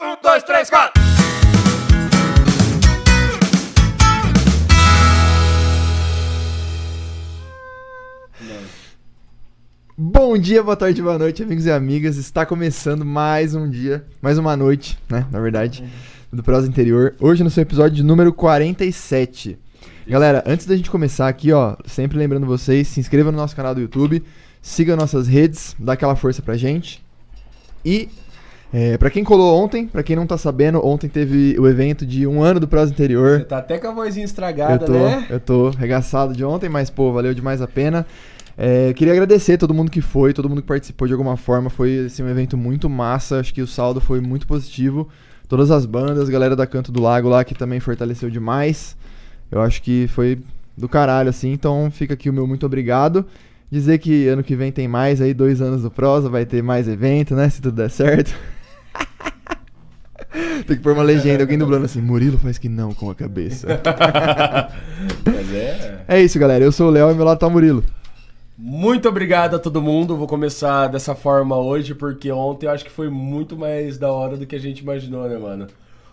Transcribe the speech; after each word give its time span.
Um, 0.00 0.16
dois, 0.22 0.44
três, 0.44 0.70
quatro! 0.70 1.02
Bom 9.96 10.38
dia, 10.38 10.62
boa 10.62 10.76
tarde, 10.76 11.02
boa 11.02 11.18
noite, 11.18 11.42
amigos 11.42 11.66
e 11.66 11.72
amigas. 11.72 12.16
Está 12.16 12.46
começando 12.46 13.04
mais 13.04 13.56
um 13.56 13.68
dia, 13.68 14.06
mais 14.22 14.38
uma 14.38 14.56
noite, 14.56 14.96
né? 15.10 15.26
Na 15.32 15.40
verdade, 15.40 15.84
do 16.32 16.44
Prosa 16.44 16.68
Interior. 16.68 17.16
Hoje 17.18 17.42
no 17.42 17.50
seu 17.50 17.62
episódio 17.62 18.04
número 18.04 18.32
47. 18.32 19.58
Galera, 20.06 20.44
antes 20.46 20.64
da 20.64 20.76
gente 20.76 20.92
começar 20.92 21.26
aqui, 21.26 21.50
ó, 21.50 21.76
sempre 21.86 22.16
lembrando 22.16 22.46
vocês, 22.46 22.86
se 22.86 23.00
inscreva 23.00 23.32
no 23.32 23.38
nosso 23.38 23.56
canal 23.56 23.74
do 23.74 23.80
YouTube, 23.80 24.22
siga 24.62 24.94
nossas 24.94 25.26
redes, 25.26 25.74
dá 25.76 25.94
aquela 25.94 26.14
força 26.14 26.40
pra 26.40 26.56
gente. 26.56 27.02
E 27.84 28.08
é, 28.72 28.98
para 28.98 29.10
quem 29.10 29.24
colou 29.24 29.62
ontem, 29.62 29.86
pra 29.86 30.02
quem 30.02 30.14
não 30.14 30.26
tá 30.26 30.36
sabendo, 30.36 30.84
ontem 30.84 31.08
teve 31.08 31.58
o 31.58 31.66
evento 31.66 32.04
de 32.04 32.26
um 32.26 32.42
ano 32.42 32.60
do 32.60 32.68
Prosa 32.68 32.92
Interior. 32.92 33.38
Você 33.38 33.44
tá 33.44 33.58
até 33.58 33.78
com 33.78 33.88
a 33.88 33.92
vozinha 33.92 34.24
Eu 34.24 34.26
estragada, 34.26 34.84
tô, 34.84 34.92
né? 34.92 35.26
eu 35.30 35.40
tô 35.40 35.70
regaçado 35.70 36.34
de 36.34 36.44
ontem, 36.44 36.68
mas 36.68 36.90
pô, 36.90 37.12
valeu 37.12 37.32
demais 37.32 37.62
a 37.62 37.66
pena. 37.66 38.06
É, 38.60 38.92
queria 38.92 39.12
agradecer 39.12 39.56
todo 39.56 39.72
mundo 39.72 39.88
que 39.88 40.00
foi, 40.00 40.34
todo 40.34 40.48
mundo 40.48 40.60
que 40.60 40.66
participou 40.66 41.06
de 41.06 41.14
alguma 41.14 41.36
forma. 41.36 41.70
Foi 41.70 42.06
assim, 42.06 42.24
um 42.24 42.28
evento 42.28 42.56
muito 42.56 42.90
massa. 42.90 43.38
Acho 43.38 43.54
que 43.54 43.62
o 43.62 43.66
saldo 43.68 44.00
foi 44.00 44.20
muito 44.20 44.48
positivo. 44.48 45.08
Todas 45.48 45.70
as 45.70 45.86
bandas, 45.86 46.28
galera 46.28 46.56
da 46.56 46.66
Canto 46.66 46.90
do 46.90 47.00
Lago 47.00 47.28
lá 47.28 47.44
que 47.44 47.54
também 47.54 47.78
fortaleceu 47.78 48.28
demais. 48.28 48.96
Eu 49.50 49.62
acho 49.62 49.80
que 49.80 50.08
foi 50.08 50.40
do 50.76 50.88
caralho, 50.88 51.30
assim. 51.30 51.52
Então 51.52 51.88
fica 51.90 52.14
aqui 52.14 52.28
o 52.28 52.32
meu 52.32 52.46
muito 52.48 52.66
obrigado. 52.66 53.24
Dizer 53.70 53.98
que 53.98 54.26
ano 54.26 54.42
que 54.42 54.56
vem 54.56 54.72
tem 54.72 54.88
mais 54.88 55.20
aí, 55.20 55.32
dois 55.32 55.62
anos 55.62 55.82
do 55.82 55.90
Prosa, 55.90 56.28
vai 56.28 56.44
ter 56.44 56.62
mais 56.62 56.88
evento, 56.88 57.34
né? 57.36 57.48
Se 57.48 57.62
tudo 57.62 57.76
der 57.76 57.90
certo. 57.90 58.34
Tem 60.66 60.76
que 60.76 60.82
pôr 60.82 60.92
uma 60.92 61.02
legenda, 61.02 61.42
alguém 61.42 61.58
dublando 61.58 61.86
assim, 61.86 62.00
Murilo 62.00 62.38
faz 62.38 62.58
que 62.58 62.68
não 62.68 62.92
com 62.92 63.10
a 63.10 63.14
cabeça. 63.14 63.80
Mas 65.24 65.54
é. 65.54 66.04
É 66.08 66.22
isso, 66.22 66.38
galera. 66.38 66.64
Eu 66.64 66.72
sou 66.72 66.88
o 66.88 66.90
Léo 66.90 67.10
e 67.10 67.14
meu 67.14 67.24
lado 67.24 67.38
tá 67.38 67.46
o 67.46 67.50
Murilo. 67.50 67.84
Muito 68.56 69.08
obrigado 69.08 69.56
a 69.56 69.58
todo 69.58 69.80
mundo. 69.80 70.16
Vou 70.16 70.26
começar 70.26 70.88
dessa 70.88 71.14
forma 71.14 71.56
hoje, 71.56 71.94
porque 71.94 72.32
ontem 72.32 72.66
eu 72.66 72.70
acho 72.70 72.84
que 72.84 72.90
foi 72.90 73.08
muito 73.08 73.56
mais 73.56 73.98
da 73.98 74.10
hora 74.10 74.36
do 74.36 74.46
que 74.46 74.56
a 74.56 74.58
gente 74.58 74.80
imaginou, 74.80 75.28
né, 75.28 75.38
mano? 75.38 75.66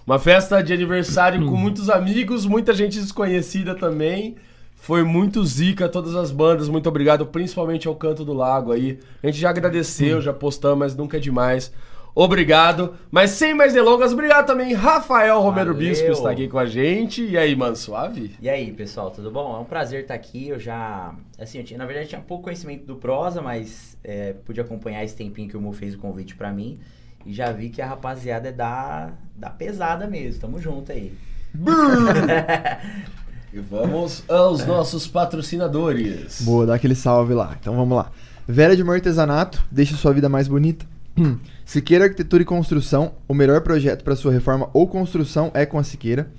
Uma 0.05 0.19
festa 0.19 0.61
de 0.61 0.72
aniversário 0.72 1.44
com 1.44 1.55
muitos 1.55 1.89
amigos, 1.89 2.45
muita 2.45 2.73
gente 2.73 3.00
desconhecida 3.00 3.73
também. 3.73 4.35
Foi 4.75 5.03
muito 5.03 5.44
zica, 5.44 5.89
todas 5.89 6.13
as 6.13 6.30
bandas. 6.30 6.69
Muito 6.69 6.88
obrigado, 6.88 7.25
principalmente 7.25 7.88
ao 7.88 7.95
Canto 7.95 8.23
do 8.23 8.33
Lago 8.33 8.72
aí. 8.72 9.00
A 9.23 9.28
gente 9.28 9.39
já 9.39 9.50
agradeceu, 9.50 10.22
já 10.22 10.31
postamos, 10.31 10.78
mas 10.78 10.95
nunca 10.95 11.17
é 11.17 11.19
demais. 11.19 11.72
Obrigado. 12.16 12.95
Mas 13.11 13.31
sem 13.31 13.53
mais 13.53 13.73
delongas, 13.73 14.13
obrigado 14.13 14.47
também, 14.47 14.73
Rafael 14.73 15.41
Romero 15.41 15.73
Valeu. 15.73 15.89
Bispo, 15.89 16.11
está 16.11 16.31
aqui 16.31 16.47
com 16.47 16.57
a 16.57 16.66
gente. 16.66 17.22
E 17.22 17.38
aí, 17.38 17.53
mano, 17.53 17.75
suave? 17.75 18.33
E 18.41 18.49
aí, 18.49 18.72
pessoal, 18.72 19.11
tudo 19.11 19.30
bom? 19.30 19.53
É 19.57 19.59
um 19.59 19.66
prazer 19.66 20.03
estar 20.03 20.13
aqui. 20.13 20.47
Eu 20.47 20.57
já. 20.57 21.13
Assim, 21.38 21.57
eu 21.57 21.66
tinha, 21.66 21.77
na 21.77 21.85
verdade, 21.85 22.07
tinha 22.07 22.22
pouco 22.22 22.45
conhecimento 22.45 22.85
do 22.85 22.95
prosa, 22.95 23.41
mas 23.41 23.97
é, 24.02 24.33
pude 24.45 24.61
acompanhar 24.61 25.03
esse 25.03 25.16
tempinho 25.16 25.49
que 25.49 25.57
o 25.57 25.61
Mo 25.61 25.73
fez 25.73 25.94
o 25.94 25.97
convite 25.97 26.35
pra 26.35 26.53
mim. 26.53 26.80
E 27.25 27.33
já 27.33 27.52
vi 27.52 27.69
que 27.69 27.81
a 27.81 27.85
rapaziada 27.85 28.47
é 28.47 28.52
da, 28.53 29.11
da 29.35 29.50
pesada 29.50 30.07
mesmo. 30.07 30.39
Tamo 30.39 30.57
junto 30.59 30.94
aí. 30.94 31.11
E 33.53 33.59
vamos 33.59 34.22
aos 34.27 34.66
nossos 34.66 35.07
patrocinadores. 35.07 36.41
Boa, 36.41 36.66
dá 36.66 36.75
aquele 36.75 36.94
salve 36.94 37.33
lá. 37.33 37.55
Então 37.57 37.73
vamos 37.73 37.95
lá. 37.95 38.11
Vera 38.45 38.75
de 38.75 38.83
Mor 38.83 38.95
Artesanato, 38.95 39.63
deixa 39.72 39.95
sua 39.95 40.11
vida 40.11 40.27
mais 40.27 40.50
bonita. 40.50 40.85
Siqueira 41.66 42.05
Arquitetura 42.05 42.44
e 42.44 42.45
Construção, 42.45 43.13
o 43.27 43.33
melhor 43.33 43.59
projeto 43.61 44.03
para 44.03 44.16
sua 44.16 44.31
reforma 44.31 44.69
ou 44.71 44.88
construção 44.88 45.52
é 45.53 45.66
com 45.66 45.80
a 45.80 45.83
Siqueira. 45.83 46.31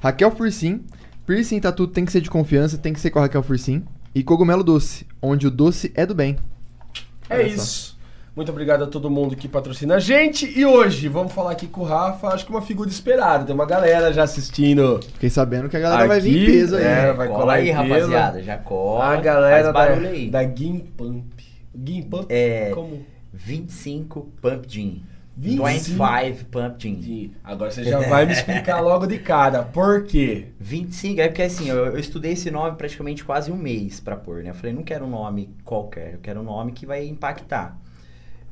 Raquel 0.00 0.30
Fursim, 0.30 0.84
piercing 1.26 1.58
tatu 1.58 1.86
tem 1.88 2.04
que 2.04 2.12
ser 2.12 2.20
de 2.20 2.28
confiança, 2.28 2.76
tem 2.76 2.92
que 2.92 3.00
ser 3.00 3.10
com 3.10 3.18
a 3.18 3.22
Raquel 3.22 3.42
Fursim. 3.42 3.82
E 4.14 4.22
Cogumelo 4.22 4.62
Doce, 4.62 5.06
onde 5.20 5.46
o 5.46 5.50
doce 5.50 5.90
é 5.94 6.04
do 6.04 6.14
bem. 6.14 6.36
É 7.28 7.36
Olha 7.36 7.48
só. 7.48 7.54
isso. 7.62 7.96
Muito 8.36 8.52
obrigado 8.52 8.84
a 8.84 8.86
todo 8.86 9.10
mundo 9.10 9.34
que 9.34 9.48
patrocina 9.48 9.94
a 9.94 9.98
gente. 9.98 10.46
E 10.58 10.64
hoje, 10.66 11.08
vamos 11.08 11.32
falar 11.32 11.52
aqui 11.52 11.66
com 11.66 11.80
o 11.80 11.84
Rafa, 11.84 12.28
acho 12.28 12.44
que 12.44 12.50
uma 12.50 12.60
figura 12.60 12.90
esperada. 12.90 13.46
Tem 13.46 13.54
uma 13.54 13.64
galera 13.64 14.12
já 14.12 14.24
assistindo. 14.24 15.00
Fiquei 15.14 15.30
sabendo 15.30 15.70
que 15.70 15.76
a 15.76 15.80
galera 15.80 16.06
vai 16.06 16.20
vir 16.20 16.36
em 16.36 16.42
Aqui, 16.42 16.52
peso 16.52 16.76
aí. 16.76 16.84
é, 16.84 17.12
vai 17.14 17.28
cola 17.28 17.40
colar 17.40 17.54
aí, 17.54 17.70
rapaziada. 17.70 18.42
Já 18.42 18.58
cola. 18.58 19.04
A 19.06 19.16
galera 19.16 19.72
da, 19.72 19.82
aí. 19.84 20.28
da 20.30 20.42
Gimpump. 20.42 21.32
Gimpump? 21.74 22.26
É. 22.28 22.70
Como? 22.74 23.06
25 23.36 24.32
Pump 24.40 24.66
Gin. 24.66 25.02
25? 25.36 26.02
25 26.02 26.44
Pump 26.46 26.78
Gin. 26.80 27.34
Agora 27.44 27.70
você 27.70 27.84
já 27.84 28.00
vai 28.00 28.24
me 28.26 28.32
explicar 28.32 28.80
logo 28.80 29.06
de 29.06 29.18
cara. 29.18 29.62
Por 29.62 30.04
quê? 30.04 30.48
25, 30.58 31.20
é 31.20 31.28
porque 31.28 31.42
assim, 31.42 31.68
eu, 31.68 31.76
eu 31.86 31.98
estudei 31.98 32.32
esse 32.32 32.50
nome 32.50 32.76
praticamente 32.76 33.22
quase 33.22 33.52
um 33.52 33.56
mês 33.56 34.00
pra 34.00 34.16
pôr, 34.16 34.42
né? 34.42 34.50
Eu 34.50 34.54
falei, 34.54 34.72
não 34.72 34.82
quero 34.82 35.04
um 35.04 35.10
nome 35.10 35.50
qualquer, 35.64 36.14
eu 36.14 36.20
quero 36.20 36.40
um 36.40 36.44
nome 36.44 36.72
que 36.72 36.86
vai 36.86 37.06
impactar. 37.06 37.78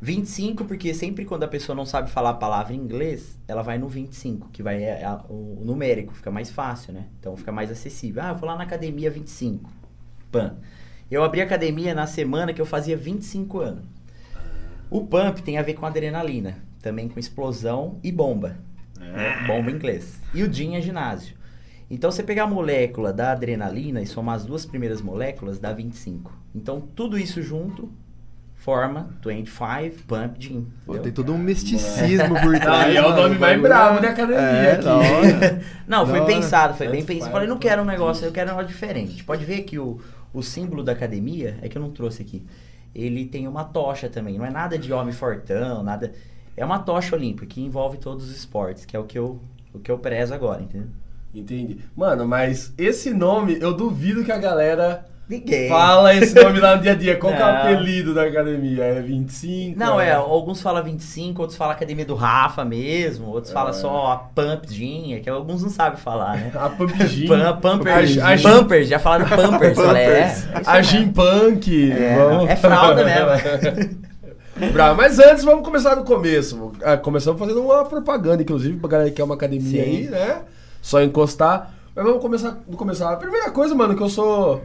25, 0.00 0.66
porque 0.66 0.92
sempre 0.92 1.24
quando 1.24 1.44
a 1.44 1.48
pessoa 1.48 1.74
não 1.74 1.86
sabe 1.86 2.10
falar 2.10 2.30
a 2.30 2.34
palavra 2.34 2.74
em 2.74 2.78
inglês, 2.78 3.38
ela 3.48 3.62
vai 3.62 3.78
no 3.78 3.88
25, 3.88 4.50
que 4.50 4.62
vai 4.62 4.82
é, 4.82 5.02
a- 5.02 5.24
o, 5.30 5.62
numérico, 5.64 6.12
fica 6.12 6.30
mais 6.30 6.50
fácil, 6.50 6.92
né? 6.92 7.06
Então 7.18 7.34
fica 7.38 7.50
mais 7.50 7.70
acessível. 7.70 8.22
Ah, 8.22 8.28
eu 8.28 8.34
vou 8.34 8.46
lá 8.46 8.54
na 8.56 8.64
academia 8.64 9.10
25. 9.10 9.70
Pam. 10.30 10.56
Eu 11.10 11.22
abri 11.24 11.40
a 11.40 11.44
academia 11.44 11.94
na 11.94 12.06
semana 12.06 12.52
que 12.52 12.60
eu 12.60 12.66
fazia 12.66 12.96
25 12.96 13.60
anos. 13.60 13.84
O 14.90 15.06
pump 15.06 15.42
tem 15.42 15.58
a 15.58 15.62
ver 15.62 15.74
com 15.74 15.86
adrenalina, 15.86 16.58
também 16.80 17.08
com 17.08 17.18
explosão 17.18 17.98
e 18.02 18.12
bomba. 18.12 18.56
né? 18.98 19.44
Bomba 19.46 19.70
em 19.70 19.74
inglês. 19.74 20.20
E 20.32 20.42
o 20.42 20.48
DIN 20.48 20.76
é 20.76 20.80
ginásio. 20.80 21.36
Então, 21.90 22.10
você 22.10 22.22
pegar 22.22 22.44
a 22.44 22.46
molécula 22.46 23.12
da 23.12 23.32
adrenalina 23.32 24.00
e 24.00 24.06
somar 24.06 24.36
as 24.36 24.44
duas 24.46 24.64
primeiras 24.64 25.02
moléculas, 25.02 25.58
dá 25.58 25.72
25. 25.72 26.32
Então, 26.54 26.80
tudo 26.80 27.18
isso 27.18 27.42
junto 27.42 27.92
forma 28.54 29.10
25 29.22 30.02
Pump 30.06 30.36
Gym. 30.38 30.66
Pô, 30.86 30.96
tem 30.98 31.12
todo 31.12 31.34
um 31.34 31.38
misticismo 31.38 32.40
por 32.40 32.56
trás. 32.58 32.86
Aí 32.86 32.96
é 32.96 33.00
o 33.02 33.10
mano, 33.10 33.22
nome 33.22 33.38
mais 33.38 33.58
é- 33.98 34.00
da 34.00 34.08
academia 34.08 34.40
É, 34.40 34.72
aqui. 34.72 35.64
Não, 35.86 36.06
foi 36.06 36.24
pensado, 36.24 36.74
foi 36.74 36.86
bem 36.86 37.00
25 37.00 37.12
pensado. 37.18 37.32
Falei, 37.32 37.48
não 37.48 37.58
quero 37.58 37.82
um 37.82 37.84
negócio, 37.84 38.24
eu 38.24 38.32
quero 38.32 38.48
um 38.50 38.56
negócio 38.56 38.72
diferente. 38.72 39.22
Pode 39.22 39.44
ver 39.44 39.62
que 39.64 39.78
o, 39.78 40.00
o 40.32 40.42
símbolo 40.42 40.82
da 40.82 40.92
academia, 40.92 41.58
é 41.60 41.68
que 41.68 41.76
eu 41.76 41.82
não 41.82 41.90
trouxe 41.90 42.22
aqui, 42.22 42.42
ele 42.94 43.24
tem 43.26 43.48
uma 43.48 43.64
tocha 43.64 44.08
também. 44.08 44.38
Não 44.38 44.46
é 44.46 44.50
nada 44.50 44.78
de 44.78 44.92
homem 44.92 45.12
fortão, 45.12 45.82
nada... 45.82 46.12
É 46.56 46.64
uma 46.64 46.78
tocha 46.78 47.16
olímpica 47.16 47.46
que 47.46 47.60
envolve 47.60 47.98
todos 47.98 48.24
os 48.24 48.36
esportes, 48.36 48.84
que 48.84 48.96
é 48.96 48.98
o 49.00 49.04
que 49.04 49.18
eu, 49.18 49.40
o 49.72 49.80
que 49.80 49.90
eu 49.90 49.98
prezo 49.98 50.32
agora, 50.32 50.62
entendeu? 50.62 50.88
Entendi. 51.34 51.78
Mano, 51.96 52.28
mas 52.28 52.72
esse 52.78 53.12
nome, 53.12 53.58
eu 53.60 53.74
duvido 53.74 54.24
que 54.24 54.30
a 54.30 54.38
galera 54.38 55.04
Ninguém. 55.28 55.70
fala 55.70 56.14
esse 56.14 56.34
nome 56.34 56.60
lá 56.60 56.76
no 56.76 56.82
dia 56.82 56.92
a 56.92 56.94
dia. 56.94 57.16
Qual 57.16 57.32
que 57.32 57.40
é 57.40 57.44
o 57.44 57.48
apelido 57.48 58.12
da 58.14 58.24
academia? 58.24 58.84
É 58.84 59.00
25? 59.00 59.78
Não, 59.78 59.98
é, 59.98 60.12
alguns 60.12 60.60
falam 60.60 60.84
25, 60.84 61.40
outros 61.40 61.56
falam 61.56 61.72
Academia 61.74 62.04
do 62.04 62.14
Rafa 62.14 62.64
mesmo, 62.64 63.28
outros 63.28 63.52
falam 63.52 63.72
só 63.72 64.12
a 64.12 64.16
Pump 64.16 65.14
é 65.14 65.20
que 65.20 65.30
alguns 65.30 65.62
não 65.62 65.70
sabem 65.70 65.98
falar, 65.98 66.36
né? 66.36 66.52
A 66.54 66.68
Pump. 66.68 66.92
Pam- 67.26 67.56
Pampers, 67.60 68.18
A, 68.18 68.34
a, 68.34 68.38
Pampers, 68.38 68.88
já 68.88 68.98
falaram 68.98 69.26
Pampers, 69.34 69.76
falei, 69.76 70.02
é, 70.02 70.18
é 70.18 70.34
a. 70.66 70.82
Gym 70.82 71.10
Punk. 71.10 71.92
É, 71.92 72.52
é 72.52 72.56
fralda 72.56 73.02
mesmo. 73.04 74.04
Bravo, 74.72 74.96
mas 74.96 75.18
antes 75.18 75.42
vamos 75.42 75.64
começar 75.64 75.94
do 75.96 76.04
começo. 76.04 76.72
Ah, 76.82 76.96
começamos 76.96 77.40
fazendo 77.40 77.60
uma 77.62 77.84
propaganda, 77.84 78.42
inclusive, 78.42 78.78
pra 78.78 78.88
galera 78.88 79.10
que 79.10 79.16
quer 79.16 79.24
uma 79.24 79.34
academia 79.34 79.82
Sim. 79.84 79.90
aí, 79.90 80.02
né? 80.08 80.42
Só 80.80 81.02
encostar. 81.02 81.74
Mas 81.94 82.04
vamos 82.04 82.20
começar 82.20 82.50
do 82.66 82.76
começar. 82.76 83.12
A 83.12 83.16
primeira 83.16 83.50
coisa, 83.50 83.74
mano, 83.74 83.96
que 83.96 84.02
eu 84.02 84.08
sou 84.08 84.62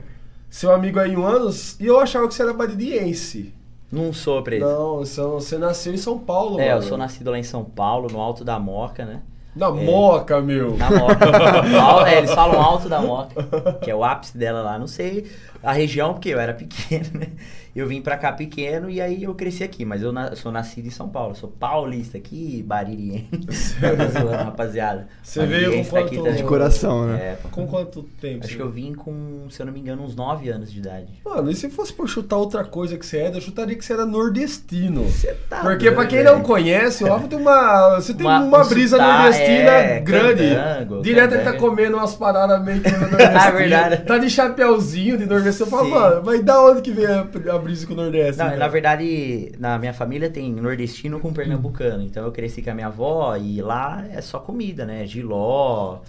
seu 0.49 0.71
amigo 0.73 0.99
aí 0.99 1.11
em 1.13 1.23
anos 1.23 1.79
e 1.79 1.85
eu 1.85 1.99
achava 1.99 2.27
que 2.27 2.33
você 2.33 2.41
era 2.43 2.53
baririense. 2.53 3.53
Não 3.91 4.13
sou 4.13 4.41
preso. 4.43 4.65
Não, 4.65 5.03
são- 5.05 5.31
você 5.33 5.57
nasceu 5.57 5.93
em 5.93 5.97
São 5.97 6.17
Paulo, 6.19 6.59
É, 6.59 6.69
eu 6.71 6.75
mano. 6.75 6.87
sou 6.87 6.97
nascido 6.97 7.31
lá 7.31 7.39
em 7.39 7.43
São 7.43 7.63
Paulo, 7.63 8.07
no 8.11 8.19
Alto 8.19 8.43
da 8.45 8.59
Moca, 8.59 9.03
né? 9.05 9.21
Na 9.55 9.71
Moca, 9.71 10.39
meu. 10.41 10.77
Na 10.77 10.89
Moca. 10.91 11.19
É, 12.09 12.17
eles 12.19 12.31
falam 12.33 12.61
Alto 12.61 12.87
da 12.87 13.01
Moca, 13.01 13.77
que 13.81 13.89
é 13.91 13.95
o 13.95 14.03
ápice 14.03 14.37
dela 14.37 14.61
lá. 14.61 14.77
Não 14.79 14.87
sei 14.87 15.25
a 15.61 15.73
região, 15.73 16.13
porque 16.13 16.29
eu 16.29 16.39
era 16.39 16.53
pequeno, 16.53 17.19
né? 17.19 17.27
Eu 17.75 17.87
vim 17.87 18.01
pra 18.01 18.17
cá 18.17 18.31
pequeno 18.31 18.89
e 18.89 18.99
aí 18.99 19.23
eu 19.23 19.33
cresci 19.35 19.63
aqui. 19.63 19.85
Mas 19.85 20.01
eu, 20.01 20.11
na- 20.11 20.35
sou 20.35 20.51
nascido 20.51 20.87
em 20.87 20.91
São 20.91 21.07
Paulo. 21.07 21.35
Sou 21.35 21.49
paulista 21.49 22.17
aqui, 22.17 22.63
baririense. 22.65 23.75
Zoando, 24.11 24.31
rapaziada. 24.43 25.07
Você 25.21 25.45
veio 25.45 25.83
com 25.83 25.83
tá 25.91 25.99
aqui. 25.99 26.19
De 26.33 26.43
coração, 26.43 27.05
né? 27.07 27.17
É, 27.19 27.37
Com 27.51 27.67
quanto 27.67 28.03
tempo? 28.19 28.45
Acho 28.45 28.55
que 28.55 28.61
eu 28.61 28.69
vim 28.69 28.93
com, 28.93 29.45
se 29.49 29.61
eu 29.61 29.65
não 29.65 29.73
me 29.73 29.79
engano, 29.79 30.03
uns 30.03 30.15
9 30.15 30.49
anos 30.49 30.71
de 30.71 30.79
idade. 30.79 31.21
Mano, 31.23 31.51
e 31.51 31.55
se 31.55 31.69
fosse 31.69 31.93
por 31.93 32.07
chutar 32.09 32.37
outra 32.37 32.63
coisa 32.63 32.97
que 32.97 33.05
você 33.05 33.17
é, 33.19 33.35
eu 33.35 33.39
chutaria 33.41 33.75
que 33.75 33.85
você 33.85 33.93
era 33.93 34.05
nordestino. 34.05 35.03
Você 35.03 35.33
tá 35.49 35.61
Porque 35.61 35.85
doido, 35.85 35.95
pra 35.95 36.05
quem 36.07 36.23
não 36.23 36.41
conhece, 36.41 37.03
o 37.03 37.07
Rafa 37.07 37.27
tem 37.27 37.37
uma. 37.39 37.95
Você 37.95 38.13
tem 38.13 38.25
uma, 38.25 38.39
um 38.63 38.67
brisa 38.67 38.97
sotaque- 38.97 39.19
nordestina 39.39 39.71
é, 39.71 39.99
grande. 39.99 40.43
candango, 40.55 41.01
Direto 41.01 41.33
ele 41.33 41.43
tá 41.43 41.51
candango. 41.53 41.69
comendo 41.69 41.97
umas 41.97 42.15
paradas 42.15 42.63
meio 42.63 42.81
que. 42.81 42.89
Ah, 43.39 43.51
verdade. 43.51 43.97
Tá 44.03 44.17
de 44.17 44.29
chapéuzinho 44.29 45.17
de 45.17 45.25
nordeste. 45.25 45.61
Eu 45.61 45.67
falo, 45.67 45.85
Sim. 45.85 45.91
mano, 45.91 46.21
mas 46.25 46.43
da 46.43 46.61
onde 46.61 46.81
que 46.81 46.91
vem 46.91 47.05
a, 47.05 47.21
a 47.21 47.57
brisa 47.57 47.85
com 47.87 47.93
o 47.93 47.95
nordeste? 47.95 48.37
Não, 48.37 48.45
cara? 48.45 48.57
na 48.57 48.67
verdade, 48.67 49.51
na 49.59 49.77
minha 49.77 49.93
família 49.93 50.29
tem 50.29 50.51
nordestino 50.51 51.19
com 51.19 51.31
pernambucano. 51.33 52.03
Então 52.03 52.23
eu 52.25 52.31
cresci 52.31 52.61
com 52.61 52.71
a 52.71 52.73
minha 52.73 52.87
avó 52.87 53.35
e 53.37 53.61
lá 53.61 54.03
é 54.13 54.21
só 54.21 54.39
comida, 54.39 54.85
né? 54.85 55.05
Giló, 55.05 55.99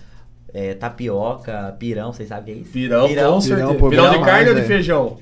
é, 0.53 0.75
tapioca, 0.75 1.75
pirão, 1.79 2.13
vocês 2.13 2.29
sabem 2.29 2.43
o 2.43 2.47
que 2.47 2.53
é 2.53 2.63
isso? 2.63 2.73
Pirão, 2.73 3.09
Pirão, 3.09 3.41
certeza. 3.41 3.75
pô, 3.75 3.89
Pirão, 3.91 4.05
de 4.05 4.11
pirão 4.11 4.25
carne 4.25 4.45
mais, 4.45 4.49
ou 4.49 4.55
de 4.55 4.61
velho. 4.61 4.67
feijão? 4.67 5.19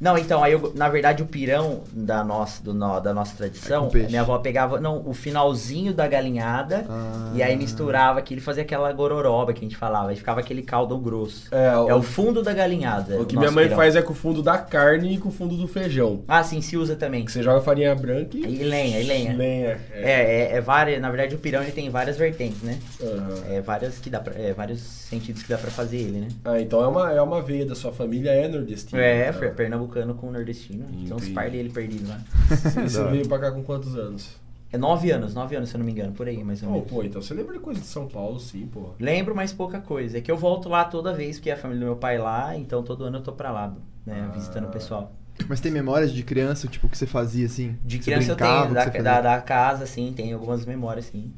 Não, 0.00 0.16
então, 0.16 0.42
aí 0.42 0.52
eu, 0.52 0.72
na 0.74 0.88
verdade 0.88 1.22
o 1.22 1.26
pirão 1.26 1.82
da 1.92 2.24
nossa, 2.24 2.62
do, 2.62 2.72
no- 2.72 3.00
da 3.00 3.12
nossa 3.12 3.34
É 3.34 3.36
tradição, 3.36 3.88
peixe. 3.88 4.08
minha 4.08 4.22
avó 4.22 4.38
pegava, 4.38 4.80
não, 4.80 5.02
o 5.06 5.12
finalzinho 5.12 5.92
da 5.92 6.08
galinhada 6.08 6.86
Ah. 6.88 7.32
e 7.34 7.42
aí 7.42 7.54
misturava 7.56 8.18
aquilo 8.18 8.40
e 8.40 8.42
fazia 8.42 8.62
aquela 8.62 8.90
gororoba 8.92 9.52
que 9.52 9.58
a 9.60 9.62
gente 9.62 9.76
falava, 9.76 10.12
e 10.12 10.16
ficava 10.16 10.40
aquele 10.40 10.62
caldo 10.62 10.96
grosso. 10.98 11.48
É, 11.54 11.66
É 11.88 11.94
o, 11.94 11.98
o 11.98 12.02
fundo 12.02 12.42
da 12.42 12.52
galinhada. 12.54 13.20
o 13.20 13.26
que 13.26 13.36
minha 13.36 13.50
mãe 13.50 13.64
pirão. 13.64 13.76
faz 13.76 13.94
é 13.94 14.02
com 14.02 14.12
o 14.12 14.16
fundo 14.16 14.42
da 14.42 14.56
carne 14.58 15.14
e 15.14 15.18
com 15.18 15.28
o 15.28 15.32
fundo 15.32 15.54
do 15.56 15.68
feijão. 15.68 16.22
Ah, 16.26 16.42
sim, 16.42 16.60
se 16.62 16.76
usa 16.76 16.96
também. 16.96 17.24
Que 17.24 17.30
você 17.32 17.42
joga 17.42 17.60
farinha 17.60 17.94
branca 17.94 18.36
e 18.36 18.40
E 18.40 18.64
lenha, 18.64 19.00
e 19.00 19.04
lenha. 19.06 19.36
lenha. 19.36 19.80
É, 19.92 20.52
é, 20.52 20.56
é 20.56 20.60
várias, 20.60 21.00
na 21.00 21.10
verdade 21.10 21.34
o 21.34 21.38
pirão 21.38 21.62
ele 21.62 21.72
tem 21.72 21.90
várias 21.90 22.16
vertentes, 22.16 22.62
né? 22.62 22.78
Aham. 23.02 23.34
É 23.50 23.60
várias 23.60 23.98
que 23.98 24.08
dá 24.08 24.18
pra, 24.20 24.32
é, 24.34 24.52
vários 24.54 24.80
sentidos 24.80 25.42
que 25.42 25.48
dá 25.48 25.58
pra 25.58 25.70
fazer 25.70 25.98
ele, 25.98 26.20
né? 26.20 26.28
Ah, 26.44 26.60
então 26.60 26.82
é 26.82 26.86
uma, 26.86 27.12
é 27.12 27.20
uma 27.20 27.42
veia 27.42 27.66
da 27.66 27.74
sua 27.74 27.92
família, 27.92 28.30
é 28.30 28.48
nordestina. 28.48 29.00
É, 29.02 29.28
então. 29.28 29.40
per- 29.40 29.54
pernambucano 29.90 30.14
com 30.14 30.30
nordestino. 30.32 30.86
Tem 30.86 31.12
uns 31.12 31.28
par 31.30 31.50
dele 31.50 31.68
perdido 31.70 32.08
lá. 32.08 32.20
Você, 32.48 32.82
você 32.88 33.04
veio 33.10 33.28
pra 33.28 33.38
cá 33.38 33.52
com 33.52 33.62
quantos 33.62 33.94
anos? 33.96 34.38
É 34.72 34.78
nove 34.78 35.10
anos, 35.10 35.34
nove 35.34 35.56
anos, 35.56 35.68
se 35.68 35.74
eu 35.74 35.78
não 35.80 35.84
me 35.84 35.90
engano, 35.90 36.12
por 36.12 36.28
aí, 36.28 36.42
mais 36.44 36.62
ou 36.62 36.68
Oh, 36.68 36.72
menos. 36.74 36.88
pô, 36.90 37.02
então 37.02 37.20
você 37.20 37.34
lembra 37.34 37.54
de 37.54 37.58
coisa 37.58 37.80
de 37.80 37.86
São 37.86 38.06
Paulo, 38.06 38.38
sim, 38.38 38.68
pô. 38.72 38.90
Lembro, 39.00 39.34
mas 39.34 39.52
pouca 39.52 39.80
coisa. 39.80 40.18
É 40.18 40.20
que 40.20 40.30
eu 40.30 40.36
volto 40.36 40.68
lá 40.68 40.84
toda 40.84 41.12
vez, 41.12 41.36
porque 41.38 41.50
é 41.50 41.54
a 41.54 41.56
família 41.56 41.80
do 41.80 41.86
meu 41.86 41.96
pai 41.96 42.18
lá, 42.18 42.56
então 42.56 42.80
todo 42.82 43.02
ano 43.04 43.18
eu 43.18 43.22
tô 43.22 43.32
pra 43.32 43.50
lá, 43.50 43.74
né, 44.06 44.26
Ah. 44.28 44.32
visitando 44.32 44.66
o 44.66 44.70
pessoal. 44.70 45.12
Mas 45.48 45.60
tem 45.60 45.72
memórias 45.72 46.12
de 46.12 46.22
criança, 46.22 46.68
tipo, 46.68 46.88
que 46.88 46.96
você 46.96 47.06
fazia 47.06 47.46
assim? 47.46 47.76
De 47.84 47.98
Que 47.98 48.04
você 48.04 48.10
criança 48.12 48.30
eu 48.32 48.36
brincava, 48.36 48.90
tenho, 48.90 49.02
da, 49.04 49.20
da, 49.20 49.36
da 49.36 49.40
casa, 49.42 49.86
sim, 49.86 50.12
tem 50.14 50.32
algumas 50.32 50.64
memórias, 50.64 51.06
sim. 51.06 51.32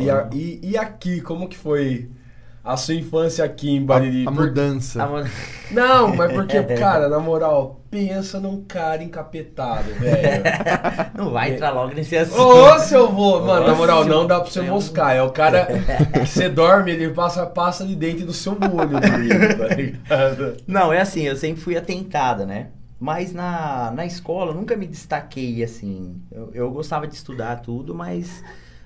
E, 0.00 0.10
a- 0.10 0.28
e, 0.32 0.58
e 0.62 0.76
aqui, 0.76 1.20
como 1.20 1.48
que 1.48 1.56
foi 1.56 2.08
a 2.64 2.76
sua 2.76 2.94
infância 2.94 3.44
aqui 3.44 3.70
em 3.70 3.84
Bariri? 3.84 4.24
A, 4.26 4.30
a 4.30 4.32
Por- 4.32 4.46
mudança. 4.46 5.06
Mano, 5.06 5.28
Não, 5.70 6.14
mas 6.14 6.32
porque, 6.32 6.62
cara, 6.76 7.08
na 7.08 7.18
moral, 7.18 7.80
pensa 7.90 8.38
num 8.38 8.62
cara 8.64 9.02
encapetado, 9.02 9.88
velho. 9.98 10.42
não 11.16 11.30
vai 11.30 11.54
entrar 11.54 11.70
logo 11.70 11.94
nesse 11.94 12.16
assunto. 12.16 12.40
Ô, 12.40 12.78
se 12.78 12.94
eu 12.94 13.10
vou, 13.10 13.42
mano, 13.44 13.66
na 13.66 13.74
moral, 13.74 14.04
não 14.04 14.26
dá 14.26 14.40
pra 14.40 14.50
você 14.50 14.60
moscar. 14.62 15.14
É 15.14 15.22
o 15.22 15.30
cara. 15.30 15.66
Você 16.24 16.48
dorme, 16.48 16.90
ele 16.92 17.08
passa 17.10 17.46
passa 17.46 17.86
de 17.86 17.96
dente 17.96 18.22
do 18.24 18.32
seu 18.32 18.52
olho, 18.52 19.00
tá 19.00 19.16
ligado? 19.16 20.56
Não, 20.66 20.92
é 20.92 21.00
assim, 21.00 21.22
eu 21.22 21.36
sempre 21.36 21.60
fui 21.62 21.76
atentada, 21.76 22.44
né? 22.44 22.68
Mas 23.00 23.32
na, 23.32 23.90
na 23.90 24.06
escola 24.06 24.52
eu 24.52 24.54
nunca 24.54 24.76
me 24.76 24.86
destaquei 24.86 25.64
assim. 25.64 26.22
Eu, 26.30 26.50
eu 26.54 26.70
gostava 26.70 27.06
de 27.08 27.14
estudar 27.16 27.56
tudo, 27.56 27.92
mas, 27.94 28.44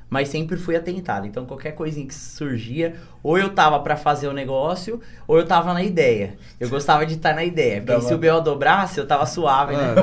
mas 0.08 0.28
sempre 0.28 0.56
fui 0.56 0.76
atentado. 0.76 1.26
Então 1.26 1.44
qualquer 1.46 1.72
coisinha 1.72 2.06
que 2.06 2.14
surgia, 2.14 2.94
ou 3.22 3.36
eu 3.36 3.50
tava 3.50 3.80
pra 3.80 3.96
fazer 3.96 4.28
o 4.28 4.32
negócio, 4.32 5.00
ou 5.26 5.36
eu 5.36 5.44
tava 5.44 5.74
na 5.74 5.82
ideia. 5.82 6.34
Eu 6.60 6.68
gostava 6.68 7.04
de 7.04 7.14
estar 7.14 7.34
na 7.34 7.44
ideia. 7.44 7.80
Porque 7.80 7.92
Dava- 7.92 8.02
se 8.06 8.14
o 8.14 8.18
B.O. 8.18 8.40
dobrasse, 8.40 8.98
eu 9.00 9.06
tava 9.06 9.26
suave, 9.26 9.74
né? 9.76 9.94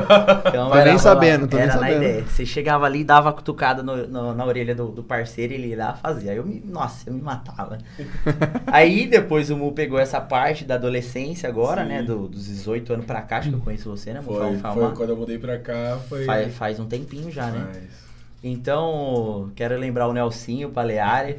Então, 0.48 0.70
Vai 0.70 0.82
era 0.82 0.90
nem 0.90 1.00
sabendo, 1.00 1.48
tô 1.48 1.56
nem 1.56 1.66
Era 1.66 1.76
na 1.76 1.80
sabendo. 1.80 2.04
ideia. 2.04 2.24
Você 2.28 2.46
chegava 2.46 2.86
ali, 2.86 3.04
dava 3.04 3.30
a 3.30 3.34
cutucada 3.34 3.82
no- 3.82 4.06
no- 4.08 4.34
na 4.34 4.46
orelha 4.46 4.76
do, 4.76 4.90
do 4.90 5.02
parceiro, 5.04 5.54
ele 5.54 5.68
ia 5.68 5.78
lá 5.78 5.94
fazer. 5.94 6.32
Aí 6.32 6.38
eu 6.38 6.46
me. 6.46 6.62
Nossa, 6.66 7.10
eu 7.10 7.14
me 7.14 7.22
matava. 7.22 7.78
Aí 8.68 9.08
depois 9.08 9.50
o 9.50 9.56
Mu 9.58 9.72
pegou 9.72 10.00
essa 10.00 10.20
parte 10.20 10.66
da 10.66 10.76
adolescência 10.76 11.48
agora, 11.48 11.84
Sim. 11.84 11.88
né? 11.90 12.04
do- 12.04 12.28
dos 12.28 12.46
18 12.48 12.94
anos 12.94 13.06
pra 13.06 13.22
cá, 13.22 13.38
acho 13.38 13.50
que 13.50 13.56
eu 13.56 13.60
conheço 13.60 13.90
você, 13.90 14.12
né? 14.14 14.20
Mu? 14.20 14.34
Foi, 14.36 14.58
Fala- 14.58 14.74
foi 14.88 14.96
quando 14.98 15.10
eu 15.12 15.16
mudei 15.18 15.38
pra 15.38 15.58
cá, 15.60 15.98
foi. 16.10 16.26
faz, 16.26 16.54
faz 16.56 16.80
um 16.80 16.86
tempinho 16.86 17.32
já, 17.32 17.48
né? 17.48 17.68
Então, 18.46 19.52
quero 19.56 19.78
lembrar 19.80 20.06
o 20.10 20.12
Nelsinho, 20.12 20.68
o 20.68 20.72
Paleari. 20.72 21.38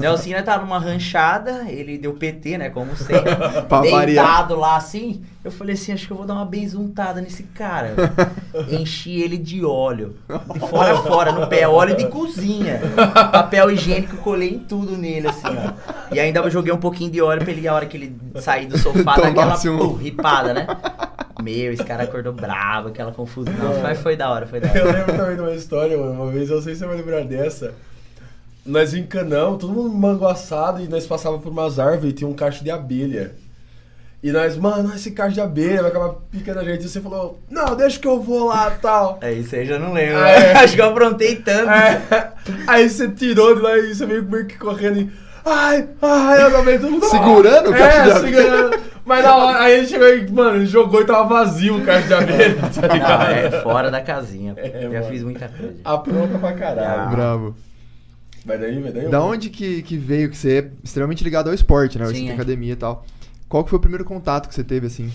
Nelsinho 0.00 0.36
né, 0.36 0.42
tá 0.42 0.58
numa 0.58 0.80
ranchada, 0.80 1.66
ele 1.68 1.96
deu 1.96 2.12
PT, 2.14 2.58
né? 2.58 2.70
Como 2.70 2.96
sempre. 2.96 3.30
Variar. 3.70 4.06
deitado 4.06 4.56
lá 4.56 4.74
assim. 4.76 5.22
Eu 5.44 5.52
falei 5.52 5.74
assim, 5.74 5.92
acho 5.92 6.08
que 6.08 6.12
eu 6.12 6.16
vou 6.16 6.26
dar 6.26 6.34
uma 6.34 6.44
besuntada 6.44 7.20
nesse 7.20 7.44
cara. 7.44 7.94
Enchi 8.68 9.20
ele 9.22 9.38
de 9.38 9.64
óleo. 9.64 10.16
De 10.52 10.58
fora 10.58 10.92
a 10.92 11.02
fora, 11.02 11.30
no 11.30 11.46
pé, 11.46 11.68
óleo 11.68 11.96
de 11.96 12.08
cozinha. 12.08 12.80
Papel 13.30 13.70
higiênico, 13.70 14.16
colei 14.16 14.54
em 14.54 14.58
tudo 14.58 14.96
nele, 14.96 15.28
assim, 15.28 15.46
ó. 15.46 16.12
E 16.12 16.18
ainda 16.18 16.50
joguei 16.50 16.72
um 16.72 16.78
pouquinho 16.78 17.12
de 17.12 17.22
óleo 17.22 17.42
pra 17.42 17.52
ele, 17.52 17.68
a 17.68 17.74
hora 17.74 17.86
que 17.86 17.96
ele 17.96 18.16
sair 18.40 18.66
do 18.66 18.76
sofá, 18.76 19.14
dar 19.16 19.28
aquela 19.28 19.44
Tomasse 19.44 19.70
um- 19.70 19.94
ripada, 19.94 20.52
né? 20.52 20.66
Meu, 21.42 21.72
esse 21.72 21.84
cara 21.84 22.04
acordou 22.04 22.32
bravo, 22.32 22.88
aquela 22.88 23.12
confusão. 23.12 23.54
Mas 23.82 23.98
foi 24.00 24.16
da 24.16 24.30
hora, 24.30 24.46
foi 24.46 24.60
da 24.60 24.68
hora. 24.68 24.78
Eu 24.78 24.92
lembro 24.92 25.16
também 25.16 25.36
de 25.36 25.42
uma 25.42 25.54
história, 25.54 25.96
mano. 25.96 26.12
Uma 26.12 26.30
vez, 26.30 26.48
eu 26.48 26.56
não 26.56 26.62
sei 26.62 26.74
se 26.74 26.80
você 26.80 26.86
vai 26.86 26.96
lembrar 26.96 27.24
dessa. 27.24 27.74
Nós 28.64 28.94
encanamos, 28.94 29.58
todo 29.58 29.72
mundo 29.72 29.94
manguaçado 29.94 30.82
e 30.82 30.88
nós 30.88 31.06
passávamos 31.06 31.42
por 31.42 31.50
umas 31.50 31.78
árvores 31.78 32.12
e 32.12 32.12
tinha 32.12 32.28
um 32.28 32.34
cacho 32.34 32.62
de 32.62 32.70
abelha. 32.70 33.34
E 34.22 34.30
nós, 34.32 34.54
mano, 34.54 34.94
esse 34.94 35.12
cacho 35.12 35.32
de 35.32 35.40
abelha 35.40 35.80
vai 35.80 35.90
acabar 35.90 36.14
picando 36.30 36.60
a 36.60 36.64
gente. 36.64 36.84
E 36.84 36.88
você 36.88 37.00
falou, 37.00 37.40
não, 37.48 37.74
deixa 37.74 37.98
que 37.98 38.06
eu 38.06 38.20
vou 38.20 38.48
lá 38.48 38.70
tal. 38.70 39.18
É 39.22 39.32
isso 39.32 39.56
aí, 39.56 39.64
já 39.64 39.78
não 39.78 39.94
lembro. 39.94 40.18
É. 40.18 40.52
Acho 40.60 40.74
que 40.74 40.80
eu 40.80 40.90
aprontei 40.90 41.36
tanto. 41.36 41.70
É, 41.70 42.32
aí 42.66 42.88
você 42.88 43.08
tirou 43.08 43.54
de 43.54 43.62
lá 43.62 43.78
e 43.78 43.94
você 43.94 44.04
veio 44.04 44.22
meio 44.24 44.46
que 44.46 44.58
correndo 44.58 45.00
e. 45.00 45.29
Ai, 45.50 45.88
ai, 46.02 46.42
eu 46.44 46.80
todo 46.80 46.90
mundo. 46.90 47.04
Segurando 47.06 47.70
o 47.70 47.74
é, 47.74 48.04
de 48.04 48.10
abelha? 48.10 48.20
segurando. 48.42 48.80
Mas 49.04 49.24
na 49.24 49.36
hora, 49.36 49.58
aí 49.60 49.78
ele 49.78 49.86
chegou 49.86 50.08
e, 50.08 50.30
mano, 50.30 50.56
ele 50.58 50.66
jogou 50.66 51.00
e 51.00 51.04
tava 51.04 51.24
vazio 51.28 51.78
o 51.78 51.84
cacho 51.84 52.06
de 52.06 52.14
abelha, 52.14 52.56
tá 52.72 52.86
Não, 52.86 52.94
ligado? 52.94 53.30
é 53.32 53.50
fora 53.62 53.90
da 53.90 54.00
casinha. 54.00 54.54
É, 54.56 54.82
já 54.82 54.88
mano. 54.88 55.04
fiz 55.04 55.22
muita 55.24 55.48
coisa. 55.48 55.74
Apronta 55.84 56.38
pra 56.38 56.52
caralho. 56.52 57.00
Ah. 57.02 57.06
Bravo. 57.06 57.56
Vai 58.44 58.56
daí, 58.58 58.80
vai 58.80 58.92
daí. 58.92 59.08
Da 59.08 59.22
onde 59.22 59.50
que, 59.50 59.82
que 59.82 59.96
veio 59.96 60.30
que 60.30 60.36
você 60.36 60.58
é 60.58 60.70
extremamente 60.84 61.24
ligado 61.24 61.48
ao 61.48 61.54
esporte, 61.54 61.98
né? 61.98 62.06
Você 62.06 62.14
Sim, 62.14 62.20
tem 62.20 62.30
é. 62.30 62.34
academia 62.34 62.72
e 62.72 62.76
tal. 62.76 63.04
Qual 63.48 63.64
que 63.64 63.70
foi 63.70 63.78
o 63.78 63.82
primeiro 63.82 64.04
contato 64.04 64.48
que 64.48 64.54
você 64.54 64.62
teve, 64.62 64.86
assim? 64.86 65.10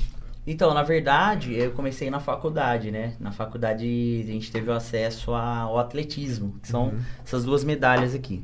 Então, 0.46 0.74
na 0.76 0.84
verdade, 0.84 1.56
eu 1.58 1.72
comecei 1.72 2.10
na 2.12 2.20
faculdade, 2.20 2.92
né? 2.92 3.14
Na 3.20 3.32
faculdade 3.32 4.24
a 4.28 4.32
gente 4.32 4.52
teve 4.52 4.70
o 4.70 4.74
acesso 4.74 5.34
ao 5.34 5.80
atletismo, 5.80 6.56
que 6.62 6.68
são 6.68 6.90
Uhum. 6.90 7.00
essas 7.26 7.44
duas 7.46 7.64
medalhas 7.64 8.14
aqui. 8.14 8.44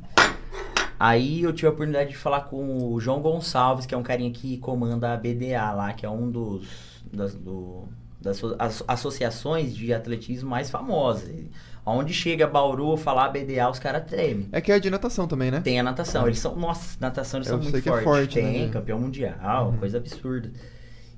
Aí 1.04 1.42
eu 1.42 1.52
tive 1.52 1.66
a 1.68 1.72
oportunidade 1.72 2.12
de 2.12 2.16
falar 2.18 2.42
com 2.42 2.94
o 2.94 3.00
João 3.02 3.22
Gonçalves, 3.22 3.88
que 3.88 3.96
é 3.96 3.98
um 3.98 4.04
carinha 4.04 4.30
que 4.32 4.58
comanda 4.60 5.12
a 5.14 5.18
BDA 5.18 5.72
lá, 5.72 5.94
que 5.94 6.06
é 6.06 6.10
um 6.10 6.30
dos 6.30 6.68
das, 7.12 7.34
do- 7.34 7.86
das 8.22 8.40
as- 8.60 8.84
associações 8.88 9.76
de 9.76 9.92
atletismo 9.94 10.50
mais 10.52 10.70
famosas. 10.70 11.28
Onde 11.84 12.14
chega 12.14 12.46
Bauru 12.46 12.96
falar 12.96 13.30
BDA, 13.30 13.68
os 13.68 13.80
caras 13.80 14.06
tremem. 14.06 14.48
É 14.52 14.62
que 14.62 14.72
é 14.72 14.80
de 14.80 14.92
natação 14.92 15.28
também, 15.28 15.50
né? 15.50 15.60
Tem 15.62 15.80
a 15.80 15.84
natação. 15.84 16.28
Eles 16.28 16.38
são. 16.38 16.56
Nossa, 16.56 16.96
natação 17.00 17.40
eles 17.40 17.48
Eu 17.50 17.56
são 17.56 17.64
muito 17.64 17.78
é 17.78 17.82
fortes. 17.82 18.04
forte, 18.04 18.34
Tem, 18.36 18.68
né? 18.68 18.72
campeão 18.72 19.00
mundial, 19.00 19.70
Uhum. 19.72 19.78
coisa 19.78 19.98
absurda. 19.98 20.52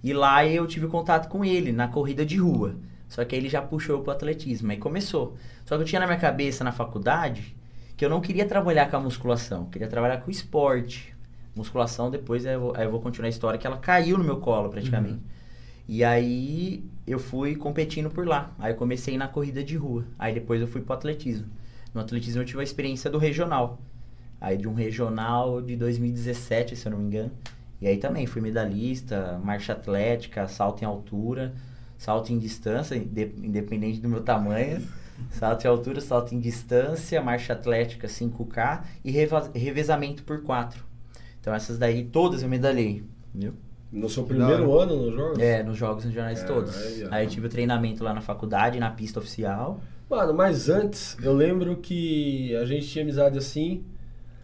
E 0.02 0.14
lá 0.14 0.46
eu 0.46 0.66
tive 0.66 0.88
contato 0.88 1.28
com 1.28 1.44
ele, 1.44 1.74
na 1.74 1.90
corrida 1.90 2.26
de 2.26 2.38
rua. 2.38 2.76
Só 3.10 3.26
que 3.26 3.36
aí 3.36 3.42
ele 3.42 3.50
já 3.50 3.62
puxou 3.62 4.00
pro 4.02 4.12
atletismo. 4.14 4.72
Aí 4.72 4.78
começou. 4.78 5.36
Só 5.66 5.76
que 5.76 5.82
eu 5.84 5.86
tinha 5.86 6.00
na 6.00 6.08
minha 6.08 6.18
cabeça 6.20 6.64
na 6.64 6.72
faculdade 6.72 7.54
que 8.04 8.06
eu 8.06 8.10
não 8.10 8.20
queria 8.20 8.46
trabalhar 8.46 8.92
com 8.92 8.98
a 8.98 9.00
musculação, 9.00 9.66
queria 9.68 9.88
trabalhar 9.88 10.18
com 10.18 10.28
o 10.28 10.32
esporte. 10.32 11.16
Musculação, 11.56 12.12
depois 12.12 12.44
eu, 12.46 12.60
vou- 12.60 12.76
eu 12.76 12.92
vou 12.92 13.00
continuar 13.00 13.28
a 13.28 13.30
história, 13.30 13.58
que 13.58 13.66
ela 13.66 13.78
caiu 13.78 14.18
no 14.18 14.24
meu 14.26 14.38
colo 14.42 14.68
praticamente. 14.70 15.20
E 15.88 16.04
aí 16.04 16.84
eu 17.08 17.18
fui 17.18 17.56
competindo 17.56 18.10
por 18.10 18.28
lá. 18.28 18.52
Aí 18.60 18.74
eu 18.74 18.76
comecei 18.76 19.18
na 19.18 19.28
corrida 19.30 19.64
de 19.64 19.78
rua. 19.78 20.04
Aí 20.20 20.34
depois 20.34 20.60
eu 20.60 20.68
fui 20.68 20.82
pro 20.82 20.94
atletismo. 20.94 21.48
No 21.94 22.02
atletismo 22.02 22.42
eu 22.42 22.46
tive 22.46 22.60
a 22.60 22.64
experiência 22.64 23.10
do 23.10 23.18
regional. 23.18 23.80
Aí 24.42 24.58
de 24.58 24.68
um 24.68 24.74
regional 24.74 25.62
de 25.62 25.78
2017, 25.78 26.76
se 26.76 26.86
eu 26.86 26.92
não 26.92 26.98
me 27.00 27.06
engano. 27.06 27.32
E 27.80 27.88
aí 27.88 27.98
também 27.98 28.26
fui 28.26 28.42
medalhista, 28.42 29.40
marcha 29.44 29.72
atlética, 29.72 30.46
salto 30.50 30.82
em 30.82 30.86
altura, 30.86 31.54
salto 31.98 32.34
em 32.34 32.38
distância, 32.40 32.96
inde- 32.96 33.32
independente 33.42 34.02
do 34.02 34.10
meu 34.10 34.22
tamanho. 34.22 34.82
Salto 35.32 35.66
em 35.66 35.68
altura, 35.68 36.02
salto 36.02 36.34
em 36.34 36.40
distância, 36.40 37.22
marcha 37.22 37.54
atlética 37.54 38.08
5K 38.08 38.84
e 39.04 39.12
revezamento 39.12 40.24
por 40.24 40.42
4. 40.44 40.84
Então 41.40 41.54
essas 41.54 41.78
daí 41.78 42.06
todas 42.06 42.44
eu 42.44 42.50
medalhei, 42.50 43.04
viu? 43.34 43.54
No 43.92 44.10
seu 44.10 44.24
primeiro 44.24 44.80
ano 44.80 44.96
nos 44.96 45.14
jogos? 45.16 45.40
É, 45.40 45.62
nos 45.62 45.78
jogos 45.78 46.04
regionais 46.04 46.42
É, 46.42 46.46
todos. 46.46 46.76
aí. 46.76 47.08
Aí 47.12 47.26
eu 47.26 47.30
tive 47.30 47.46
o 47.46 47.50
treinamento 47.50 48.04
lá 48.04 48.14
na 48.14 48.22
faculdade, 48.22 48.80
na 48.80 48.90
pista 48.90 49.20
oficial. 49.20 49.82
Mano, 50.10 50.34
mas 50.34 50.68
antes, 50.68 51.16
eu 51.22 51.34
lembro 51.34 51.78
que 51.78 52.56
a 52.56 52.66
gente 52.66 52.88
tinha 52.88 53.04
amizade 53.04 53.38
assim. 53.38 53.84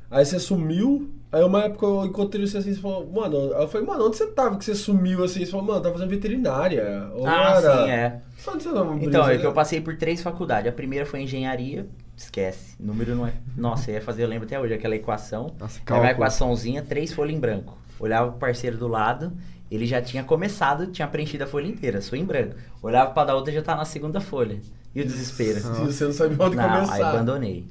Aí 0.10 0.24
você 0.26 0.40
sumiu. 0.40 1.10
Aí 1.32 1.44
uma 1.44 1.66
época 1.66 1.86
eu 1.86 2.06
encontrei 2.06 2.46
você 2.46 2.58
assim, 2.58 2.74
você 2.74 2.82
falou, 2.82 3.08
mano, 3.12 3.36
eu 3.36 3.68
falei, 3.68 3.86
mano, 3.86 4.08
onde 4.08 4.18
você 4.18 4.26
tava 4.28 4.58
que 4.58 4.66
você 4.66 4.74
sumiu 4.74 5.24
assim? 5.24 5.46
Você 5.46 5.52
falou, 5.52 5.66
mano, 5.66 5.82
tá 5.82 5.92
fazendo 5.92 6.10
veterinária. 6.10 7.08
Ou 7.14 7.28
ah, 7.28 7.56
era... 7.58 7.78
sim, 7.84 7.92
é. 7.92 8.22
Fala 8.36 8.58
dessa 8.58 8.84
brisa, 8.84 9.06
Então, 9.06 9.30
é 9.30 9.38
que 9.38 9.46
eu 9.46 9.54
passei 9.54 9.80
por 9.80 9.96
três 9.96 10.24
faculdades. 10.24 10.72
A 10.72 10.74
primeira 10.74 11.06
foi 11.06 11.22
engenharia, 11.22 11.88
esquece. 12.18 12.76
Número 12.80 13.16
não 13.16 13.28
é. 13.28 13.34
Nossa, 13.56 13.92
eu 13.92 13.96
ia 13.96 14.02
fazer, 14.02 14.24
eu 14.24 14.28
lembro 14.28 14.48
até 14.48 14.60
hoje, 14.60 14.74
aquela 14.74 14.96
equação. 14.96 15.54
Nossa, 15.60 15.80
Era 15.86 16.00
uma 16.00 16.12
equaçãozinha, 16.12 16.82
três 16.82 17.14
folhas 17.14 17.36
em 17.36 17.40
branco. 17.40 17.78
Olhava 18.00 18.32
pro 18.32 18.40
parceiro 18.40 18.78
do 18.78 18.88
lado, 18.88 19.32
ele 19.70 19.86
já 19.86 20.02
tinha 20.02 20.24
começado, 20.24 20.88
tinha 20.88 21.08
preenchido 21.08 21.44
a 21.44 21.48
folha 21.48 21.68
inteira, 21.68 22.02
sua 22.02 22.18
em 22.18 22.26
branco. 22.26 22.56
Olhava 22.82 23.12
pra 23.12 23.26
da 23.26 23.36
outra 23.36 23.54
já 23.54 23.62
tá 23.62 23.76
na 23.76 23.86
segunda 23.86 24.20
folha. 24.20 24.60
E 24.96 25.02
o 25.02 25.06
desespero. 25.06 25.60
Se 25.60 25.68
você 25.68 26.06
não 26.06 26.14
sabe 26.14 26.36
onde 26.40 26.56
Não, 26.56 26.64
aí 26.64 26.86
começar. 26.88 27.10
abandonei. 27.10 27.68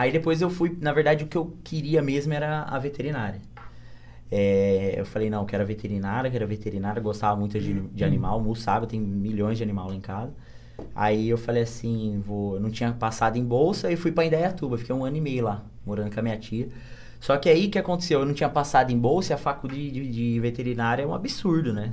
Aí 0.00 0.10
depois 0.10 0.40
eu 0.40 0.48
fui, 0.48 0.74
na 0.80 0.94
verdade 0.94 1.24
o 1.24 1.26
que 1.26 1.36
eu 1.36 1.54
queria 1.62 2.00
mesmo 2.00 2.32
era 2.32 2.62
a 2.62 2.78
veterinária. 2.78 3.38
É, 4.30 4.94
eu 4.96 5.04
falei, 5.04 5.28
não, 5.28 5.44
quero 5.44 5.62
a 5.62 5.66
veterinária, 5.66 6.30
quero 6.30 6.42
a 6.42 6.46
veterinária, 6.46 7.02
gostava 7.02 7.36
muito 7.38 7.60
de, 7.60 7.74
de 7.82 8.02
animal, 8.02 8.38
o 8.38 8.42
Mu 8.42 8.56
sabe, 8.56 8.86
tenho 8.86 9.04
milhões 9.04 9.58
de 9.58 9.62
animal 9.62 9.88
lá 9.88 9.94
em 9.94 10.00
casa. 10.00 10.32
Aí 10.94 11.28
eu 11.28 11.36
falei 11.36 11.64
assim, 11.64 12.18
vou, 12.24 12.54
eu 12.54 12.60
não 12.60 12.70
tinha 12.70 12.92
passado 12.92 13.36
em 13.36 13.44
bolsa 13.44 13.92
e 13.92 13.96
fui 13.96 14.10
pra 14.10 14.24
Indaiatuba, 14.24 14.78
fiquei 14.78 14.94
um 14.94 15.04
ano 15.04 15.18
e 15.18 15.20
meio 15.20 15.44
lá, 15.44 15.62
morando 15.84 16.10
com 16.10 16.18
a 16.18 16.22
minha 16.22 16.38
tia. 16.38 16.68
Só 17.20 17.36
que 17.36 17.50
aí 17.50 17.66
o 17.66 17.70
que 17.70 17.78
aconteceu? 17.78 18.20
Eu 18.20 18.26
não 18.26 18.32
tinha 18.32 18.48
passado 18.48 18.90
em 18.90 18.98
bolsa 18.98 19.32
e 19.32 19.34
a 19.34 19.38
facu 19.38 19.68
de, 19.68 19.90
de, 19.90 20.10
de 20.10 20.40
veterinária 20.40 21.02
é 21.02 21.06
um 21.06 21.12
absurdo, 21.12 21.74
né? 21.74 21.92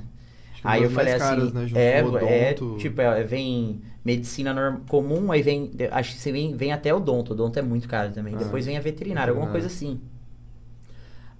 Que 0.60 0.68
Aí 0.68 0.82
eu 0.82 0.90
falei 0.90 1.14
assim, 1.14 1.36
caras, 1.36 1.52
né, 1.52 1.66
junto 1.66 1.78
é, 1.78 2.02
é, 2.24 2.54
tipo, 2.78 3.00
é, 3.00 3.22
vem 3.22 3.80
medicina 4.04 4.52
norm- 4.52 4.80
comum, 4.88 5.30
aí 5.30 5.42
vem, 5.42 5.70
acho 5.92 6.14
que 6.14 6.18
você 6.20 6.32
vem, 6.32 6.56
vem 6.56 6.72
até 6.72 6.92
odonto, 6.92 7.32
odonto 7.32 7.58
é 7.58 7.62
muito 7.62 7.86
caro 7.88 8.12
também, 8.12 8.34
Ah, 8.34 8.38
depois 8.38 8.66
vem 8.66 8.76
a 8.76 8.80
veterinária, 8.80 9.30
alguma 9.30 9.48
coisa 9.48 9.66
assim. 9.68 10.00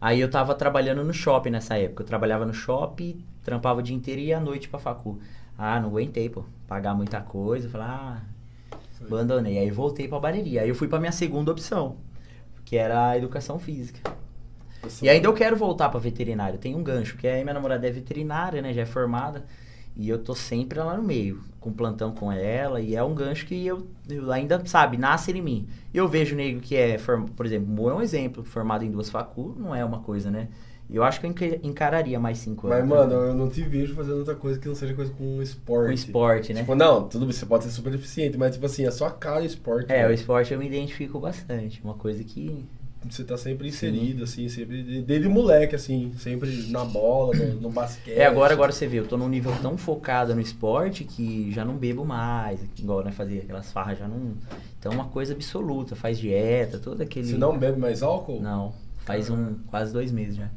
Aí 0.01 0.21
eu 0.21 0.31
tava 0.31 0.55
trabalhando 0.55 1.03
no 1.03 1.13
shopping 1.13 1.51
nessa 1.51 1.77
época, 1.77 2.03
eu 2.03 2.07
trabalhava 2.07 2.47
no 2.47 2.55
shopping, 2.55 3.25
trampava 3.43 3.81
o 3.81 3.83
dia 3.83 3.97
inteiro 3.97 4.21
e 4.21 4.27
ia 4.27 4.39
à 4.39 4.41
noite 4.41 4.69
pra 4.69 4.79
facu. 4.79 5.19
Ah, 5.57 5.81
não 5.81 5.89
aguentei, 5.89 6.29
pô, 6.29 6.45
pagar 6.69 6.95
muita 6.95 7.21
coisa, 7.21 7.69
falei, 7.69 7.87
ah, 7.89 8.23
abandonei. 9.05 9.59
Aí 9.59 9.71
voltei 9.71 10.07
pra 10.07 10.21
bareria, 10.21 10.63
aí 10.63 10.69
eu 10.69 10.75
fui 10.75 10.87
pra 10.87 11.01
minha 11.01 11.11
segunda 11.11 11.51
opção, 11.51 11.97
que 12.65 12.77
era 12.77 13.09
a 13.11 13.19
educação 13.19 13.59
física. 13.59 14.01
E 15.03 15.09
ainda 15.09 15.27
eu 15.29 15.33
quero 15.33 15.57
voltar 15.57 15.89
pra 15.89 15.99
veterinário. 16.01 16.59
Tem 16.59 16.75
um 16.75 16.83
gancho, 16.83 17.13
porque 17.15 17.27
aí 17.27 17.43
minha 17.43 17.55
namorada 17.55 17.87
é 17.87 17.91
veterinária, 17.91 18.63
né? 18.63 18.73
Já 18.73 18.83
é 18.83 18.87
formada. 18.87 19.45
E 19.97 20.09
eu 20.09 20.19
tô 20.19 20.33
sempre 20.35 20.79
lá 20.79 20.97
no 20.97 21.03
meio, 21.03 21.43
com 21.59 21.73
plantão 21.73 22.13
com 22.13 22.31
ela. 22.31 22.81
E 22.81 22.95
é 22.95 23.03
um 23.03 23.15
gancho 23.15 23.45
que 23.47 23.67
eu, 23.67 23.89
eu 24.09 24.31
ainda, 24.31 24.65
sabe, 24.65 24.97
nasce 24.97 25.33
em 25.33 25.43
mim. 25.43 25.67
Eu 25.93 26.07
vejo 26.07 26.37
nego 26.37 26.61
que 26.61 26.77
é, 26.77 26.97
por 27.37 27.45
exemplo, 27.45 27.69
o 27.69 27.75
Mo 27.75 27.91
é 27.91 27.95
um 27.95 28.01
exemplo, 28.01 28.45
formado 28.45 28.85
em 28.85 28.91
duas 28.91 29.11
facu, 29.11 29.57
não 29.59 29.75
é 29.75 29.85
uma 29.85 29.99
coisa, 30.01 30.31
né? 30.31 30.49
Eu 30.91 31.03
acho 31.05 31.21
que 31.21 31.27
eu 31.27 31.31
enca- 31.31 31.59
encararia 31.63 32.19
mais 32.19 32.39
cinco 32.39 32.67
Mas, 32.67 32.79
anos. 32.79 32.89
mano, 32.89 33.13
eu 33.13 33.35
não 33.35 33.51
te 33.51 33.63
vejo 33.63 33.95
fazendo 33.95 34.19
outra 34.19 34.35
coisa 34.35 34.59
que 34.59 34.67
não 34.67 34.75
seja 34.75 34.95
coisa 34.95 35.13
com 35.13 35.43
esporte. 35.43 35.87
com 35.87 35.93
esporte, 35.93 36.55
né? 36.55 36.61
Tipo, 36.61 36.75
não, 36.75 37.07
tudo 37.07 37.27
bem, 37.27 37.35
você 37.35 37.45
pode 37.45 37.65
ser 37.65 37.71
super 37.71 37.93
eficiente, 37.93 38.39
mas 38.39 38.55
tipo 38.55 38.65
assim, 38.65 38.87
a 38.87 38.91
sua 38.91 39.11
cara 39.11 39.43
é 39.43 39.47
esporte. 39.47 39.93
É, 39.93 40.03
né? 40.05 40.09
o 40.09 40.13
esporte 40.13 40.53
eu 40.55 40.59
me 40.59 40.67
identifico 40.67 41.21
bastante. 41.21 41.83
Uma 41.85 41.95
coisa 41.95 42.25
que. 42.25 42.65
Você 43.09 43.23
tá 43.25 43.37
sempre 43.39 43.69
inserido, 43.69 44.25
assim, 44.25 44.49
sempre. 44.49 44.83
de- 44.83 45.03
Desde 45.03 45.29
moleque, 45.29 45.75
assim, 45.77 46.13
sempre 46.19 46.67
na 46.71 46.85
bola, 46.85 47.35
no, 47.37 47.55
no 47.61 47.71
basquete. 47.71 48.17
É, 48.19 48.27
agora, 48.27 48.53
agora 48.53 48.73
você 48.73 48.87
vê, 48.87 48.99
eu 48.99 49.07
tô 49.07 49.17
num 49.17 49.29
nível 49.29 49.53
tão 49.63 49.79
focado 49.79 50.35
no 50.35 50.41
esporte 50.41 51.05
que 51.05 51.51
já 51.53 51.65
não 51.65 51.77
bebo 51.77 52.05
mais. 52.05 52.61
Igual, 52.79 53.05
né? 53.05 53.13
Fazia 53.13 53.41
aquelas 53.41 53.71
farras, 53.73 53.99
já 53.99 54.09
não. 54.09 54.35
Então, 54.79 54.93
uma 54.93 55.07
coisa 55.07 55.33
absoluta, 55.33 55.95
faz 55.95 56.19
dieta, 56.19 56.79
todo 56.79 57.01
aquele. 57.01 57.27
Você 57.29 57.39
não 57.39 57.57
bebe 57.57 57.79
mais 57.79 58.03
álcool? 58.03 58.41
Não, 58.41 58.73
faz 59.05 59.31
um 59.31 59.55
quase 59.69 59.93
dois 59.93 60.11
meses 60.11 60.37
já. 60.37 60.49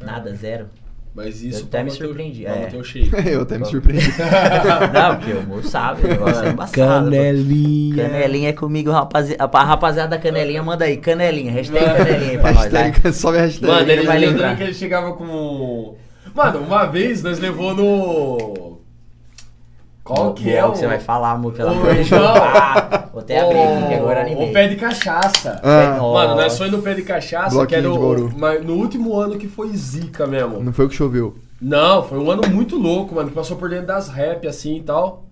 Nada, 0.00 0.34
zero. 0.34 0.68
Mas 1.16 1.42
isso 1.42 1.60
Eu 1.60 1.66
até 1.68 1.82
me 1.82 1.90
surpreendi, 1.90 2.42
pra 2.42 2.54
é. 2.54 2.76
o 2.76 2.84
shape. 2.84 3.10
eu 3.26 3.40
até 3.40 3.56
me 3.56 3.64
surpreendi. 3.64 4.12
não, 4.92 5.16
porque 5.16 5.32
o 5.32 5.38
amor 5.38 5.64
sabe, 5.64 6.04
o 6.04 6.08
negócio 6.08 6.44
é 6.44 6.50
embaçado. 6.50 7.04
Canelinha. 7.06 8.04
Canelinha 8.04 8.48
é 8.50 8.52
comigo, 8.52 8.90
rapaziada. 8.90 9.50
A 9.50 9.64
rapaziada 9.64 10.10
da 10.10 10.18
canelinha, 10.18 10.62
manda 10.62 10.84
aí, 10.84 10.98
canelinha. 10.98 11.50
Hashtag 11.50 11.86
canelinha 11.86 12.30
aí 12.32 12.38
pra 12.38 12.52
nós, 12.52 12.70
hashtag, 12.70 13.12
sobe 13.14 13.38
a 13.38 13.40
hashtag. 13.40 13.66
Mano, 13.66 13.90
ele 13.90 14.06
vai 14.06 14.18
lembrar. 14.18 14.56
que 14.58 14.62
ele 14.64 14.74
chegava 14.74 15.14
com. 15.14 15.96
Mano, 16.34 16.58
uma 16.58 16.84
vez 16.84 17.22
nós 17.22 17.38
levou 17.38 17.74
no. 17.74 18.78
Qual 20.04 20.34
que 20.34 20.52
é 20.52 20.62
o. 20.66 20.72
que 20.72 20.78
você 20.78 20.86
vai 20.86 21.00
falar, 21.00 21.30
amor, 21.30 21.54
pelo 21.54 21.70
amor 21.70 21.94
de 21.94 22.10
Deus. 22.10 23.05
Até 23.34 23.40
abrir 23.40 23.58
aqui, 23.60 23.88
que 23.88 23.94
agora 23.94 24.18
O- 24.20 24.22
animei. 24.22 24.50
O 24.50 24.52
pé 24.52 24.68
de 24.68 24.76
cachaça. 24.76 25.60
Ah. 25.62 25.98
Mano, 26.00 26.34
nós 26.36 26.56
foi 26.56 26.70
no 26.70 26.80
pé 26.80 26.94
de 26.94 27.02
cachaça, 27.02 27.50
Bloquinho 27.50 27.68
que 27.68 27.74
era 27.74 27.82
de 27.82 27.88
o, 27.88 27.98
Bauru. 28.00 28.32
mas 28.36 28.64
no 28.64 28.74
último 28.74 29.18
ano 29.18 29.36
que 29.36 29.48
foi 29.48 29.68
zica 29.76 30.26
mesmo. 30.26 30.62
não 30.62 30.72
foi 30.72 30.86
o 30.86 30.88
que 30.88 30.94
choveu. 30.94 31.36
Não, 31.60 32.02
foi 32.02 32.18
um 32.18 32.30
ano 32.30 32.42
muito 32.48 32.76
louco, 32.78 33.14
mano, 33.14 33.28
que 33.28 33.34
passou 33.34 33.56
por 33.56 33.68
dentro 33.70 33.86
das 33.86 34.08
rap, 34.08 34.46
assim 34.46 34.76
e 34.76 34.82
tal. 34.82 35.24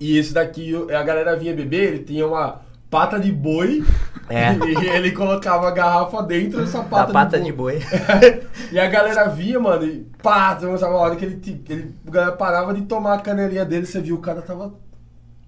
E 0.00 0.16
esse 0.18 0.32
daqui, 0.32 0.74
a 0.94 1.02
galera 1.02 1.34
vinha 1.36 1.54
beber, 1.54 1.94
ele 1.94 2.04
tinha 2.04 2.26
uma 2.26 2.60
pata 2.90 3.18
de 3.18 3.32
boi 3.32 3.82
É. 4.30 4.52
e 4.52 4.86
ele 4.90 5.10
colocava 5.12 5.68
a 5.68 5.70
garrafa 5.70 6.22
dentro 6.22 6.60
dessa 6.60 6.78
Da 6.78 6.84
pata, 6.84 7.12
pata 7.12 7.38
de 7.38 7.46
de 7.46 7.52
boi. 7.52 7.78
E 8.70 8.78
a 8.78 8.86
galera 8.86 9.26
vinha, 9.28 9.58
mano, 9.58 9.84
e 9.86 10.06
pá, 10.22 10.54
você 10.54 10.66
uma 10.66 10.98
hora 10.98 11.16
que 11.16 11.24
ele, 11.24 11.36
te- 11.36 11.62
ele, 11.70 11.94
a 12.06 12.10
galera 12.10 12.32
parava 12.32 12.74
de 12.74 12.82
tomar 12.82 13.14
a 13.14 13.18
canelinha 13.18 13.64
dele, 13.64 13.86
você 13.86 13.98
viu 14.00 14.16
o 14.16 14.20
cara 14.20 14.42
tava 14.42 14.74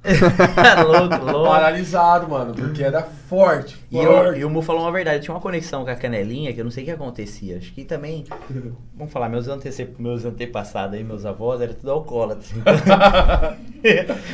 louco, 0.02 1.24
louco. 1.24 1.48
paralisado, 1.50 2.28
mano, 2.28 2.54
porque 2.54 2.82
era 2.82 3.02
forte, 3.02 3.76
E, 3.90 3.98
eu, 3.98 4.10
forte. 4.10 4.40
e 4.40 4.44
o 4.44 4.50
Mu 4.50 4.62
falou 4.62 4.82
uma 4.82 4.92
verdade, 4.92 5.18
eu 5.18 5.22
tinha 5.22 5.34
uma 5.34 5.40
conexão 5.40 5.84
com 5.84 5.90
a 5.90 5.94
canelinha 5.94 6.52
que 6.54 6.60
eu 6.60 6.64
não 6.64 6.70
sei 6.70 6.84
o 6.84 6.86
que 6.86 6.92
acontecia. 6.92 7.58
Acho 7.58 7.72
que 7.72 7.84
também, 7.84 8.24
vamos 8.96 9.12
falar, 9.12 9.28
meus, 9.28 9.46
antece, 9.46 9.88
meus 9.98 10.24
antepassados 10.24 10.96
aí, 10.96 11.04
meus 11.04 11.26
avós, 11.26 11.60
era 11.60 11.74
tudo 11.74 11.90
alcoólatra. 11.90 12.46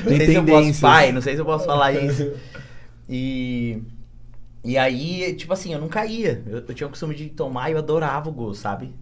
não 0.04 0.16
sei 0.16 0.26
se 0.26 0.34
eu 0.34 0.44
posso, 0.44 0.80
pai, 0.80 1.12
não 1.12 1.20
sei 1.20 1.34
se 1.34 1.40
eu 1.40 1.44
posso 1.46 1.66
falar 1.66 1.92
isso. 1.92 2.32
E, 3.08 3.84
e 4.64 4.76
aí, 4.76 5.32
tipo 5.36 5.52
assim, 5.52 5.72
eu 5.72 5.80
não 5.80 5.86
caía. 5.86 6.42
Eu, 6.44 6.58
eu 6.58 6.74
tinha 6.74 6.88
o 6.88 6.90
costume 6.90 7.14
de 7.14 7.28
tomar 7.28 7.68
e 7.70 7.74
eu 7.74 7.78
adorava 7.78 8.28
o 8.28 8.32
gosto, 8.32 8.62
sabe? 8.62 8.92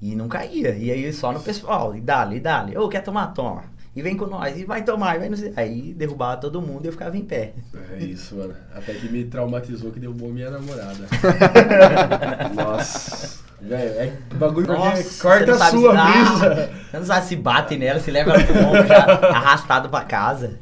E 0.00 0.16
não 0.16 0.26
caía. 0.26 0.74
E 0.74 0.90
aí 0.90 1.12
só 1.12 1.30
no 1.30 1.38
pessoal, 1.38 1.94
e 1.94 2.00
dali, 2.00 2.38
e 2.38 2.40
dali. 2.40 2.76
Ô, 2.76 2.88
quer 2.88 3.04
tomar? 3.04 3.28
Toma. 3.28 3.62
E 3.94 4.00
vem 4.00 4.16
com 4.16 4.26
nós, 4.26 4.58
e 4.58 4.64
vai 4.64 4.82
tomar, 4.82 5.16
e 5.16 5.18
vai 5.18 5.28
não 5.28 5.36
sei. 5.36 5.52
Aí 5.54 5.92
derrubava 5.92 6.40
todo 6.40 6.62
mundo 6.62 6.84
e 6.84 6.88
eu 6.88 6.92
ficava 6.92 7.14
em 7.16 7.24
pé. 7.24 7.52
É 7.92 7.98
isso, 8.02 8.36
mano. 8.36 8.54
Até 8.74 8.94
que 8.94 9.06
me 9.08 9.24
traumatizou 9.24 9.90
que 9.92 10.00
derrubou 10.00 10.30
minha 10.30 10.50
namorada. 10.50 11.06
Nossa. 12.54 13.42
Velho, 13.60 13.90
é 13.90 14.12
bagulho 14.34 14.66
porque 14.66 14.82
Nossa, 14.82 15.22
corta 15.22 15.54
você 15.54 15.62
a 15.62 15.66
sua 15.70 15.94
se- 15.96 16.12
brisa. 16.12 16.70
Você 16.90 16.96
não 16.98 17.04
sabe 17.06 17.26
se 17.26 17.36
bate 17.36 17.76
nela, 17.76 18.00
se 18.00 18.10
leva 18.10 18.32
ela 18.32 18.42
pro 18.44 18.58
ombro 18.66 18.86
já 18.88 18.96
arrastado 19.28 19.88
pra 19.88 20.00
casa. 20.04 20.58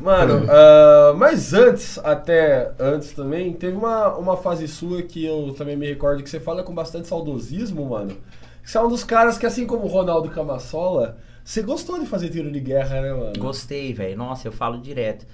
Mano, 0.00 0.46
ah, 0.48 1.12
mas 1.16 1.52
antes, 1.52 1.98
até 2.04 2.70
antes 2.78 3.12
também, 3.12 3.52
teve 3.52 3.76
uma, 3.76 4.14
uma 4.16 4.36
fase 4.36 4.68
sua 4.68 5.02
que 5.02 5.24
eu 5.24 5.54
também 5.58 5.76
me 5.76 5.88
recordo 5.88 6.22
que 6.22 6.30
você 6.30 6.38
fala 6.38 6.62
com 6.62 6.72
bastante 6.72 7.08
saudosismo, 7.08 7.88
mano. 7.88 8.16
Você 8.64 8.78
é 8.78 8.80
um 8.80 8.88
dos 8.88 9.02
caras 9.02 9.36
que, 9.36 9.44
assim 9.44 9.66
como 9.66 9.84
o 9.84 9.88
Ronaldo 9.88 10.30
Camassola, 10.30 11.16
você 11.44 11.62
gostou 11.62 11.98
de 12.00 12.06
fazer 12.06 12.30
tiro 12.30 12.50
de 12.50 12.60
guerra, 12.60 13.00
né, 13.00 13.12
mano? 13.12 13.32
Gostei, 13.38 13.92
velho. 13.92 14.16
Nossa, 14.16 14.48
eu 14.48 14.52
falo 14.52 14.78
direto. 14.80 15.26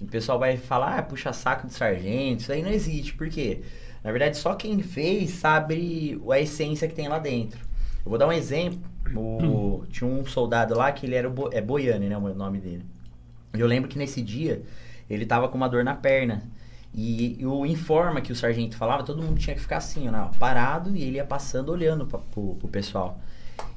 O 0.00 0.06
pessoal 0.06 0.38
vai 0.38 0.56
falar, 0.56 0.98
ah, 0.98 1.02
puxa 1.02 1.32
saco 1.32 1.66
de 1.66 1.74
sargento. 1.74 2.42
Isso 2.42 2.52
aí 2.52 2.62
não 2.62 2.70
existe. 2.70 3.12
Por 3.14 3.28
quê? 3.28 3.60
Na 4.02 4.10
verdade, 4.12 4.36
só 4.36 4.54
quem 4.54 4.80
fez 4.82 5.30
sabe 5.30 6.20
a 6.30 6.40
essência 6.40 6.86
que 6.88 6.94
tem 6.94 7.08
lá 7.08 7.18
dentro. 7.18 7.58
Eu 8.04 8.10
vou 8.10 8.18
dar 8.18 8.26
um 8.28 8.32
exemplo. 8.32 8.80
O- 9.14 9.84
tinha 9.90 10.08
um 10.08 10.24
soldado 10.24 10.74
lá 10.76 10.90
que 10.92 11.04
ele 11.04 11.14
era 11.14 11.28
o 11.28 11.30
Bo, 11.32 11.50
é 11.52 11.60
Boiane, 11.60 12.08
né? 12.08 12.16
O 12.16 12.32
nome 12.34 12.58
dele. 12.58 12.84
E 13.54 13.60
eu 13.60 13.66
lembro 13.66 13.88
que 13.88 13.98
nesse 13.98 14.22
dia 14.22 14.62
ele 15.10 15.26
tava 15.26 15.48
com 15.48 15.56
uma 15.56 15.68
dor 15.68 15.82
na 15.84 15.94
perna. 15.94 16.42
E, 16.94 17.36
e 17.40 17.46
o 17.46 17.66
informa 17.66 18.20
que 18.20 18.32
o 18.32 18.36
sargento 18.36 18.76
falava, 18.76 19.02
todo 19.02 19.22
mundo 19.22 19.38
tinha 19.38 19.54
que 19.54 19.60
ficar 19.60 19.76
assim, 19.76 20.08
ó, 20.08 20.24
ó, 20.26 20.38
parado, 20.38 20.96
e 20.96 21.02
ele 21.02 21.16
ia 21.16 21.24
passando 21.24 21.70
olhando 21.70 22.06
pra, 22.06 22.18
pro, 22.18 22.54
pro 22.54 22.68
pessoal. 22.68 23.20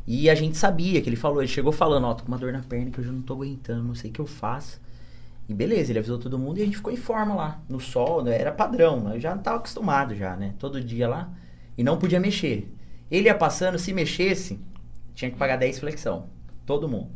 E 0.08 0.30
a 0.30 0.36
gente 0.36 0.58
sabia 0.58 1.02
que 1.02 1.08
ele 1.10 1.16
falou, 1.16 1.42
ele 1.42 1.48
chegou 1.48 1.72
falando, 1.72 2.06
ó, 2.08 2.14
tô 2.14 2.24
com 2.24 2.30
uma 2.30 2.38
dor 2.38 2.52
na 2.52 2.62
perna 2.62 2.90
que 2.92 3.00
eu 3.00 3.04
já 3.04 3.12
não 3.12 3.22
tô 3.22 3.34
aguentando, 3.34 3.84
não 3.84 3.96
sei 3.96 4.10
o 4.10 4.14
que 4.14 4.20
eu 4.20 4.26
faço. 4.26 4.82
E 5.48 5.54
beleza, 5.54 5.92
ele 5.92 6.00
avisou 6.00 6.18
todo 6.18 6.38
mundo 6.40 6.58
e 6.60 6.62
a 6.62 6.66
gente 6.66 6.78
ficou 6.78 6.92
em 6.92 6.98
forma 6.98 7.36
lá, 7.36 7.62
no 7.68 7.80
sol, 7.80 8.24
né, 8.24 8.40
era 8.40 8.52
padrão, 8.52 9.02
né, 9.02 9.16
eu 9.16 9.20
já 9.20 9.38
tava 9.38 9.58
acostumado 9.58 10.16
já, 10.16 10.36
né, 10.36 10.54
todo 10.58 10.82
dia 10.82 11.08
lá, 11.10 11.30
e 11.78 11.84
não 11.84 11.98
podia 11.98 12.20
mexer. 12.20 12.72
Ele 13.10 13.28
ia 13.28 13.36
passando, 13.36 13.78
se 13.78 13.92
mexesse, 13.94 14.60
tinha 15.14 15.30
que 15.30 15.38
pagar 15.38 15.58
10 15.58 15.80
flexão, 15.80 16.28
todo 16.66 16.88
mundo. 16.88 17.10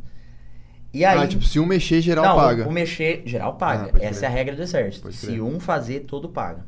E 0.92 1.04
aí... 1.04 1.18
ah, 1.18 1.26
tipo, 1.26 1.44
se 1.44 1.58
um 1.58 1.66
mexer, 1.66 2.00
geral 2.00 2.24
não, 2.24 2.36
paga. 2.36 2.68
O 2.68 2.72
mexer, 2.72 3.22
geral 3.26 3.50
Ah, 3.50 3.54
paga. 3.54 3.88
pode 3.92 4.04
Essa 4.04 4.20
crer. 4.20 4.30
é 4.30 4.32
a 4.32 4.34
regra 4.36 4.56
do 4.56 4.62
exército. 4.62 5.02
Pode 5.04 5.16
Se 5.16 5.26
crer. 5.26 5.42
um 5.42 5.60
fazer, 5.60 6.00
todo 6.00 6.28
paga. 6.28 6.64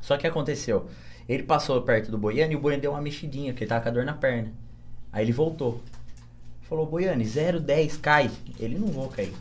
Só 0.00 0.16
que 0.16 0.26
aconteceu. 0.26 0.86
Ele 1.28 1.42
passou 1.42 1.80
perto 1.82 2.10
do 2.10 2.18
Boiano 2.18 2.52
e 2.52 2.56
o 2.56 2.60
Boiano 2.60 2.80
deu 2.82 2.92
uma 2.92 3.00
mexidinha, 3.00 3.52
porque 3.52 3.64
ele 3.64 3.68
tava 3.68 3.82
com 3.82 3.88
a 3.88 3.92
dor 3.92 4.04
na 4.04 4.12
perna. 4.14 4.52
Aí 5.12 5.24
ele 5.24 5.32
voltou. 5.32 5.80
Falou, 6.62 6.86
Boiane, 6.86 7.24
010 7.24 7.96
cai. 7.96 8.30
Ele 8.58 8.78
não 8.78 8.88
vou 8.88 9.08
cair. 9.08 9.34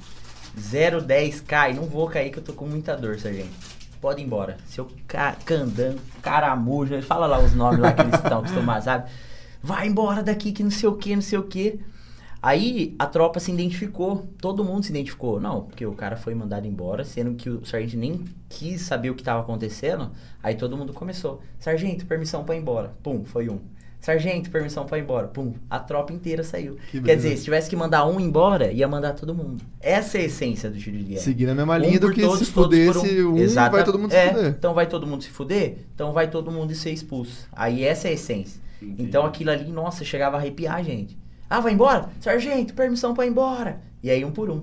010 0.56 1.42
cai, 1.42 1.74
não 1.74 1.84
vou 1.84 2.08
cair 2.08 2.32
que 2.32 2.40
eu 2.40 2.44
tô 2.44 2.54
com 2.54 2.66
muita 2.66 2.96
dor, 2.96 3.20
sargento. 3.20 3.50
Pode 4.02 4.22
ir 4.22 4.26
embora. 4.26 4.58
Seu 4.66 4.88
ca 5.08 5.34
candango, 5.46 6.00
caramujo, 6.22 7.02
fala 7.02 7.28
lá 7.28 7.40
os 7.40 7.54
nomes 7.54 7.80
lá 7.80 7.92
que 7.92 8.02
eles 8.02 8.16
estão 8.16 8.40
acostumados, 8.40 8.86
sabe? 8.86 9.10
Vai 9.62 9.88
embora 9.88 10.24
daqui 10.24 10.52
que 10.52 10.64
não 10.64 10.72
sei 10.72 10.88
o 10.88 10.96
que, 10.96 11.16
não 11.16 11.22
sei 11.22 11.38
o 11.38 11.44
que. 11.44 11.80
Aí 12.42 12.96
a 12.98 13.06
tropa 13.06 13.40
se 13.40 13.52
identificou, 13.52 14.30
todo 14.42 14.64
mundo 14.64 14.84
se 14.84 14.92
identificou. 14.92 15.42
Não, 15.42 15.64
porque 15.64 15.86
o 15.86 15.92
cara 15.94 16.16
foi 16.16 16.34
mandado 16.34 16.66
embora, 16.66 17.04
sendo 17.04 17.36
que 17.36 17.50
o 17.50 17.66
sargento 17.66 17.98
nem 17.98 18.24
quis 18.48 18.82
saber 18.82 19.10
o 19.10 19.16
que 19.16 19.22
estava 19.22 19.42
acontecendo. 19.42 20.12
Aí 20.42 20.56
todo 20.56 20.78
mundo 20.78 20.94
começou: 20.94 21.42
Sargento, 21.60 22.06
permissão 22.06 22.46
para 22.46 22.56
ir 22.56 22.60
embora. 22.60 22.94
Pum, 23.04 23.26
foi 23.26 23.50
um. 23.50 23.60
Sargento, 24.02 24.50
permissão 24.50 24.86
para 24.86 24.98
ir 24.98 25.02
embora. 25.02 25.28
Pum, 25.28 25.54
a 25.70 25.78
tropa 25.78 26.14
inteira 26.14 26.42
saiu. 26.44 26.76
Que 26.90 27.00
Quer 27.00 27.02
beleza. 27.02 27.22
dizer, 27.24 27.38
se 27.38 27.44
tivesse 27.44 27.70
que 27.70 27.76
mandar 27.76 28.06
um 28.08 28.20
embora, 28.20 28.72
ia 28.72 28.88
mandar 28.88 29.14
todo 29.14 29.36
mundo. 29.36 29.62
Essa 29.82 30.18
é 30.18 30.22
a 30.22 30.24
essência 30.26 30.70
do 30.70 30.78
tiro 30.80 30.98
de 30.98 31.04
guerra. 31.04 31.22
Seguindo 31.22 31.50
a 31.50 31.56
mesma 31.56 31.76
Um 31.76 31.80
linha 31.80 32.00
do 32.00 32.08
por 32.08 32.14
que 32.16 32.22
todos, 32.22 32.40
se 32.40 32.46
fudesse 32.46 33.24
um, 33.24 33.38
Exata- 33.38 33.72
vai 33.76 33.84
todo 33.84 34.00
mundo 34.00 34.14
é, 34.14 34.28
se 34.28 34.34
fuder. 34.34 34.50
Então 34.58 34.74
vai 34.74 34.86
todo 34.88 35.06
mundo 35.08 35.24
se 35.24 35.30
fuder? 35.30 35.78
Então 35.94 36.14
vai 36.14 36.30
todo 36.30 36.50
mundo 36.50 36.74
ser 36.74 36.92
expulso. 36.92 37.46
Aí 37.52 37.84
essa 37.84 38.08
é 38.08 38.12
a 38.12 38.14
essência. 38.14 38.62
Entendi. 38.82 39.04
Então 39.04 39.26
aquilo 39.26 39.52
ali, 39.52 39.70
nossa, 39.70 40.06
chegava 40.06 40.38
a 40.38 40.40
arrepiar, 40.40 40.82
gente. 40.84 41.18
Ah, 41.50 41.60
vai 41.60 41.74
embora? 41.74 42.08
Sargento, 42.22 42.74
permissão 42.74 43.14
pra 43.14 43.26
ir 43.26 43.30
embora. 43.30 43.82
E 44.02 44.10
aí 44.10 44.24
um 44.24 44.32
por 44.32 44.50
um. 44.50 44.62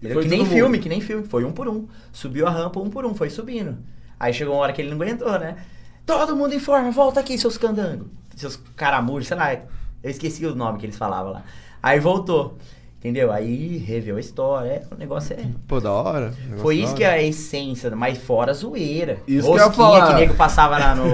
Que 0.00 0.06
nem 0.28 0.38
todo 0.40 0.46
filme, 0.50 0.76
mundo. 0.76 0.82
que 0.82 0.88
nem 0.88 1.00
filme. 1.00 1.26
Foi 1.26 1.44
um 1.44 1.50
por 1.50 1.66
um. 1.66 1.88
Subiu 2.12 2.46
a 2.46 2.50
rampa 2.50 2.78
um 2.78 2.88
por 2.88 3.04
um, 3.04 3.14
foi 3.14 3.30
subindo. 3.30 3.78
Aí 4.20 4.32
chegou 4.32 4.54
uma 4.54 4.62
hora 4.62 4.72
que 4.72 4.80
ele 4.80 4.90
não 4.90 4.96
aguentou, 4.96 5.36
né? 5.40 5.56
Todo 6.04 6.36
mundo 6.36 6.54
em 6.54 6.60
forma, 6.60 6.90
volta 6.92 7.18
aqui, 7.18 7.36
seus 7.36 7.58
candangos. 7.58 8.06
Seus 8.36 8.56
caramujos, 8.76 9.26
sei 9.28 9.36
lá. 9.36 9.52
Eu 9.52 10.10
esqueci 10.10 10.46
o 10.46 10.54
nome 10.54 10.78
que 10.78 10.86
eles 10.86 10.96
falavam 10.96 11.32
lá. 11.32 11.42
Aí 11.82 11.98
voltou. 11.98 12.56
Entendeu? 12.98 13.30
Aí 13.30 13.76
reveu 13.76 14.16
a 14.16 14.20
história. 14.20 14.68
É, 14.68 14.82
o 14.92 14.98
negócio 14.98 15.36
é. 15.38 15.46
Pô, 15.68 15.80
da 15.80 15.92
hora. 15.92 16.32
Foi 16.56 16.76
isso 16.78 16.94
que 16.94 17.04
é 17.04 17.10
a 17.10 17.22
essência, 17.22 17.94
mas 17.94 18.18
fora 18.18 18.50
a 18.50 18.54
zoeira. 18.54 19.18
Isso 19.28 19.50
que 19.52 19.58
eu 19.58 19.66
Rosquinha 19.66 19.86
falar. 19.86 20.06
que 20.08 20.20
nego 20.20 20.34
passava 20.34 20.78
lá 20.78 20.94
no. 20.94 21.04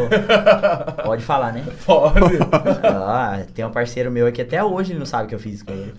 Pode 1.05 1.23
falar, 1.23 1.53
né? 1.53 1.65
Pode. 1.85 2.39
Ah, 2.85 3.45
tem 3.53 3.65
um 3.65 3.71
parceiro 3.71 4.11
meu 4.11 4.27
aqui 4.27 4.41
até 4.41 4.65
hoje 4.65 4.93
ele 4.93 5.01
não 5.01 5.07
sabe 5.07 5.29
que 5.29 5.35
eu 5.35 5.39
fiz 5.39 5.63
com 5.63 5.73
ele. 5.73 5.95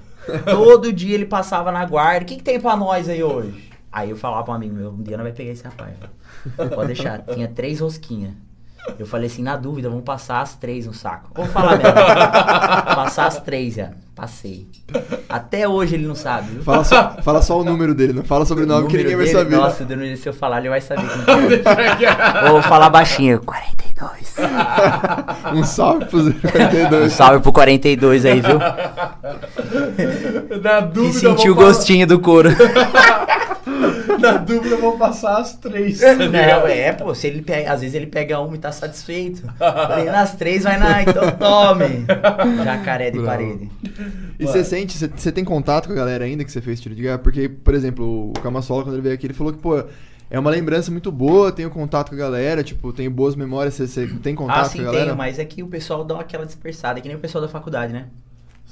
Todo 0.50 0.92
dia 0.92 1.14
ele 1.14 1.26
passava 1.26 1.72
na 1.72 1.86
guarda. 1.86 2.24
O 2.24 2.26
que, 2.26 2.38
que 2.38 2.44
tem 2.44 2.60
pra 2.60 2.76
nós 2.76 3.08
aí 3.08 3.22
hoje? 3.22 3.70
Aí 3.92 4.10
eu 4.10 4.16
falava 4.16 4.44
pra 4.44 4.54
um 4.54 4.56
amigo 4.56 4.74
meu, 4.74 4.90
um 4.90 5.04
dia 5.04 5.16
não 5.16 5.24
vai 5.24 5.34
pegar 5.34 5.52
esse 5.52 5.64
rapaz. 5.64 5.94
Pode 6.74 6.88
deixar. 6.88 7.20
Tinha 7.22 7.48
três 7.48 7.80
rosquinhas. 7.80 8.34
Eu 9.00 9.06
falei 9.06 9.28
assim, 9.28 9.42
na 9.42 9.56
dúvida, 9.56 9.90
vamos 9.90 10.04
passar 10.04 10.42
as 10.42 10.56
três 10.56 10.86
no 10.86 10.94
saco. 10.94 11.30
Vou 11.34 11.46
falar 11.46 11.78
mesmo. 11.78 11.94
passar 12.96 13.28
as 13.28 13.40
três, 13.40 13.76
já. 13.76 13.92
Passei. 14.16 14.68
Até 15.28 15.68
hoje 15.68 15.96
ele 15.96 16.06
não 16.06 16.14
sabe, 16.14 16.52
viu? 16.52 16.64
Fala 16.64 16.84
só, 16.84 17.18
fala 17.24 17.42
só 17.42 17.60
o 17.60 17.64
número 17.64 17.96
dele, 17.96 18.14
não 18.14 18.24
fala 18.24 18.46
sobre 18.46 18.64
o 18.64 18.68
nome 18.68 18.88
que 18.88 18.96
ninguém 18.98 19.16
vai 19.16 19.26
dele, 19.26 19.38
saber. 19.38 19.56
Nossa, 19.56 19.84
número, 19.86 20.16
se 20.16 20.30
eu 20.30 20.34
falar, 20.34 20.60
ele 20.60 20.70
vai 20.70 20.82
saber. 20.82 21.08
como 21.26 21.48
que 21.98 22.06
é. 22.06 22.50
Vou 22.50 22.62
falar 22.62 22.90
baixinho. 22.92 23.42
42. 23.42 24.36
Um 25.54 25.64
salve 25.64 26.06
pros 26.06 26.28
Um 26.28 26.34
42. 26.34 27.14
salve 27.14 27.40
pro 27.42 27.52
42 27.52 28.26
aí, 28.26 28.42
viu? 28.42 28.58
Na 30.62 30.82
Que 30.82 30.88
dúvida, 30.94 31.20
sentiu 31.20 31.54
o 31.54 31.56
gostinho 31.56 32.08
do 32.08 32.20
couro. 32.20 32.50
Na 34.20 34.34
dúvida, 34.38 34.76
eu 34.76 34.82
vou 34.82 34.98
passar 34.98 35.38
as 35.40 35.54
três. 35.56 36.00
tá 36.00 36.14
Não, 36.16 36.68
é, 36.68 36.92
pô, 36.94 37.14
se 37.14 37.28
ele 37.28 37.42
pega, 37.42 37.74
às 37.74 37.82
vezes 37.82 37.96
ele 37.96 38.08
pega 38.08 38.40
uma 38.40 38.56
e 38.56 38.60
tá 38.60 38.72
satisfeito. 38.72 39.44
Falei, 39.58 40.06
nas 40.06 40.34
três 40.36 40.64
vai 40.64 40.78
na, 40.78 41.02
então 41.04 41.30
tome. 41.32 42.06
Jacaré 42.64 43.12
de 43.12 43.20
Bravo. 43.20 43.28
parede. 43.28 43.70
E 44.40 44.46
você 44.46 44.64
sente, 44.64 44.98
você- 44.98 45.32
tem 45.32 45.44
contato 45.44 45.88
com 45.88 45.94
a 45.94 45.96
galera 45.96 46.26
ainda 46.26 46.44
que 46.44 46.52
você 46.52 46.62
fez 46.62 46.80
tiro 46.82 46.96
de 46.96 47.02
guerra? 47.04 47.18
Porque, 47.20 47.48
por 47.48 47.74
exemplo, 47.74 48.30
o 48.32 48.34
Camassola, 48.42 48.84
quando 48.84 48.96
ele 48.96 49.02
veio 49.04 49.16
aqui, 49.16 49.28
ele 49.28 49.34
falou 49.34 49.54
que, 49.54 49.60
pô, 49.60 49.84
é 50.30 50.40
uma 50.40 50.50
lembrança 50.50 50.90
muito 50.92 51.12
boa, 51.12 51.52
tenho 51.52 51.70
contato 51.70 52.10
com 52.10 52.16
a 52.16 52.18
galera, 52.18 52.64
tipo, 52.64 52.92
tenho 52.92 53.12
boas 53.12 53.36
memórias, 53.36 53.76
você, 53.76 54.08
tem 54.22 54.34
contato 54.34 54.58
Ah, 54.58 54.64
com 54.64 54.70
sim, 54.70 54.82
a 54.82 54.84
galera? 54.86 55.06
tenho, 55.06 55.18
mas 55.18 55.38
é 55.40 55.46
que 55.46 55.62
o 55.62 55.68
pessoal 55.68 56.04
dá 56.04 56.20
aquela 56.20 56.46
dispersada, 56.46 56.98
é 57.00 57.02
que 57.02 57.08
nem 57.08 57.16
o 57.18 57.20
pessoal 57.20 57.42
da 57.42 57.48
faculdade, 57.48 57.94
né? 57.94 58.08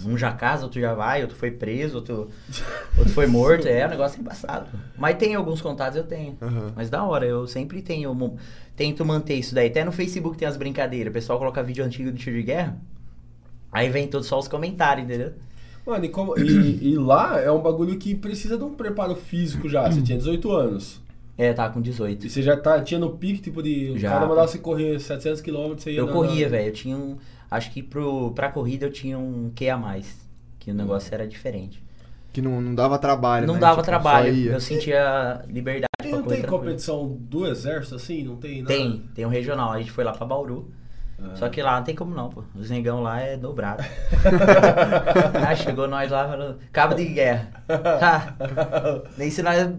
Um 0.06 0.18
já 0.18 0.32
casa, 0.32 0.64
outro 0.64 0.80
já 0.82 0.94
vai, 0.96 1.22
outro 1.22 1.38
foi 1.38 1.52
preso, 1.52 1.98
outro, 1.98 2.30
outro 2.98 3.14
foi 3.14 3.28
morto. 3.28 3.68
É, 3.68 3.86
o 3.86 3.90
negócio 3.90 4.18
é 4.18 4.22
embaçado. 4.22 4.66
Mas 4.98 5.18
tem 5.18 5.36
alguns 5.36 5.62
contatos, 5.62 5.98
eu 5.98 6.04
tenho. 6.04 6.38
Aham. 6.42 6.72
Mas 6.76 6.90
da 6.90 7.04
hora, 7.04 7.26
eu 7.26 7.46
sempre 7.46 7.82
tenho. 7.82 8.38
Tento 8.76 9.06
manter 9.06 9.36
isso 9.36 9.54
daí. 9.54 9.68
Até 9.68 9.84
no 9.84 9.92
Facebook 9.92 10.38
tem 10.38 10.48
as 10.48 10.56
brincadeiras. 10.58 11.12
O 11.12 11.14
pessoal 11.14 11.38
coloca 11.38 11.62
vídeo 11.62 11.84
antigo 11.86 12.10
de 12.12 12.18
tiro 12.18 12.38
de 12.38 12.42
guerra. 12.44 12.78
Aí 13.72 13.90
vem 13.90 14.08
todos 14.08 14.28
só 14.28 14.38
os 14.40 14.48
comentários, 14.48 15.06
entendeu? 15.06 15.32
Mano, 15.86 16.06
e, 16.06 16.10
como- 16.10 16.38
e- 16.38 16.90
e 16.92 16.98
lá 16.98 17.40
é 17.40 17.50
um 17.52 17.60
bagulho 17.62 17.98
que 17.98 18.14
precisa 18.14 18.58
de 18.58 18.64
um 18.64 18.74
preparo 18.76 19.16
físico 19.16 19.68
já. 19.70 19.90
Você 19.92 20.02
tinha 20.02 20.18
18 20.18 20.52
anos. 20.52 21.00
É, 21.38 21.54
tava 21.54 21.74
com 21.74 21.82
18. 21.82 22.28
E 22.28 22.30
você 22.30 22.42
já 22.42 22.56
tá, 22.56 22.80
tinha 22.82 23.00
no 23.00 23.12
pique, 23.18 23.42
tipo, 23.42 23.64
de. 23.64 23.98
Já. 23.98 24.10
O 24.10 24.14
cara 24.14 24.28
mandava 24.28 24.48
você 24.48 24.60
correr 24.60 25.00
700 25.00 25.42
km, 25.42 25.74
você 25.78 25.92
ia. 25.92 26.00
Eu 26.00 26.06
na- 26.08 26.12
corria, 26.12 26.46
na- 26.46 26.52
velho. 26.52 26.68
Eu 26.70 26.74
tinha 26.74 26.96
um. 26.96 27.18
Acho 27.50 27.72
que 27.72 27.82
pro, 27.82 28.32
pra 28.32 28.50
corrida 28.52 28.86
eu 28.86 28.92
tinha 28.92 29.18
um 29.18 29.52
Q 29.56 29.70
a 29.70 29.78
mais. 29.78 30.20
Que 30.60 30.70
o 30.70 30.74
negócio 30.74 31.12
era 31.14 31.28
diferente. 31.28 31.82
Que 32.32 32.42
não, 32.42 32.62
não 32.62 32.76
dava 32.76 32.98
trabalho, 33.00 33.48
Não 33.48 33.56
né? 33.56 33.60
dava 33.60 33.78
Tipo, 33.78 33.86
trabalho. 33.86 34.52
Eu 34.52 34.60
sentia 34.60 35.44
liberdade 35.50 35.88
E 36.04 36.08
pra 36.10 36.18
não 36.18 36.24
correr 36.24 36.36
tem 36.36 36.42
tranquilo. 36.44 36.64
competição 36.66 37.18
do 37.20 37.48
exército 37.48 37.96
assim? 37.96 38.24
Não 38.24 38.36
tem 38.36 38.62
nada? 38.62 38.74
Tem, 38.74 39.02
tem 39.16 39.26
um 39.26 39.30
regional. 39.30 39.72
A 39.72 39.80
gente 39.80 39.92
foi 39.92 40.04
lá 40.04 40.12
pra 40.14 40.26
Bauru. 40.26 40.70
Ah. 41.24 41.36
Só 41.36 41.50
que 41.50 41.62
lá 41.62 41.78
não 41.78 41.84
tem 41.84 41.96
como 41.96 42.16
não, 42.16 42.30
pô. 42.30 42.44
Os 42.56 42.70
negão 42.70 43.02
lá 43.02 43.20
é 43.22 43.38
dobrado. 43.38 43.84
ah, 45.48 45.56
chegou 45.56 45.88
nós 45.88 46.12
lá 46.12 46.28
falando, 46.28 46.58
cabo 46.72 46.96
de 46.96 47.06
guerra. 47.06 47.50
Ah, 47.70 48.34
nem 49.18 49.30
se 49.30 49.42
nós 49.44 49.70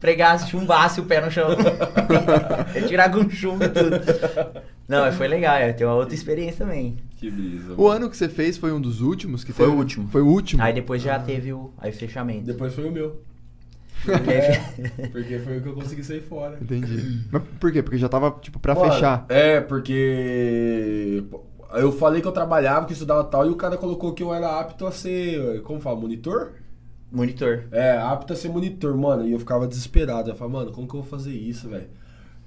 pregasse, 0.00 0.50
chumbasse 0.50 1.00
o 1.00 1.04
pé 1.04 1.20
no 1.20 1.30
chão. 1.30 1.48
Eu 2.74 2.86
tirar 2.86 3.10
com 3.10 3.28
chumbo 3.30 3.64
e 3.64 3.68
tudo. 3.68 4.00
Não, 4.86 5.00
mas 5.00 5.14
foi 5.14 5.28
legal, 5.28 5.56
é, 5.56 5.72
tem 5.72 5.86
uma 5.86 5.96
outra 5.96 6.14
experiência 6.14 6.64
também. 6.66 6.96
Que 7.16 7.30
brisa. 7.30 7.74
O 7.74 7.88
ano 7.88 8.10
que 8.10 8.16
você 8.16 8.28
fez 8.28 8.58
foi 8.58 8.70
um 8.70 8.80
dos 8.80 9.00
últimos? 9.00 9.42
Que 9.42 9.52
Foi 9.52 9.64
teve? 9.64 9.76
o 9.76 9.80
último. 9.80 10.08
Foi 10.08 10.20
o 10.20 10.26
último? 10.26 10.62
Aí 10.62 10.74
depois 10.74 11.00
já 11.00 11.18
teve 11.18 11.54
o 11.54 11.72
aí, 11.78 11.90
o 11.90 11.94
fechamento. 11.94 12.44
Depois 12.44 12.74
foi 12.74 12.86
o 12.86 12.92
meu. 12.92 13.22
Porque 14.04 14.30
aí- 14.30 15.08
Porque 15.12 15.38
foi 15.40 15.58
o 15.58 15.62
que 15.62 15.68
eu 15.68 15.74
consegui 15.74 16.04
sair 16.04 16.20
fora. 16.22 16.58
Entendi. 16.60 17.22
Mas 17.32 17.42
por 17.60 17.72
quê? 17.72 17.82
Porque 17.82 17.98
já 17.98 18.08
tava, 18.08 18.30
tipo, 18.40 18.58
pra 18.58 18.74
Mano, 18.74 18.92
fechar. 18.92 19.26
É, 19.28 19.60
porque. 19.60 21.24
Eu 21.74 21.90
falei 21.90 22.20
que 22.22 22.28
eu 22.28 22.32
trabalhava, 22.32 22.86
que 22.86 22.92
estudava 22.92 23.24
tal, 23.24 23.46
e 23.46 23.50
o 23.50 23.56
cara 23.56 23.76
colocou 23.76 24.12
que 24.12 24.22
eu 24.22 24.32
era 24.32 24.60
apto 24.60 24.86
a 24.86 24.92
ser. 24.92 25.60
Como 25.62 25.80
fala? 25.80 25.98
Monitor? 25.98 26.52
Monitor. 27.10 27.64
É, 27.72 27.96
apto 27.96 28.32
a 28.32 28.36
ser 28.36 28.48
monitor, 28.48 28.96
mano. 28.96 29.26
E 29.26 29.32
eu 29.32 29.38
ficava 29.38 29.66
desesperado. 29.66 30.30
Eu 30.30 30.34
falava, 30.36 30.58
mano, 30.60 30.72
como 30.72 30.86
que 30.88 30.94
eu 30.94 31.00
vou 31.00 31.08
fazer 31.10 31.32
isso, 31.32 31.68
velho? 31.68 31.86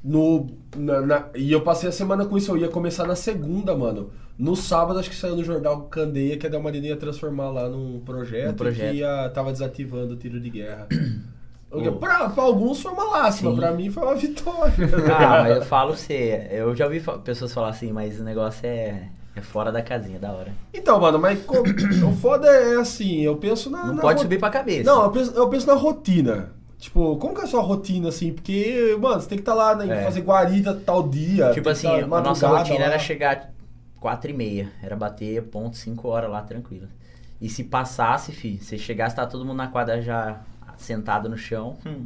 No, 0.03 0.47
na- 0.75 1.01
na- 1.01 1.25
e 1.35 1.51
eu 1.51 1.61
passei 1.61 1.89
a 1.89 1.91
semana 1.91 2.25
com 2.25 2.37
isso. 2.37 2.51
Eu 2.51 2.57
ia 2.57 2.67
começar 2.69 3.05
na 3.05 3.15
segunda, 3.15 3.75
mano. 3.75 4.11
No 4.37 4.55
sábado, 4.55 4.99
acho 4.99 5.09
que 5.09 5.15
saiu 5.15 5.35
no 5.35 5.43
jornal 5.43 5.83
Candeia 5.83 6.37
que 6.37 6.45
a 6.45 6.49
Delmarina 6.49 6.87
ia 6.87 6.95
transformar 6.95 7.49
lá 7.49 7.67
num 7.67 7.99
projeto, 8.01 8.49
Num 8.49 8.53
projeto. 8.55 8.91
que 8.91 8.97
ia, 8.97 9.29
tava 9.33 9.51
desativando 9.51 10.13
o 10.13 10.17
tiro 10.17 10.39
de 10.39 10.49
guerra. 10.49 10.87
Oh. 11.69 11.91
pra, 11.93 12.29
pra 12.29 12.43
alguns 12.43 12.81
foi 12.81 12.91
uma 12.93 13.03
lástima, 13.03 13.51
Sim. 13.51 13.57
pra 13.57 13.71
mim 13.71 13.89
foi 13.89 14.03
uma 14.03 14.15
vitória. 14.17 14.73
Ah, 15.13 15.43
mas 15.43 15.55
eu 15.57 15.61
falo 15.63 15.95
você, 15.95 16.47
eu 16.51 16.73
já 16.75 16.85
ouvi 16.85 17.01
pessoas 17.23 17.53
falar 17.53 17.69
assim, 17.69 17.91
mas 17.91 18.19
o 18.19 18.23
negócio 18.23 18.65
é, 18.65 19.09
é 19.35 19.41
fora 19.41 19.71
da 19.71 19.81
casinha, 19.81 20.17
da 20.17 20.31
hora. 20.31 20.53
Então, 20.73 20.99
mano, 20.99 21.19
mas 21.19 21.39
o 21.47 22.11
foda 22.15 22.47
é 22.47 22.77
assim, 22.77 23.21
eu 23.21 23.35
penso 23.35 23.69
na. 23.69 23.85
Não 23.87 23.95
na 23.95 24.01
pode 24.01 24.21
subir 24.21 24.39
pra 24.39 24.49
cabeça. 24.49 24.89
Não, 24.89 25.03
eu 25.03 25.11
penso, 25.11 25.31
eu 25.35 25.49
penso 25.49 25.67
na 25.67 25.73
rotina. 25.73 26.51
Tipo, 26.79 27.17
como 27.17 27.33
que 27.33 27.41
é 27.41 27.43
a 27.43 27.47
sua 27.47 27.61
rotina, 27.61 28.09
assim? 28.09 28.31
Porque, 28.31 28.95
mano, 29.01 29.19
você 29.19 29.27
tem 29.27 29.37
que 29.37 29.41
estar 29.41 29.55
lá, 29.55 29.75
né, 29.75 30.01
É. 30.01 30.03
fazer 30.05 30.21
guarida 30.21 30.73
tal 30.85 31.03
dia. 31.07 31.51
Tipo 31.51 31.69
assim, 31.69 31.87
tá 31.87 31.95
a 32.17 32.21
nossa 32.21 32.47
rotina 32.47 32.79
lá. 32.79 32.85
era 32.85 32.99
chegar 32.99 33.51
4 33.99 34.29
e 34.29 34.33
meia, 34.33 34.71
era 34.81 34.95
bater 34.95 35.41
ponto 35.43 35.75
5 35.75 36.07
horas 36.07 36.29
lá, 36.29 36.41
tranquilo. 36.43 36.87
E 37.41 37.49
se 37.49 37.63
passasse, 37.63 38.31
fi, 38.31 38.57
se 38.59 38.77
chegasse, 38.77 39.15
tá 39.15 39.25
todo 39.25 39.43
mundo 39.43 39.57
na 39.57 39.67
quadra 39.67 40.01
já 40.01 40.39
sentado 40.77 41.27
no 41.29 41.37
chão, 41.37 41.77
hum, 41.85 42.05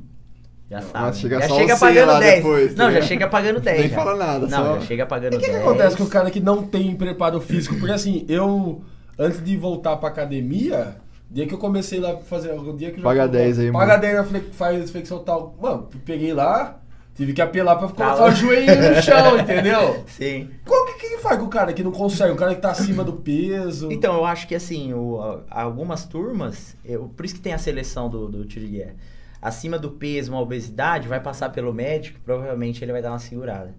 já 0.70 0.82
sabe. 0.82 1.18
chega 1.18 1.42
já 1.42 1.48
só 1.48 1.56
chega 1.56 1.78
pagando 1.78 2.20
10. 2.20 2.36
depois, 2.36 2.76
não, 2.76 2.86
já 2.86 2.92
ligado? 2.92 3.08
chega 3.08 3.28
pagando 3.28 3.60
10. 3.60 3.80
Nem 3.80 3.90
já. 3.90 3.96
fala 3.96 4.16
nada, 4.16 4.48
Não, 4.48 4.58
só- 4.66 4.80
já 4.80 4.82
chega 4.86 5.06
pagando 5.06 5.34
E 5.34 5.38
o 5.38 5.40
que, 5.40 5.46
10. 5.48 5.58
que 5.58 5.64
acontece 5.68 5.98
com 5.98 6.04
o 6.04 6.08
cara 6.10 6.32
que 6.32 6.40
não 6.40 6.64
tem 6.64 6.96
preparo 6.96 7.40
físico? 7.42 7.76
Porque 7.78 7.94
assim, 7.94 8.26
eu, 8.30 8.82
antes 9.20 9.44
de 9.44 9.56
voltar 9.58 9.98
pra 9.98 10.10
academia, 10.10 10.96
dia 11.30 11.46
que 11.48 11.54
eu 11.54 11.58
comecei 11.58 12.00
lá 12.00 12.12
a 12.14 12.18
fazer. 12.18 12.50
Dia 12.76 12.92
que 12.92 12.98
eu 13.00 13.04
já 13.04 13.10
Paga 13.10 13.22
fui- 13.24 13.32
10 13.32 13.60
aí, 13.60 13.72
Paga 13.72 13.88
mano. 13.88 14.02
10 14.02 14.16
na 14.16 14.24
flex- 14.24 14.56
faz 14.56 14.92
flexão 14.92 15.20
tal. 15.20 15.56
Mano, 15.62 15.90
peguei 16.06 16.34
lá, 16.34 16.81
tive 17.16 17.34
que 17.34 17.42
apelar 17.42 17.76
pra 17.78 17.88
colocar 17.88 18.16
Tá 18.16 18.26
o 18.26 18.32
joelho 18.32 18.96
no 18.96 19.02
chão, 19.02 19.38
entendeu? 19.40 20.04
Sim. 20.08 20.50
Qual 20.66 20.86
que, 20.86 20.94
que 20.94 21.18
faz 21.20 21.38
com 21.40 21.46
o 21.46 21.50
cara 21.50 21.72
que 21.74 21.84
não 21.84 21.92
consegue? 21.92 22.32
O 22.32 22.36
cara 22.36 22.56
que 22.56 22.62
tá 22.62 22.72
acima 22.72 23.04
do 23.04 23.14
peso. 23.14 23.92
Então, 23.92 24.16
eu 24.16 24.26
acho 24.26 24.48
que 24.48 24.56
assim, 24.56 24.94
o- 24.94 25.42
algumas 25.50 26.06
turmas, 26.06 26.76
eu- 26.84 27.10
por 27.10 27.26
isso 27.26 27.36
que 27.36 27.42
tem 27.42 27.54
a 27.54 27.58
seleção 27.58 28.10
do, 28.10 28.28
do 28.28 28.46
tiro 28.46 28.66
de 28.66 28.72
guerra. 28.74 28.96
Acima 29.42 29.78
do 29.80 29.92
peso, 29.92 30.32
uma 30.32 30.42
obesidade, 30.42 31.08
vai 31.08 31.20
passar 31.20 31.50
pelo 31.50 31.74
médico, 31.74 32.20
provavelmente 32.24 32.84
ele 32.84 32.92
vai 32.92 33.02
dar 33.02 33.10
uma 33.12 33.20
segurada. 33.20 33.74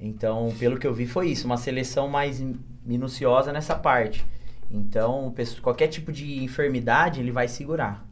Então, 0.00 0.54
pelo 0.58 0.78
que 0.78 0.86
eu 0.86 0.94
vi, 0.94 1.06
foi 1.06 1.28
isso, 1.30 1.46
uma 1.46 1.56
seleção 1.56 2.08
mais 2.08 2.40
in- 2.40 2.56
minuciosa 2.86 3.52
nessa 3.52 3.74
parte. 3.74 4.24
Então, 4.70 5.34
qualquer 5.62 5.88
tipo 5.88 6.12
de 6.12 6.42
enfermidade, 6.44 7.20
ele 7.20 7.32
vai 7.32 7.48
segurar. 7.48 8.06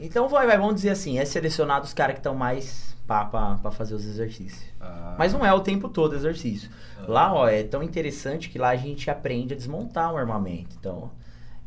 Então, 0.00 0.28
vai, 0.28 0.46
vai, 0.46 0.56
vamos 0.58 0.76
dizer 0.76 0.90
assim, 0.90 1.18
é 1.18 1.24
selecionado 1.24 1.84
os 1.84 1.92
caras 1.92 2.14
que 2.14 2.20
estão 2.20 2.34
mais 2.34 2.96
pá 3.06 3.24
pra, 3.24 3.56
pra 3.56 3.70
fazer 3.70 3.94
os 3.94 4.04
exercícios. 4.06 4.64
Ah. 4.80 5.14
Mas 5.18 5.32
não 5.32 5.44
é 5.44 5.52
o 5.52 5.60
tempo 5.60 5.88
todo 5.88 6.14
exercício. 6.14 6.70
Lá, 7.08 7.32
ó, 7.32 7.48
é 7.48 7.62
tão 7.64 7.82
interessante 7.82 8.48
que 8.48 8.58
lá 8.58 8.68
a 8.70 8.76
gente 8.76 9.10
aprende 9.10 9.52
a 9.54 9.56
desmontar 9.56 10.12
um 10.12 10.16
armamento. 10.16 10.76
Então, 10.78 11.10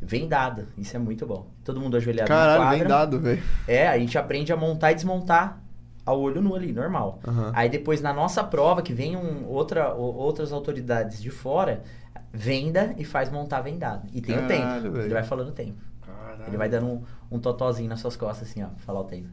vendada. 0.00 0.66
Isso 0.78 0.96
é 0.96 0.98
muito 0.98 1.26
bom. 1.26 1.46
Todo 1.64 1.80
mundo 1.80 1.96
ajoelhado 1.96 2.28
Caralho, 2.28 2.60
quadra. 2.62 2.78
bem 2.78 2.88
dado, 2.88 3.20
velho. 3.20 3.42
É, 3.68 3.88
a 3.88 3.98
gente 3.98 4.16
aprende 4.18 4.52
a 4.52 4.56
montar 4.56 4.92
e 4.92 4.94
desmontar 4.94 5.60
ao 6.06 6.20
olho 6.20 6.40
nu 6.42 6.54
ali, 6.54 6.72
normal. 6.72 7.20
Aham. 7.26 7.52
Aí 7.54 7.68
depois 7.68 8.00
na 8.00 8.12
nossa 8.12 8.42
prova, 8.44 8.82
que 8.82 8.92
vem 8.92 9.16
um, 9.16 9.46
outra, 9.46 9.94
o- 9.94 10.14
outras 10.16 10.52
autoridades 10.52 11.20
de 11.20 11.30
fora, 11.30 11.82
venda 12.32 12.94
e 12.98 13.04
faz 13.04 13.30
montar 13.30 13.60
vendado. 13.60 14.06
E 14.12 14.20
tem 14.20 14.34
o 14.36 14.46
Caralho, 14.48 14.82
tempo. 14.82 14.94
velho. 14.94 15.06
Ele 15.06 15.14
vai 15.14 15.22
falando 15.24 15.48
o 15.48 15.52
tempo. 15.52 15.78
Caralho. 16.34 16.50
Ele 16.50 16.56
vai 16.56 16.68
dando 16.68 16.86
um, 16.86 17.02
um 17.32 17.38
totozinho 17.38 17.88
nas 17.88 18.00
suas 18.00 18.16
costas, 18.16 18.48
assim, 18.48 18.62
ó, 18.62 18.66
pra 18.66 18.78
falar 18.84 19.00
o 19.00 19.04
tempo. 19.04 19.28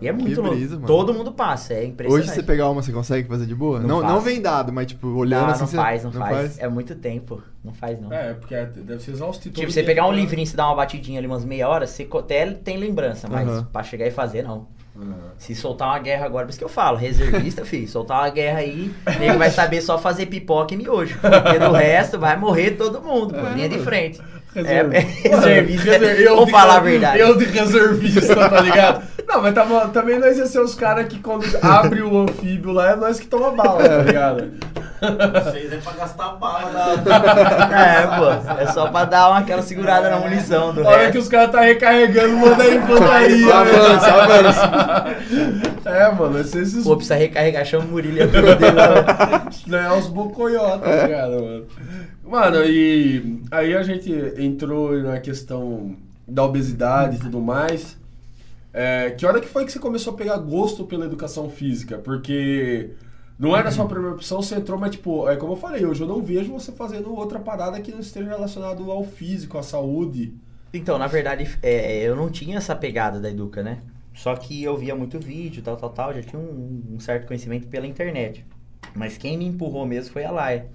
E 0.00 0.08
é 0.08 0.12
muito 0.12 0.40
louco. 0.42 0.56
brisa. 0.56 0.76
Todo 0.84 1.14
mundo 1.14 1.30
passa, 1.32 1.72
é 1.72 1.84
impressionante. 1.84 2.26
Hoje 2.28 2.34
você 2.34 2.42
pegar 2.42 2.68
uma, 2.68 2.82
você 2.82 2.90
consegue 2.92 3.28
fazer 3.28 3.46
de 3.46 3.54
boa? 3.54 3.78
Não 3.78 4.00
Não, 4.00 4.02
não, 4.02 4.20
vendado, 4.20 4.72
mas 4.72 4.88
tipo, 4.88 5.06
olhando 5.06 5.42
não, 5.44 5.50
assim. 5.50 5.60
não 5.60 5.66
você- 5.68 5.76
faz, 5.76 6.04
não, 6.04 6.10
faz. 6.12 6.58
É 6.58 6.68
muito 6.68 6.96
tempo. 6.96 7.40
Não 7.62 7.72
faz, 7.72 8.00
não. 8.00 8.12
É, 8.12 8.34
porque 8.34 8.54
é- 8.56 8.66
deve 8.66 9.00
ser 9.02 9.12
exaustivo. 9.12 9.54
Tipo, 9.54 9.70
você 9.70 9.84
pegar 9.84 10.06
um 10.06 10.10
né? 10.10 10.16
livrinho 10.16 10.42
e 10.42 10.46
você 10.48 10.56
dar 10.56 10.66
uma 10.66 10.74
batidinha 10.74 11.20
ali 11.20 11.28
umas 11.28 11.44
meia 11.44 11.68
hora, 11.68 11.86
você 11.86 12.08
até 12.12 12.44
tem 12.52 12.76
lembrança, 12.76 13.28
mas 13.30 13.48
Aham. 13.48 13.68
pra 13.72 13.82
chegar 13.84 14.06
e 14.06 14.10
fazer, 14.10 14.42
não. 14.42 14.66
Aham. 14.96 15.14
Se 15.38 15.54
soltar 15.54 15.88
uma 15.88 15.98
guerra 16.00 16.26
agora, 16.26 16.44
por 16.44 16.50
isso 16.50 16.58
que 16.58 16.64
eu 16.64 16.68
falo, 16.68 16.96
reservista, 16.96 17.64
filho, 17.66 17.88
soltar 17.88 18.18
uma 18.20 18.30
guerra 18.30 18.58
aí, 18.58 18.92
ele 19.20 19.36
vai 19.38 19.50
saber 19.50 19.80
só 19.80 19.96
fazer 19.96 20.26
pipoca 20.26 20.74
e 20.74 20.76
miojo. 20.76 21.18
Porque 21.20 21.58
do 21.58 21.70
resto 21.72 22.18
vai 22.18 22.36
morrer 22.36 22.72
todo 22.72 23.00
mundo, 23.00 23.32
pô, 23.32 23.40
linha 23.54 23.68
de 23.68 23.78
frente. 23.78 24.20
É, 24.56 24.78
é 24.78 25.00
reservista, 25.28 25.90
Reser- 25.98 26.20
eu 26.20 26.30
vamos 26.34 26.46
de- 26.46 26.50
falar 26.52 26.76
a 26.76 26.80
verdade. 26.80 27.18
Eu 27.18 27.36
de 27.36 27.44
reservista, 27.46 28.36
tá 28.48 28.60
ligado? 28.60 29.02
Não, 29.26 29.42
mas 29.42 29.54
tava, 29.54 29.88
também 29.88 30.18
nós 30.18 30.36
ia 30.38 30.46
ser 30.46 30.60
os 30.60 30.74
caras 30.74 31.06
que 31.08 31.18
quando 31.18 31.44
abre 31.62 32.02
o 32.02 32.18
anfíbio 32.22 32.70
lá, 32.72 32.90
é 32.92 32.96
nós 32.96 33.18
que 33.18 33.26
toma 33.26 33.50
bala, 33.50 33.82
tá 33.88 33.98
ligado? 34.02 34.50
Vocês 35.00 35.72
é 35.72 35.76
pra 35.78 35.92
gastar 35.92 36.32
bala 36.36 36.70
na. 36.70 36.94
É, 37.74 38.06
pô, 38.06 38.60
é 38.60 38.66
só 38.66 38.88
pra 38.88 39.04
dar 39.04 39.30
uma, 39.30 39.38
aquela 39.40 39.62
segurada 39.62 40.08
na 40.08 40.18
munição 40.18 40.72
do 40.72 40.86
A 40.86 40.90
hora 40.90 40.98
que 40.98 41.04
resto. 41.06 41.18
os 41.20 41.28
caras 41.28 41.50
tá 41.50 41.60
recarregando, 41.60 42.36
manda 42.36 42.62
a 42.62 42.74
infantaria. 42.74 43.46
Né? 43.46 43.52
avança, 43.52 44.10
só 45.84 45.90
É, 45.90 46.12
mano, 46.12 46.40
esses... 46.40 46.82
Pô, 46.84 46.96
precisa 46.96 47.14
recarregar, 47.16 47.64
chama 47.64 47.84
o 47.84 47.88
Murilo 47.88 48.18
e 48.18 48.22
a 48.22 48.28
turma 48.28 48.54
dele 48.54 48.76
lá. 48.76 49.48
Né, 49.66 49.92
os 49.92 50.06
bocoió, 50.06 50.78
tá 50.78 51.02
ligado, 51.02 51.32
mano? 51.32 51.66
Mano, 52.24 52.64
e 52.64 53.42
aí 53.50 53.76
a 53.76 53.82
gente 53.82 54.10
entrou 54.38 54.96
na 55.02 55.20
questão 55.20 55.94
da 56.26 56.42
obesidade 56.42 57.16
e 57.16 57.20
tudo 57.20 57.40
mais. 57.40 57.98
É, 58.72 59.10
que 59.10 59.24
hora 59.24 59.40
que 59.40 59.46
foi 59.46 59.64
que 59.64 59.72
você 59.72 59.78
começou 59.78 60.14
a 60.14 60.16
pegar 60.16 60.36
gosto 60.38 60.84
pela 60.84 61.04
educação 61.04 61.48
física? 61.50 61.98
Porque 61.98 62.90
não 63.38 63.56
era 63.56 63.70
sua 63.70 63.86
primeira 63.86 64.14
opção, 64.14 64.40
você 64.40 64.54
entrou, 64.54 64.78
mas 64.78 64.92
tipo, 64.92 65.28
é 65.28 65.36
como 65.36 65.54
eu 65.54 65.56
falei, 65.56 65.84
hoje 65.84 66.00
eu 66.00 66.06
não 66.06 66.22
vejo 66.22 66.52
você 66.52 66.70
fazendo 66.70 67.14
outra 67.14 67.40
parada 67.40 67.80
que 67.80 67.90
não 67.90 68.00
esteja 68.00 68.28
relacionado 68.28 68.90
ao 68.90 69.02
físico, 69.02 69.58
à 69.58 69.62
saúde. 69.62 70.34
Então, 70.72 70.98
na 70.98 71.06
verdade, 71.06 71.48
é, 71.62 72.02
eu 72.02 72.16
não 72.16 72.30
tinha 72.30 72.58
essa 72.58 72.74
pegada 72.74 73.20
da 73.20 73.30
Educa, 73.30 73.62
né? 73.62 73.78
Só 74.12 74.34
que 74.36 74.62
eu 74.62 74.76
via 74.76 74.94
muito 74.94 75.18
vídeo, 75.18 75.62
tal, 75.62 75.76
tal, 75.76 75.90
tal, 75.90 76.14
já 76.14 76.22
tinha 76.22 76.40
um, 76.40 76.82
um 76.92 77.00
certo 77.00 77.26
conhecimento 77.26 77.66
pela 77.66 77.86
internet. 77.86 78.46
Mas 78.94 79.16
quem 79.18 79.36
me 79.36 79.44
empurrou 79.44 79.84
mesmo 79.84 80.12
foi 80.12 80.24
a 80.24 80.30
Laia. 80.30 80.70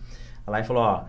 A 0.46 0.52
Laia 0.52 0.66
falou, 0.66 0.84
ó, 0.84 1.06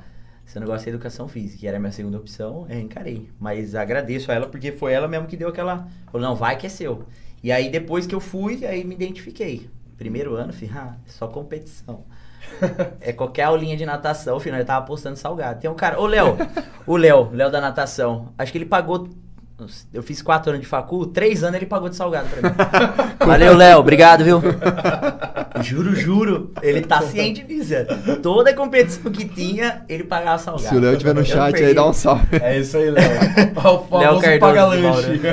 esse 0.46 0.58
negócio 0.58 0.88
é 0.88 0.90
educação 0.90 1.28
física, 1.28 1.64
e 1.64 1.68
era 1.68 1.76
a 1.76 1.80
minha 1.80 1.92
segunda 1.92 2.18
opção, 2.18 2.66
eu 2.68 2.78
encarei. 2.78 3.28
Mas 3.38 3.74
agradeço 3.74 4.30
a 4.30 4.34
ela, 4.34 4.46
porque 4.46 4.70
foi 4.70 4.92
ela 4.92 5.08
mesmo 5.08 5.26
que 5.26 5.36
deu 5.36 5.48
aquela... 5.48 5.88
Falou, 6.10 6.28
não, 6.28 6.36
vai 6.36 6.56
que 6.56 6.66
é 6.66 6.68
seu. 6.68 7.04
E 7.42 7.50
aí, 7.50 7.70
depois 7.70 8.06
que 8.06 8.14
eu 8.14 8.20
fui, 8.20 8.64
aí 8.64 8.84
me 8.84 8.94
identifiquei. 8.94 9.68
Primeiro 10.00 10.34
ano, 10.34 10.50
filho, 10.50 10.72
ah, 10.74 10.96
só 11.06 11.28
competição. 11.28 12.04
É 13.02 13.12
qualquer 13.12 13.42
aulinha 13.42 13.76
de 13.76 13.84
natação, 13.84 14.40
filho, 14.40 14.56
eu 14.56 14.64
tava 14.64 14.86
postando 14.86 15.14
salgado. 15.14 15.60
Tem 15.60 15.68
um 15.70 15.74
cara, 15.74 16.00
ô 16.00 16.06
Léo, 16.06 16.38
o 16.86 16.96
Léo, 16.96 17.28
Léo 17.30 17.50
da 17.50 17.60
natação, 17.60 18.32
acho 18.38 18.50
que 18.50 18.56
ele 18.56 18.64
pagou. 18.64 19.10
Eu 19.92 20.02
fiz 20.02 20.22
quatro 20.22 20.50
anos 20.50 20.60
de 20.62 20.66
facul, 20.66 21.06
três 21.06 21.42
anos 21.42 21.56
ele 21.56 21.66
pagou 21.66 21.88
de 21.88 21.96
salgado 21.96 22.28
pra 22.28 22.48
mim. 22.50 22.56
Valeu, 23.26 23.56
Léo, 23.56 23.78
obrigado, 23.78 24.24
viu? 24.24 24.40
Juro, 25.62 25.94
juro, 25.94 26.52
ele 26.62 26.80
tá 26.80 27.02
ciente 27.02 27.42
disso. 27.42 27.74
é. 27.74 27.84
Toda 28.22 28.54
competição 28.54 29.10
que 29.12 29.26
tinha, 29.28 29.84
ele 29.88 30.04
pagava 30.04 30.38
salgado. 30.38 30.68
Se 30.68 30.74
o 30.76 30.80
Léo 30.80 30.92
estiver 30.92 31.12
no 31.14 31.20
Eu 31.20 31.24
chat 31.24 31.54
aí, 31.62 31.74
dá 31.74 31.86
um 31.86 31.92
salve. 31.92 32.24
É 32.40 32.58
isso 32.58 32.76
aí, 32.78 32.90
Léo. 32.90 33.02
O 33.60 33.78
famoso 33.84 33.98
Léo 33.98 34.20
Cardoso 34.20 34.40
paga-lanche. 34.40 35.18
de 35.18 35.28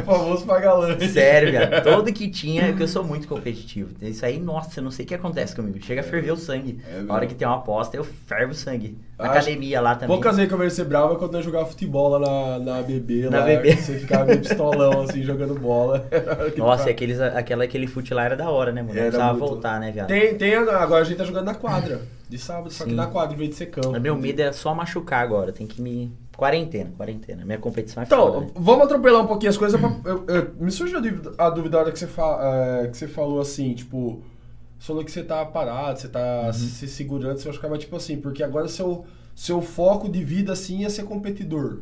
o 0.00 0.02
famoso 0.02 0.44
paga-lanche. 0.44 1.08
Sério, 1.08 1.50
viado. 1.52 1.82
Todo 1.82 2.12
que 2.12 2.28
tinha, 2.28 2.72
que 2.74 2.82
eu 2.82 2.88
sou 2.88 3.02
muito 3.02 3.26
competitivo. 3.26 3.90
Isso 4.02 4.26
aí, 4.26 4.38
nossa, 4.38 4.80
eu 4.80 4.84
não 4.84 4.90
sei 4.90 5.04
o 5.04 5.08
que 5.08 5.14
acontece 5.14 5.54
comigo. 5.56 5.78
Chega 5.82 6.00
a 6.02 6.04
ferver 6.04 6.32
o 6.32 6.36
sangue. 6.36 6.78
É? 6.92 7.00
Na 7.00 7.14
hora 7.14 7.26
que 7.26 7.34
tem 7.34 7.46
uma 7.48 7.56
aposta, 7.56 7.96
eu 7.96 8.04
fervo 8.26 8.52
o 8.52 8.54
sangue. 8.54 8.98
Na 9.18 9.26
Acho- 9.26 9.32
academia 9.38 9.80
lá 9.80 9.94
também. 9.94 10.08
Poucas 10.08 10.36
vezes 10.36 10.48
que 10.48 10.54
eu 10.54 10.58
vejo 10.58 10.74
você 10.74 10.84
bravo 10.84 11.14
é 11.14 11.16
quando 11.16 11.32
nós 11.32 11.44
jogava 11.44 11.66
futebol 11.66 12.08
lá 12.10 12.18
na, 12.20 12.58
na 12.76 12.82
BB. 12.82 13.29
Na 13.30 13.38
lá, 13.40 13.44
BB. 13.46 13.76
Você 13.76 13.98
ficava 13.98 14.24
meio 14.26 14.40
pistolão, 14.40 15.02
assim, 15.02 15.22
jogando 15.22 15.54
bola. 15.58 16.06
Nossa, 16.56 16.88
e 16.88 16.92
aqueles, 16.92 17.20
aquela, 17.20 17.64
aquele 17.64 17.86
fute 17.86 18.12
lá 18.12 18.24
era 18.24 18.36
da 18.36 18.50
hora, 18.50 18.72
né, 18.72 18.82
mano? 18.82 18.94
Era 18.94 19.02
precisava 19.08 19.32
muito. 19.38 19.48
voltar, 19.48 19.80
né, 19.80 19.90
viado? 19.90 20.08
Tem, 20.08 20.34
tem, 20.36 20.54
agora 20.54 21.02
a 21.02 21.04
gente 21.04 21.16
tá 21.16 21.24
jogando 21.24 21.44
na 21.46 21.54
quadra. 21.54 22.00
De 22.28 22.38
sábado, 22.38 22.70
só 22.70 22.84
que 22.84 22.90
Sim. 22.90 22.96
na 22.96 23.06
quadra, 23.08 23.34
em 23.34 23.38
vez 23.38 23.50
de 23.50 23.56
ser 23.56 23.66
campo. 23.66 23.98
Meu 23.98 24.16
medo 24.16 24.40
é 24.40 24.52
só 24.52 24.72
machucar 24.74 25.20
agora. 25.22 25.50
Tem 25.52 25.66
que 25.66 25.82
me. 25.82 26.12
Quarentena, 26.36 26.90
quarentena. 26.96 27.44
Minha 27.44 27.58
competição 27.58 28.02
é 28.02 28.06
foda, 28.06 28.28
Então, 28.30 28.40
né? 28.42 28.46
vamos 28.54 28.84
atropelar 28.84 29.20
um 29.22 29.26
pouquinho 29.26 29.50
as 29.50 29.56
coisas. 29.58 29.78
Pra, 29.80 29.92
eu- 30.04 30.24
eu- 30.28 30.50
me 30.58 30.70
surgiu 30.70 30.98
a 31.36 31.50
dúvida, 31.50 31.76
a 31.76 31.80
hora 31.80 31.92
que 31.92 31.98
você, 31.98 32.06
fa- 32.06 32.38
é, 32.84 32.86
que 32.88 32.96
você 32.96 33.08
falou 33.08 33.40
assim, 33.40 33.74
tipo, 33.74 34.22
você 34.78 34.86
falou 34.86 35.04
que 35.04 35.10
você 35.10 35.22
tá 35.24 35.44
parado, 35.44 35.98
você 35.98 36.08
tá 36.08 36.44
Uhum. 36.46 36.52
se 36.52 36.86
segurando, 36.88 37.36
você 37.38 37.52
ficava 37.52 37.76
tipo 37.76 37.94
assim, 37.96 38.16
porque 38.16 38.42
agora 38.42 38.68
seu, 38.68 39.04
seu 39.34 39.60
foco 39.60 40.08
de 40.08 40.22
vida 40.24 40.52
assim 40.52 40.84
é 40.84 40.88
ser 40.88 41.02
competidor. 41.02 41.80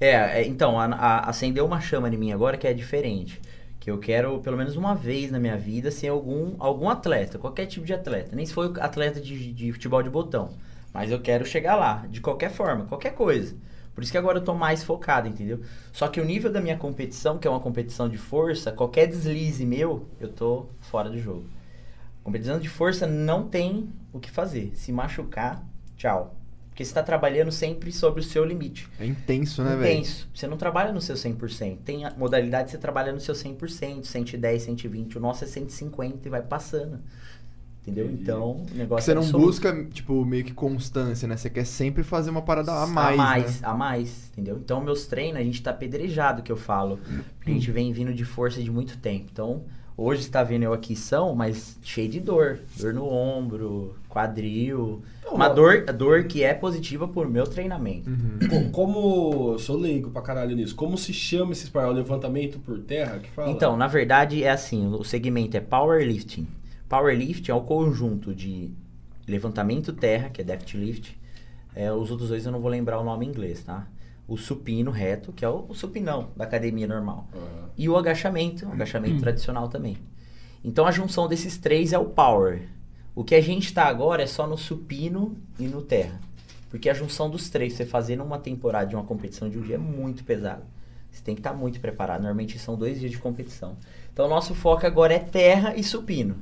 É, 0.00 0.40
é, 0.42 0.46
então, 0.46 0.78
a- 0.78 0.84
a- 0.86 1.28
acendeu 1.30 1.66
uma 1.66 1.80
chama 1.80 2.08
em 2.08 2.16
mim 2.16 2.32
agora 2.32 2.56
que 2.56 2.66
é 2.66 2.72
diferente. 2.72 3.40
Que 3.80 3.90
eu 3.90 3.98
quero, 3.98 4.40
pelo 4.40 4.56
menos 4.56 4.76
uma 4.76 4.94
vez 4.94 5.30
na 5.30 5.38
minha 5.38 5.56
vida, 5.56 5.90
ser 5.90 6.08
algum, 6.08 6.54
algum 6.58 6.88
atleta, 6.88 7.38
qualquer 7.38 7.66
tipo 7.66 7.84
de 7.86 7.94
atleta. 7.94 8.34
Nem 8.36 8.44
se 8.46 8.52
for 8.52 8.72
atleta 8.80 9.20
de, 9.20 9.52
de 9.52 9.72
futebol 9.72 10.02
de 10.02 10.10
botão. 10.10 10.50
Mas 10.92 11.10
eu 11.10 11.20
quero 11.20 11.44
chegar 11.44 11.76
lá, 11.76 12.06
de 12.08 12.20
qualquer 12.20 12.50
forma, 12.50 12.86
qualquer 12.86 13.14
coisa. 13.14 13.56
Por 13.94 14.02
isso 14.02 14.12
que 14.12 14.18
agora 14.18 14.38
eu 14.38 14.44
tô 14.44 14.54
mais 14.54 14.84
focado, 14.84 15.26
entendeu? 15.28 15.60
Só 15.92 16.06
que 16.08 16.20
o 16.20 16.24
nível 16.24 16.52
da 16.52 16.60
minha 16.60 16.76
competição, 16.76 17.38
que 17.38 17.46
é 17.48 17.50
uma 17.50 17.60
competição 17.60 18.08
de 18.08 18.16
força, 18.16 18.70
qualquer 18.72 19.06
deslize 19.08 19.64
meu, 19.66 20.06
eu 20.20 20.28
tô 20.32 20.66
fora 20.80 21.10
do 21.10 21.18
jogo. 21.18 21.44
Competição 22.24 22.60
de 22.60 22.68
força 22.68 23.06
não 23.06 23.48
tem 23.48 23.90
o 24.12 24.20
que 24.20 24.30
fazer. 24.30 24.72
Se 24.76 24.92
machucar, 24.92 25.64
tchau. 25.96 26.37
Porque 26.78 26.84
você 26.84 26.94
tá 26.94 27.02
trabalhando 27.02 27.50
sempre 27.50 27.90
sobre 27.90 28.20
o 28.20 28.22
seu 28.22 28.44
limite. 28.44 28.88
É 29.00 29.04
intenso, 29.04 29.64
né, 29.64 29.74
velho? 29.74 29.98
Intenso. 29.98 30.28
Você 30.32 30.46
não 30.46 30.56
trabalha 30.56 30.92
no 30.92 31.00
seu 31.00 31.16
100%. 31.16 31.78
Tem 31.84 32.04
a 32.04 32.14
modalidade 32.16 32.66
que 32.66 32.70
você 32.70 32.78
trabalha 32.78 33.12
no 33.12 33.18
seu 33.18 33.34
100%, 33.34 34.04
110, 34.04 34.62
120. 34.62 35.18
O 35.18 35.20
nosso 35.20 35.42
é 35.42 35.48
150 35.48 36.28
e 36.28 36.30
vai 36.30 36.40
passando. 36.40 37.00
Entendeu? 37.82 38.04
Entendi. 38.04 38.22
Então, 38.22 38.64
o 38.72 38.74
negócio 38.76 39.04
você 39.04 39.10
é 39.10 39.14
não 39.14 39.22
absoluto. 39.22 39.44
busca, 39.44 39.84
tipo, 39.86 40.24
meio 40.24 40.44
que 40.44 40.52
constância, 40.52 41.26
né? 41.26 41.36
Você 41.36 41.50
quer 41.50 41.64
sempre 41.64 42.04
fazer 42.04 42.30
uma 42.30 42.42
parada 42.42 42.70
a 42.70 42.86
mais, 42.86 43.18
a 43.18 43.24
mais, 43.24 43.60
né? 43.60 43.68
a 43.68 43.74
mais, 43.74 44.30
entendeu? 44.30 44.58
Então, 44.58 44.80
meus 44.80 45.04
treinos, 45.04 45.40
a 45.40 45.42
gente 45.42 45.60
tá 45.60 45.72
pedrejado, 45.72 46.44
que 46.44 46.52
eu 46.52 46.56
falo. 46.56 47.00
Porque 47.38 47.50
a 47.50 47.54
gente 47.54 47.72
vem 47.72 47.92
vindo 47.92 48.14
de 48.14 48.24
força 48.24 48.62
de 48.62 48.70
muito 48.70 48.98
tempo. 48.98 49.26
Então, 49.32 49.64
hoje 49.98 50.22
você 50.22 50.30
tá 50.30 50.42
vendo 50.42 50.62
eu 50.62 50.72
aqui 50.72 50.94
são, 50.96 51.34
mas 51.34 51.76
cheio 51.82 52.08
de 52.08 52.20
dor. 52.20 52.60
Dor 52.78 52.94
no 52.94 53.06
ombro, 53.06 53.94
quadril. 54.08 55.02
Uma 55.30 55.48
dor, 55.48 55.84
dor 55.92 56.24
que 56.24 56.42
é 56.42 56.54
positiva 56.54 57.06
por 57.06 57.28
meu 57.28 57.44
treinamento. 57.46 58.08
Uhum. 58.08 58.38
Co- 58.48 58.70
Como. 58.70 59.52
eu 59.52 59.58
Sou 59.58 59.76
leigo 59.76 60.10
pra 60.10 60.22
caralho 60.22 60.56
nisso. 60.56 60.74
Como 60.74 60.96
se 60.96 61.12
chama 61.12 61.52
esse 61.52 61.64
esporte? 61.64 61.90
O 61.90 61.92
levantamento 61.92 62.58
por 62.60 62.78
terra 62.78 63.18
que 63.18 63.28
fala? 63.30 63.50
Então, 63.50 63.76
na 63.76 63.86
verdade, 63.86 64.42
é 64.42 64.50
assim, 64.50 64.86
o 64.94 65.04
segmento 65.04 65.56
é 65.56 65.60
powerlifting. 65.60 66.46
Powerlifting 66.88 67.50
é 67.50 67.54
o 67.54 67.60
conjunto 67.60 68.34
de 68.34 68.70
levantamento 69.26 69.92
terra, 69.92 70.30
que 70.30 70.40
é 70.40 70.44
deadlift. 70.44 71.18
É, 71.74 71.92
os 71.92 72.10
outros 72.10 72.30
dois 72.30 72.46
eu 72.46 72.52
não 72.52 72.60
vou 72.60 72.70
lembrar 72.70 72.98
o 72.98 73.04
nome 73.04 73.26
em 73.26 73.28
inglês, 73.28 73.62
tá? 73.62 73.86
O 74.28 74.36
supino 74.36 74.90
reto, 74.90 75.32
que 75.32 75.44
é 75.44 75.48
o, 75.48 75.64
o 75.68 75.74
supinão 75.74 76.28
da 76.36 76.44
academia 76.44 76.86
normal. 76.86 77.26
Aham. 77.34 77.70
E 77.76 77.88
o 77.88 77.96
agachamento, 77.96 78.66
o 78.66 78.72
agachamento 78.72 79.20
tradicional 79.20 79.68
também. 79.68 79.96
Então 80.62 80.86
a 80.86 80.92
junção 80.92 81.26
desses 81.26 81.56
três 81.56 81.92
é 81.92 81.98
o 81.98 82.04
power. 82.04 82.68
O 83.14 83.24
que 83.24 83.34
a 83.34 83.40
gente 83.40 83.72
tá 83.72 83.86
agora 83.86 84.22
é 84.22 84.26
só 84.26 84.46
no 84.46 84.56
supino 84.56 85.36
e 85.58 85.66
no 85.66 85.82
terra. 85.82 86.20
Porque 86.70 86.90
a 86.90 86.94
junção 86.94 87.30
dos 87.30 87.48
três, 87.48 87.72
você 87.72 87.86
fazer 87.86 88.16
numa 88.16 88.38
temporada 88.38 88.86
de 88.86 88.94
uma 88.94 89.04
competição 89.04 89.48
de 89.48 89.58
um 89.58 89.62
dia 89.62 89.76
é 89.76 89.78
muito 89.78 90.22
pesado. 90.24 90.62
Você 91.10 91.22
tem 91.22 91.34
que 91.34 91.40
estar 91.40 91.54
muito 91.54 91.80
preparado. 91.80 92.20
Normalmente 92.20 92.58
são 92.58 92.76
dois 92.76 93.00
dias 93.00 93.10
de 93.10 93.18
competição. 93.18 93.76
Então 94.12 94.26
o 94.26 94.28
nosso 94.28 94.54
foco 94.54 94.86
agora 94.86 95.14
é 95.14 95.18
terra 95.18 95.74
e 95.74 95.82
supino. 95.82 96.36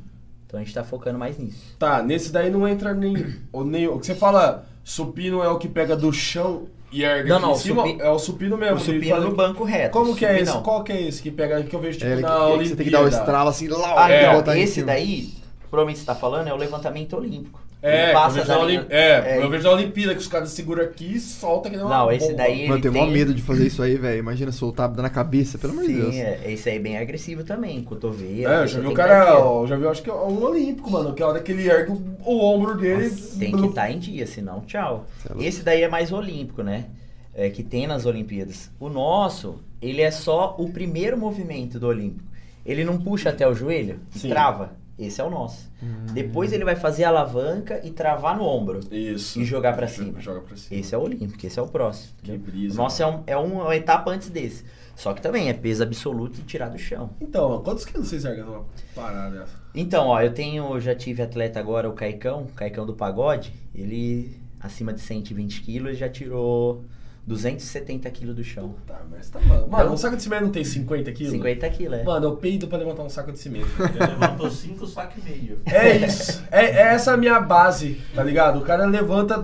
Então 0.47 0.59
a 0.59 0.63
gente 0.63 0.75
tá 0.75 0.85
focando 0.85 1.19
mais 1.19 1.39
nisso. 1.39 1.77
Tá, 1.79 2.03
nesse 2.03 2.33
daí 2.33 2.51
não 2.51 2.67
entra 2.67 2.93
nem. 2.93 3.37
O, 3.53 3.65
nem 3.65 3.87
o 3.87 3.99
que 3.99 4.07
você 4.07 4.15
fala, 4.15 4.67
supino 4.83 5.43
é 5.43 5.49
o 5.49 5.59
que 5.59 5.69
pega 5.69 5.97
do 5.97 6.13
chão 6.13 6.67
e 6.93 7.03
ergue 7.05 7.29
Não, 7.29 7.37
aqui 7.37 7.47
não, 7.47 7.53
em 7.53 7.57
cima? 7.59 7.87
supi- 7.87 8.03
É 8.03 8.11
o 8.11 8.19
supino 8.19 8.57
mesmo. 8.57 8.77
o 8.77 8.81
supino 8.81 9.21
no 9.21 9.35
banco 9.35 9.65
reto. 9.65 9.93
Como 9.93 10.15
que 10.15 10.25
é 10.25 10.41
esse? 10.41 10.59
Qual 10.59 10.83
que 10.85 10.93
é 10.93 11.03
esse 11.03 11.23
que 11.23 11.31
pega 11.31 11.63
que 11.63 11.75
eu 11.75 11.81
vejo 11.81 11.99
tipo 11.99 12.11
É, 12.11 12.17
na 12.17 12.29
que- 12.29 12.59
que 12.59 12.69
você 12.69 12.77
tem 12.77 12.85
que 12.87 12.91
dar 12.93 12.99
o 12.99 13.03
Olimpíada? 13.03 13.25
estralo 13.25 13.49
assim, 13.51 13.69
lá, 13.69 14.05
Ah, 14.05 14.11
É, 14.11 14.61
esse 14.61 14.83
daí, 14.83 15.33
provavelmente 15.71 15.99
você 16.01 16.07
tá 16.07 16.15
falando 16.15 16.49
é 16.49 16.53
o 16.53 16.57
levantamento 16.57 17.17
olímpico. 17.17 17.61
É, 17.87 18.03
Ele 18.03 18.11
eu 18.11 18.15
passa 18.15 18.59
Olim- 18.59 18.85
é, 18.91 19.37
é, 19.39 19.43
eu 19.43 19.49
vejo 19.49 19.65
na 19.65 19.71
Olimpíada 19.71 20.15
que 20.15 20.21
os 20.21 20.27
caras 20.27 20.51
seguram 20.51 20.83
aqui 20.83 21.15
e 21.15 21.21
soltam 21.21 21.71
que 21.71 21.79
uma 21.79 21.89
Não, 21.89 22.11
esse 22.13 22.27
bomba. 22.27 22.39
daí- 22.39 22.63
Mano, 22.67 22.79
eu 22.79 22.83
tenho 22.83 22.95
maior 22.95 23.05
tem- 23.07 23.15
medo 23.15 23.33
de 23.35 23.43
fazer 23.43 23.67
isso 23.67 23.83
aí, 23.83 23.97
velho. 23.97 24.19
Imagina 24.19 24.51
soltar 24.51 24.91
na 24.97 25.09
cabeça, 25.09 25.57
pelo 25.59 25.73
amor 25.73 25.85
de 25.85 25.93
Sim, 25.95 26.01
Deus. 26.01 26.15
é, 26.17 26.41
esse 26.53 26.69
aí 26.69 26.77
é 26.77 26.79
bem 26.81 26.99
agressivo 26.99 27.45
também, 27.45 27.83
cotovelo. 27.83 28.49
É, 28.53 28.63
eu 28.63 28.67
já 28.67 28.81
vi 28.81 28.87
o 28.89 28.93
cara, 28.93 29.39
ó, 29.39 29.67
já 29.67 29.77
vi, 29.77 29.87
acho 29.87 30.03
que 30.03 30.11
é 30.11 30.15
um 30.15 30.43
olímpico, 30.43 30.91
mano, 30.91 31.15
que 31.15 31.23
a 31.23 31.29
hora 31.29 31.41
que 31.41 31.53
ele 31.53 31.69
ergue 31.69 31.93
o, 31.93 32.03
o 32.25 32.45
ombro 32.45 32.77
dele... 32.77 33.09
Nossa, 33.09 33.39
tem 33.39 33.53
que 33.57 33.67
estar 33.67 33.91
em 33.91 33.99
dia, 33.99 34.27
senão 34.27 34.61
tchau. 34.63 35.07
É. 35.39 35.45
Esse 35.45 35.63
daí 35.63 35.83
é 35.83 35.89
mais 35.89 36.11
olímpico, 36.13 36.63
né? 36.63 36.87
É, 37.35 37.51
que 37.51 37.63
tem 37.63 37.87
nas 37.87 38.07
Olimpíadas. 38.07 38.71
O 38.81 38.89
nosso, 38.89 39.61
ele 39.81 40.01
é 40.03 40.11
só 40.11 40.57
o 40.59 40.71
primeiro 40.71 41.17
movimento 41.19 41.79
do 41.79 41.87
olímpico. 41.87 42.25
Ele 42.65 42.83
não 42.85 42.99
puxa 42.99 43.29
até 43.31 43.47
o 43.47 43.55
joelho, 43.55 44.01
Sim. 44.11 44.29
trava. 44.31 44.73
Esse 44.99 45.21
é 45.21 45.25
o 45.25 45.29
nosso. 45.31 45.71
Hum. 45.83 46.07
Depois 46.15 46.53
ele 46.53 46.65
vai 46.65 46.75
fazer 46.75 47.05
a 47.05 47.09
alavanca 47.09 47.81
e 47.85 47.91
travar 47.91 48.37
no 48.37 48.45
ombro. 48.45 48.81
Isso. 48.91 49.39
E 49.39 49.45
jogar 49.45 49.75
pra 49.77 49.87
cima. 49.87 50.19
Joga 50.21 50.41
pra 50.41 50.57
cima. 50.57 50.81
Esse 50.81 50.95
é 50.95 50.99
o 50.99 51.03
olímpico, 51.03 51.47
esse 51.47 51.59
é 51.59 51.63
o 51.63 51.67
próximo. 51.69 52.15
Que 52.23 52.33
entendeu? 52.33 52.51
brisa. 52.53 52.75
O 52.75 52.77
nosso 52.83 53.03
é, 53.03 53.07
um- 53.07 53.23
é 53.27 53.37
um- 53.37 53.61
uma 53.63 53.77
etapa 53.77 54.11
antes 54.11 54.31
desse. 54.31 54.65
Só 54.95 55.13
que 55.13 55.21
também 55.21 55.51
é 55.51 55.53
peso 55.53 55.83
absoluto 55.83 56.41
e 56.41 56.43
tirar 56.45 56.71
do 56.71 56.79
chão. 56.79 57.11
Então, 57.21 57.63
quantos 57.63 57.85
quilos 57.85 58.09
vocês 58.09 58.25
ergam 58.25 58.47
numa 58.47 58.65
parada 58.95 59.39
dessa? 59.41 59.53
Então, 59.75 60.07
ó, 60.07 60.21
eu 60.23 60.33
tenho, 60.33 60.65
eu 60.75 60.81
já 60.81 60.95
tive 60.95 61.21
atleta 61.23 61.61
agora, 61.61 61.87
o 61.87 61.93
Caicão, 61.93 62.45
o 62.45 62.53
Caicão 62.53 62.87
do 62.87 62.95
Pagode, 62.95 63.53
ele 63.75 64.41
acima 64.59 64.95
de 64.95 65.03
120 65.03 65.61
quilos 65.61 65.99
já 65.99 66.09
tirou 66.09 66.87
270 67.27 68.09
quilos 68.11 68.37
do 68.37 68.45
chão. 68.45 68.77
Tá, 68.87 69.03
mas 69.11 69.29
tá 69.29 69.41
mano. 69.41 69.67
Mano, 69.69 69.93
um 69.93 69.97
saco 69.97 70.17
de 70.17 70.23
cimento 70.23 70.45
não 70.45 70.51
tem 70.51 70.63
50 70.63 71.11
quilos? 71.11 71.33
50 71.33 71.69
quilos, 71.71 71.99
é. 71.99 72.05
Mano, 72.05 72.27
eu 72.27 72.37
peido 72.37 72.69
pra 72.69 72.79
levantar 72.79 73.03
um 73.03 73.09
saco 73.09 73.33
de 73.33 73.39
cimento. 73.41 73.67
Ele 73.81 73.99
levantou 73.99 74.49
cinco 74.49 74.87
sacos 74.87 75.17
e 75.19 75.29
meio. 75.29 75.61
É 75.67 75.97
isso. 75.97 76.45
É, 76.53 76.65
é 76.67 76.81
essa 76.95 77.15
a 77.15 77.17
minha 77.17 77.41
base, 77.41 78.01
tá 78.15 78.23
ligado? 78.23 78.61
O 78.61 78.63
cara 78.63 78.87
levanta 78.87 79.43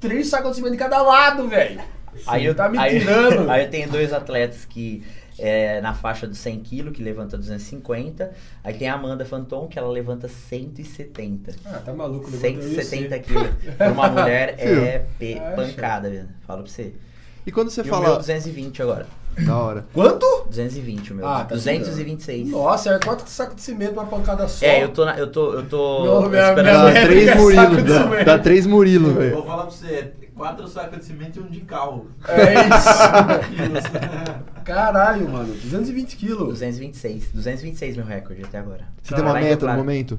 três 0.00 0.28
sacos 0.28 0.50
de 0.50 0.56
cimento 0.56 0.72
de 0.72 0.78
cada 0.78 1.02
lado, 1.02 1.46
velho. 1.46 1.80
Aí 2.26 2.46
eu, 2.46 2.54
tá 2.54 2.66
me 2.68 2.78
aí, 2.78 2.98
tirando. 2.98 3.48
aí 3.50 3.64
eu 3.64 3.70
tenho 3.70 3.90
dois 3.90 4.10
atletas 4.10 4.64
que 4.64 5.04
é 5.38 5.82
na 5.82 5.92
faixa 5.92 6.26
dos 6.26 6.38
100 6.38 6.60
quilos, 6.60 6.96
que 6.96 7.02
levanta 7.02 7.36
250. 7.36 8.32
Aí 8.64 8.72
tem 8.72 8.88
a 8.88 8.94
Amanda 8.94 9.26
Fanton, 9.26 9.68
que 9.68 9.78
ela 9.78 9.88
levanta 9.88 10.28
170. 10.28 11.54
Ah, 11.66 11.82
tá 11.84 11.92
maluco. 11.92 12.30
levanta 12.30 12.46
eu 12.46 12.72
e 12.72 12.74
170 12.82 13.08
você. 13.08 13.20
quilos. 13.20 13.74
Pra 13.76 13.92
uma 13.92 14.08
mulher 14.08 14.54
é 14.58 15.04
Acha. 15.20 15.54
pancada, 15.54 16.08
velho. 16.08 16.28
Falo 16.46 16.62
pra 16.62 16.72
você. 16.72 16.94
E 17.48 17.50
quando 17.50 17.70
você 17.70 17.80
e 17.80 17.84
o 17.84 17.86
fala. 17.86 18.06
meu 18.08 18.16
220 18.18 18.82
agora. 18.82 19.06
Da 19.46 19.56
hora. 19.56 19.86
Quanto? 19.94 20.26
220 20.50 21.12
o 21.12 21.16
meu. 21.16 21.26
Ah, 21.26 21.44
tá 21.44 21.54
226. 21.54 22.50
Nossa, 22.50 22.90
é 22.90 22.98
quatro 22.98 23.26
sacos 23.26 23.56
de 23.56 23.62
cimento 23.62 23.94
numa 23.94 24.04
pancada 24.06 24.46
só. 24.46 24.66
É, 24.66 24.82
eu 24.84 24.88
tô, 24.90 25.04
na- 25.04 25.16
eu 25.16 25.30
tô, 25.30 25.54
eu 25.54 25.62
tô 25.66 26.28
minha- 26.28 26.48
esperando. 26.50 26.62
minha 26.62 26.72
Dá 26.74 26.84
métrica 26.84 27.06
três 27.08 27.28
é 27.28 27.34
Murilo. 27.36 27.62
saco 27.62 27.76
de 27.76 27.82
Dá, 27.84 28.02
cimento. 28.02 28.24
dá 28.26 28.38
três 28.38 28.66
Murilo, 28.66 29.08
Eu 29.08 29.14
velho. 29.14 29.34
vou 29.36 29.46
falar 29.46 29.62
pra 29.62 29.70
você, 29.70 30.12
quatro 30.34 30.68
sacos 30.68 30.98
de 30.98 31.04
cimento 31.06 31.38
e 31.38 31.42
um 31.42 31.46
de 31.46 31.60
carro. 31.60 32.10
É 32.28 32.52
isso. 32.52 33.48
Quilos. 33.48 33.84
Caralho, 34.64 35.28
mano. 35.28 35.54
220 35.54 36.16
quilos. 36.16 36.48
226. 36.48 37.30
226 37.32 37.96
meu 37.96 38.04
recorde 38.04 38.42
até 38.44 38.58
agora. 38.58 38.84
Você 39.02 39.14
tem 39.14 39.24
uma 39.24 39.34
meta 39.34 39.66
no 39.68 39.74
momento? 39.78 40.18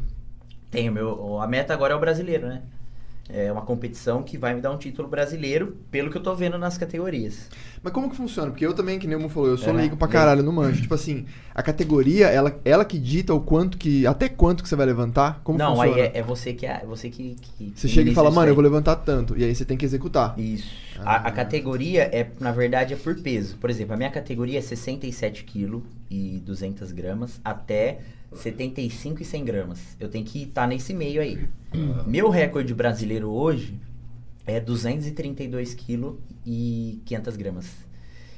Tenho, 0.71 0.91
meu, 0.91 1.39
a 1.41 1.47
meta 1.47 1.73
agora 1.73 1.93
é 1.93 1.95
o 1.95 1.99
brasileiro, 1.99 2.47
né? 2.47 2.61
É 3.31 3.51
uma 3.51 3.61
competição 3.61 4.23
que 4.23 4.39
vai 4.39 4.55
me 4.55 4.61
dar 4.61 4.71
um 4.71 4.77
título 4.77 5.07
brasileiro, 5.07 5.77
pelo 5.91 6.09
que 6.09 6.17
eu 6.17 6.23
tô 6.23 6.35
vendo 6.35 6.57
nas 6.57 6.79
categorias. 6.79 7.47
Mas 7.83 7.93
como 7.93 8.09
que 8.09 8.15
funciona? 8.15 8.49
Porque 8.49 8.65
eu 8.65 8.73
também, 8.73 8.97
que 8.97 9.05
nem 9.05 9.15
o 9.15 9.19
Mu 9.19 9.29
falou, 9.29 9.49
eu 9.49 9.57
sou 9.57 9.69
É, 9.69 9.73
leigo 9.77 9.95
pra 9.95 10.07
leigo. 10.07 10.19
caralho, 10.19 10.41
não 10.43 10.51
manjo. 10.51 10.81
Tipo 10.81 10.95
assim, 10.95 11.25
a 11.53 11.61
categoria, 11.61 12.25
ela, 12.27 12.59
ela 12.65 12.83
que 12.83 12.97
dita 12.97 13.31
o 13.33 13.39
quanto 13.39 13.77
que. 13.77 14.07
Até 14.07 14.27
quanto 14.29 14.63
que 14.63 14.69
você 14.69 14.75
vai 14.75 14.87
levantar? 14.87 15.41
Como 15.43 15.59
Não, 15.59 15.75
funciona? 15.75 15.95
aí 15.95 16.01
é, 16.01 16.11
é 16.17 16.23
você 16.23 16.53
que 16.53 16.65
é 16.65 16.83
você 16.85 17.09
que, 17.11 17.35
que 17.39 17.71
Você 17.75 17.87
que 17.87 17.93
chega 17.93 18.09
e 18.09 18.15
fala, 18.15 18.31
mano, 18.31 18.49
eu 18.49 18.55
vou 18.55 18.63
levantar 18.63 18.95
tanto. 18.95 19.37
E 19.37 19.43
aí 19.43 19.53
você 19.53 19.63
tem 19.63 19.77
que 19.77 19.85
executar. 19.85 20.33
Isso. 20.39 20.67
Ah. 20.99 21.17
A, 21.17 21.27
a 21.27 21.31
categoria 21.31 22.03
é, 22.11 22.27
na 22.39 22.51
verdade, 22.51 22.95
é 22.95 22.97
por 22.97 23.15
peso. 23.21 23.57
Por 23.57 23.69
exemplo, 23.69 23.93
a 23.93 23.97
minha 23.97 24.09
categoria 24.09 24.57
é 24.57 24.61
67 24.61 25.43
kg 25.43 25.81
e 26.09 26.41
200 26.43 26.91
gramas 26.91 27.39
até 27.45 27.99
75 28.33 29.21
e 29.21 29.25
100 29.25 29.45
gramas. 29.45 29.97
Eu 29.99 30.09
tenho 30.09 30.25
que 30.25 30.43
estar 30.43 30.67
nesse 30.67 30.93
meio 30.93 31.21
aí. 31.21 31.47
Meu 32.05 32.29
recorde 32.29 32.73
brasileiro 32.73 33.29
hoje 33.29 33.79
é 34.45 34.59
232 34.59 35.73
kg 35.73 36.15
e 36.45 37.01
500 37.05 37.35
gramas. 37.35 37.89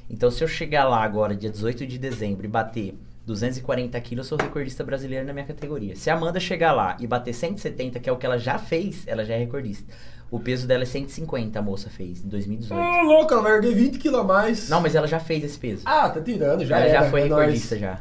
Então, 0.10 0.30
se 0.30 0.44
eu 0.44 0.48
chegar 0.48 0.84
lá 0.84 1.04
agora, 1.04 1.36
dia 1.36 1.50
18 1.50 1.88
de 1.88 1.98
dezembro, 1.98 2.46
e 2.46 2.50
bater 2.50 2.94
240 3.26 4.00
quilos, 4.02 4.26
eu 4.26 4.38
sou 4.38 4.46
recordista 4.46 4.84
brasileiro 4.84 5.26
na 5.26 5.32
minha 5.32 5.46
categoria. 5.46 5.96
Se 5.96 6.10
a 6.10 6.16
Amanda 6.16 6.40
chegar 6.40 6.74
lá 6.74 6.98
e 7.00 7.08
bater 7.08 7.34
170, 7.34 8.00
que 8.00 8.10
é 8.10 8.12
o 8.12 8.18
que 8.18 8.26
ela 8.26 8.38
já 8.38 8.58
fez, 8.58 9.08
ela 9.08 9.24
já 9.24 9.36
é 9.36 9.38
recordista. 9.38 9.94
O 10.32 10.40
peso 10.40 10.66
dela 10.66 10.84
é 10.84 10.86
150, 10.86 11.60
a 11.60 11.62
moça 11.62 11.90
fez, 11.90 12.24
em 12.24 12.30
2018. 12.30 12.74
Ô, 12.82 13.02
louco, 13.04 13.34
ela 13.34 13.42
vai 13.44 13.52
erguer 13.58 13.76
20 13.76 14.00
quilos 14.00 14.22
a 14.22 14.24
mais. 14.24 14.70
Não, 14.70 14.80
mas 14.80 14.96
ela 14.96 15.06
já 15.06 15.20
fez 15.20 15.44
esse 15.44 15.60
peso. 15.60 15.82
Ah, 15.86 16.10
tá 16.10 16.22
tirando, 16.22 16.66
já 16.66 16.78
ela 16.78 16.86
era. 16.86 17.04
já 17.04 17.10
foi 17.12 17.20
é 17.20 17.24
recordista 17.24 17.78
já. 17.78 18.00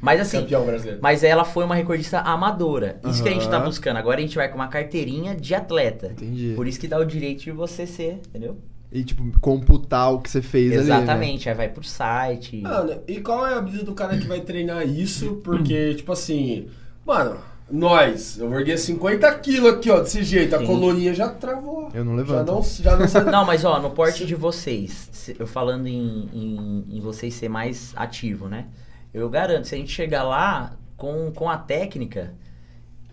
Mas 0.00 0.20
assim, 0.20 0.40
Campeão 0.40 0.66
brasileiro. 0.66 0.98
mas 1.00 1.22
ela 1.22 1.44
foi 1.44 1.64
uma 1.64 1.76
recordista 1.76 2.18
amadora. 2.18 3.00
Isso 3.08 3.22
que 3.22 3.28
a 3.28 3.32
gente 3.32 3.48
tá 3.48 3.60
buscando. 3.60 3.96
Agora 3.96 4.18
a 4.18 4.22
gente 4.22 4.34
vai 4.34 4.48
com 4.48 4.56
uma 4.56 4.66
carteirinha 4.66 5.36
de 5.36 5.54
atleta. 5.54 6.08
Entendi. 6.08 6.52
Por 6.56 6.66
isso 6.66 6.80
que 6.80 6.88
dá 6.88 6.98
o 6.98 7.04
direito 7.04 7.44
de 7.44 7.52
você 7.52 7.86
ser, 7.86 8.20
entendeu? 8.28 8.58
E, 8.90 9.04
tipo, 9.04 9.22
computar 9.40 10.12
o 10.12 10.20
que 10.20 10.28
você 10.28 10.42
fez 10.42 10.72
ali. 10.72 10.88
né? 10.88 10.96
Exatamente. 10.96 11.48
Aí 11.48 11.54
vai 11.54 11.68
pro 11.68 11.84
site. 11.84 12.60
Mano, 12.60 13.00
e 13.06 13.20
qual 13.20 13.46
é 13.46 13.54
a 13.54 13.60
brisa 13.60 13.84
do 13.84 13.94
cara 13.94 14.18
que 14.18 14.26
vai 14.26 14.40
treinar 14.40 14.86
isso? 14.86 15.36
Porque, 15.44 15.94
tipo 15.94 16.12
assim, 16.12 16.66
mano, 17.06 17.38
nós, 17.70 18.38
eu 18.38 18.52
erguei 18.52 18.76
50 18.76 19.32
quilos 19.38 19.72
aqui, 19.72 19.90
ó, 19.90 20.00
desse 20.00 20.22
jeito, 20.22 20.54
a 20.54 20.58
Sim. 20.58 20.66
coluninha 20.66 21.14
já 21.14 21.28
travou. 21.28 21.88
Eu 21.94 22.04
não 22.04 22.12
Já 22.16 22.22
levanto. 22.22 22.52
não, 22.52 22.62
já 22.62 22.96
não. 22.96 23.06
Não, 23.32 23.44
mas 23.46 23.64
ó, 23.64 23.78
no 23.80 23.90
porte 23.90 24.26
de 24.26 24.34
vocês, 24.34 25.08
se- 25.12 25.36
eu 25.38 25.46
falando 25.46 25.86
em, 25.86 26.28
em, 26.32 26.84
em 26.96 27.00
vocês 27.00 27.32
ser 27.34 27.48
mais 27.48 27.92
ativo, 27.96 28.48
né? 28.48 28.66
Eu 29.14 29.28
garanto, 29.30 29.66
se 29.66 29.74
a 29.74 29.78
gente 29.78 29.92
chegar 29.92 30.22
lá 30.22 30.72
com, 30.96 31.30
com 31.34 31.48
a 31.48 31.56
técnica, 31.56 32.34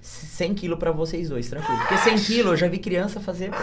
100 0.02 0.54
quilos 0.54 0.80
pra 0.80 0.92
vocês 0.92 1.28
dois, 1.30 1.50
tranquilo. 1.50 1.78
Porque 1.80 1.98
100 1.98 2.18
quilos 2.20 2.52
eu 2.52 2.58
já 2.58 2.68
vi 2.68 2.78
criança 2.80 3.20
fazer. 3.20 3.50
pô. 3.52 3.58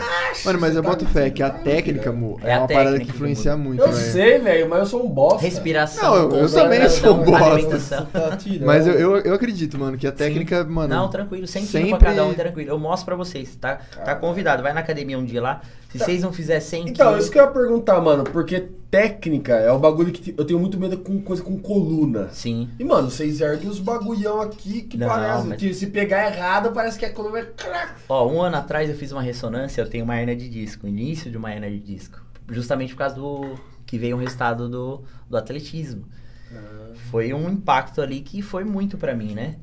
Mano, 0.45 0.61
mas 0.61 0.77
eu 0.77 0.83
tá- 0.83 0.89
boto 0.91 1.07
fé 1.07 1.25
você 1.25 1.31
que 1.31 1.43
a 1.43 1.49
tá 1.51 1.59
técnica, 1.61 2.13
Mu, 2.13 2.39
É 2.43 2.53
é, 2.53 2.59
uma 2.59 2.69
parada 2.69 2.91
técnica 2.91 2.99
que 2.99 3.11
que 3.11 3.17
influencia 3.17 3.57
muito, 3.57 3.83
Eu 3.83 3.91
velho. 3.93 4.13
sei, 4.13 4.39
velho, 4.39 4.69
mas 4.69 4.81
eu 4.81 4.87
sou 4.87 5.05
um 5.05 5.09
bosta. 5.09 5.41
Respiração, 5.43 6.05
Não, 6.15 6.17
eu- 6.37 6.41
eu 6.43 6.53
também 6.53 6.89
sou 6.89 7.15
bosta. 7.15 7.45
alimentação. 7.47 8.07
Você 8.13 8.59
tá. 8.59 8.67
Mas 8.67 8.87
eu, 8.87 8.93
eu, 8.95 9.17
eu 9.19 9.35
acredito, 9.35 9.79
mano, 9.79 9.97
que 9.97 10.07
a 10.07 10.13
técnica, 10.13 10.63
mano. 10.65 10.95
Não, 10.95 11.09
tranquilo, 11.09 11.47
100 11.47 11.67
quilos 11.67 11.87
sempre- 11.89 11.99
pra 11.99 12.11
cada 12.11 12.27
um, 12.27 12.35
tranquilo. 12.35 12.71
Eu 12.71 12.79
mostro 12.79 13.07
pra 13.07 13.17
vocês, 13.17 13.57
tá? 13.57 13.77
Tá 13.77 13.97
Caralho. 13.97 14.21
convidado. 14.21 14.63
Vai 14.63 14.73
na 14.75 14.81
academia 14.81 15.19
um 15.19 15.25
dia 15.25 15.41
lá. 15.41 15.63
Se 15.97 16.01
Tá. 16.01 16.05
vocês 16.07 16.23
não 16.23 16.33
fizerem 16.33 16.61
100 16.61 16.89
Então, 16.91 17.09
quilos... 17.09 17.25
isso 17.25 17.33
que 17.33 17.39
eu 17.39 17.45
ia 17.45 17.51
perguntar, 17.51 18.01
mano, 18.01 18.25
porque 18.25 18.69
técnica 18.91 19.55
é 19.55 19.71
o 19.73 19.79
bagulho 19.79 20.13
que 20.13 20.35
eu 20.37 20.45
tenho 20.45 20.59
muito 20.59 20.79
medo 20.79 20.99
com 20.99 21.21
coisa 21.21 21.43
com 21.43 21.59
coluna. 21.59 22.29
Sim. 22.31 22.69
E, 22.79 22.85
mano, 22.85 23.11
vocês 23.11 23.41
erguem 23.41 23.69
os 23.69 23.79
bagulhão 23.81 24.41
aqui 24.41 24.83
que 24.83 24.97
Não, 24.97 25.09
parece 25.09 25.47
mas- 25.49 25.59
que 25.59 25.75
se 25.75 25.89
pegar 25.89 26.27
errado, 26.33 26.73
parece 26.73 26.99
que 26.99 27.05
a 27.05 27.13
coluna 27.13 27.33
vai... 27.33 27.45
crack. 27.47 27.95
Ó, 28.09 28.27
um 28.31 28.41
ano 28.41 28.57
atrás 28.57 28.89
eu 28.89 28.97
fiz 28.97 29.13
uma 29.13 29.23
ressonância, 29.23 29.81
eu 29.83 29.89
tenho 29.91 30.05
uma 30.05 30.17
hernia 30.19 30.37
de 30.37 30.49
disco, 30.49 30.87
início 30.87 31.31
de 31.31 31.37
uma 31.37 31.53
hernia 31.53 31.71
de 31.71 31.81
disco. 31.81 32.21
Justamente 32.51 32.93
por 32.95 32.99
causa 33.01 33.17
do... 33.17 33.55
que 33.85 33.99
veio 33.99 34.17
um 34.17 34.21
resultado 34.21 34.69
do, 34.69 35.03
do 35.29 35.37
atletismo. 35.37 36.05
Foi 37.11 37.33
um 37.33 37.49
impacto 37.51 38.01
ali 38.01 38.21
que 38.21 38.41
foi 38.43 38.65
muito 38.65 38.97
pra 38.97 39.15
mim, 39.15 39.35
né? 39.35 39.57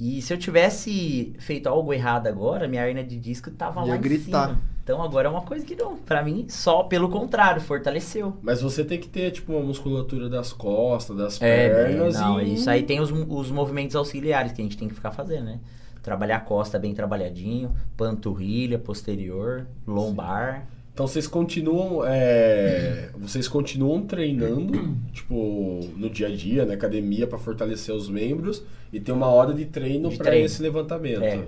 E 0.00 0.22
se 0.22 0.32
eu 0.32 0.38
tivesse 0.38 1.34
feito 1.40 1.68
algo 1.68 1.92
errado 1.92 2.28
agora, 2.28 2.68
minha 2.68 2.86
hernia 2.86 3.02
de 3.02 3.18
disco 3.18 3.50
tava 3.50 3.80
Ia 3.80 3.86
lá 3.88 3.96
em 3.96 4.00
gritar. 4.00 4.48
cima. 4.50 4.60
Então 4.88 5.02
agora 5.02 5.28
é 5.28 5.30
uma 5.30 5.42
coisa 5.42 5.66
que 5.66 5.76
não, 5.76 5.98
pra 5.98 6.22
mim, 6.22 6.46
só 6.48 6.82
pelo 6.82 7.10
contrário, 7.10 7.60
fortaleceu. 7.60 8.38
Mas 8.40 8.62
você 8.62 8.82
tem 8.82 8.98
que 8.98 9.06
ter, 9.06 9.30
tipo, 9.30 9.52
uma 9.52 9.60
musculatura 9.60 10.30
das 10.30 10.50
costas, 10.50 11.14
das 11.14 11.42
É, 11.42 11.68
pernas 11.68 12.14
não, 12.18 12.40
e... 12.40 12.54
isso 12.54 12.70
aí 12.70 12.82
tem 12.82 12.98
os, 12.98 13.10
os 13.10 13.50
movimentos 13.50 13.94
auxiliares 13.94 14.50
que 14.52 14.62
a 14.62 14.64
gente 14.64 14.78
tem 14.78 14.88
que 14.88 14.94
ficar 14.94 15.10
fazendo, 15.10 15.44
né? 15.44 15.60
Trabalhar 16.02 16.36
a 16.36 16.40
costa 16.40 16.78
bem 16.78 16.94
trabalhadinho, 16.94 17.76
panturrilha, 17.98 18.78
posterior, 18.78 19.66
lombar. 19.86 20.66
Então 20.94 21.06
vocês 21.06 21.26
continuam, 21.26 22.02
é, 22.06 23.10
vocês 23.18 23.46
continuam 23.46 24.06
treinando, 24.06 24.96
tipo, 25.12 25.80
no 25.98 26.08
dia 26.08 26.28
a 26.28 26.34
dia, 26.34 26.64
na 26.64 26.72
academia, 26.72 27.26
pra 27.26 27.36
fortalecer 27.36 27.94
os 27.94 28.08
membros 28.08 28.64
e 28.90 28.98
tem 28.98 29.14
uma 29.14 29.26
hora 29.26 29.52
de 29.52 29.66
treino 29.66 30.08
treino. 30.16 30.46
esse 30.46 30.62
levantamento. 30.62 31.22
É. 31.22 31.44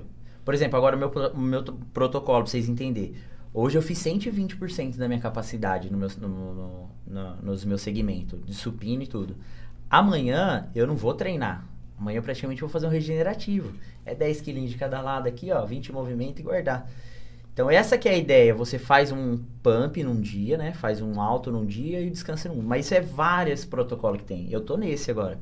Por 0.50 0.54
exemplo, 0.56 0.76
agora 0.76 0.96
o 0.96 0.98
meu, 0.98 1.12
meu 1.36 1.62
protocolo, 1.94 2.42
pra 2.42 2.50
vocês 2.50 2.68
entenderem. 2.68 3.14
Hoje 3.54 3.78
eu 3.78 3.82
fiz 3.82 3.98
120% 4.00 4.96
da 4.96 5.06
minha 5.06 5.20
capacidade 5.20 5.88
no 5.92 5.96
meu, 5.96 6.08
no- 6.20 6.28
no- 6.28 6.90
no- 7.06 7.36
nos 7.36 7.64
meus 7.64 7.82
segmentos, 7.82 8.44
de 8.44 8.52
supino 8.52 9.04
e 9.04 9.06
tudo. 9.06 9.36
Amanhã 9.88 10.68
eu 10.74 10.88
não 10.88 10.96
vou 10.96 11.14
treinar. 11.14 11.64
Amanhã 11.96 12.18
eu 12.18 12.22
praticamente 12.24 12.60
vou 12.62 12.68
fazer 12.68 12.88
um 12.88 12.90
regenerativo. 12.90 13.72
É 14.04 14.12
10 14.12 14.40
quilinhos 14.40 14.72
de 14.72 14.76
cada 14.76 15.00
lado 15.00 15.28
aqui, 15.28 15.52
ó, 15.52 15.64
20 15.64 15.92
movimentos 15.92 16.40
e 16.40 16.42
guardar. 16.42 16.90
Então 17.52 17.70
essa 17.70 17.96
que 17.96 18.08
é 18.08 18.14
a 18.14 18.18
ideia, 18.18 18.52
você 18.52 18.76
faz 18.76 19.12
um 19.12 19.38
pump 19.62 20.02
num 20.02 20.20
dia, 20.20 20.58
né? 20.58 20.72
Faz 20.72 21.00
um 21.00 21.20
alto 21.20 21.52
num 21.52 21.64
dia 21.64 22.00
e 22.00 22.10
descansa 22.10 22.48
num. 22.48 22.60
Mas 22.60 22.86
isso 22.86 22.94
é 22.96 23.00
vários 23.00 23.64
protocolos 23.64 24.18
que 24.22 24.26
tem. 24.26 24.50
Eu 24.50 24.62
tô 24.62 24.76
nesse 24.76 25.12
agora. 25.12 25.38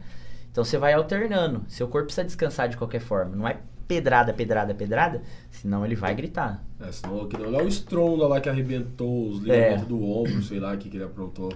Então 0.52 0.62
você 0.62 0.76
vai 0.76 0.92
alternando. 0.92 1.64
Seu 1.66 1.88
corpo 1.88 2.08
precisa 2.08 2.26
descansar 2.26 2.68
de 2.68 2.76
qualquer 2.76 3.00
forma. 3.00 3.34
Não 3.34 3.48
é 3.48 3.56
pedrada, 3.88 4.34
pedrada, 4.34 4.74
pedrada, 4.74 5.22
senão 5.50 5.84
ele 5.84 5.96
vai 5.96 6.14
gritar. 6.14 6.62
É, 6.78 6.92
senão 6.92 7.26
que 7.26 7.38
não 7.38 7.58
é 7.58 7.62
o 7.62 7.68
Stronda 7.68 8.28
lá 8.28 8.40
que 8.40 8.48
arrebentou 8.48 9.30
os 9.30 9.40
ligamentos 9.40 9.86
do 9.86 10.04
ombro, 10.04 10.42
sei 10.42 10.60
lá, 10.60 10.74
o 10.74 10.78
que, 10.78 10.90
que 10.90 10.98
ele 10.98 11.04
aprontou. 11.04 11.50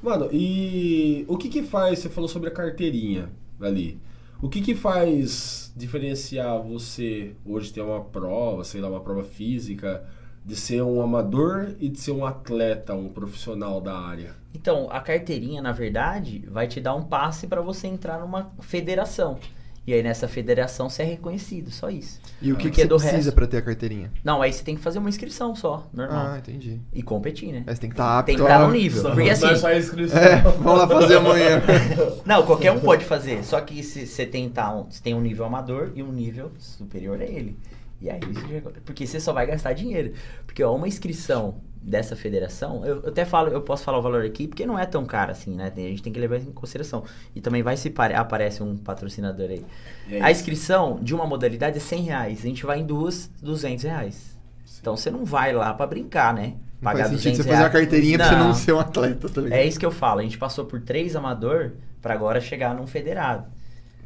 Mano, 0.00 0.28
e 0.32 1.24
o 1.26 1.36
que 1.36 1.48
que 1.48 1.62
faz, 1.62 1.98
você 1.98 2.08
falou 2.08 2.28
sobre 2.28 2.48
a 2.48 2.52
carteirinha 2.52 3.28
ali, 3.60 3.98
o 4.40 4.48
que 4.48 4.60
que 4.60 4.74
faz 4.74 5.72
diferenciar 5.76 6.62
você 6.62 7.34
hoje 7.44 7.72
ter 7.72 7.80
uma 7.80 8.00
prova, 8.00 8.62
sei 8.62 8.80
lá, 8.80 8.88
uma 8.88 9.00
prova 9.00 9.24
física, 9.24 10.04
de 10.44 10.54
ser 10.54 10.82
um 10.82 11.00
amador 11.00 11.74
e 11.80 11.88
de 11.88 11.98
ser 11.98 12.12
um 12.12 12.24
atleta, 12.24 12.94
um 12.94 13.08
profissional 13.08 13.80
da 13.80 13.98
área? 13.98 14.34
Então, 14.54 14.88
a 14.90 15.00
carteirinha, 15.00 15.62
na 15.62 15.72
verdade, 15.72 16.44
vai 16.50 16.68
te 16.68 16.80
dar 16.80 16.94
um 16.94 17.02
passe 17.02 17.46
para 17.46 17.62
você 17.62 17.86
entrar 17.86 18.20
numa 18.20 18.52
federação. 18.60 19.38
E 19.86 19.92
aí 19.92 20.02
nessa 20.02 20.26
federação 20.26 20.88
você 20.88 21.02
é 21.02 21.04
reconhecido, 21.04 21.70
só 21.70 21.90
isso. 21.90 22.18
E 22.40 22.50
o 22.52 22.56
que, 22.56 22.62
que 22.64 22.68
Porque 22.70 22.82
você 22.82 22.88
do 22.88 22.96
precisa 22.96 23.32
pra 23.32 23.46
ter 23.46 23.58
a 23.58 23.62
carteirinha? 23.62 24.10
Não, 24.24 24.40
aí 24.40 24.50
você 24.52 24.64
tem 24.64 24.74
que 24.76 24.80
fazer 24.80 24.98
uma 24.98 25.10
inscrição 25.10 25.54
só, 25.54 25.86
normal. 25.92 26.26
Ah, 26.32 26.38
entendi. 26.38 26.80
E 26.92 27.02
competir, 27.02 27.52
né? 27.52 27.64
Mas 27.66 27.78
tem 27.78 27.90
que 27.90 27.94
estar 27.94 28.18
apto. 28.18 28.26
Tem 28.26 28.36
que 28.36 28.42
estar 28.42 28.62
a- 28.62 28.66
no 28.66 28.72
nível. 28.72 29.02
Só- 29.02 29.14
Porque 29.14 29.28
assim, 29.28 29.42
não 29.44 29.50
é 29.50 29.56
só 29.56 29.66
a 29.68 29.76
inscrição. 29.76 30.18
É, 30.18 30.36
vamos 30.40 30.78
lá 30.78 30.88
fazer 30.88 31.16
amanhã. 31.16 31.62
Não, 32.24 32.46
qualquer 32.46 32.72
um 32.72 32.80
pode 32.80 33.04
fazer. 33.04 33.44
Só 33.44 33.60
que 33.60 33.82
se 33.82 34.06
você 34.06 34.24
tentar 34.24 34.74
um, 34.74 34.84
você 34.90 35.02
tem 35.02 35.14
um 35.14 35.20
nível 35.20 35.44
amador 35.44 35.92
e 35.94 36.02
um 36.02 36.10
nível 36.12 36.50
superior 36.58 37.20
a 37.20 37.24
ele. 37.24 37.58
E 38.00 38.08
aí 38.08 38.20
você 38.20 38.60
já- 38.60 38.70
Porque 38.86 39.06
você 39.06 39.20
só 39.20 39.32
vai 39.34 39.46
gastar 39.46 39.74
dinheiro. 39.74 40.14
Porque 40.46 40.62
ó, 40.64 40.74
uma 40.74 40.88
inscrição 40.88 41.56
dessa 41.86 42.16
federação, 42.16 42.84
eu, 42.84 43.02
eu 43.02 43.08
até 43.10 43.26
falo, 43.26 43.50
eu 43.50 43.60
posso 43.60 43.84
falar 43.84 43.98
o 43.98 44.02
valor 44.02 44.24
aqui, 44.24 44.48
porque 44.48 44.64
não 44.64 44.78
é 44.78 44.86
tão 44.86 45.04
caro 45.04 45.30
assim, 45.32 45.54
né? 45.54 45.70
A 45.76 45.80
gente 45.80 46.02
tem 46.02 46.12
que 46.12 46.18
levar 46.18 46.38
isso 46.38 46.48
em 46.48 46.52
consideração. 46.52 47.04
E 47.36 47.40
também 47.42 47.62
vai 47.62 47.76
se 47.76 47.90
pare- 47.90 48.14
aparece 48.14 48.62
um 48.62 48.74
patrocinador 48.76 49.50
aí. 49.50 49.64
É 50.10 50.22
a 50.22 50.30
inscrição 50.30 50.98
de 51.02 51.14
uma 51.14 51.26
modalidade 51.26 51.76
é 51.76 51.80
100 51.80 52.02
reais. 52.02 52.38
A 52.38 52.46
gente 52.48 52.64
vai 52.64 52.80
em 52.80 52.86
duas, 52.86 53.30
200 53.42 53.84
reais. 53.84 54.34
Então 54.80 54.96
você 54.96 55.10
não 55.10 55.24
vai 55.26 55.52
lá 55.52 55.74
pra 55.74 55.86
brincar, 55.86 56.32
né? 56.32 56.54
Não 56.80 56.90
faz 56.92 57.08
sentido 57.08 57.36
você 57.36 57.42
fazer 57.42 57.50
reais. 57.50 57.64
uma 57.64 57.70
carteirinha 57.70 58.18
pra 58.18 58.28
você 58.28 58.36
não 58.36 58.54
ser 58.54 58.72
um 58.72 58.80
atleta, 58.80 59.28
tá 59.28 59.40
ligado? 59.42 59.58
É 59.58 59.64
isso 59.66 59.78
que 59.78 59.86
eu 59.86 59.90
falo. 59.92 60.20
A 60.20 60.22
gente 60.22 60.38
passou 60.38 60.64
por 60.64 60.80
três 60.80 61.14
amador 61.14 61.72
pra 62.00 62.14
agora 62.14 62.40
chegar 62.40 62.74
num 62.74 62.86
federado. 62.86 63.44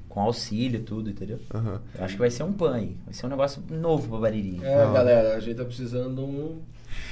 Com 0.09 0.21
auxílio, 0.21 0.83
tudo, 0.83 1.11
entendeu? 1.11 1.39
Eu 1.95 2.05
acho 2.05 2.15
que 2.15 2.19
vai 2.21 2.31
ser 2.31 2.43
um 2.43 2.53
pan 2.53 2.75
aí. 2.75 2.97
Vai 3.05 3.15
ser 3.15 3.27
um 3.27 3.29
negócio 3.29 3.63
novo 3.71 4.09
pra 4.09 4.19
Bariri. 4.19 4.59
É, 4.65 4.93
galera, 4.93 5.37
a 5.37 5.41
gente 5.41 5.57
tá 5.57 5.65
precisando 5.65 6.15
de 6.15 6.21
um, 6.21 6.59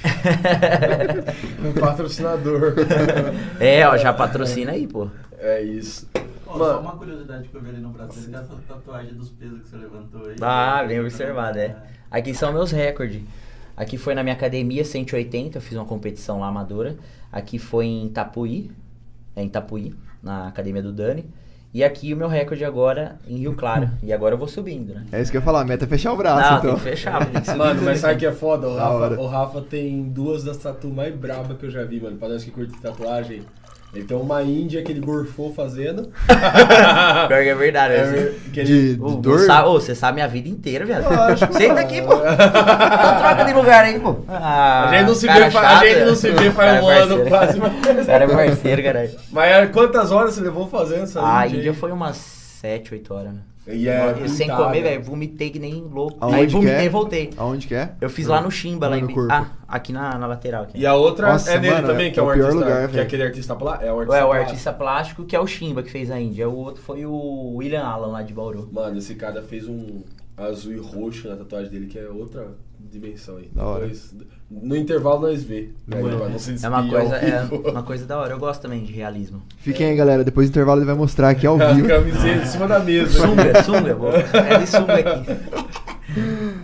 um 1.63 1.73
patrocinador. 1.79 2.75
É, 3.59 3.87
ó, 3.87 3.97
já 3.97 4.13
patrocina 4.13 4.71
aí, 4.71 4.87
pô. 4.87 5.09
É 5.39 5.61
isso. 5.61 6.07
Mano. 6.45 6.65
só 6.65 6.79
uma 6.79 6.95
curiosidade 6.95 7.47
que 7.47 7.55
eu 7.55 7.61
vi 7.61 7.69
ali 7.69 7.79
no 7.79 7.89
braço 7.89 8.19
dele, 8.19 8.35
essa 8.35 8.55
tatuagem 8.67 9.13
dos 9.13 9.29
pesos 9.29 9.61
que 9.61 9.69
você 9.69 9.77
levantou 9.77 10.25
aí. 10.25 10.35
Ah, 10.41 10.83
bem 10.87 10.99
observado, 10.99 11.59
é. 11.59 11.75
Aqui 12.09 12.33
são 12.33 12.53
meus 12.53 12.71
recordes. 12.71 13.21
Aqui 13.75 13.97
foi 13.97 14.15
na 14.15 14.23
minha 14.23 14.33
academia 14.33 14.83
180, 14.83 15.57
eu 15.57 15.61
fiz 15.61 15.77
uma 15.77 15.85
competição 15.85 16.39
lá 16.39 16.47
amadora. 16.47 16.95
Aqui 17.31 17.59
foi 17.59 17.85
em 17.85 18.07
Itapuí, 18.07 18.71
é 19.35 19.43
em 19.43 19.47
Itapuí, 19.47 19.93
na 20.23 20.47
academia 20.47 20.81
do 20.81 20.91
Dani. 20.91 21.25
E 21.73 21.83
aqui 21.83 22.13
o 22.13 22.17
meu 22.17 22.27
recorde 22.27 22.63
agora 22.65 23.17
em 23.27 23.37
Rio 23.37 23.53
Claro. 23.55 23.89
E 24.01 24.11
agora 24.13 24.33
eu 24.35 24.37
vou 24.39 24.47
subindo, 24.47 24.93
né? 24.93 25.05
É 25.11 25.21
isso 25.21 25.29
que 25.31 25.37
eu 25.37 25.41
ia 25.41 25.45
falar, 25.45 25.61
a 25.61 25.65
meta 25.65 25.85
é 25.85 25.87
fechar 25.87 26.13
o 26.13 26.17
braço, 26.17 26.41
Não, 26.51 26.57
então. 26.59 26.69
tem 26.71 26.75
que 26.75 26.89
fechar, 26.89 27.25
tem 27.25 27.41
que 27.41 27.45
subir. 27.47 27.57
Mano, 27.57 27.81
mas 27.83 27.99
sabe 27.99 28.19
que 28.19 28.25
é 28.25 28.31
foda? 28.31 28.67
O 28.67 28.75
Rafa, 28.75 29.19
o 29.21 29.27
Rafa 29.27 29.61
tem 29.61 30.03
duas 30.09 30.43
das 30.43 30.57
tatu 30.57 30.87
mais 30.89 31.13
brabas 31.15 31.57
que 31.57 31.65
eu 31.65 31.69
já 31.71 31.83
vi, 31.83 31.99
mano. 31.99 32.17
Pra 32.17 32.29
nós 32.29 32.43
que 32.43 32.51
curte 32.51 32.79
tatuagem. 32.81 33.41
Ele 33.93 34.03
tem 34.03 34.17
uma 34.17 34.43
índia 34.43 34.83
que 34.83 34.91
ele 34.91 34.99
gorfou 34.99 35.53
fazendo. 35.53 36.11
Pior 37.27 37.41
que 37.43 37.49
é 37.49 37.55
verdade. 37.55 37.93
É, 37.93 38.01
esse- 38.03 38.49
que 38.51 38.59
ele- 38.59 38.95
De, 38.95 39.01
Ô, 39.01 39.07
de 39.07 39.13
Você 39.15 39.21
dor? 39.21 39.39
sabe, 39.39 39.67
ô, 39.69 39.73
você 39.79 39.95
sabe 39.95 40.15
minha 40.15 40.27
vida 40.27 40.49
inteira, 40.49 40.85
viado. 40.85 41.09
Lógico, 41.09 41.53
Senta 41.53 41.79
aqui, 41.79 42.01
pô. 42.01 42.15
Não 42.15 42.19
troca 43.17 43.43
de 43.45 43.53
lugar 43.53 43.85
aí, 43.85 43.99
pô. 43.99 44.17
Ah, 44.27 44.89
a 44.89 44.97
gente 44.97 45.07
não 45.07 45.15
se 45.15 45.27
vê, 45.27 45.49
fa- 45.51 45.59
a 45.59 45.63
chato. 45.63 45.85
gente 45.85 45.99
não 46.05 46.15
se 46.15 46.31
vê 46.31 46.51
faz 46.51 46.83
um 46.83 46.87
ano 46.89 47.25
quase. 47.27 47.59
Mas, 47.59 47.73
Cara 48.05 48.23
é 48.25 48.27
parceiro, 48.27 48.83
caralho. 48.83 49.11
mas 49.31 49.71
quantas 49.71 50.11
horas 50.11 50.33
você 50.35 50.41
levou 50.41 50.67
fazendo 50.67 51.03
essa 51.03 51.21
A 51.25 51.47
índia? 51.47 51.57
Índia 51.57 51.71
aí? 51.71 51.77
foi 51.77 51.91
umas 51.91 52.17
7, 52.17 52.93
8 52.93 53.13
horas. 53.13 53.33
né? 53.33 53.39
E 53.67 53.89
é 53.89 54.15
eu 54.21 54.29
sem 54.29 54.47
comer, 54.49 54.81
velho, 54.81 55.03
vomitei 55.03 55.49
que 55.49 55.59
nem 55.59 55.73
louco. 55.81 56.17
Aonde 56.21 56.35
aí 56.35 56.47
vomitei 56.47 56.75
é? 56.75 56.85
e 56.85 56.89
voltei. 56.89 57.29
Aonde 57.37 57.67
que 57.67 57.75
é? 57.75 57.91
Eu 57.99 58.09
fiz 58.09 58.25
lá 58.27 58.39
no 58.41 58.49
Chimba, 58.49 58.87
lá 58.87 58.91
Lá 58.95 58.99
em 58.99 59.01
no 59.03 59.13
corpo. 59.13 59.31
Ah, 59.31 59.47
aqui 59.67 59.91
na, 59.91 60.17
na 60.17 60.25
lateral. 60.27 60.63
Aqui. 60.63 60.79
E 60.79 60.85
a 60.85 60.93
outra 60.95 61.33
Nossa, 61.33 61.51
é 61.51 61.59
dele 61.59 61.75
mano, 61.75 61.87
também, 61.87 62.07
é- 62.07 62.11
que 62.11 62.19
é, 62.19 62.23
é 62.23 62.25
o 62.25 62.29
artista. 62.29 62.53
lugar, 62.53 62.87
que 62.87 62.97
é 62.97 63.01
aquele 63.01 63.23
artista 63.23 63.55
plá- 63.55 63.79
É 63.81 63.91
o 63.91 63.99
artista. 63.99 64.13
Ué, 64.13 64.23
o 64.23 64.27
plástico. 64.27 64.49
artista 64.49 64.73
plástico 64.73 65.25
que 65.25 65.35
é 65.35 65.39
o 65.39 65.47
Chimba 65.47 65.83
que 65.83 65.91
fez 65.91 66.09
a 66.09 66.19
Índia. 66.19 66.47
O 66.49 66.55
outro 66.55 66.81
foi 66.81 67.05
o 67.05 67.55
William 67.55 67.83
Allen 67.83 68.11
lá 68.11 68.21
de 68.23 68.33
Bauru. 68.33 68.69
Mano, 68.71 68.97
esse 68.97 69.15
cara 69.15 69.41
fez 69.41 69.67
um 69.67 70.01
azul 70.37 70.71
e 70.73 70.77
roxo 70.77 71.27
na 71.27 71.35
tatuagem 71.35 71.71
dele, 71.71 71.87
que 71.87 71.97
é 71.97 72.07
outra 72.07 72.47
dimensão 72.79 73.37
aí. 73.37 73.49
Da 73.53 73.63
hora. 73.65 73.81
Depois, 73.87 74.15
no 74.49 74.75
intervalo 74.75 75.21
nós 75.21 75.43
vê. 75.43 75.69
Né, 75.87 75.97
se 76.37 76.63
É 76.65 76.69
uma 76.69 76.87
coisa, 76.87 77.15
é 77.17 77.43
uma 77.71 77.83
coisa 77.83 78.05
da 78.05 78.17
hora. 78.19 78.33
Eu 78.33 78.39
gosto 78.39 78.61
também 78.61 78.83
de 78.83 78.93
realismo. 78.93 79.41
Fiquem 79.57 79.87
aí, 79.87 79.95
galera. 79.95 80.23
Depois 80.23 80.47
do 80.47 80.51
intervalo 80.51 80.79
ele 80.79 80.85
vai 80.85 80.95
mostrar 80.95 81.29
aqui 81.29 81.45
ao 81.47 81.59
A 81.61 81.73
vivo. 81.73 81.87
camiseta 81.87 82.43
em 82.43 82.45
cima 82.45 82.67
da 82.67 82.79
mesa. 82.79 83.19
Sunga, 83.19 83.63
sunga, 83.63 83.95
vou- 83.95 84.11
é 84.13 84.57
de 84.59 84.67
sunga 84.67 84.93
aqui. 84.93 85.31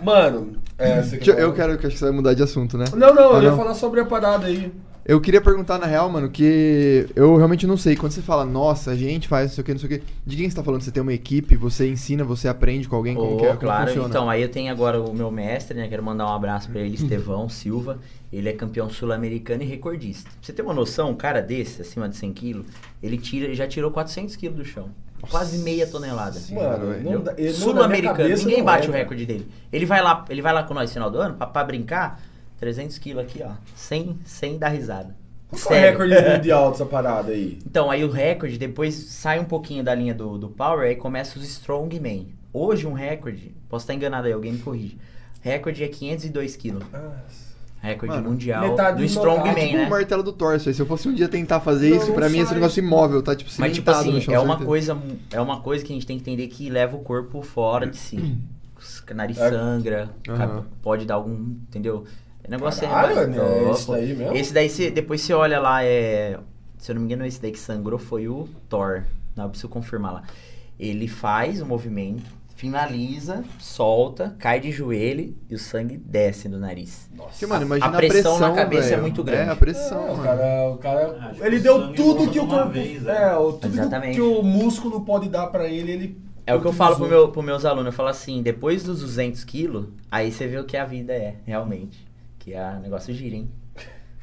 Mano, 0.02 0.52
é, 0.78 1.00
eu- 1.00 1.18
quer 1.20 1.38
Eu 1.40 1.52
quero 1.52 1.78
que 1.78 1.86
acho 1.86 1.94
que 1.94 1.98
você 1.98 2.04
vai 2.06 2.14
mudar 2.14 2.34
de 2.34 2.42
assunto, 2.42 2.78
né? 2.78 2.84
Não, 2.96 3.14
não, 3.14 3.32
Ah, 3.34 3.36
eu 3.38 3.42
ia 3.42 3.50
não. 3.50 3.56
falar 3.56 3.74
sobre 3.74 4.00
a 4.00 4.04
parada 4.06 4.46
aí. 4.46 4.72
Eu 5.06 5.20
queria 5.20 5.40
perguntar 5.40 5.78
na 5.78 5.84
real, 5.84 6.08
mano, 6.08 6.30
que 6.30 7.06
eu 7.14 7.36
realmente 7.36 7.66
não 7.66 7.76
sei. 7.76 7.94
Quando 7.94 8.12
você 8.12 8.22
fala, 8.22 8.44
nossa, 8.46 8.92
a 8.92 8.96
gente 8.96 9.28
faz 9.28 9.48
não 9.48 9.54
sei 9.54 9.62
o 9.62 9.64
que, 9.64 9.72
não 9.72 9.78
sei 9.78 9.86
o 9.86 10.00
que. 10.00 10.06
De 10.24 10.36
quem 10.36 10.48
você 10.48 10.56
tá 10.56 10.62
falando? 10.62 10.80
Você 10.80 10.90
tem 10.90 11.02
uma 11.02 11.12
equipe, 11.12 11.56
você 11.56 11.90
ensina, 11.90 12.24
você 12.24 12.48
aprende 12.48 12.88
com 12.88 12.96
alguém? 12.96 13.14
Como 13.14 13.36
que 13.36 13.44
é? 13.44 13.48
Como 13.48 13.60
claro, 13.60 13.88
funciona? 13.88 14.08
então 14.08 14.30
aí 14.30 14.40
eu 14.40 14.48
tenho 14.48 14.72
agora 14.72 14.98
o 14.98 15.12
meu 15.14 15.30
mestre, 15.30 15.76
né? 15.76 15.88
Quero 15.88 16.02
mandar 16.02 16.26
um 16.26 16.32
abraço 16.32 16.70
pra 16.70 16.80
ele, 16.80 16.94
Estevão 16.94 17.50
Silva. 17.50 17.98
Ele 18.32 18.48
é 18.48 18.52
campeão 18.54 18.88
sul-americano 18.88 19.62
e 19.62 19.66
recordista. 19.66 20.30
Pra 20.30 20.38
você 20.40 20.52
ter 20.54 20.62
uma 20.62 20.74
noção, 20.74 21.10
um 21.10 21.14
cara 21.14 21.42
desse, 21.42 21.82
acima 21.82 22.08
de 22.08 22.16
100 22.16 22.32
quilos, 22.32 22.66
ele 23.02 23.18
tira, 23.18 23.54
já 23.54 23.66
tirou 23.66 23.90
400 23.90 24.34
quilos 24.36 24.56
do 24.56 24.64
chão. 24.64 24.88
Quase 25.30 25.58
meia 25.58 25.86
tonelada. 25.86 26.40
Mano, 26.50 27.24
Sul-americano, 27.52 28.36
ninguém 28.36 28.64
bate 28.64 28.86
é, 28.86 28.90
o 28.90 28.92
recorde 28.92 29.26
dele. 29.26 29.46
Ele 29.72 29.86
vai 29.86 30.02
lá, 30.02 30.24
ele 30.28 30.40
vai 30.40 30.52
lá 30.52 30.62
com 30.62 30.74
nós 30.74 30.90
no 30.90 30.94
final 30.94 31.10
do 31.10 31.18
ano 31.18 31.34
pra, 31.34 31.46
pra 31.46 31.64
brincar, 31.64 32.20
300 32.58 32.98
quilos 32.98 33.24
aqui, 33.24 33.42
ó, 33.44 33.52
sem, 33.74 34.18
sem 34.24 34.58
dar 34.58 34.68
risada. 34.68 35.14
Qual 35.62 35.74
é 35.74 35.88
o 35.88 35.90
recorde 35.92 36.14
mundial 36.30 36.70
dessa 36.70 36.86
parada 36.86 37.30
aí? 37.32 37.58
Então, 37.66 37.90
aí 37.90 38.04
o 38.04 38.10
recorde, 38.10 38.58
depois 38.58 38.94
sai 38.94 39.38
um 39.38 39.44
pouquinho 39.44 39.84
da 39.84 39.94
linha 39.94 40.14
do, 40.14 40.36
do 40.38 40.48
Power, 40.48 40.88
aí 40.88 40.96
começa 40.96 41.38
os 41.38 41.44
Strongman. 41.46 42.28
Hoje 42.52 42.86
um 42.86 42.92
recorde, 42.92 43.54
posso 43.68 43.82
estar 43.84 43.94
enganado 43.94 44.26
aí, 44.26 44.32
alguém 44.32 44.52
me 44.52 44.58
corrige. 44.60 44.96
Recorde 45.40 45.84
é 45.84 45.88
502 45.88 46.56
quilos. 46.56 46.82
Recorde 47.80 48.14
Mano, 48.16 48.30
mundial 48.30 48.66
metade 48.70 48.96
do 48.96 49.04
Strongman, 49.04 49.54
tipo 49.54 49.76
né? 49.76 49.86
o 49.86 49.90
martelo 49.90 50.22
do 50.22 50.32
torso. 50.32 50.70
aí 50.70 50.74
Se 50.74 50.80
eu 50.80 50.86
fosse 50.86 51.06
um 51.06 51.12
dia 51.12 51.28
tentar 51.28 51.60
fazer 51.60 51.90
Não, 51.90 51.96
isso, 51.98 52.12
pra 52.14 52.30
mim 52.30 52.38
esse 52.38 52.46
sai. 52.46 52.54
negócio 52.54 52.82
imóvel, 52.82 53.22
tá? 53.22 53.36
Tipo, 53.36 53.50
Mas 53.58 53.74
tipo 53.74 53.90
assim, 53.90 54.10
no 54.12 54.20
chão, 54.22 54.32
é 54.34 54.38
uma 54.38 54.46
certeza. 54.58 54.66
coisa 54.66 54.98
é 55.30 55.40
uma 55.40 55.60
coisa 55.60 55.84
que 55.84 55.92
a 55.92 55.94
gente 55.94 56.06
tem 56.06 56.16
que 56.18 56.22
entender 56.22 56.46
que 56.48 56.70
leva 56.70 56.96
o 56.96 57.00
corpo 57.00 57.42
fora 57.42 57.86
de 57.86 57.98
si. 57.98 58.16
O 59.10 59.14
nariz 59.14 59.36
É. 59.38 59.50
sangra, 59.50 60.08
ca- 60.24 60.62
pode 60.80 61.04
dar 61.04 61.16
algum, 61.16 61.34
entendeu? 61.34 62.04
O 62.46 62.50
negócio 62.50 62.86
Caralho, 62.88 63.18
é, 63.20 63.26
né? 63.26 63.38
Ó, 63.40 63.72
Isso 63.72 63.86
pô. 63.86 63.92
daí 63.92 64.14
mesmo? 64.14 64.36
Esse 64.36 64.52
daí 64.52 64.68
você 64.68 64.90
depois 64.90 65.20
você 65.20 65.32
olha 65.32 65.58
lá 65.58 65.82
é, 65.84 66.38
se 66.78 66.90
eu 66.90 66.94
não 66.94 67.02
me 67.02 67.06
engano 67.06 67.26
esse 67.26 67.40
daí 67.40 67.50
que 67.52 67.58
sangrou 67.58 67.98
foi 67.98 68.28
o 68.28 68.48
Thor. 68.68 69.04
Não, 69.34 69.44
eu 69.44 69.50
preciso 69.50 69.68
confirmar 69.68 70.12
lá. 70.12 70.22
Ele 70.78 71.08
faz 71.08 71.60
o 71.62 71.66
movimento, 71.66 72.24
finaliza, 72.54 73.42
solta, 73.58 74.34
cai 74.38 74.60
de 74.60 74.70
joelho 74.70 75.34
e 75.48 75.54
o 75.54 75.58
sangue 75.58 75.96
desce 75.96 76.48
do 76.48 76.58
nariz. 76.58 77.08
Porque, 77.16 77.46
mano, 77.46 77.62
A- 77.62 77.66
imagina 77.66 77.86
a 77.88 77.96
pressão 77.96 78.38
na 78.38 78.52
cabeça 78.52 78.94
é 78.94 78.96
muito 79.00 79.24
grande. 79.24 79.48
É, 79.48 79.52
a 79.52 79.56
pressão, 79.56 80.08
É, 80.08 80.12
o 80.12 80.16
cara, 80.18 80.70
o 80.70 80.78
cara 80.78 81.32
que 81.34 81.42
ele 81.42 81.58
deu 81.60 81.92
tudo 81.94 82.24
que 82.24 82.28
o 82.28 82.30
de 82.32 82.40
uma 82.40 82.48
corpo, 82.58 82.72
vez, 82.72 83.06
é, 83.06 83.22
é. 83.32 83.36
o, 83.36 83.52
tudo 83.52 83.72
que, 83.72 83.78
Exatamente. 83.80 84.14
que 84.16 84.20
o 84.20 84.42
músculo 84.42 85.00
pode 85.04 85.28
dar 85.28 85.46
pra 85.48 85.66
ele, 85.68 85.90
ele 85.92 86.18
É 86.46 86.54
o 86.54 86.60
que 86.60 86.66
eu 86.66 86.72
falo 86.72 86.96
pro 86.96 87.08
meu, 87.08 87.28
pros 87.28 87.44
meus 87.44 87.64
alunos. 87.64 87.86
Eu 87.86 87.92
falo 87.92 88.08
assim, 88.08 88.42
depois 88.42 88.82
dos 88.84 89.00
200 89.00 89.42
quilos, 89.44 89.86
aí 90.10 90.30
você 90.30 90.46
vê 90.46 90.58
o 90.58 90.64
que 90.64 90.76
a 90.76 90.84
vida 90.84 91.12
é, 91.12 91.36
realmente. 91.46 92.04
Que 92.44 92.54
o 92.54 92.80
negócio 92.80 93.14
gira, 93.14 93.36
hein? 93.36 93.50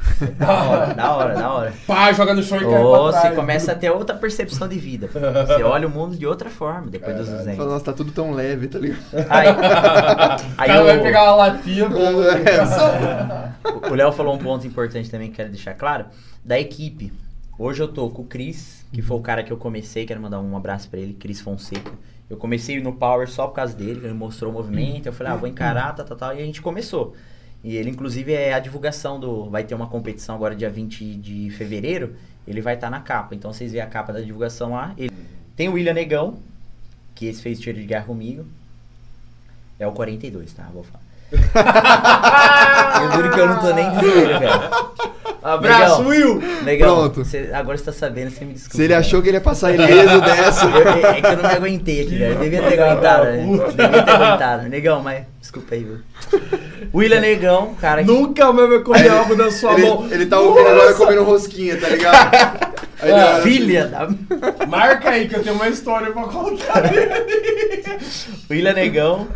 da 0.38 0.64
hora, 0.64 0.94
da 0.94 1.16
hora, 1.16 1.34
da 1.36 1.54
hora. 1.54 1.74
Pá, 1.88 2.12
joga 2.14 2.34
no 2.34 2.42
chão 2.42 2.58
e 2.58 2.62
cai 2.62 2.84
Ou 2.84 3.12
você 3.12 3.32
começa 3.32 3.72
a 3.72 3.76
ter 3.76 3.90
outra 3.92 4.16
percepção 4.16 4.68
de 4.68 4.78
vida. 4.80 5.08
Você 5.08 5.64
olha 5.64 5.88
o 5.88 5.92
mundo 5.92 6.16
de 6.16 6.26
outra 6.28 6.50
forma 6.50 6.90
depois 6.90 7.16
dos 7.18 7.28
Fala, 7.28 7.40
200. 7.40 7.66
nossa, 7.66 7.86
tá 7.86 7.94
tudo 7.94 8.12
tão 8.12 8.32
leve, 8.32 8.68
tá 8.68 8.80
ligado? 8.80 9.00
Aí, 9.30 9.48
O 9.48 9.60
aí 10.58 10.68
cara 10.68 10.84
vai 10.84 11.00
o- 11.00 11.04
pegar 11.04 11.24
uma 11.24 11.36
latinha. 11.36 11.86
É, 11.86 11.88
O 13.92 13.96
Léo 13.96 14.12
falou 14.12 14.36
um 14.36 14.38
ponto 14.38 14.66
importante 14.66 15.10
também 15.10 15.30
que 15.30 15.36
quero 15.38 15.50
deixar 15.50 15.74
claro. 15.74 16.06
Da 16.44 16.60
equipe. 16.60 17.12
Hoje 17.58 17.82
eu 17.82 17.88
tô 17.88 18.10
com 18.10 18.24
o 18.24 18.26
Cris, 18.26 18.86
que 18.92 19.02
foi 19.02 19.18
o 19.18 19.22
cara 19.22 19.44
que 19.44 19.52
eu 19.54 19.58
comecei, 19.58 20.06
quero 20.06 20.20
mandar 20.22 20.40
um 20.40 20.56
abraço 20.58 20.90
pra 20.90 21.00
ele, 21.00 21.14
Cris 21.14 21.40
Fonseca. 21.42 21.92
Eu 22.28 22.38
comecei 22.38 22.82
no 22.82 22.94
Power 22.94 23.30
só 23.30 23.46
por 23.48 23.56
causa 23.56 23.76
dele, 23.76 24.02
ele 24.06 24.14
mostrou 24.14 24.52
o 24.52 24.54
movimento, 24.54 25.06
eu 25.06 25.14
falei, 25.14 25.34
ah, 25.34 25.36
vou 25.36 25.48
encarar, 25.48 25.94
tal, 25.94 26.06
tal, 26.06 26.18
tal, 26.18 26.36
e 26.36 26.42
a 26.42 26.46
gente 26.46 26.62
começou. 26.62 27.14
E 27.64 27.76
ele, 27.78 27.90
inclusive, 27.90 28.34
é 28.34 28.54
a 28.54 28.60
divulgação 28.60 29.20
do. 29.20 29.50
Vai 29.50 29.64
ter 29.64 29.76
uma 29.76 29.88
competição 29.88 30.34
agora 30.34 30.56
dia 30.56 30.70
20 30.70 31.16
de 31.16 31.50
fevereiro, 31.52 32.16
ele 32.48 32.60
vai 32.62 32.74
estar 32.74 32.90
na 32.90 33.00
capa. 33.00 33.36
Então 33.36 33.54
vocês 33.54 33.72
veem 33.72 33.84
a 33.84 33.88
capa 33.88 34.12
da 34.12 34.20
divulgação 34.20 34.72
lá. 34.72 34.94
Ele... 34.98 35.12
Tem 35.56 35.70
o 35.70 35.74
William 35.74 35.94
Negão, 35.94 36.40
que 37.14 37.28
esse 37.28 37.42
fez 37.42 37.60
tiro 37.60 37.78
de 37.78 37.86
guerra 37.86 38.06
comigo. 38.06 38.46
É 39.80 39.86
o 39.86 39.92
42, 39.92 40.54
tá? 40.54 40.68
Vou 40.74 40.84
falar. 40.84 41.02
eu 43.04 43.12
juro 43.14 43.32
que 43.32 43.40
eu 43.40 43.48
não 43.48 43.60
tô 43.60 43.74
nem 43.74 43.90
dizendo, 43.92 44.40
velho. 44.40 45.02
Abraço, 45.42 46.04
Negão. 46.04 46.08
Will! 46.08 46.64
Legal. 46.64 46.96
Pronto. 46.96 47.26
Cê- 47.26 47.52
agora 47.54 47.78
você 47.78 47.86
tá 47.86 47.92
sabendo, 47.92 48.32
você 48.32 48.46
me 48.46 48.54
desculpa. 48.54 48.76
Se 48.76 48.82
ele 48.82 48.90
velho. 48.90 49.00
achou 49.00 49.22
que 49.22 49.30
ele 49.30 49.38
ia 49.38 49.42
passar 49.42 49.72
ileso 49.74 50.22
dessa. 50.22 50.66
Eu- 50.66 50.88
é, 50.88 51.18
é 51.18 51.22
que 51.22 51.28
eu 51.28 51.38
não 51.38 51.50
me 51.50 51.56
aguentei 51.56 52.02
aqui, 52.02 52.18
velho. 52.18 52.40
Devia 52.40 52.62
ter 52.62 52.80
aguentado, 52.80 53.26
né? 53.26 53.38
Devia 53.70 54.04
ter 54.04 54.12
aguentado. 54.12 54.70
Negão, 54.70 55.02
mas 55.02 55.26
desculpa 55.40 55.74
aí, 55.76 55.84
viu? 55.84 56.00
William 56.94 57.22
Negão, 57.22 57.74
cara. 57.76 58.04
Nunca 58.04 58.52
mais 58.52 58.70
vai 58.70 58.80
comer 58.80 59.10
algo 59.12 59.36
na 59.36 59.50
sua 59.52 59.78
mão. 59.78 60.06
Ele, 60.06 60.14
ele 60.16 60.26
tá 60.26 60.40
ouvindo 60.40 60.68
agora 60.68 60.94
comendo 60.94 61.24
rosquinha, 61.24 61.80
tá 61.80 61.88
ligado? 61.90 62.32
Aí, 63.02 63.12
Ah, 63.12 63.40
ele- 63.40 63.42
Filha 63.44 63.88
da. 63.88 64.08
Marca 64.68 65.10
aí 65.10 65.28
que 65.28 65.36
eu 65.36 65.42
tenho 65.42 65.56
uma 65.56 65.68
história 65.68 66.12
pra 66.12 66.24
contar 66.24 66.82
dele. 66.82 67.10
William 68.50 68.74
Negão. 68.74 69.28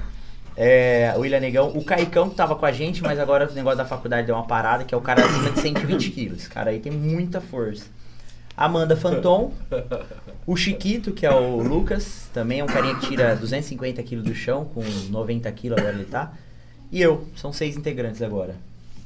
É, 0.57 1.13
o 1.17 1.21
William 1.21 1.39
Negão, 1.39 1.69
o 1.75 1.83
Caicão 1.83 2.29
que 2.29 2.35
tava 2.35 2.55
com 2.55 2.65
a 2.65 2.71
gente, 2.71 3.01
mas 3.01 3.19
agora 3.19 3.49
o 3.49 3.53
negócio 3.53 3.77
da 3.77 3.83
faculdade 3.85 4.27
deu 4.27 4.35
uma 4.35 4.45
parada, 4.45 4.83
que 4.85 4.93
é 4.93 4.97
o 4.97 5.01
cara 5.01 5.25
acima 5.25 5.49
de 5.49 5.59
120 5.59 6.11
quilos. 6.11 6.39
Esse 6.41 6.49
cara 6.49 6.69
aí 6.69 6.79
tem 6.79 6.91
muita 6.91 7.41
força. 7.41 7.85
Amanda 8.55 8.95
Fanton, 8.95 9.51
o 10.47 10.55
Chiquito, 10.55 11.11
que 11.11 11.25
é 11.25 11.31
o 11.33 11.57
Lucas, 11.57 12.29
também 12.33 12.59
é 12.61 12.63
um 12.63 12.67
carinha 12.67 12.95
que 12.95 13.07
tira 13.07 13.35
250 13.35 14.01
quilos 14.03 14.23
do 14.23 14.33
chão, 14.33 14.63
com 14.63 14.81
90 15.09 15.51
quilos 15.51 15.77
agora 15.77 15.93
ele 15.93 16.05
tá. 16.05 16.31
E 16.91 17.01
eu, 17.01 17.25
são 17.35 17.51
seis 17.51 17.75
integrantes 17.77 18.21
agora. 18.21 18.55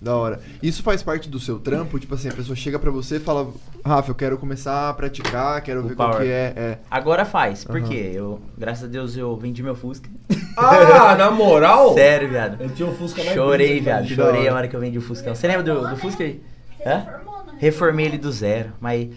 Da 0.01 0.15
hora. 0.15 0.39
Isso 0.63 0.81
faz 0.81 1.03
parte 1.03 1.27
do 1.27 1.39
seu 1.41 1.59
trampo? 1.59 1.99
Tipo 1.99 2.15
assim, 2.15 2.29
a 2.29 2.33
pessoa 2.33 2.55
chega 2.55 2.79
pra 2.79 2.89
você 2.89 3.17
e 3.17 3.19
fala, 3.19 3.51
Rafa, 3.85 4.11
eu 4.11 4.15
quero 4.15 4.37
começar 4.37 4.89
a 4.89 4.93
praticar, 4.93 5.61
quero 5.61 5.81
O 5.81 5.87
ver 5.89 5.95
qual 5.95 6.11
power. 6.11 6.23
que 6.25 6.31
é. 6.31 6.53
é. 6.55 6.77
Agora 6.89 7.25
faz, 7.25 7.65
porque 7.65 7.95
Aham. 7.95 8.13
eu, 8.13 8.41
graças 8.57 8.85
a 8.85 8.87
Deus, 8.87 9.17
eu 9.17 9.35
vendi 9.35 9.61
meu 9.61 9.75
Fusca. 9.75 10.09
Ah, 10.55 11.15
na 11.17 11.29
moral? 11.35 11.93
Sério, 11.95 12.29
viado. 12.29 12.61
Eu 12.63 12.69
tinha 12.69 12.87
o 12.87 12.95
Fusca 12.95 13.21
mais 13.21 13.35
Chorei, 13.35 13.67
bonito, 13.67 13.83
viado. 13.83 14.07
Chorei 14.07 14.47
a 14.47 14.55
hora 14.55 14.67
que 14.69 14.75
eu 14.75 14.79
vendi 14.79 14.97
o 14.97 15.01
Fuscão. 15.01 15.35
Você 15.35 15.47
lembra 15.47 15.63
do, 15.63 15.89
do 15.89 15.97
Fusca 15.97 16.23
aí? 16.23 16.41
Reformou, 16.79 17.43
né? 17.45 17.53
Reformei 17.57 18.05
ele 18.05 18.17
do 18.17 18.31
zero, 18.31 18.71
mas, 18.79 19.09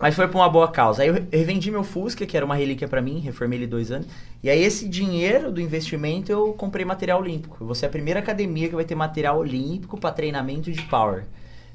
mas 0.00 0.14
foi 0.14 0.28
por 0.28 0.38
uma 0.38 0.48
boa 0.48 0.68
causa. 0.68 1.02
Aí 1.02 1.08
eu 1.08 1.14
re- 1.14 1.24
revendi 1.32 1.70
meu 1.70 1.82
Fusca, 1.84 2.26
que 2.26 2.36
era 2.36 2.44
uma 2.44 2.54
relíquia 2.54 2.86
pra 2.88 3.00
mim, 3.02 3.18
reformei 3.20 3.58
ele 3.58 3.66
dois 3.66 3.90
anos. 3.90 4.06
E 4.42 4.50
aí 4.50 4.62
esse 4.62 4.88
dinheiro 4.88 5.50
do 5.50 5.60
investimento 5.60 6.30
eu 6.30 6.52
comprei 6.52 6.84
material 6.84 7.20
olímpico. 7.20 7.56
Eu 7.60 7.66
vou 7.66 7.74
ser 7.74 7.86
a 7.86 7.88
primeira 7.88 8.20
academia 8.20 8.68
que 8.68 8.74
vai 8.74 8.84
ter 8.84 8.94
material 8.94 9.38
olímpico 9.38 9.98
pra 9.98 10.10
treinamento 10.12 10.70
de 10.70 10.82
power. 10.82 11.24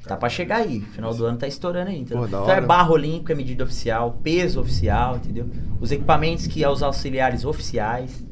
Tá 0.04 0.18
pra 0.18 0.30
chegar 0.30 0.58
aí. 0.58 0.82
Final 0.82 1.14
do 1.14 1.26
ano 1.26 1.38
tá 1.38 1.48
estourando 1.48 1.92
aí? 1.92 2.04
Pô, 2.06 2.22
da 2.22 2.26
então 2.28 2.50
é 2.50 2.54
hora. 2.54 2.62
barra 2.62 2.92
olímpica, 2.92 3.36
medida 3.36 3.64
oficial, 3.64 4.18
peso 4.24 4.60
oficial, 4.60 5.18
entendeu? 5.18 5.46
Os 5.80 5.92
equipamentos 5.92 6.48
que 6.48 6.64
é 6.64 6.68
os 6.70 6.82
auxiliares 6.82 7.46
oficiais. 7.46 8.24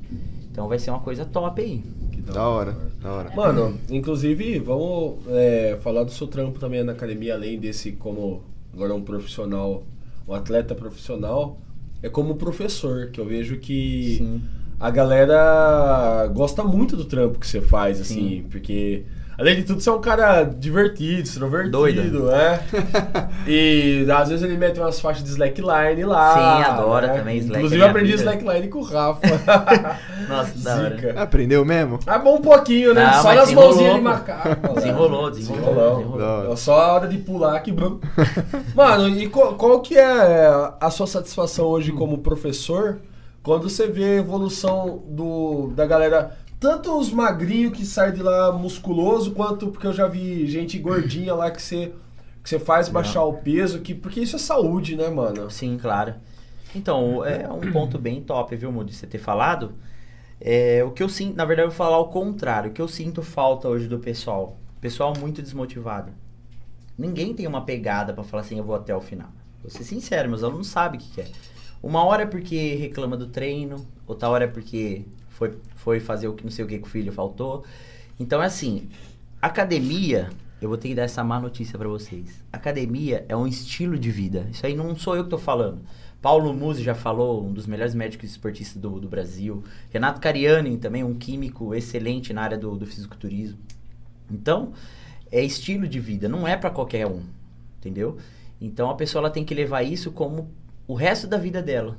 Então 0.51 0.67
vai 0.67 0.79
ser 0.79 0.89
uma 0.89 0.99
coisa 0.99 1.25
top 1.25 1.61
aí. 1.61 1.83
Que 2.11 2.21
Da 2.23 2.47
hora, 2.49 2.75
da 2.99 3.11
hora. 3.13 3.31
Mano, 3.35 3.77
inclusive, 3.87 4.57
vamos 4.57 5.19
é, 5.27 5.77
falar 5.81 6.03
do 6.03 6.11
seu 6.11 6.25
trampo 6.25 6.57
também 6.59 6.83
na 6.83 6.93
academia, 6.93 7.35
além 7.35 7.59
desse 7.59 7.91
como 7.91 8.41
agora 8.73 8.93
um 8.93 9.01
profissional, 9.01 9.83
um 10.27 10.33
atleta 10.33 10.75
profissional, 10.75 11.59
é 12.01 12.09
como 12.09 12.35
professor, 12.35 13.09
que 13.11 13.19
eu 13.19 13.25
vejo 13.25 13.57
que 13.57 14.15
Sim. 14.17 14.41
a 14.79 14.89
galera 14.89 16.27
gosta 16.33 16.63
muito 16.63 16.95
do 16.95 17.05
trampo 17.05 17.39
que 17.39 17.47
você 17.47 17.61
faz, 17.61 17.99
assim, 17.99 18.45
porque 18.49 19.03
além 19.39 19.55
de 19.55 19.63
tudo 19.63 19.81
você 19.81 19.89
é 19.89 19.93
um 19.93 20.01
cara 20.01 20.43
divertido, 20.43 21.21
extrovertido, 21.21 21.71
Doido. 21.71 22.25
né? 22.25 22.59
e 23.47 24.05
às 24.11 24.29
vezes 24.29 24.43
ele 24.43 24.57
mete 24.57 24.79
umas 24.79 24.99
faixas 24.99 25.23
de 25.23 25.29
slackline 25.29 26.03
lá. 26.03 26.33
Sim, 26.33 26.71
adora 26.71 27.07
né? 27.07 27.17
também, 27.19 27.37
slack 27.37 27.57
Inclusive 27.57 27.81
é 27.81 27.85
eu 27.85 27.89
aprendi 27.89 28.11
vida. 28.11 28.23
slackline 28.23 28.67
com 28.67 28.79
o 28.79 28.83
Rafa. 28.83 29.21
Nossa, 30.27 30.51
que 30.51 30.59
da 30.59 30.75
hora. 30.75 31.21
Aprendeu 31.21 31.65
mesmo? 31.65 31.99
É 32.05 32.19
bom 32.19 32.35
um 32.35 32.41
pouquinho, 32.41 32.93
né? 32.93 33.05
Não, 33.05 33.21
Só 33.21 33.33
nas 33.33 33.51
mãozinhas 33.51 33.95
de 33.95 34.01
macaco. 34.01 34.73
Desenrolou, 34.75 35.31
desenrolou, 35.31 35.31
Desenrolou. 35.31 35.95
desenrolou. 36.17 36.53
É 36.53 36.55
só 36.55 36.81
a 36.81 36.93
hora 36.93 37.07
de 37.07 37.17
pular 37.17 37.59
que 37.61 37.71
branco. 37.71 38.01
Mano, 38.75 39.09
e 39.09 39.27
qual, 39.29 39.55
qual 39.55 39.79
que 39.79 39.97
é 39.97 40.47
a 40.79 40.89
sua 40.89 41.07
satisfação 41.07 41.65
hoje 41.65 41.91
como 41.91 42.17
professor 42.17 42.99
quando 43.41 43.69
você 43.69 43.87
vê 43.87 44.03
a 44.03 44.15
evolução 44.17 45.01
do, 45.07 45.71
da 45.75 45.85
galera, 45.85 46.37
tanto 46.59 46.97
os 46.97 47.11
magrinhos 47.11 47.77
que 47.77 47.85
saem 47.85 48.13
de 48.13 48.21
lá 48.21 48.51
musculoso, 48.51 49.31
quanto 49.31 49.69
porque 49.69 49.87
eu 49.87 49.93
já 49.93 50.07
vi 50.07 50.45
gente 50.47 50.77
gordinha 50.77 51.33
lá 51.33 51.49
que 51.49 51.61
você, 51.61 51.93
que 52.43 52.49
você 52.49 52.59
faz 52.59 52.89
baixar 52.89 53.23
o 53.23 53.33
peso, 53.33 53.79
que, 53.79 53.95
porque 53.95 54.19
isso 54.19 54.35
é 54.35 54.39
saúde, 54.39 54.95
né, 54.95 55.09
mano? 55.09 55.49
Sim, 55.49 55.77
claro. 55.81 56.15
Então, 56.75 57.25
é 57.25 57.49
um 57.51 57.71
ponto 57.71 57.97
bem 57.97 58.21
top, 58.21 58.55
viu, 58.55 58.71
Moody, 58.71 58.93
você 58.93 59.07
ter 59.07 59.17
falado. 59.17 59.73
É, 60.39 60.83
o 60.83 60.91
que 60.91 61.01
eu 61.01 61.09
sinto, 61.09 61.35
na 61.35 61.45
verdade, 61.45 61.67
eu 61.67 61.71
vou 61.71 61.77
falar 61.77 61.97
o 61.97 62.07
contrário. 62.09 62.69
O 62.69 62.73
que 62.73 62.81
eu 62.81 62.87
sinto 62.87 63.21
falta 63.21 63.67
hoje 63.67 63.87
do 63.87 63.99
pessoal. 63.99 64.57
Pessoal 64.79 65.13
muito 65.17 65.41
desmotivado. 65.41 66.11
Ninguém 66.97 67.33
tem 67.33 67.47
uma 67.47 67.61
pegada 67.61 68.13
pra 68.13 68.23
falar 68.23 68.43
assim, 68.43 68.57
eu 68.57 68.63
vou 68.63 68.75
até 68.75 68.95
o 68.95 69.01
final. 69.01 69.29
Vou 69.61 69.71
ser 69.71 69.83
sincero, 69.83 70.29
meus 70.29 70.43
alunos 70.43 70.67
sabem 70.67 70.99
o 70.99 71.03
que 71.03 71.11
quer. 71.11 71.29
Uma 71.81 72.03
hora 72.03 72.23
é 72.23 72.25
porque 72.25 72.75
reclama 72.75 73.15
do 73.15 73.27
treino, 73.27 73.85
outra 74.05 74.29
hora 74.29 74.43
é 74.43 74.47
porque 74.47 75.05
foi, 75.39 75.57
foi 75.75 75.99
fazer 76.01 76.27
o 76.27 76.33
que 76.33 76.43
não 76.43 76.51
sei 76.51 76.65
o 76.65 76.67
que 76.67 76.77
que 76.77 76.83
o 76.83 76.89
filho 76.89 77.13
faltou. 77.13 77.63
Então 78.19 78.43
é 78.43 78.45
assim, 78.45 78.89
academia, 79.41 80.29
eu 80.61 80.67
vou 80.67 80.77
ter 80.77 80.89
que 80.89 80.95
dar 80.95 81.03
essa 81.03 81.23
má 81.23 81.39
notícia 81.39 81.79
pra 81.79 81.87
vocês. 81.87 82.43
Academia 82.51 83.25
é 83.29 83.35
um 83.37 83.47
estilo 83.47 83.97
de 83.97 84.11
vida. 84.11 84.45
Isso 84.51 84.65
aí 84.65 84.75
não 84.75 84.93
sou 84.97 85.15
eu 85.15 85.23
que 85.23 85.29
tô 85.29 85.37
falando. 85.37 85.79
Paulo 86.21 86.53
Musi 86.53 86.83
já 86.83 86.93
falou, 86.93 87.45
um 87.45 87.53
dos 87.53 87.65
melhores 87.65 87.95
médicos 87.95 88.29
esportistas 88.29 88.81
do, 88.81 88.99
do 88.99 89.07
Brasil. 89.07 89.63
Renato 89.89 90.19
Cariani 90.19 90.77
também, 90.77 91.05
um 91.05 91.15
químico 91.15 91.73
excelente 91.73 92.33
na 92.33 92.41
área 92.41 92.57
do, 92.57 92.75
do 92.75 92.85
fisiculturismo. 92.85 93.57
Então, 94.29 94.73
é 95.31 95.41
estilo 95.41 95.87
de 95.87 96.01
vida, 96.01 96.27
não 96.27 96.45
é 96.45 96.57
pra 96.57 96.69
qualquer 96.69 97.07
um, 97.07 97.21
entendeu? 97.77 98.17
Então 98.59 98.89
a 98.89 98.95
pessoa 98.95 99.21
ela 99.21 99.29
tem 99.29 99.45
que 99.45 99.55
levar 99.55 99.83
isso 99.83 100.11
como 100.11 100.51
o 100.85 100.93
resto 100.93 101.25
da 101.25 101.37
vida 101.37 101.61
dela, 101.61 101.97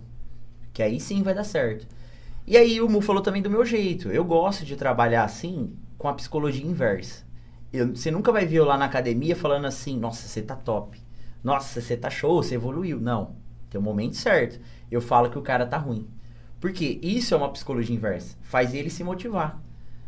que 0.74 0.82
aí 0.82 1.00
sim 1.00 1.22
vai 1.22 1.32
dar 1.32 1.44
certo. 1.44 1.86
E 2.46 2.56
aí 2.56 2.80
o 2.80 2.88
Mu 2.88 3.00
falou 3.00 3.22
também 3.22 3.42
do 3.42 3.50
meu 3.50 3.64
jeito. 3.64 4.08
Eu 4.08 4.24
gosto 4.24 4.64
de 4.64 4.76
trabalhar 4.76 5.24
assim 5.24 5.74
com 5.98 6.08
a 6.08 6.14
psicologia 6.14 6.66
inversa. 6.66 7.24
Eu- 7.72 7.94
você 7.94 8.10
nunca 8.10 8.32
vai 8.32 8.46
ver 8.46 8.56
eu 8.56 8.64
lá 8.64 8.76
na 8.76 8.86
academia 8.86 9.36
falando 9.36 9.66
assim, 9.66 9.96
nossa, 9.98 10.26
você 10.26 10.42
tá 10.42 10.56
top. 10.56 11.00
Nossa, 11.44 11.80
você 11.80 11.96
tá 11.96 12.10
show, 12.10 12.42
você 12.42 12.56
evoluiu. 12.56 13.00
Não. 13.00 13.36
Tem 13.68 13.80
um 13.80 13.84
momento 13.84 14.16
certo. 14.16 14.58
Eu 14.90 15.00
falo 15.00 15.30
que 15.30 15.38
o 15.38 15.42
cara 15.42 15.64
tá 15.64 15.76
ruim. 15.76 16.08
Porque 16.60 16.98
isso 17.02 17.32
é 17.32 17.36
uma 17.36 17.48
psicologia 17.50 17.94
inversa. 17.94 18.36
Faz 18.42 18.74
ele 18.74 18.90
se 18.90 19.04
motivar. 19.04 19.62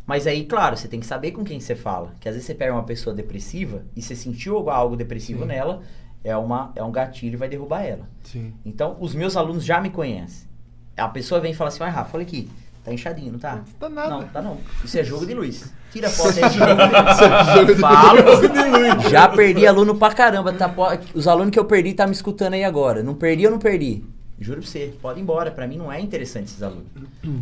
Mas 0.05 0.27
aí, 0.27 0.45
claro, 0.45 0.77
você 0.77 0.89
tem 0.89 0.99
que 0.99 1.07
saber 1.07 1.31
com 1.31 1.45
quem 1.45 1.61
você 1.61 1.77
fala. 1.77 2.15
Que 2.19 2.29
às 2.29 2.35
vezes 2.35 2.47
você 2.47 2.55
pega 2.55 2.73
uma 2.73 2.83
pessoa 2.83 3.15
depressiva 3.15 3.85
e 3.95 4.03
você 4.03 4.17
sentiu 4.17 4.69
algo- 4.69 4.97
depressivo 4.97 5.43
Sim. 5.43 5.47
nela, 5.47 5.81
é, 6.25 6.37
uma, 6.37 6.73
é 6.75 6.83
um 6.83 6.91
gatilho 6.91 7.35
e 7.35 7.37
vai 7.37 7.49
derrubar 7.49 7.83
ela. 7.83 8.09
Sim. 8.25 8.53
Então, 8.65 8.97
os 9.01 9.15
meus 9.15 9.37
alunos 9.37 9.65
já 9.65 9.81
me 9.81 9.91
conhecem. 9.91 10.49
A 10.97 11.09
pessoa 11.09 11.41
vem 11.41 11.53
e 11.53 11.55
fala 11.55 11.69
assim, 11.69 11.83
ai 11.83 11.91
Rafa, 11.91 12.17
olha 12.17 12.27
aqui, 12.27 12.51
tá 12.85 12.93
inchadinho, 12.93 13.33
não 13.33 13.39
tá? 13.39 13.63
Tá 13.79 13.89
nada. 13.89 14.11
Não, 14.11 14.29
tá 14.29 14.43
não. 14.43 14.59
Isso 14.85 14.99
é 14.99 15.05
jogo 15.05 15.27
de 15.27 15.35
luz. 15.35 15.73
Tira 15.93 16.09
a 16.09 16.11
foto 16.11 16.31
Isso 16.31 16.41
é 16.41 16.51
jogo 17.55 17.75
de 17.75 17.81
Falo. 17.81 19.11
Já 19.11 19.29
perdi 19.29 19.67
aluno 19.67 19.95
pra 19.95 20.15
caramba. 20.15 20.53
Tá, 20.53 20.75
os 21.15 21.29
alunos 21.29 21.51
que 21.51 21.59
eu 21.59 21.65
perdi 21.65 21.93
tá 21.93 22.07
me 22.07 22.13
escutando 22.13 22.55
aí 22.55 22.65
agora. 22.65 23.03
Não 23.03 23.15
perdi 23.15 23.45
ou 23.47 23.53
não 23.53 23.59
perdi? 23.59 24.05
Juro 24.41 24.61
pra 24.61 24.69
você, 24.69 24.95
pode 25.01 25.21
ir 25.21 25.23
embora. 25.23 25.51
Pra 25.51 25.67
mim 25.67 25.77
não 25.77 25.93
é 25.93 26.01
interessante 26.01 26.47
esses 26.47 26.63
alunos. 26.63 26.87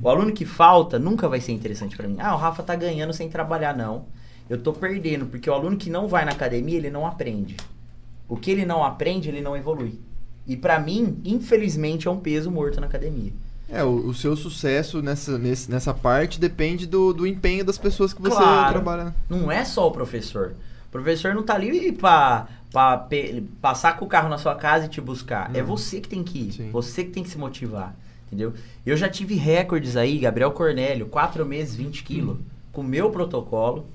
O 0.03 0.09
aluno 0.09 0.33
que 0.33 0.45
falta 0.45 0.99
nunca 0.99 1.29
vai 1.29 1.41
ser 1.41 1.53
interessante 1.53 1.97
pra 1.97 2.09
mim. 2.09 2.17
Ah, 2.19 2.35
o 2.35 2.39
Rafa 2.39 2.63
tá 2.63 2.75
ganhando 2.75 3.13
sem 3.13 3.29
trabalhar, 3.29 3.75
não. 3.77 4.07
Eu 4.49 4.59
tô 4.59 4.73
perdendo, 4.73 5.27
porque 5.27 5.49
o 5.49 5.55
aluno 5.55 5.77
que 5.77 5.89
não 5.89 6.09
vai 6.09 6.25
na 6.25 6.33
academia, 6.33 6.77
ele 6.77 6.91
não 6.91 7.07
aprende. 7.07 7.57
O 8.29 8.37
que 8.37 8.51
ele 8.51 8.67
não 8.67 8.85
aprende, 8.85 9.29
ele 9.29 9.41
não 9.41 9.57
evolui. 9.57 10.01
E 10.51 10.57
pra 10.57 10.81
mim, 10.81 11.17
infelizmente, 11.25 12.09
é 12.09 12.11
um 12.11 12.19
peso 12.19 12.51
morto 12.51 12.81
na 12.81 12.87
academia. 12.89 13.33
É, 13.69 13.85
o, 13.85 14.09
o 14.09 14.13
seu 14.15 14.35
sucesso 14.35 15.01
nessa, 15.01 15.39
nesse- 15.39 15.71
nessa 15.71 15.95
parte 15.95 16.41
depende 16.41 16.87
do, 16.89 17.13
do 17.13 17.25
empenho 17.25 17.65
das 17.65 17.79
pessoas 17.79 18.13
que 18.13 18.21
você 18.21 18.35
Claro. 18.35 18.73
trabalha. 18.73 19.15
Não 19.29 19.51
é 19.53 19.65
só 19.65 19.87
o 19.87 19.93
professor. 19.93 20.55
O 20.89 20.91
professor 20.91 21.33
não 21.37 21.45
tá 21.45 21.55
ali 21.55 21.93
pra, 21.93 22.49
pra 22.73 22.99
pe- 22.99 23.45
passar 23.63 23.97
com 23.97 24.05
o 24.05 24.09
carro 24.09 24.29
na 24.29 24.39
sua 24.39 24.57
casa 24.57 24.87
e 24.87 24.89
te 24.89 25.01
buscar. 25.01 25.55
É 25.55 25.61
Não. 25.61 25.67
você 25.69 26.01
que 26.01 26.09
tem 26.09 26.25
que 26.25 26.39
ir. 26.49 26.53
Sim. 26.53 26.71
Você 26.73 27.05
que 27.05 27.11
tem 27.11 27.23
que 27.23 27.31
se 27.31 27.39
motivar. 27.39 27.95
Entendeu? 28.27 28.53
Eu 28.85 28.97
já 28.97 29.09
tive 29.09 29.37
recordes 29.37 29.97
aí, 29.97 30.19
Gabriel 30.19 30.51
Cornélio, 30.51 31.07
4 31.07 31.47
meses, 31.47 31.77
20 31.77 32.03
quilos, 32.03 32.39
com 32.73 32.81
o 32.81 32.85
meu 32.85 33.09
protocolo. 33.11 33.87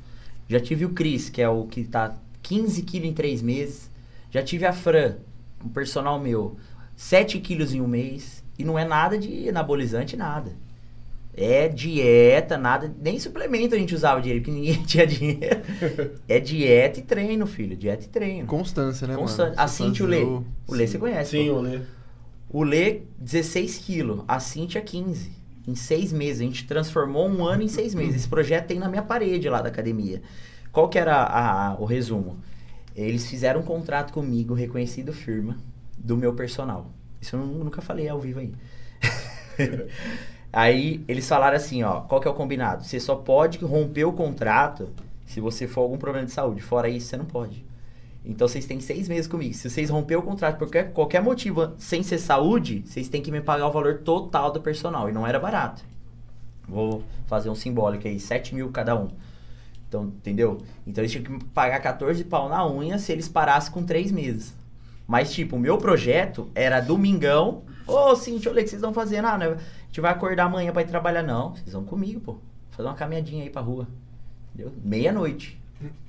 Já 0.47 0.59
tive 0.61 0.85
o 0.85 0.89
Cris, 0.91 1.29
que 1.29 1.41
é 1.41 1.49
o 1.49 1.65
que 1.65 1.83
tá 1.83 2.13
15 2.43 2.81
quilos 2.83 3.09
em 3.09 3.13
3 3.13 3.41
meses. 3.41 3.89
Já 4.31 4.41
tive 4.41 4.65
a 4.65 4.71
Fran, 4.71 5.15
um 5.65 5.69
personal 5.69 6.19
meu, 6.19 6.55
7 6.95 7.39
quilos 7.39 7.73
em 7.73 7.81
um 7.81 7.87
mês. 7.87 8.43
E 8.57 8.63
não 8.63 8.79
é 8.79 8.85
nada 8.85 9.17
de 9.17 9.49
anabolizante, 9.49 10.15
nada. 10.15 10.51
É 11.37 11.67
dieta, 11.67 12.57
nada. 12.57 12.93
Nem 13.01 13.19
suplemento 13.19 13.75
a 13.75 13.77
gente 13.77 13.93
usava 13.93 14.21
dinheiro, 14.21 14.41
porque 14.41 14.57
ninguém 14.57 14.81
tinha 14.87 15.05
dinheiro. 15.05 15.61
É 16.29 16.39
dieta 16.39 16.99
e 16.99 17.03
treino, 17.03 17.45
filho. 17.45 17.75
Dieta 17.75 18.05
e 18.05 18.07
treino. 18.07 18.47
Constância, 18.47 19.05
né, 19.05 19.15
Constante. 19.15 19.49
mano? 19.49 19.61
A 19.61 19.67
Você 19.67 19.83
Cintia 19.83 20.03
e 20.03 20.07
o 20.07 20.09
Lê. 20.09 20.23
O 20.23 20.43
Lê 20.73 20.87
você 20.87 20.97
conhece. 20.97 21.31
Sim, 21.31 21.49
o 21.49 21.59
Lê. 21.59 21.81
O 22.49 22.63
Lê, 22.63 23.01
16 23.19 23.77
quilos. 23.79 24.23
A 24.27 24.39
Cintia, 24.39 24.79
15. 24.81 25.31
em 25.67 25.75
seis 25.75 26.13
meses. 26.13 26.39
A 26.41 26.45
gente 26.45 26.65
transformou 26.65 27.27
um 27.27 27.43
ano 27.45 27.63
em 27.63 27.67
seis 27.67 27.93
meses. 27.93 28.15
Esse 28.17 28.29
projeto 28.29 28.67
tem 28.67 28.79
na 28.79 28.87
minha 28.87 29.01
parede 29.03 29.49
lá 29.49 29.61
da 29.61 29.67
academia. 29.67 30.21
Qual 30.71 30.87
que 30.87 30.97
era 30.97 31.15
a- 31.15 31.71
a- 31.71 31.75
o 31.75 31.83
resumo? 31.85 32.37
Eles 32.95 33.27
fizeram 33.27 33.59
um 33.59 33.63
contrato 33.63 34.13
comigo, 34.13 34.53
reconhecido 34.53 35.11
firma, 35.11 35.57
do 35.97 36.15
meu 36.15 36.33
personal. 36.33 36.91
Isso 37.21 37.35
eu 37.35 37.39
nu- 37.45 37.63
nunca 37.63 37.81
falei 37.81 38.07
ao 38.07 38.19
vivo 38.19 38.39
aí. 38.39 38.53
aí 40.51 41.03
eles 41.07 41.27
falaram 41.27 41.57
assim, 41.57 41.83
ó, 41.83 42.01
qual 42.01 42.21
que 42.21 42.27
é 42.27 42.31
o 42.31 42.35
combinado? 42.35 42.83
Você 42.83 42.99
só 42.99 43.15
pode 43.15 43.57
romper 43.63 44.05
o 44.05 44.13
contrato 44.13 44.89
se 45.25 45.39
você 45.39 45.67
for 45.67 45.81
algum 45.81 45.97
problema 45.97 46.25
de 46.25 46.31
saúde. 46.31 46.61
Fora 46.61 46.87
isso, 46.87 47.07
você 47.07 47.17
não 47.17 47.25
pode. 47.25 47.65
Então 48.23 48.47
vocês 48.47 48.65
têm 48.65 48.79
seis 48.79 49.07
meses 49.07 49.27
comigo. 49.27 49.53
Se 49.53 49.69
vocês 49.69 49.89
romper 49.89 50.15
o 50.15 50.21
contrato 50.21 50.57
por 50.57 50.65
qualquer, 50.65 50.91
qualquer 50.93 51.21
motivo 51.21 51.73
sem 51.77 52.01
ser 52.01 52.17
saúde, 52.17 52.83
vocês 52.85 53.07
têm 53.07 53.21
que 53.21 53.31
me 53.31 53.41
pagar 53.41 53.67
o 53.67 53.71
valor 53.71 53.99
total 53.99 54.51
do 54.51 54.61
personal. 54.61 55.09
E 55.09 55.11
não 55.11 55.27
era 55.27 55.39
barato. 55.39 55.83
Vou 56.67 57.03
fazer 57.27 57.49
um 57.49 57.55
simbólico 57.55 58.07
aí, 58.07 58.19
7 58.19 58.55
mil 58.55 58.71
cada 58.71 58.95
um. 58.95 59.09
Então, 59.95 60.03
entendeu? 60.03 60.57
Então 60.85 61.01
eles 61.01 61.11
tinham 61.11 61.23
que 61.23 61.45
pagar 61.45 61.79
14 61.79 62.23
pau 62.25 62.49
na 62.49 62.67
unha 62.67 62.99
se 62.99 63.11
eles 63.11 63.29
parassem 63.29 63.71
com 63.71 63.83
3 63.83 64.11
meses. 64.11 64.53
Mas, 65.07 65.31
tipo, 65.31 65.55
o 65.55 65.59
meu 65.59 65.77
projeto 65.77 66.49
era 66.53 66.81
domingão. 66.81 67.63
Ô, 67.87 68.15
Cintia, 68.15 68.51
olha 68.51 68.59
o 68.59 68.63
que 68.63 68.69
vocês 68.69 68.81
estão 68.81 68.93
fazendo. 68.93 69.25
Ah, 69.25 69.37
né? 69.37 69.45
a 69.45 69.85
gente 69.85 70.01
vai 70.01 70.11
acordar 70.11 70.45
amanhã 70.45 70.73
pra 70.73 70.81
ir 70.81 70.87
trabalhar. 70.87 71.23
Não, 71.23 71.53
vocês 71.53 71.73
vão 71.73 71.85
comigo, 71.85 72.19
pô. 72.19 72.37
Fazer 72.71 72.89
uma 72.89 72.95
caminhadinha 72.95 73.43
aí 73.43 73.49
pra 73.49 73.61
rua. 73.61 73.87
Entendeu? 74.53 74.73
Meia-noite. 74.83 75.59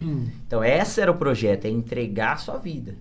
Então, 0.46 0.64
esse 0.64 1.00
era 1.00 1.10
o 1.10 1.16
projeto, 1.16 1.66
é 1.66 1.68
entregar 1.68 2.34
a 2.34 2.36
sua 2.36 2.56
vida. 2.56 2.94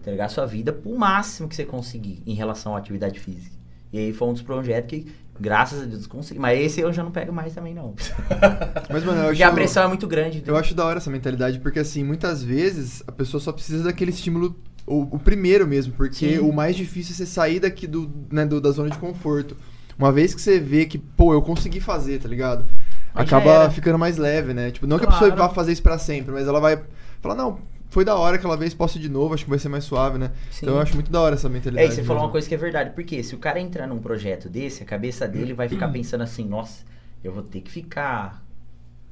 Entregar 0.00 0.26
a 0.26 0.28
sua 0.28 0.46
vida 0.46 0.72
pro 0.72 0.96
máximo 0.96 1.48
que 1.48 1.54
você 1.54 1.64
conseguir 1.64 2.22
em 2.24 2.32
relação 2.32 2.74
à 2.74 2.78
atividade 2.78 3.18
física. 3.18 3.54
E 3.92 3.98
aí 3.98 4.12
foi 4.12 4.28
um 4.28 4.32
dos 4.32 4.42
projetos 4.42 4.88
que, 4.88 5.12
graças 5.40 5.82
a 5.82 5.84
Deus, 5.86 6.06
consegui. 6.06 6.38
Mas 6.38 6.60
esse 6.60 6.80
eu 6.80 6.92
já 6.92 7.02
não 7.02 7.10
pego 7.10 7.32
mais 7.32 7.54
também, 7.54 7.74
não. 7.74 7.94
Mas, 8.90 9.02
mano, 9.04 9.20
eu 9.20 9.26
Porque 9.28 9.42
a 9.42 9.46
acho, 9.46 9.54
pressão 9.54 9.82
é 9.84 9.88
muito 9.88 10.06
grande. 10.06 10.42
eu 10.46 10.56
acho 10.56 10.74
da 10.74 10.84
hora 10.84 10.98
essa 10.98 11.10
mentalidade, 11.10 11.58
porque 11.60 11.78
assim, 11.78 12.04
muitas 12.04 12.42
vezes 12.42 13.02
a 13.06 13.12
pessoa 13.12 13.40
só 13.40 13.52
precisa 13.52 13.84
daquele 13.84 14.10
estímulo, 14.10 14.54
o, 14.86 15.16
o 15.16 15.18
primeiro 15.18 15.66
mesmo, 15.66 15.92
porque 15.94 16.36
Sim. 16.36 16.38
o 16.40 16.52
mais 16.52 16.76
difícil 16.76 17.12
é 17.12 17.16
você 17.16 17.26
sair 17.26 17.60
daqui 17.60 17.86
do, 17.86 18.10
né, 18.30 18.44
do- 18.44 18.60
da 18.60 18.70
zona 18.70 18.90
de 18.90 18.98
conforto. 18.98 19.56
Uma 19.98 20.10
vez 20.12 20.34
que 20.34 20.40
você 20.40 20.58
vê 20.58 20.86
que, 20.86 20.98
pô, 20.98 21.32
eu 21.34 21.42
consegui 21.42 21.80
fazer, 21.80 22.18
tá 22.20 22.28
ligado? 22.28 22.64
Já 23.14 23.22
Acaba 23.22 23.70
ficando 23.70 23.98
mais 23.98 24.16
leve, 24.16 24.54
né? 24.54 24.70
Tipo, 24.70 24.86
não 24.86 24.98
que 24.98 25.04
a 25.04 25.08
Claro. 25.08 25.24
pessoa 25.26 25.36
vá 25.48 25.52
fazer 25.52 25.72
isso 25.72 25.82
pra 25.82 25.98
sempre, 25.98 26.32
mas 26.32 26.46
ela 26.48 26.60
vai 26.60 26.80
falar, 27.20 27.34
não, 27.34 27.58
foi 27.90 28.04
da 28.04 28.16
hora 28.16 28.36
aquela 28.36 28.56
vez, 28.56 28.72
posso 28.72 28.98
de 28.98 29.08
novo, 29.08 29.34
acho 29.34 29.44
que 29.44 29.50
vai 29.50 29.58
ser 29.58 29.68
mais 29.68 29.84
suave, 29.84 30.16
né? 30.16 30.30
Sim. 30.50 30.60
Então 30.62 30.76
eu 30.76 30.80
acho 30.80 30.94
muito 30.94 31.10
da 31.10 31.20
hora 31.20 31.34
essa 31.34 31.48
mentalidade. 31.48 31.88
É, 31.88 31.92
e 31.92 31.94
você 31.94 32.02
falou 32.02 32.16
mesmo. 32.16 32.26
uma 32.26 32.32
coisa 32.32 32.48
que 32.48 32.54
é 32.54 32.58
verdade. 32.58 32.90
Porque 32.90 33.22
se 33.22 33.34
o 33.34 33.38
cara 33.38 33.58
entrar 33.60 33.86
num 33.86 33.98
projeto 33.98 34.48
desse, 34.48 34.82
a 34.82 34.86
cabeça 34.86 35.26
dele 35.26 35.52
vai 35.52 35.68
ficar 35.68 35.88
pensando 35.92 36.22
assim, 36.22 36.44
nossa, 36.44 36.84
eu 37.22 37.32
vou 37.32 37.42
ter 37.42 37.60
que 37.60 37.70
ficar 37.70 38.42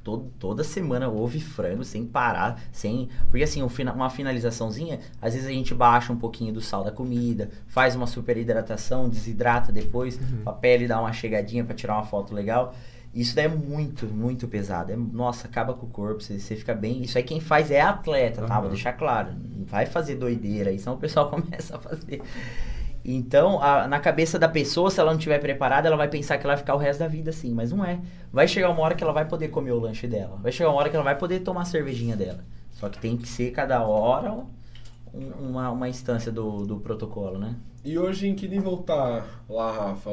todo, 0.03 0.31
toda 0.39 0.63
semana 0.63 1.07
ouve 1.07 1.39
frango 1.39 1.83
sem 1.83 2.05
parar, 2.05 2.61
sem. 2.71 3.09
Porque 3.29 3.43
assim, 3.43 3.61
um 3.61 3.69
uma 3.93 4.09
finalizaçãozinha, 4.09 4.99
às 5.21 5.33
vezes 5.33 5.47
a 5.47 5.51
gente 5.51 5.75
baixa 5.75 6.11
um 6.11 6.17
pouquinho 6.17 6.53
do 6.53 6.61
sal 6.61 6.83
da 6.83 6.91
comida, 6.91 7.49
faz 7.67 7.95
uma 7.95 8.07
super 8.07 8.37
hidratação, 8.37 9.09
desidrata 9.09 9.71
depois, 9.71 10.19
a 10.45 10.51
pele 10.51 10.87
dá 10.87 10.99
uma 10.99 11.13
chegadinha 11.13 11.63
pra 11.63 11.75
tirar 11.75 11.95
uma 11.95 12.05
foto 12.05 12.33
legal. 12.33 12.73
Isso 13.13 13.35
daí 13.35 13.45
é 13.45 13.47
muito, 13.49 14.05
muito 14.05 14.47
pesado. 14.47 14.91
É, 14.91 14.95
nossa, 14.95 15.47
acaba 15.47 15.73
com 15.73 15.85
o 15.87 15.89
corpo, 15.89 16.21
você, 16.21 16.39
você 16.39 16.55
fica 16.55 16.73
bem. 16.75 17.01
Isso 17.01 17.17
aí 17.17 17.23
quem 17.23 17.39
faz 17.39 17.71
é 17.71 17.81
atleta, 17.81 18.43
tá? 18.43 18.59
Vou 18.59 18.63
Aham. 18.65 18.69
deixar 18.69 18.93
claro. 18.93 19.33
Não 19.33 19.65
vai 19.65 19.85
fazer 19.85 20.15
doideira, 20.15 20.69
aí 20.69 20.77
senão 20.79 20.95
o 20.95 20.99
pessoal 20.99 21.29
começa 21.31 21.75
a 21.75 21.79
fazer. 21.79 22.21
Então, 23.03 23.61
a- 23.61 23.87
na 23.87 23.99
cabeça 23.99 24.37
da 24.37 24.47
pessoa, 24.49 24.91
se 24.91 24.99
ela 24.99 25.11
não 25.11 25.17
estiver 25.17 25.39
preparada, 25.39 25.87
ela 25.87 25.97
vai 25.97 26.09
pensar 26.09 26.37
que 26.37 26.45
ela 26.45 26.53
vai 26.53 26.59
ficar 26.61 26.75
o 26.75 26.77
resto 26.77 26.99
da 26.99 27.07
vida 27.07 27.29
assim, 27.29 27.53
mas 27.53 27.71
não 27.71 27.83
é. 27.83 27.99
Vai 28.31 28.47
chegar 28.47 28.69
uma 28.69 28.81
hora 28.81 28.95
que 28.95 29.03
ela 29.03 29.13
vai 29.13 29.27
poder 29.27 29.49
comer 29.49 29.71
o 29.71 29.79
lanche 29.79 30.07
dela. 30.07 30.37
Vai 30.41 30.51
chegar 30.51 30.69
uma 30.69 30.79
hora 30.79 30.89
que 30.89 30.95
ela 30.95 31.03
vai 31.05 31.17
poder 31.17 31.39
tomar 31.39 31.61
a 31.61 31.65
cervejinha 31.65 32.15
dela. 32.15 32.43
Só 32.73 32.89
que 32.89 32.99
tem 32.99 33.17
que 33.17 33.27
ser 33.27 33.51
cada 33.51 33.83
hora 33.83 34.33
um- 34.33 34.47
uma, 35.49 35.71
uma 35.71 35.89
instância 35.89 36.31
do, 36.31 36.65
do 36.65 36.79
protocolo, 36.79 37.37
né? 37.39 37.55
E 37.83 37.97
hoje 37.97 38.27
em 38.27 38.35
que 38.35 38.47
nível 38.47 38.77
tá 38.77 39.25
lá, 39.49 39.71
Rafa? 39.71 40.09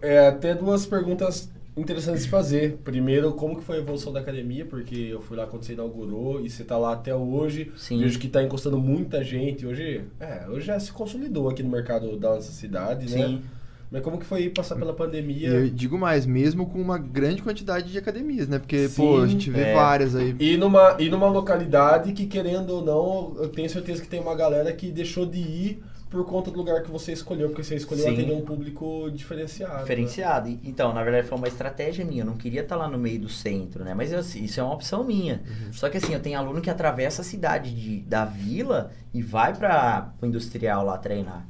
É, 0.00 0.28
até 0.28 0.54
duas 0.54 0.86
perguntas 0.86 1.50
interessantes 1.76 2.24
de 2.24 2.30
fazer. 2.30 2.78
Primeiro, 2.84 3.32
como 3.32 3.56
que 3.56 3.62
foi 3.62 3.76
a 3.76 3.80
evolução 3.80 4.12
da 4.12 4.20
academia? 4.20 4.64
Porque 4.64 4.94
eu 4.94 5.20
fui 5.20 5.36
lá 5.36 5.46
quando 5.46 5.64
você 5.64 5.72
inaugurou 5.72 6.44
e 6.44 6.50
você 6.50 6.64
tá 6.64 6.76
lá 6.76 6.92
até 6.92 7.14
hoje. 7.14 7.70
Sim. 7.76 7.98
Vejo 8.00 8.18
que 8.18 8.28
tá 8.28 8.42
encostando 8.42 8.78
muita 8.78 9.22
gente. 9.22 9.66
Hoje, 9.66 10.04
é, 10.18 10.46
hoje 10.48 10.66
já 10.66 10.78
se 10.78 10.92
consolidou 10.92 11.48
aqui 11.48 11.62
no 11.62 11.70
mercado 11.70 12.16
da 12.16 12.34
nossa 12.34 12.52
cidade, 12.52 13.10
né? 13.10 13.26
Sim. 13.26 13.42
Mas 13.90 14.02
como 14.02 14.18
que 14.18 14.24
foi 14.24 14.48
passar 14.48 14.76
pela 14.76 14.92
pandemia? 14.92 15.48
eu 15.48 15.68
digo 15.68 15.98
mais, 15.98 16.24
mesmo 16.24 16.64
com 16.66 16.80
uma 16.80 16.96
grande 16.96 17.42
quantidade 17.42 17.90
de 17.90 17.98
academias, 17.98 18.46
né? 18.46 18.60
Porque, 18.60 18.88
Sim, 18.88 19.02
pô, 19.02 19.20
a 19.20 19.26
gente 19.26 19.50
vê 19.50 19.62
é. 19.62 19.74
várias 19.74 20.14
aí. 20.14 20.36
E 20.38 20.56
numa, 20.56 20.96
e 21.00 21.08
numa 21.08 21.28
localidade 21.28 22.12
que, 22.12 22.26
querendo 22.26 22.70
ou 22.70 22.84
não, 22.84 23.42
eu 23.42 23.48
tenho 23.48 23.68
certeza 23.68 24.00
que 24.00 24.06
tem 24.06 24.20
uma 24.20 24.36
galera 24.36 24.72
que 24.72 24.92
deixou 24.92 25.26
de 25.26 25.40
ir 25.40 25.82
por 26.10 26.24
conta 26.26 26.50
do 26.50 26.56
lugar 26.58 26.82
que 26.82 26.90
você 26.90 27.12
escolheu, 27.12 27.48
porque 27.48 27.62
você 27.62 27.76
escolheu 27.76 28.04
Sim. 28.04 28.12
atender 28.14 28.32
um 28.34 28.40
público 28.44 29.08
diferenciado. 29.14 29.74
né? 29.74 29.80
Diferenciado. 29.82 30.48
E- 30.48 30.58
Então, 30.64 30.92
na 30.92 31.02
verdade, 31.04 31.28
foi 31.28 31.38
uma 31.38 31.46
estratégia 31.46 32.04
minha. 32.04 32.22
Eu 32.22 32.26
não 32.26 32.36
queria 32.36 32.62
estar 32.62 32.74
lá 32.74 32.88
no 32.88 32.98
meio 32.98 33.20
do 33.20 33.28
centro, 33.28 33.84
né? 33.84 33.94
Mas 33.94 34.10
eu- 34.12 34.18
isso 34.20 34.58
é 34.58 34.62
uma 34.62 34.74
opção 34.74 35.04
minha. 35.04 35.40
Só 35.70 35.88
que 35.88 35.96
assim, 35.98 36.12
eu 36.12 36.20
tenho 36.20 36.36
aluno 36.38 36.60
que 36.60 36.68
atravessa 36.68 37.22
a 37.22 37.24
cidade 37.24 37.72
de- 37.72 38.00
da 38.00 38.24
vila 38.24 38.90
e 39.14 39.22
vai 39.22 39.54
para 39.54 40.12
o 40.20 40.26
industrial 40.26 40.84
lá 40.84 40.98
treinar. 40.98 41.46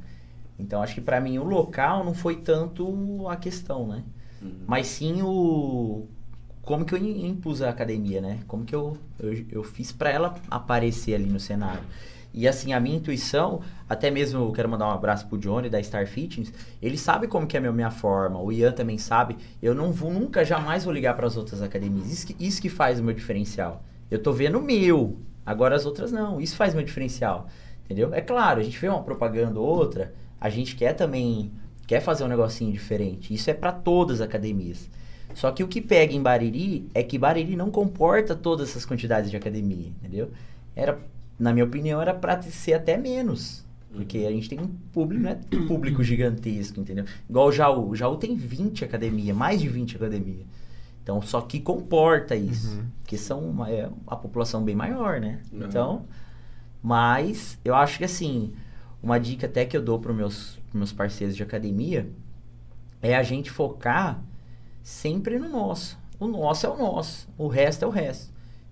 Então, 0.59 0.83
acho 0.83 0.93
que 0.93 1.01
para 1.01 1.19
mim 1.19 1.39
o 1.39 1.43
local 1.43 2.03
não 2.03 2.13
foi 2.13 2.35
tanto 2.35 3.27
a 3.27 3.35
questão, 3.35 3.87
né? 3.87 4.03
Mas 4.67 4.87
sim 4.87 5.21
o 5.23 6.05
como 6.61 6.85
que 6.85 6.93
eu 6.93 6.99
im- 6.99 7.27
impus 7.27 7.61
a 7.63 7.69
academia, 7.69 8.21
né? 8.21 8.39
Como 8.47 8.63
que 8.63 8.75
eu, 8.75 8.95
eu, 9.19 9.43
eu 9.51 9.63
fiz 9.63 9.91
para 9.91 10.11
ela 10.11 10.35
aparecer 10.49 11.15
ali 11.15 11.25
no 11.25 11.39
cenário. 11.39 11.81
E 12.33 12.47
assim, 12.47 12.73
a 12.73 12.79
minha 12.79 12.95
intuição, 12.97 13.61
até 13.89 14.09
mesmo 14.09 14.41
eu 14.41 14.51
quero 14.51 14.69
mandar 14.69 14.87
um 14.87 14.91
abraço 14.91 15.27
pro 15.27 15.37
Johnny 15.37 15.69
da 15.69 15.81
Star 15.83 16.07
Fitness, 16.07 16.53
ele 16.81 16.97
sabe 16.97 17.27
como 17.27 17.45
que 17.45 17.57
é 17.57 17.59
a 17.59 17.61
minha, 17.61 17.73
minha 17.73 17.91
forma, 17.91 18.41
o 18.41 18.51
Ian 18.51 18.71
também 18.71 18.97
sabe. 18.97 19.37
Eu 19.61 19.75
não 19.75 19.91
vou, 19.91 20.11
nunca, 20.11 20.45
jamais 20.45 20.85
vou 20.85 20.93
ligar 20.93 21.15
para 21.15 21.27
as 21.27 21.35
outras 21.35 21.61
academias. 21.61 22.11
Isso 22.11 22.27
que, 22.27 22.45
isso 22.45 22.61
que 22.61 22.69
faz 22.69 22.99
o 22.99 23.03
meu 23.03 23.13
diferencial. 23.13 23.83
Eu 24.09 24.19
tô 24.19 24.31
vendo 24.31 24.59
o 24.59 24.63
meu, 24.63 25.17
agora 25.45 25.75
as 25.75 25.85
outras 25.85 26.11
não. 26.11 26.39
Isso 26.39 26.55
faz 26.55 26.73
meu 26.73 26.83
diferencial, 26.83 27.47
entendeu? 27.83 28.13
É 28.13 28.21
claro, 28.21 28.59
a 28.59 28.63
gente 28.63 28.77
vê 28.77 28.87
uma 28.87 29.03
propaganda 29.03 29.59
ou 29.59 29.65
outra, 29.65 30.13
a 30.39 30.49
gente 30.49 30.75
quer 30.75 30.93
também, 30.93 31.51
quer 31.85 31.99
fazer 31.99 32.23
um 32.23 32.27
negocinho 32.27 32.71
diferente. 32.71 33.33
Isso 33.33 33.49
é 33.49 33.53
para 33.53 33.71
todas 33.71 34.21
as 34.21 34.27
academias. 34.27 34.89
Só 35.33 35.51
que 35.51 35.63
o 35.63 35.67
que 35.67 35.81
pega 35.81 36.13
em 36.13 36.21
Bariri 36.21 36.89
é 36.93 37.03
que 37.03 37.17
Bariri 37.17 37.55
não 37.55 37.71
comporta 37.71 38.35
todas 38.35 38.69
essas 38.69 38.85
quantidades 38.85 39.29
de 39.29 39.37
academia, 39.37 39.87
entendeu? 39.87 40.31
Era, 40.75 40.99
na 41.41 41.51
minha 41.51 41.65
opinião, 41.65 41.99
era 41.99 42.13
pra 42.13 42.39
ser 42.43 42.73
até 42.73 42.95
menos. 42.95 43.65
Porque 43.91 44.19
a 44.19 44.31
gente 44.31 44.47
tem 44.47 44.59
um 44.59 44.67
público, 44.93 45.23
não 45.23 45.31
é 45.31 45.39
um 45.53 45.65
público 45.67 46.03
gigantesco, 46.03 46.79
entendeu? 46.79 47.03
Igual 47.27 47.47
o 47.47 47.51
Jaú. 47.51 47.89
O 47.89 47.95
Jaú 47.95 48.15
tem 48.15 48.35
20 48.35 48.85
academias, 48.85 49.35
mais 49.35 49.59
de 49.59 49.67
20 49.67 49.95
academias. 49.95 50.45
Então, 51.01 51.19
só 51.21 51.41
que 51.41 51.59
comporta 51.59 52.35
isso. 52.35 52.77
Uhum. 52.77 52.85
Porque 53.01 53.17
são 53.17 53.39
uma, 53.39 53.69
é 53.69 53.89
a 54.05 54.15
população 54.15 54.63
bem 54.63 54.75
maior, 54.75 55.19
né? 55.19 55.41
Uhum. 55.51 55.65
Então, 55.65 56.05
mas 56.81 57.57
eu 57.65 57.73
acho 57.73 57.97
que 57.97 58.05
assim, 58.05 58.53
uma 59.01 59.19
dica 59.19 59.47
até 59.47 59.65
que 59.65 59.75
eu 59.75 59.81
dou 59.81 59.99
para 59.99 60.13
meus, 60.13 60.59
pros 60.69 60.75
meus 60.75 60.91
parceiros 60.93 61.35
de 61.35 61.41
academia 61.41 62.07
é 63.01 63.15
a 63.15 63.23
gente 63.23 63.49
focar 63.49 64.23
sempre 64.83 65.39
no 65.39 65.49
nosso. 65.49 65.99
O 66.19 66.27
nosso 66.27 66.67
é 66.67 66.69
o 66.69 66.77
nosso, 66.77 67.27
o 67.35 67.47
resto 67.47 67.83
é 67.83 67.87
o 67.87 67.91
resto. 67.91 68.30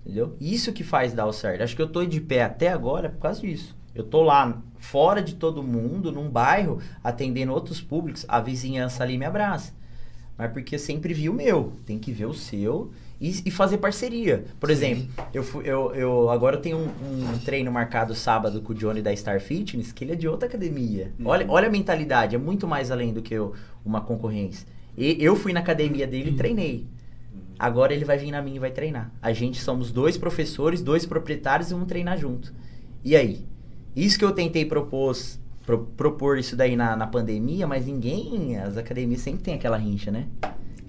Entendeu? 0.09 0.35
Isso 0.41 0.73
que 0.73 0.83
faz 0.83 1.13
dar 1.13 1.27
o 1.27 1.31
certo. 1.31 1.61
Acho 1.61 1.75
que 1.75 1.81
eu 1.81 1.87
tô 1.87 2.03
de 2.03 2.19
pé 2.19 2.41
até 2.43 2.69
agora 2.69 3.09
por 3.09 3.19
causa 3.19 3.41
disso. 3.41 3.75
Eu 3.93 4.03
tô 4.03 4.23
lá 4.23 4.59
fora 4.79 5.21
de 5.21 5.35
todo 5.35 5.61
mundo, 5.61 6.11
num 6.11 6.29
bairro, 6.29 6.79
atendendo 7.03 7.53
outros 7.53 7.79
públicos, 7.79 8.25
a 8.27 8.39
vizinhança 8.39 9.03
ali 9.03 9.17
me 9.17 9.25
abraça. 9.25 9.73
Mas 10.37 10.51
porque 10.51 10.75
eu 10.75 10.79
sempre 10.79 11.13
vi 11.13 11.29
o 11.29 11.33
meu, 11.33 11.73
tem 11.85 11.99
que 11.99 12.11
ver 12.11 12.25
o 12.25 12.33
seu 12.33 12.91
e, 13.19 13.41
e 13.45 13.51
fazer 13.51 13.77
parceria. 13.77 14.45
Por 14.59 14.69
exemplo, 14.71 15.05
eu, 15.33 15.43
fui, 15.43 15.63
eu, 15.67 15.93
eu 15.93 16.29
agora 16.29 16.55
eu 16.55 16.61
tenho 16.61 16.77
um, 16.77 17.33
um 17.33 17.37
treino 17.39 17.71
marcado 17.71 18.15
sábado 18.15 18.61
com 18.61 18.71
o 18.71 18.75
Johnny 18.75 19.01
da 19.01 19.13
Star 19.15 19.39
Fitness, 19.41 19.91
que 19.91 20.03
ele 20.03 20.13
é 20.13 20.15
de 20.15 20.27
outra 20.27 20.47
academia. 20.47 21.11
Olha, 21.23 21.45
olha 21.49 21.67
a 21.67 21.71
mentalidade, 21.71 22.35
é 22.35 22.39
muito 22.39 22.67
mais 22.67 22.89
além 22.89 23.13
do 23.13 23.21
que 23.21 23.33
eu- 23.33 23.53
uma 23.85 24.01
concorrência. 24.01 24.65
E 24.97 25.17
eu 25.23 25.35
fui 25.35 25.51
na 25.53 25.59
academia 25.59 26.07
dele 26.07 26.31
e 26.31 26.35
treinei. 26.35 26.87
Agora 27.59 27.93
ele 27.93 28.05
vai 28.05 28.17
vir 28.17 28.31
na 28.31 28.41
minha 28.41 28.55
e 28.55 28.59
vai 28.59 28.71
treinar. 28.71 29.11
A 29.21 29.33
gente 29.33 29.59
somos 29.61 29.91
dois 29.91 30.17
professores, 30.17 30.81
dois 30.81 31.05
proprietários 31.05 31.69
e 31.69 31.73
vamos 31.73 31.89
treinar 31.89 32.17
junto. 32.17 32.53
E 33.03 33.15
aí? 33.15 33.45
Isso 33.95 34.17
que 34.17 34.23
eu 34.23 34.31
tentei 34.31 34.63
propôs, 34.65 35.37
pro- 35.65 35.85
propor 35.97 36.37
isso 36.37 36.55
daí 36.55 36.75
na, 36.77 36.95
na 36.95 37.05
pandemia, 37.05 37.67
mas 37.67 37.85
ninguém, 37.85 38.57
as 38.57 38.77
academias 38.77 39.19
sempre 39.21 39.41
tem 39.43 39.55
aquela 39.55 39.75
rincha, 39.77 40.09
né? 40.09 40.27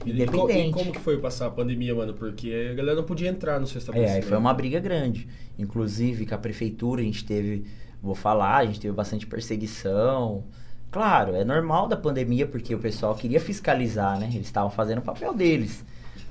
Independente. 0.06 0.68
e 0.68 0.72
como 0.72 0.92
que 0.92 0.98
foi 1.00 1.18
passar 1.18 1.46
a 1.46 1.50
pandemia, 1.50 1.94
mano? 1.94 2.14
Porque 2.14 2.68
a 2.70 2.74
galera 2.74 2.96
não 2.96 3.04
podia 3.04 3.28
entrar 3.28 3.60
no 3.60 3.66
seu 3.66 3.76
É, 3.76 3.80
estabelecimento. 3.80 4.22
aí 4.24 4.28
foi 4.28 4.38
uma 4.38 4.54
briga 4.54 4.78
grande. 4.80 5.28
Inclusive 5.58 6.24
com 6.24 6.34
a 6.34 6.38
prefeitura 6.38 7.02
a 7.02 7.04
gente 7.04 7.24
teve, 7.24 7.64
vou 8.02 8.14
falar, 8.14 8.56
a 8.58 8.64
gente 8.66 8.80
teve 8.80 8.94
bastante 8.94 9.26
perseguição. 9.26 10.44
Claro, 10.90 11.34
é 11.34 11.44
normal 11.44 11.86
da 11.86 11.96
pandemia, 11.96 12.46
porque 12.46 12.74
o 12.74 12.78
pessoal 12.78 13.14
queria 13.14 13.40
fiscalizar, 13.40 14.18
né? 14.18 14.26
Eles 14.32 14.46
estavam 14.46 14.70
fazendo 14.70 14.98
o 14.98 15.02
papel 15.02 15.34
deles. 15.34 15.84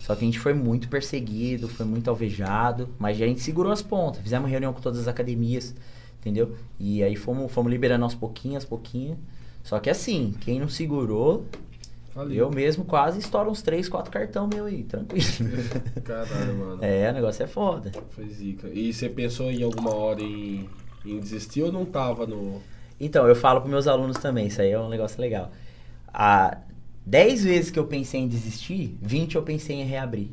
Só 0.09 0.15
que 0.15 0.23
a 0.23 0.25
gente 0.25 0.39
foi 0.39 0.55
muito 0.55 0.89
perseguido, 0.89 1.67
foi 1.67 1.85
muito 1.85 2.09
alvejado, 2.09 2.89
mas 2.97 3.21
a 3.21 3.27
gente 3.27 3.41
segurou 3.41 3.71
as 3.71 3.83
pontas. 3.83 4.19
Fizemos 4.23 4.49
reunião 4.49 4.73
com 4.73 4.81
todas 4.81 5.01
as 5.01 5.07
academias, 5.07 5.75
entendeu? 6.19 6.55
E 6.79 7.03
aí 7.03 7.15
fomos, 7.15 7.51
fomos 7.51 7.71
liberando 7.71 8.05
aos 8.05 8.15
pouquinhos, 8.15 8.55
aos 8.55 8.65
pouquinhos. 8.65 9.19
Só 9.61 9.79
que 9.79 9.87
assim, 9.87 10.33
quem 10.41 10.59
não 10.59 10.67
segurou, 10.67 11.45
eu 12.31 12.49
mesmo 12.49 12.85
quase 12.85 13.19
estouro 13.19 13.51
uns 13.51 13.61
3, 13.61 13.87
4 13.87 14.11
cartão 14.11 14.49
meu 14.51 14.65
aí, 14.65 14.83
tranquilo. 14.83 15.23
Caralho, 16.03 16.55
mano. 16.55 16.83
é, 16.83 17.11
o 17.11 17.13
negócio 17.13 17.43
é 17.43 17.47
foda. 17.47 17.91
Foi 18.09 18.27
zica. 18.29 18.67
E 18.67 18.91
você 18.91 19.09
pensou 19.09 19.51
em 19.51 19.61
alguma 19.61 19.93
hora 19.93 20.23
em, 20.23 20.67
em 21.05 21.19
desistir 21.19 21.61
ou 21.61 21.71
não 21.71 21.85
tava 21.85 22.25
no. 22.25 22.63
Então, 22.99 23.27
eu 23.27 23.35
falo 23.35 23.61
para 23.61 23.69
meus 23.69 23.85
alunos 23.85 24.17
também, 24.17 24.47
isso 24.47 24.59
aí 24.59 24.71
é 24.71 24.79
um 24.79 24.89
negócio 24.89 25.21
legal. 25.21 25.51
A 26.11 26.57
10 27.05 27.43
vezes 27.43 27.71
que 27.71 27.79
eu 27.79 27.87
pensei 27.87 28.21
em 28.21 28.27
desistir, 28.27 28.97
20 29.01 29.35
eu 29.35 29.43
pensei 29.43 29.77
em 29.77 29.85
reabrir. 29.85 30.29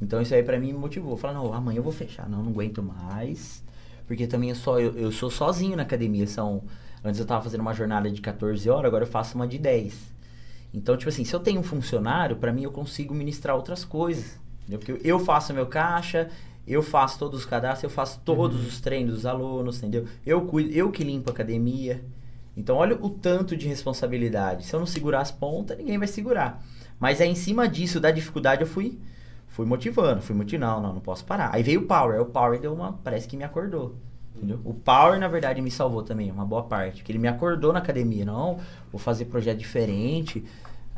Então 0.00 0.20
isso 0.20 0.34
aí 0.34 0.42
pra 0.42 0.58
mim 0.58 0.72
me 0.72 0.78
motivou. 0.78 1.16
Falar, 1.16 1.34
não, 1.34 1.52
amanhã 1.52 1.78
eu 1.78 1.82
vou 1.82 1.92
fechar. 1.92 2.28
Não, 2.28 2.42
não 2.42 2.50
aguento 2.50 2.82
mais. 2.82 3.62
Porque 4.06 4.26
também 4.26 4.50
eu, 4.50 4.56
só, 4.56 4.80
eu, 4.80 4.96
eu 4.96 5.12
sou 5.12 5.30
sozinho 5.30 5.76
na 5.76 5.82
academia. 5.82 6.26
São, 6.26 6.62
antes 7.04 7.20
eu 7.20 7.26
tava 7.26 7.42
fazendo 7.42 7.60
uma 7.60 7.74
jornada 7.74 8.10
de 8.10 8.20
14 8.20 8.68
horas, 8.70 8.86
agora 8.86 9.04
eu 9.04 9.08
faço 9.08 9.34
uma 9.34 9.46
de 9.46 9.58
10. 9.58 9.94
Então, 10.72 10.96
tipo 10.96 11.08
assim, 11.08 11.24
se 11.24 11.34
eu 11.34 11.40
tenho 11.40 11.60
um 11.60 11.62
funcionário, 11.62 12.36
pra 12.36 12.52
mim 12.52 12.62
eu 12.62 12.70
consigo 12.70 13.14
ministrar 13.14 13.56
outras 13.56 13.84
coisas. 13.84 14.38
Entendeu? 14.62 14.78
Porque 14.78 15.08
eu 15.08 15.18
faço 15.18 15.52
meu 15.52 15.66
caixa, 15.66 16.30
eu 16.66 16.82
faço 16.82 17.18
todos 17.18 17.40
os 17.40 17.46
cadastros, 17.46 17.84
eu 17.84 17.90
faço 17.90 18.20
todos 18.24 18.66
os 18.66 18.80
treinos 18.80 19.14
dos 19.14 19.26
alunos, 19.26 19.78
entendeu? 19.78 20.06
Eu 20.24 20.42
cuido, 20.42 20.70
eu 20.70 20.90
que 20.90 21.02
limpo 21.02 21.30
a 21.30 21.32
academia. 21.32 22.04
Então, 22.58 22.76
olha 22.76 22.98
o 23.00 23.08
tanto 23.08 23.56
de 23.56 23.68
responsabilidade. 23.68 24.66
Se 24.66 24.74
eu 24.74 24.80
não 24.80 24.86
segurar 24.86 25.20
as 25.20 25.30
pontas, 25.30 25.78
ninguém 25.78 25.96
vai 25.96 26.08
segurar. 26.08 26.60
Mas 26.98 27.20
aí, 27.20 27.30
em 27.30 27.34
cima 27.36 27.68
disso, 27.68 28.00
da 28.00 28.10
dificuldade, 28.10 28.62
eu 28.62 28.66
fui, 28.66 28.98
fui 29.46 29.64
motivando. 29.64 30.20
Fui 30.20 30.34
motivando, 30.34 30.66
não, 30.66 30.82
não, 30.82 30.94
não 30.94 31.00
posso 31.00 31.24
parar. 31.24 31.54
Aí 31.54 31.62
veio 31.62 31.82
o 31.82 31.86
Power. 31.86 32.20
O 32.20 32.26
Power 32.26 32.58
deu 32.60 32.74
uma... 32.74 32.94
Parece 32.94 33.28
que 33.28 33.36
me 33.36 33.44
acordou. 33.44 33.94
Entendeu? 34.34 34.60
O 34.64 34.74
Power, 34.74 35.20
na 35.20 35.28
verdade, 35.28 35.62
me 35.62 35.70
salvou 35.70 36.02
também, 36.02 36.32
uma 36.32 36.44
boa 36.44 36.64
parte. 36.64 36.96
Porque 36.96 37.12
ele 37.12 37.20
me 37.20 37.28
acordou 37.28 37.72
na 37.72 37.78
academia. 37.78 38.24
Não, 38.24 38.58
vou 38.90 38.98
fazer 38.98 39.26
projeto 39.26 39.58
diferente. 39.58 40.44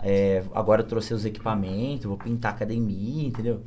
é, 0.02 0.42
agora 0.54 0.80
eu 0.82 0.86
trouxe 0.86 1.12
os 1.12 1.24
equipamentos, 1.26 2.06
vou 2.06 2.16
pintar 2.16 2.52
a 2.52 2.54
academia, 2.54 3.28
entendeu? 3.28 3.62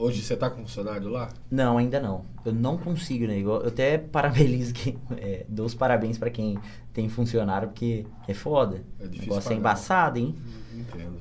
Hoje 0.00 0.22
você 0.22 0.36
tá 0.36 0.48
com 0.48 0.62
funcionário 0.62 1.08
lá? 1.08 1.28
Não, 1.50 1.76
ainda 1.76 1.98
não. 1.98 2.24
Eu 2.44 2.52
não 2.52 2.78
consigo, 2.78 3.26
né? 3.26 3.36
Eu 3.40 3.48
eu 3.48 3.66
até 3.66 3.98
parabenizo, 3.98 4.72
quem, 4.72 4.96
é, 5.18 5.44
dou 5.48 5.66
os 5.66 5.74
parabéns 5.74 6.16
pra 6.16 6.30
quem 6.30 6.56
tem 6.94 7.08
funcionário, 7.08 7.66
porque 7.66 8.06
é 8.28 8.32
foda. 8.32 8.84
É 9.00 9.06
o 9.06 9.08
difícil 9.08 9.32
negócio 9.32 9.52
é 9.52 9.56
embaçado, 9.56 10.18
hein? 10.20 10.36
Entendo. 10.72 11.20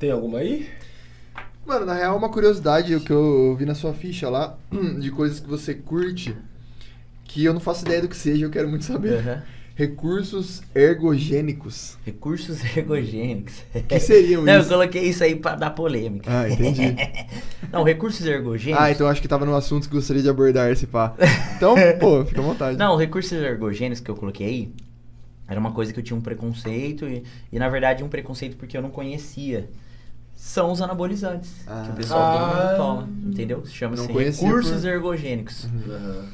Tem 0.00 0.10
alguma 0.10 0.38
aí? 0.38 0.68
Mano, 1.64 1.86
na 1.86 1.94
real, 1.94 2.16
uma 2.16 2.28
curiosidade 2.28 2.92
o 2.92 3.00
que 3.00 3.12
eu 3.12 3.54
vi 3.56 3.64
na 3.64 3.76
sua 3.76 3.94
ficha 3.94 4.28
lá, 4.28 4.58
de 5.00 5.12
coisas 5.12 5.38
que 5.38 5.48
você 5.48 5.74
curte, 5.74 6.36
que 7.22 7.44
eu 7.44 7.54
não 7.54 7.60
faço 7.60 7.84
ideia 7.84 8.02
do 8.02 8.08
que 8.08 8.16
seja, 8.16 8.44
eu 8.44 8.50
quero 8.50 8.68
muito 8.68 8.84
saber. 8.84 9.20
Aham. 9.20 9.42
Recursos 9.76 10.62
ergogênicos. 10.74 11.98
Recursos 12.06 12.58
ergogênicos. 12.76 13.54
Que 13.88 13.98
seriam 13.98 14.42
Não, 14.42 14.52
eu 14.54 14.60
isso? 14.60 14.68
coloquei 14.68 15.02
isso 15.02 15.24
aí 15.24 15.34
pra 15.34 15.56
dar 15.56 15.70
polêmica. 15.70 16.30
Ah, 16.30 16.48
entendi. 16.48 16.94
Não, 17.72 17.82
recursos 17.82 18.24
ergogênicos. 18.24 18.80
Ah, 18.84 18.90
então 18.92 19.08
acho 19.08 19.20
que 19.20 19.26
tava 19.26 19.44
no 19.44 19.54
assunto 19.56 19.88
que 19.88 19.94
gostaria 19.94 20.22
de 20.22 20.28
abordar 20.28 20.70
esse 20.70 20.86
pá. 20.86 21.14
Então, 21.56 21.74
pô, 21.98 22.24
fica 22.24 22.40
à 22.40 22.44
vontade. 22.44 22.78
Não, 22.78 22.96
recursos 22.96 23.32
ergogênicos 23.32 24.00
que 24.00 24.10
eu 24.10 24.14
coloquei 24.14 24.46
aí 24.46 24.72
era 25.48 25.58
uma 25.60 25.72
coisa 25.72 25.92
que 25.92 25.98
eu 25.98 26.04
tinha 26.04 26.16
um 26.16 26.22
preconceito 26.22 27.06
e, 27.06 27.22
e 27.52 27.58
na 27.58 27.68
verdade 27.68 28.02
um 28.04 28.08
preconceito 28.08 28.56
porque 28.56 28.76
eu 28.76 28.82
não 28.82 28.90
conhecia. 28.90 29.68
São 30.36 30.70
os 30.72 30.80
anabolizantes 30.80 31.52
Ah. 31.66 31.82
que 31.86 31.90
o 31.90 31.94
pessoal 31.94 32.20
Ah. 32.22 32.38
todo 32.38 32.56
mundo 32.56 32.76
toma, 32.76 33.30
entendeu? 33.32 33.64
Chama-se 33.66 34.06
recursos 34.10 34.80
por- 34.82 34.88
ergogênicos. 34.88 35.64
Aham. 35.88 36.26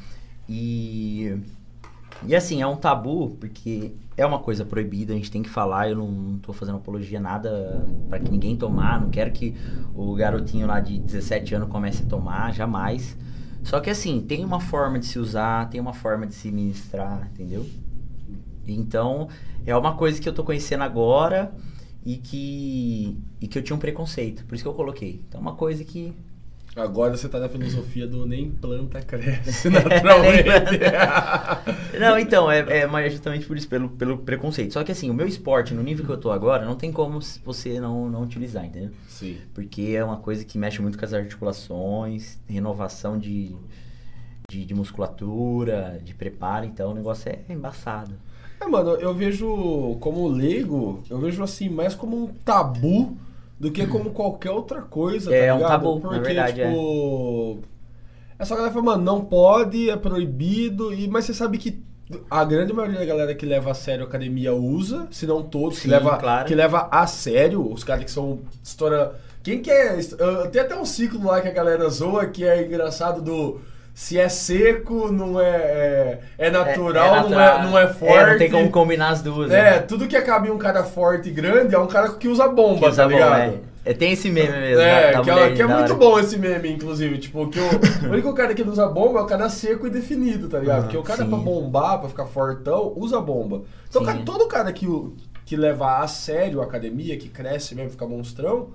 E 0.47 1.35
e 2.25 2.35
assim, 2.35 2.61
é 2.61 2.67
um 2.67 2.75
tabu 2.75 3.35
porque 3.39 3.93
é 4.15 4.25
uma 4.25 4.39
coisa 4.39 4.63
proibida, 4.63 5.13
a 5.13 5.15
gente 5.15 5.31
tem 5.31 5.41
que 5.41 5.49
falar, 5.49 5.89
eu 5.89 5.95
não, 5.95 6.11
não 6.11 6.39
tô 6.39 6.53
fazendo 6.53 6.77
apologia 6.77 7.19
nada 7.19 7.85
pra 8.09 8.19
que 8.19 8.29
ninguém 8.29 8.55
tomar, 8.55 9.01
não 9.01 9.09
quero 9.09 9.31
que 9.31 9.55
o 9.95 10.13
garotinho 10.13 10.67
lá 10.67 10.79
de 10.79 10.99
17 10.99 11.55
anos 11.55 11.69
comece 11.69 12.03
a 12.03 12.05
tomar, 12.05 12.53
jamais. 12.53 13.17
Só 13.63 13.79
que 13.79 13.89
assim, 13.89 14.21
tem 14.21 14.43
uma 14.43 14.59
forma 14.59 14.99
de 14.99 15.05
se 15.05 15.19
usar, 15.19 15.69
tem 15.69 15.79
uma 15.79 15.93
forma 15.93 16.27
de 16.27 16.33
se 16.33 16.51
ministrar, 16.51 17.29
entendeu? 17.33 17.65
Então, 18.67 19.27
é 19.65 19.75
uma 19.75 19.95
coisa 19.95 20.21
que 20.21 20.27
eu 20.27 20.33
tô 20.33 20.43
conhecendo 20.43 20.83
agora 20.83 21.51
e 22.05 22.17
que 22.17 23.17
e 23.39 23.47
que 23.47 23.57
eu 23.57 23.63
tinha 23.63 23.75
um 23.75 23.79
preconceito, 23.79 24.45
por 24.45 24.55
isso 24.55 24.63
que 24.63 24.67
eu 24.67 24.73
coloquei. 24.73 25.21
Então, 25.27 25.39
é 25.39 25.41
uma 25.41 25.55
coisa 25.55 25.83
que 25.83 26.13
Agora 26.75 27.17
você 27.17 27.27
tá 27.27 27.37
na 27.37 27.49
filosofia 27.49 28.07
do 28.07 28.25
nem 28.25 28.49
planta 28.49 29.01
cresce 29.01 29.67
naturalmente. 29.69 30.47
Não, 31.99 32.17
então, 32.17 32.49
é, 32.49 32.79
é 32.79 32.87
mas 32.87 33.11
justamente 33.11 33.45
por 33.45 33.57
isso, 33.57 33.67
pelo, 33.67 33.89
pelo 33.89 34.19
preconceito. 34.19 34.73
Só 34.73 34.83
que 34.83 34.91
assim, 34.91 35.09
o 35.09 35.13
meu 35.13 35.27
esporte, 35.27 35.73
no 35.73 35.83
nível 35.83 36.05
que 36.05 36.11
eu 36.11 36.17
tô 36.17 36.31
agora, 36.31 36.65
não 36.65 36.75
tem 36.75 36.91
como 36.91 37.19
você 37.43 37.79
não, 37.79 38.09
não 38.09 38.23
utilizar, 38.23 38.65
entendeu? 38.65 38.91
Sim. 39.07 39.37
Porque 39.53 39.93
é 39.95 40.03
uma 40.03 40.17
coisa 40.17 40.45
que 40.45 40.57
mexe 40.57 40.81
muito 40.81 40.97
com 40.97 41.03
as 41.03 41.13
articulações, 41.13 42.39
renovação 42.47 43.19
de, 43.19 43.53
de, 44.49 44.63
de 44.65 44.73
musculatura, 44.73 45.99
de 46.01 46.13
preparo, 46.13 46.65
então 46.65 46.91
o 46.91 46.95
negócio 46.95 47.29
é 47.29 47.53
embaçado. 47.53 48.13
É, 48.61 48.65
mano, 48.65 48.91
eu 48.91 49.13
vejo 49.13 49.97
como 49.99 50.27
leigo, 50.29 51.03
eu 51.09 51.19
vejo 51.19 51.43
assim, 51.43 51.67
mais 51.67 51.93
como 51.93 52.15
um 52.15 52.27
tabu 52.27 53.17
do 53.61 53.71
que 53.71 53.85
como 53.85 54.09
qualquer 54.09 54.49
outra 54.49 54.81
coisa, 54.81 55.33
É, 55.33 55.47
tá 55.47 55.53
um 55.53 55.57
ligado? 55.57 55.71
tabu, 55.71 55.93
na 55.99 56.09
Porque, 56.09 56.19
verdade, 56.33 56.61
tipo... 56.61 57.59
É 58.39 58.43
só 58.43 58.55
a 58.55 58.57
galera 58.57 58.73
fala, 58.73 58.85
mano, 58.85 59.03
não 59.03 59.23
pode, 59.23 59.87
é 59.89 59.95
proibido, 59.95 60.91
e, 60.91 61.07
mas 61.07 61.25
você 61.25 61.33
sabe 61.33 61.59
que 61.59 61.79
a 62.29 62.43
grande 62.43 62.73
maioria 62.73 62.99
da 62.99 63.05
galera 63.05 63.35
que 63.35 63.45
leva 63.45 63.69
a 63.71 63.73
sério 63.75 64.03
a 64.03 64.07
academia 64.07 64.51
usa, 64.53 65.07
se 65.11 65.27
não 65.27 65.43
todos, 65.43 65.77
que 65.77 65.83
Sim, 65.83 65.91
leva, 65.91 66.17
claro. 66.17 66.47
que 66.47 66.55
leva 66.55 66.89
a 66.91 67.05
sério, 67.05 67.71
os 67.71 67.83
caras 67.83 68.03
que 68.03 68.11
são 68.11 68.39
estoura... 68.63 69.15
Quem 69.43 69.61
que 69.61 69.71
é? 69.71 69.95
Tem 70.51 70.61
até 70.61 70.75
um 70.75 70.85
ciclo 70.85 71.23
lá 71.25 71.39
que 71.39 71.47
a 71.47 71.51
galera 71.51 71.87
zoa, 71.89 72.25
que 72.25 72.43
é 72.43 72.65
engraçado 72.65 73.21
do... 73.21 73.61
Se 73.93 74.17
é 74.17 74.29
seco, 74.29 75.11
não 75.11 75.39
é, 75.39 75.45
é, 75.49 76.19
é 76.37 76.49
natural, 76.49 77.29
não, 77.29 77.39
é, 77.39 77.63
não 77.63 77.77
é 77.77 77.87
forte. 77.87 78.13
É, 78.15 78.31
não 78.31 78.37
tem 78.37 78.49
como 78.49 78.71
combinar 78.71 79.09
as 79.09 79.21
duas. 79.21 79.51
É, 79.51 79.71
né? 79.71 79.79
tudo 79.79 80.07
que 80.07 80.15
acaba 80.15 80.47
em 80.47 80.51
um 80.51 80.57
cara 80.57 80.83
forte 80.83 81.29
e 81.29 81.31
grande 81.31 81.75
é 81.75 81.79
um 81.79 81.87
cara 81.87 82.09
que 82.13 82.27
usa 82.27 82.47
bomba, 82.47 82.79
Que 82.79 82.85
usa 82.87 83.03
tá 83.03 83.07
ligado? 83.09 83.39
é. 83.39 83.71
É, 83.83 83.93
Tem 83.93 84.11
esse 84.11 84.29
meme 84.29 84.59
mesmo. 84.59 84.79
É, 84.81 85.11
da- 85.11 85.21
da 85.21 85.23
que, 85.23 85.29
é, 85.31 85.53
que 85.55 85.61
é 85.63 85.65
muito 85.67 85.95
bom 85.95 86.19
esse 86.19 86.37
meme, 86.37 86.71
inclusive. 86.71 87.17
Tipo, 87.17 87.49
que 87.49 87.59
o, 87.59 88.07
o 88.07 88.09
único 88.13 88.31
cara 88.33 88.53
que 88.53 88.63
não 88.63 88.71
usa 88.71 88.87
bomba 88.87 89.19
é 89.19 89.23
o 89.23 89.25
cara 89.25 89.49
seco 89.49 89.87
e 89.87 89.89
definido, 89.89 90.47
tá 90.47 90.59
ligado? 90.59 90.79
Ah, 90.79 90.81
Porque 90.83 90.97
o 90.97 91.01
cara 91.03 91.23
sim. 91.23 91.29
pra 91.29 91.37
bombar, 91.39 91.99
pra 91.99 92.07
ficar 92.07 92.27
fortão, 92.27 92.93
usa 92.95 93.19
bomba. 93.19 93.63
Então, 93.89 94.03
cara, 94.05 94.19
todo 94.23 94.47
cara 94.47 94.71
que, 94.71 94.87
que 95.45 95.55
leva 95.57 95.97
a 95.97 96.07
sério 96.07 96.61
a 96.61 96.65
academia, 96.65 97.17
que 97.17 97.27
cresce 97.27 97.73
mesmo, 97.73 97.89
fica 97.89 98.05
monstrão, 98.05 98.69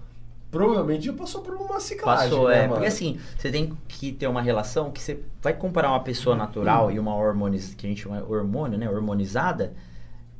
provavelmente 0.50 1.06
já 1.06 1.12
passou 1.12 1.42
por 1.42 1.54
uma 1.54 1.80
ciclagem, 1.80 2.30
Passou, 2.30 2.48
né, 2.48 2.56
é. 2.56 2.60
mano? 2.62 2.74
Porque 2.74 2.86
assim, 2.86 3.18
você 3.36 3.50
tem 3.50 3.76
que 3.88 4.12
ter 4.12 4.26
uma 4.26 4.40
relação 4.42 4.90
que 4.90 5.00
você 5.02 5.20
vai 5.42 5.52
comparar 5.52 5.90
uma 5.90 6.00
pessoa 6.00 6.34
Hum. 6.34 6.38
natural 6.38 6.90
e 6.90 6.98
uma 6.98 7.14
hormônios, 7.14 7.74
que 7.74 7.86
a 7.86 7.88
gente 7.88 8.02
chama 8.02 8.22
hormônio, 8.28 8.78
né? 8.78 8.88
Hormonizada. 8.88 9.74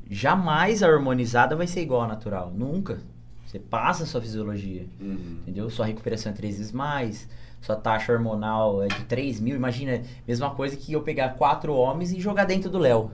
Jamais 0.08 0.82
a 0.82 0.88
hormonizada 0.88 1.56
vai 1.56 1.66
ser 1.66 1.80
igual 1.82 2.02
à 2.02 2.06
natural. 2.06 2.52
Nunca. 2.54 2.98
Você 3.46 3.58
passa 3.58 4.04
a 4.04 4.06
sua 4.06 4.20
fisiologia. 4.20 4.86
Uhum. 5.00 5.38
Entendeu? 5.42 5.68
Sua 5.70 5.86
recuperação 5.86 6.30
é 6.32 6.34
três 6.34 6.58
vezes 6.58 6.72
mais. 6.72 7.28
Sua 7.60 7.74
taxa 7.76 8.12
hormonal 8.12 8.82
é 8.82 8.86
de 8.88 9.04
3 9.04 9.40
mil. 9.40 9.56
Imagina, 9.56 10.02
mesma 10.26 10.50
coisa 10.50 10.76
que 10.76 10.92
eu 10.92 11.02
pegar 11.02 11.30
quatro 11.30 11.74
homens 11.74 12.12
e 12.12 12.20
jogar 12.20 12.44
dentro 12.44 12.70
do 12.70 12.78
Léo. 12.78 13.10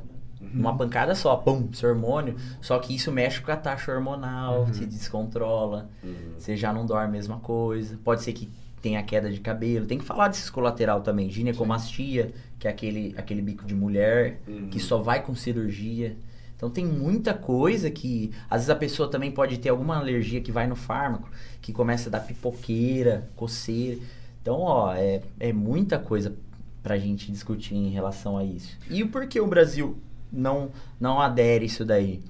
Numa 0.52 0.76
pancada 0.76 1.14
só, 1.14 1.36
pum, 1.36 1.72
seu 1.72 1.90
hormônio. 1.90 2.36
Só 2.60 2.78
que 2.78 2.94
isso 2.94 3.10
mexe 3.10 3.40
com 3.40 3.50
a 3.50 3.56
taxa 3.56 3.92
hormonal, 3.92 4.66
se 4.72 4.84
descontrola. 4.86 5.88
Uhum. 6.02 6.14
Você 6.38 6.56
já 6.56 6.72
não 6.72 6.84
dorme 6.86 7.06
a 7.06 7.10
mesma 7.10 7.38
coisa. 7.38 7.98
Pode 8.04 8.22
ser 8.22 8.32
que 8.32 8.48
tenha 8.80 9.02
queda 9.02 9.30
de 9.30 9.40
cabelo. 9.40 9.86
Tem 9.86 9.98
que 9.98 10.04
falar 10.04 10.28
desses 10.28 10.50
colateral 10.50 11.00
também. 11.00 11.30
Ginecomastia, 11.30 12.32
que 12.58 12.66
é 12.66 12.70
aquele, 12.70 13.14
aquele 13.16 13.40
bico 13.42 13.64
de 13.64 13.74
mulher, 13.74 14.40
Uhum. 14.46 14.68
que 14.68 14.78
só 14.80 14.98
vai 14.98 15.22
com 15.22 15.34
cirurgia. 15.34 16.16
Então 16.56 16.70
tem 16.70 16.84
muita 16.86 17.34
coisa 17.34 17.90
que. 17.90 18.30
Às 18.48 18.60
vezes 18.62 18.70
a 18.70 18.76
pessoa 18.76 19.08
também 19.10 19.30
pode 19.30 19.58
ter 19.58 19.68
alguma 19.70 19.96
alergia 19.96 20.40
que 20.40 20.52
vai 20.52 20.66
no 20.66 20.76
fármaco, 20.76 21.28
que 21.60 21.72
começa 21.72 22.08
a 22.08 22.12
dar 22.12 22.20
pipoqueira, 22.20 23.28
coceira. 23.36 23.98
Então, 24.40 24.58
ó, 24.60 24.92
é, 24.94 25.22
é 25.40 25.52
muita 25.52 25.98
coisa 25.98 26.34
pra 26.82 26.98
gente 26.98 27.30
discutir 27.30 27.74
em 27.76 27.90
relação 27.90 28.36
a 28.36 28.44
isso. 28.44 28.76
E 28.90 29.02
o 29.02 29.08
porquê 29.08 29.40
o 29.40 29.46
Brasil 29.46 29.96
não, 30.32 30.70
não 31.00 31.20
adere 31.20 31.66
isso 31.66 31.84
daí? 31.84 32.20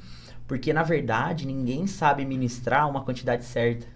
Porque, 0.47 0.73
na 0.73 0.83
verdade, 0.83 1.47
ninguém 1.47 1.87
sabe 1.87 2.25
ministrar 2.25 2.89
uma 2.89 3.03
quantidade 3.03 3.45
certa. 3.45 3.87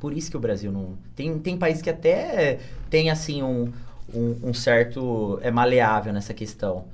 Por 0.00 0.12
isso 0.12 0.30
que 0.30 0.36
o 0.36 0.40
Brasil 0.40 0.70
não. 0.70 0.96
Tem, 1.14 1.38
tem 1.38 1.58
países 1.58 1.82
que 1.82 1.90
até 1.90 2.60
tem, 2.88 3.10
assim, 3.10 3.42
um, 3.42 3.72
um, 4.14 4.50
um 4.50 4.54
certo. 4.54 5.38
É 5.42 5.50
maleável 5.50 6.12
nessa 6.12 6.32
questão. 6.32 6.84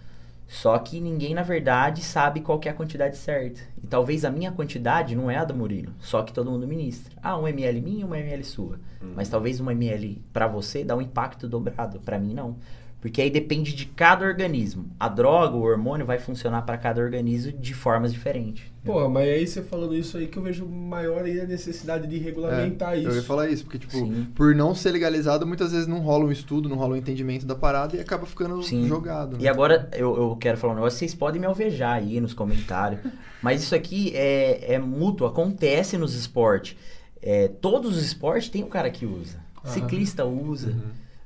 Só 0.48 0.78
que 0.78 1.00
ninguém, 1.00 1.34
na 1.34 1.42
verdade, 1.42 2.02
sabe 2.02 2.40
qual 2.40 2.60
é 2.64 2.68
a 2.68 2.74
quantidade 2.74 3.16
certa. 3.16 3.60
E 3.82 3.86
talvez 3.86 4.22
a 4.22 4.30
minha 4.30 4.52
quantidade 4.52 5.16
não 5.16 5.30
é 5.30 5.36
a 5.36 5.44
do 5.44 5.54
Murilo, 5.54 5.92
só 5.98 6.22
que 6.22 6.32
todo 6.32 6.50
mundo 6.50 6.68
ministra. 6.68 7.10
Ah, 7.22 7.38
um 7.38 7.48
ml 7.48 7.80
minha, 7.80 8.06
um 8.06 8.14
ml 8.14 8.44
sua. 8.44 8.78
Mas 9.16 9.30
talvez 9.30 9.60
um 9.60 9.70
ml 9.70 10.22
pra 10.30 10.46
você 10.46 10.84
dá 10.84 10.94
um 10.94 11.00
impacto 11.00 11.48
dobrado, 11.48 12.00
pra 12.00 12.18
mim 12.18 12.34
não. 12.34 12.56
Porque 13.02 13.20
aí 13.20 13.28
depende 13.28 13.74
de 13.74 13.84
cada 13.86 14.24
organismo. 14.24 14.86
A 14.98 15.08
droga, 15.08 15.56
o 15.56 15.62
hormônio 15.62 16.06
vai 16.06 16.20
funcionar 16.20 16.62
pra 16.62 16.78
cada 16.78 17.02
organismo 17.02 17.50
de 17.52 17.74
formas 17.74 18.12
diferentes. 18.12 18.62
Porra, 18.84 19.08
mas 19.08 19.28
aí 19.28 19.44
você 19.44 19.60
falando 19.60 19.92
isso 19.94 20.16
aí 20.16 20.28
que 20.28 20.38
eu 20.38 20.42
vejo 20.44 20.64
maior 20.64 21.24
aí 21.24 21.40
a 21.40 21.44
necessidade 21.44 22.06
de 22.06 22.16
regulamentar 22.18 22.94
É, 22.94 22.98
isso. 22.98 23.08
Eu 23.08 23.16
ia 23.16 23.22
falar 23.22 23.48
isso, 23.48 23.64
porque, 23.64 23.76
tipo, 23.78 23.92
Sim. 23.92 24.28
por 24.36 24.54
não 24.54 24.72
ser 24.72 24.92
legalizado, 24.92 25.44
muitas 25.44 25.72
vezes 25.72 25.88
não 25.88 25.98
rola 25.98 26.26
um 26.26 26.30
estudo, 26.30 26.68
não 26.68 26.76
rola 26.76 26.94
um 26.94 26.96
entendimento 26.96 27.44
da 27.44 27.56
parada 27.56 27.96
e 27.96 28.00
acaba 28.00 28.24
ficando 28.24 28.62
Sim. 28.62 28.86
jogado. 28.86 29.32
né? 29.36 29.42
E 29.42 29.48
agora 29.48 29.88
eu, 29.94 30.16
eu 30.16 30.36
quero 30.36 30.56
falar 30.56 30.72
um 30.74 30.76
negócio, 30.76 30.96
vocês 30.96 31.12
podem 31.12 31.40
me 31.40 31.46
alvejar 31.48 31.96
aí 31.96 32.20
nos 32.20 32.32
comentários. 32.32 33.00
Mas 33.42 33.64
isso 33.64 33.74
aqui 33.74 34.12
é, 34.14 34.74
é 34.74 34.78
mútuo, 34.78 35.26
acontece 35.26 35.98
nos 35.98 36.14
esportes. 36.14 36.76
É, 37.20 37.48
todos 37.48 37.96
os 37.96 38.04
esportes 38.04 38.48
tem 38.48 38.62
um 38.62 38.68
cara 38.68 38.88
que 38.90 39.04
usa. 39.06 39.40
Ciclista 39.64 40.24
usa, 40.24 40.70
Uhum. 40.70 40.80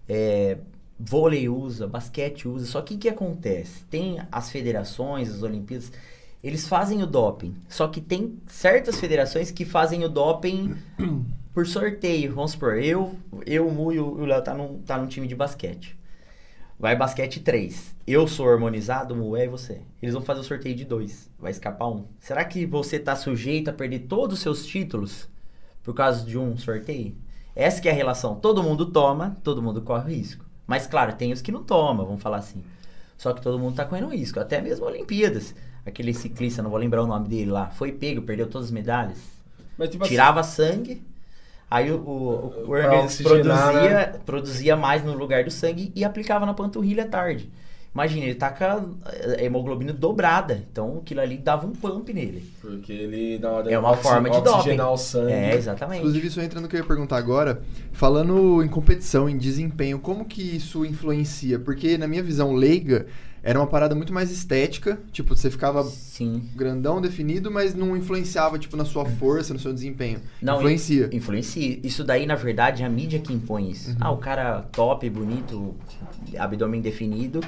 é, 0.08 0.56
vôlei 0.98 1.48
usa, 1.48 1.86
basquete 1.86 2.48
usa. 2.48 2.66
Só 2.66 2.82
que 2.82 2.94
o 2.94 2.98
que 2.98 3.08
acontece? 3.08 3.84
Tem 3.84 4.18
as 4.30 4.50
federações, 4.50 5.30
as 5.30 5.42
Olimpíadas, 5.42 5.92
eles 6.42 6.66
fazem 6.66 7.02
o 7.02 7.06
doping. 7.06 7.54
Só 7.68 7.88
que 7.88 8.00
tem 8.00 8.38
certas 8.46 8.98
federações 8.98 9.50
que 9.50 9.64
fazem 9.64 10.04
o 10.04 10.08
doping 10.08 10.76
por 11.52 11.66
sorteio. 11.66 12.34
Vamos 12.34 12.52
supor, 12.52 12.78
eu, 12.78 13.14
eu 13.44 13.66
o 13.66 13.72
Mu 13.72 13.92
e 13.92 13.98
o 13.98 14.24
Léo 14.24 14.42
tá 14.42 14.54
num, 14.54 14.78
tá 14.80 14.98
num 14.98 15.06
time 15.06 15.26
de 15.26 15.34
basquete. 15.34 15.96
Vai 16.78 16.94
basquete 16.94 17.40
3. 17.40 17.96
Eu 18.06 18.28
sou 18.28 18.48
harmonizado, 18.48 19.14
o 19.14 19.16
Mu 19.16 19.36
é 19.36 19.44
e 19.44 19.48
você. 19.48 19.80
Eles 20.02 20.14
vão 20.14 20.22
fazer 20.22 20.40
o 20.40 20.44
sorteio 20.44 20.74
de 20.74 20.84
dois. 20.84 21.30
Vai 21.38 21.50
escapar 21.50 21.88
um. 21.88 22.04
Será 22.20 22.44
que 22.44 22.66
você 22.66 22.98
tá 22.98 23.16
sujeito 23.16 23.70
a 23.70 23.72
perder 23.72 24.00
todos 24.00 24.36
os 24.36 24.42
seus 24.42 24.66
títulos 24.66 25.28
por 25.82 25.94
causa 25.94 26.24
de 26.24 26.38
um 26.38 26.56
sorteio? 26.56 27.16
Essa 27.54 27.80
que 27.80 27.88
é 27.88 27.92
a 27.92 27.94
relação. 27.94 28.36
Todo 28.36 28.62
mundo 28.62 28.92
toma, 28.92 29.38
todo 29.42 29.62
mundo 29.62 29.80
corre 29.80 30.14
risco. 30.14 30.45
Mas 30.66 30.86
claro, 30.86 31.14
tem 31.14 31.32
os 31.32 31.40
que 31.40 31.52
não 31.52 31.62
tomam, 31.62 32.06
vamos 32.06 32.22
falar 32.22 32.38
assim. 32.38 32.62
Só 33.16 33.32
que 33.32 33.40
todo 33.40 33.58
mundo 33.58 33.76
tá 33.76 33.84
correndo 33.84 34.08
risco. 34.08 34.40
Até 34.40 34.60
mesmo 34.60 34.86
Olimpíadas. 34.86 35.54
Aquele 35.86 36.12
ciclista, 36.12 36.62
não 36.62 36.70
vou 36.70 36.80
lembrar 36.80 37.02
o 37.02 37.06
nome 37.06 37.28
dele 37.28 37.50
lá, 37.50 37.70
foi 37.70 37.92
pego, 37.92 38.20
perdeu 38.20 38.48
todas 38.48 38.66
as 38.66 38.72
medalhas. 38.72 39.18
Mas, 39.78 39.88
tipo 39.88 40.02
assim, 40.02 40.14
Tirava 40.14 40.42
sangue, 40.42 41.00
aí 41.70 41.92
o, 41.92 41.96
o, 41.96 42.64
o 42.66 42.70
organismo 42.70 43.24
produzia, 43.24 43.90
né? 43.90 44.04
produzia 44.26 44.76
mais 44.76 45.04
no 45.04 45.14
lugar 45.14 45.44
do 45.44 45.50
sangue 45.50 45.92
e 45.94 46.04
aplicava 46.04 46.44
na 46.44 46.52
panturrilha 46.52 47.06
tarde. 47.06 47.48
Imagina, 47.96 48.26
ele 48.26 48.34
tá 48.34 48.50
com 48.50 48.62
a 48.64 49.42
hemoglobina 49.42 49.90
dobrada. 49.90 50.62
Então 50.70 50.98
aquilo 50.98 51.22
ali 51.22 51.38
dava 51.38 51.66
um 51.66 51.72
pump 51.72 52.12
nele. 52.12 52.44
Porque 52.60 52.92
ele 52.92 53.38
na 53.38 53.50
hora 53.50 53.70
É 53.72 53.78
uma 53.78 53.92
oxi- 53.92 54.02
forma 54.02 54.28
de 54.28 54.36
oxigenar 54.36 54.86
doping. 54.86 54.94
o 54.94 54.98
sangue. 54.98 55.32
É, 55.32 55.54
exatamente. 55.54 56.00
Inclusive, 56.00 56.26
isso 56.26 56.40
entra 56.42 56.60
no 56.60 56.68
que 56.68 56.76
eu 56.76 56.80
ia 56.80 56.86
perguntar 56.86 57.16
agora. 57.16 57.62
Falando 57.92 58.62
em 58.62 58.68
competição, 58.68 59.26
em 59.30 59.38
desempenho, 59.38 59.98
como 59.98 60.26
que 60.26 60.42
isso 60.42 60.84
influencia? 60.84 61.58
Porque, 61.58 61.96
na 61.96 62.06
minha 62.06 62.22
visão 62.22 62.52
leiga, 62.54 63.06
era 63.42 63.58
uma 63.58 63.66
parada 63.66 63.94
muito 63.94 64.12
mais 64.12 64.30
estética. 64.30 64.98
Tipo, 65.10 65.34
você 65.34 65.50
ficava 65.50 65.82
Sim. 65.84 66.42
grandão, 66.54 67.00
definido, 67.00 67.50
mas 67.50 67.74
não 67.74 67.96
influenciava, 67.96 68.58
tipo, 68.58 68.76
na 68.76 68.84
sua 68.84 69.06
força, 69.06 69.54
no 69.54 69.58
seu 69.60 69.72
desempenho. 69.72 70.20
Não, 70.42 70.56
Influencia. 70.58 71.08
in- 71.10 71.16
Influencia. 71.16 71.80
Isso 71.82 72.04
daí, 72.04 72.26
na 72.26 72.34
verdade, 72.34 72.82
é 72.82 72.86
a 72.86 72.90
mídia 72.90 73.18
que 73.20 73.32
impõe 73.32 73.70
isso. 73.70 73.90
Uhum. 73.92 73.96
Ah, 74.00 74.10
o 74.10 74.18
cara 74.18 74.62
top, 74.72 75.08
bonito, 75.08 75.74
abdômen 76.38 76.80
definido, 76.82 77.40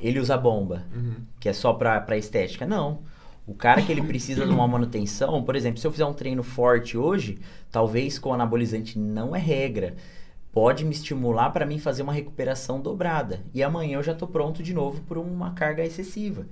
ele 0.00 0.18
usa 0.20 0.36
bomba, 0.36 0.84
Uhum. 0.94 1.14
que 1.40 1.48
é 1.48 1.52
só 1.52 1.72
pra, 1.72 2.00
pra 2.00 2.16
estética. 2.16 2.66
Não. 2.66 3.00
O 3.46 3.54
cara 3.54 3.80
que 3.80 3.92
ele 3.92 4.02
precisa 4.02 4.44
de 4.44 4.52
uma 4.52 4.66
manutenção, 4.66 5.42
por 5.42 5.54
exemplo, 5.54 5.80
se 5.80 5.86
eu 5.86 5.92
fizer 5.92 6.04
um 6.04 6.12
treino 6.12 6.42
forte 6.42 6.98
hoje, 6.98 7.38
talvez 7.70 8.18
com 8.18 8.34
anabolizante 8.34 8.98
não 8.98 9.36
é 9.36 9.38
regra. 9.38 9.94
Pode 10.52 10.84
me 10.84 10.90
estimular 10.92 11.50
para 11.50 11.64
mim 11.66 11.78
fazer 11.78 12.02
uma 12.02 12.12
recuperação 12.12 12.80
dobrada. 12.80 13.40
E 13.54 13.62
amanhã 13.62 13.98
eu 13.98 14.02
já 14.02 14.14
tô 14.14 14.26
pronto 14.26 14.62
de 14.62 14.74
novo 14.74 15.00
por 15.02 15.16
uma 15.16 15.52
carga 15.52 15.84
excessiva. 15.84 16.44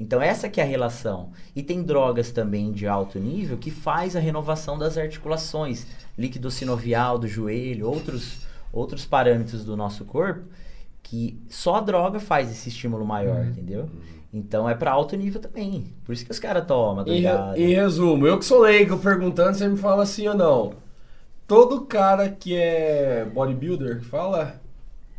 Então 0.00 0.20
essa 0.20 0.48
que 0.48 0.60
é 0.60 0.64
a 0.64 0.66
relação. 0.66 1.30
E 1.54 1.62
tem 1.62 1.82
drogas 1.82 2.32
também 2.32 2.72
de 2.72 2.88
alto 2.88 3.20
nível 3.20 3.56
que 3.56 3.70
faz 3.70 4.16
a 4.16 4.20
renovação 4.20 4.76
das 4.76 4.98
articulações, 4.98 5.86
líquido 6.18 6.50
sinovial 6.50 7.18
do 7.18 7.28
joelho, 7.28 7.86
outros 7.88 8.40
outros 8.72 9.04
parâmetros 9.04 9.64
do 9.66 9.76
nosso 9.76 10.02
corpo 10.06 10.44
que 11.12 11.38
só 11.50 11.74
a 11.74 11.80
droga 11.82 12.18
faz 12.18 12.50
esse 12.50 12.70
estímulo 12.70 13.04
maior, 13.04 13.44
entendeu? 13.44 13.86
Então 14.32 14.66
é 14.66 14.74
para 14.74 14.90
alto 14.92 15.14
nível 15.14 15.42
também. 15.42 15.92
Por 16.06 16.14
isso 16.14 16.24
que 16.24 16.30
os 16.30 16.38
caras 16.38 16.64
tomam, 16.66 17.04
re- 17.04 17.10
doidado. 17.10 17.60
em 17.60 17.74
resumo, 17.74 18.26
eu 18.26 18.38
que 18.38 18.46
sou 18.46 18.60
leigo 18.62 18.96
perguntando, 18.96 19.54
você 19.54 19.68
me 19.68 19.76
fala 19.76 20.06
sim 20.06 20.26
ou 20.26 20.34
não. 20.34 20.72
Todo 21.46 21.82
cara 21.82 22.30
que 22.30 22.56
é 22.56 23.26
bodybuilder, 23.26 23.98
que 23.98 24.06
fala, 24.06 24.58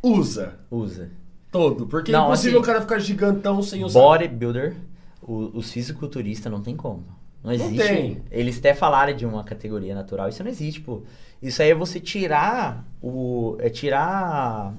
usa. 0.02 0.56
Usa. 0.72 1.12
Todo. 1.52 1.86
Porque 1.86 2.12
é 2.12 2.14
Não, 2.16 2.26
impossível 2.26 2.60
assim, 2.60 2.64
o 2.64 2.66
cara 2.66 2.82
ficar 2.82 2.98
gigantão 2.98 3.62
sem 3.62 3.84
usar. 3.84 4.00
Bodybuilder, 4.00 4.76
o- 5.22 5.52
os 5.60 5.72
fisiculturistas 5.72 6.52
não 6.52 6.64
tem 6.64 6.76
como. 6.76 7.04
Não 7.44 7.52
existe. 7.52 7.78
tem. 7.88 8.24
Eles 8.32 8.58
até 8.58 8.74
falaram 8.74 9.16
de 9.16 9.28
uma 9.28 9.44
categoria 9.44 9.94
natural. 9.94 10.28
Isso 10.28 10.44
não 10.44 10.50
existe, 10.50 10.82
pô. 10.82 11.04
Isso 11.40 11.62
aí 11.62 11.70
é 11.70 11.76
você 11.76 12.00
tirar 12.00 12.84
o. 13.00 13.58
É 13.60 13.70
tirar. 13.70 14.74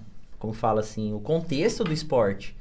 Como 0.44 0.52
fala 0.52 0.80
assim? 0.80 1.14
O 1.14 1.20
contexto 1.20 1.82
do 1.82 1.90
esporte. 1.92 2.54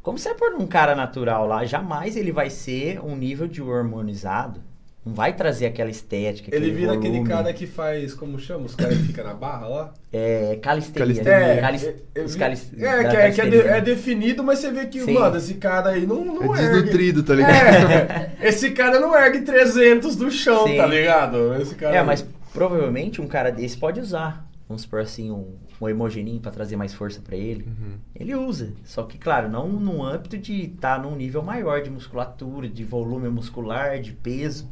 Como 0.00 0.16
você 0.16 0.32
pôr 0.34 0.54
um 0.54 0.68
cara 0.68 0.94
natural 0.94 1.48
lá, 1.48 1.64
jamais 1.64 2.16
ele 2.16 2.30
vai 2.30 2.48
ser 2.48 3.00
um 3.04 3.16
nível 3.16 3.48
de 3.48 3.60
hormonizado. 3.60 4.60
Não 5.04 5.12
vai 5.12 5.32
trazer 5.34 5.66
aquela 5.66 5.90
estética. 5.90 6.48
Ele 6.54 6.66
aquele 6.66 6.78
vira 6.80 6.92
aquele 6.92 7.14
volume. 7.14 7.28
cara 7.28 7.52
que 7.52 7.66
faz, 7.66 8.14
como 8.14 8.38
chama? 8.38 8.66
Os 8.66 8.74
caras 8.76 8.96
que 8.98 9.02
ficam 9.06 9.24
na 9.24 9.34
barra 9.34 9.66
lá? 9.66 9.94
É, 10.12 10.56
calistenia. 10.62 11.04
Calistenia. 11.06 11.60
Calis- 11.60 11.84
é, 11.84 11.94
é, 12.14 12.22
os 12.22 12.36
é, 12.36 12.38
calis- 12.38 12.72
é, 12.72 12.76
que, 13.10 13.16
é, 13.16 13.30
que 13.32 13.40
é, 13.40 13.50
de- 13.50 13.60
é 13.68 13.80
definido, 13.80 14.44
mas 14.44 14.60
você 14.60 14.70
vê 14.70 14.86
que, 14.86 15.00
Sim. 15.02 15.14
mano, 15.14 15.36
esse 15.36 15.54
cara 15.54 15.90
aí 15.90 16.06
não, 16.06 16.24
não 16.24 16.54
É 16.54 16.62
ergue. 16.62 16.72
desnutrido, 16.82 17.22
tá 17.24 17.34
ligado? 17.34 17.52
É, 17.90 18.36
esse 18.48 18.70
cara 18.70 19.00
não 19.00 19.12
ergue 19.18 19.40
300 19.40 20.14
do 20.14 20.30
chão, 20.30 20.68
Sim. 20.68 20.76
tá 20.76 20.86
ligado? 20.86 21.52
Esse 21.60 21.74
cara 21.74 21.96
É, 21.96 21.98
aí. 21.98 22.06
mas 22.06 22.24
provavelmente 22.52 23.20
um 23.20 23.26
cara 23.26 23.50
desse 23.50 23.76
pode 23.76 23.98
usar. 24.00 24.46
Vamos 24.66 24.82
supor 24.82 25.00
assim, 25.00 25.30
um, 25.30 25.56
um 25.80 25.88
hemogenin 25.88 26.38
pra 26.38 26.50
trazer 26.50 26.76
mais 26.76 26.94
força 26.94 27.20
pra 27.20 27.36
ele. 27.36 27.64
Uhum. 27.64 27.98
Ele 28.14 28.34
usa. 28.34 28.72
Só 28.84 29.02
que, 29.02 29.18
claro, 29.18 29.48
não 29.48 29.68
no 29.68 30.02
âmbito 30.02 30.38
de 30.38 30.64
estar 30.64 31.02
num 31.02 31.14
nível 31.14 31.42
maior 31.42 31.82
de 31.82 31.90
musculatura, 31.90 32.66
de 32.68 32.82
volume 32.82 33.28
muscular, 33.28 34.00
de 34.00 34.12
peso. 34.12 34.66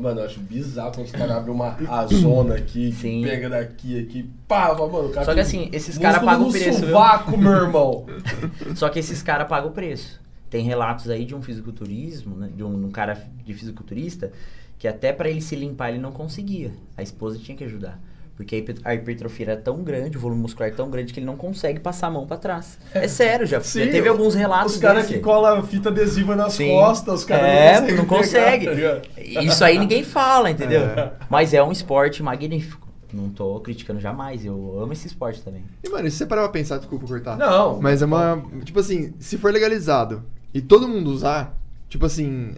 Mano, 0.00 0.20
eu 0.20 0.24
acho 0.24 0.40
bizarro 0.40 0.92
quando 0.92 1.06
os 1.06 1.12
caras 1.12 1.36
abrem 1.36 1.54
uma 1.54 1.76
a 1.88 2.06
zona 2.06 2.54
aqui, 2.54 2.90
que 2.90 2.96
Sim. 2.96 3.22
pega 3.22 3.50
daqui, 3.50 4.00
aqui, 4.00 4.30
pá, 4.48 4.74
mano, 4.74 5.08
o 5.08 5.10
cara 5.10 5.26
Só 5.26 5.34
que 5.34 5.40
assim, 5.40 5.68
esses 5.72 5.98
caras 5.98 6.24
pagam 6.24 6.48
o 6.48 6.50
preço, 6.50 6.80
sovaco, 6.80 7.36
meu 7.36 7.52
irmão. 7.52 8.06
Só 8.74 8.88
que 8.88 8.98
esses 8.98 9.22
caras 9.22 9.46
pagam 9.46 9.68
o 9.68 9.72
preço. 9.74 10.22
Tem 10.48 10.64
relatos 10.64 11.10
aí 11.10 11.26
de 11.26 11.34
um 11.34 11.42
fisiculturismo, 11.42 12.34
né, 12.34 12.50
de 12.54 12.64
um, 12.64 12.86
um 12.86 12.90
cara 12.90 13.28
de 13.44 13.52
fisiculturista, 13.52 14.32
que 14.78 14.88
até 14.88 15.12
pra 15.12 15.28
ele 15.28 15.42
se 15.42 15.54
limpar 15.54 15.90
ele 15.90 15.98
não 15.98 16.12
conseguia. 16.12 16.72
A 16.96 17.02
esposa 17.02 17.38
tinha 17.38 17.56
que 17.56 17.64
ajudar. 17.64 18.00
Porque 18.36 18.56
a 18.56 18.58
hiper- 18.58 18.76
a 18.84 18.94
hipertrofia 18.94 19.46
era 19.52 19.56
tão 19.56 19.82
grande, 19.84 20.16
o 20.16 20.20
volume 20.20 20.42
muscular 20.42 20.68
é 20.68 20.72
tão 20.72 20.90
grande 20.90 21.12
que 21.12 21.20
ele 21.20 21.26
não 21.26 21.36
consegue 21.36 21.78
passar 21.78 22.08
a 22.08 22.10
mão 22.10 22.26
pra 22.26 22.36
trás. 22.36 22.78
É 22.92 23.06
sério, 23.06 23.46
já, 23.46 23.58
já 23.58 23.64
Sim, 23.64 23.88
teve 23.90 24.08
alguns 24.08 24.34
relatos 24.34 24.74
Os 24.74 24.80
caras 24.80 25.06
que 25.06 25.20
colam 25.20 25.62
fita 25.62 25.88
adesiva 25.88 26.34
nas 26.34 26.54
Sim. 26.54 26.68
costas, 26.70 27.20
os 27.20 27.24
caras 27.24 27.46
é, 27.48 27.80
não 27.92 27.98
não 27.98 28.04
consegue. 28.06 28.66
tá? 28.66 29.02
Isso 29.22 29.64
aí 29.64 29.78
ninguém 29.78 30.02
fala, 30.02 30.50
entendeu? 30.50 30.80
É. 30.82 31.12
Mas 31.30 31.54
é 31.54 31.62
um 31.62 31.70
esporte 31.70 32.22
magnífico. 32.24 32.88
Não 33.12 33.28
tô 33.28 33.60
criticando 33.60 34.00
jamais, 34.00 34.44
eu 34.44 34.80
amo 34.80 34.92
esse 34.92 35.06
esporte 35.06 35.40
também. 35.40 35.62
E, 35.84 35.88
mano, 35.88 36.08
e 36.08 36.10
se 36.10 36.16
você 36.16 36.26
parar 36.26 36.42
pra 36.42 36.50
pensar, 36.50 36.78
desculpa 36.78 37.06
cortar. 37.06 37.36
Não. 37.38 37.80
Mas 37.80 38.02
é 38.02 38.04
uma. 38.06 38.42
Tipo 38.64 38.80
assim, 38.80 39.14
se 39.20 39.38
for 39.38 39.52
legalizado 39.52 40.24
e 40.52 40.60
todo 40.60 40.88
mundo 40.88 41.10
usar, 41.12 41.56
tipo 41.88 42.04
assim, 42.04 42.54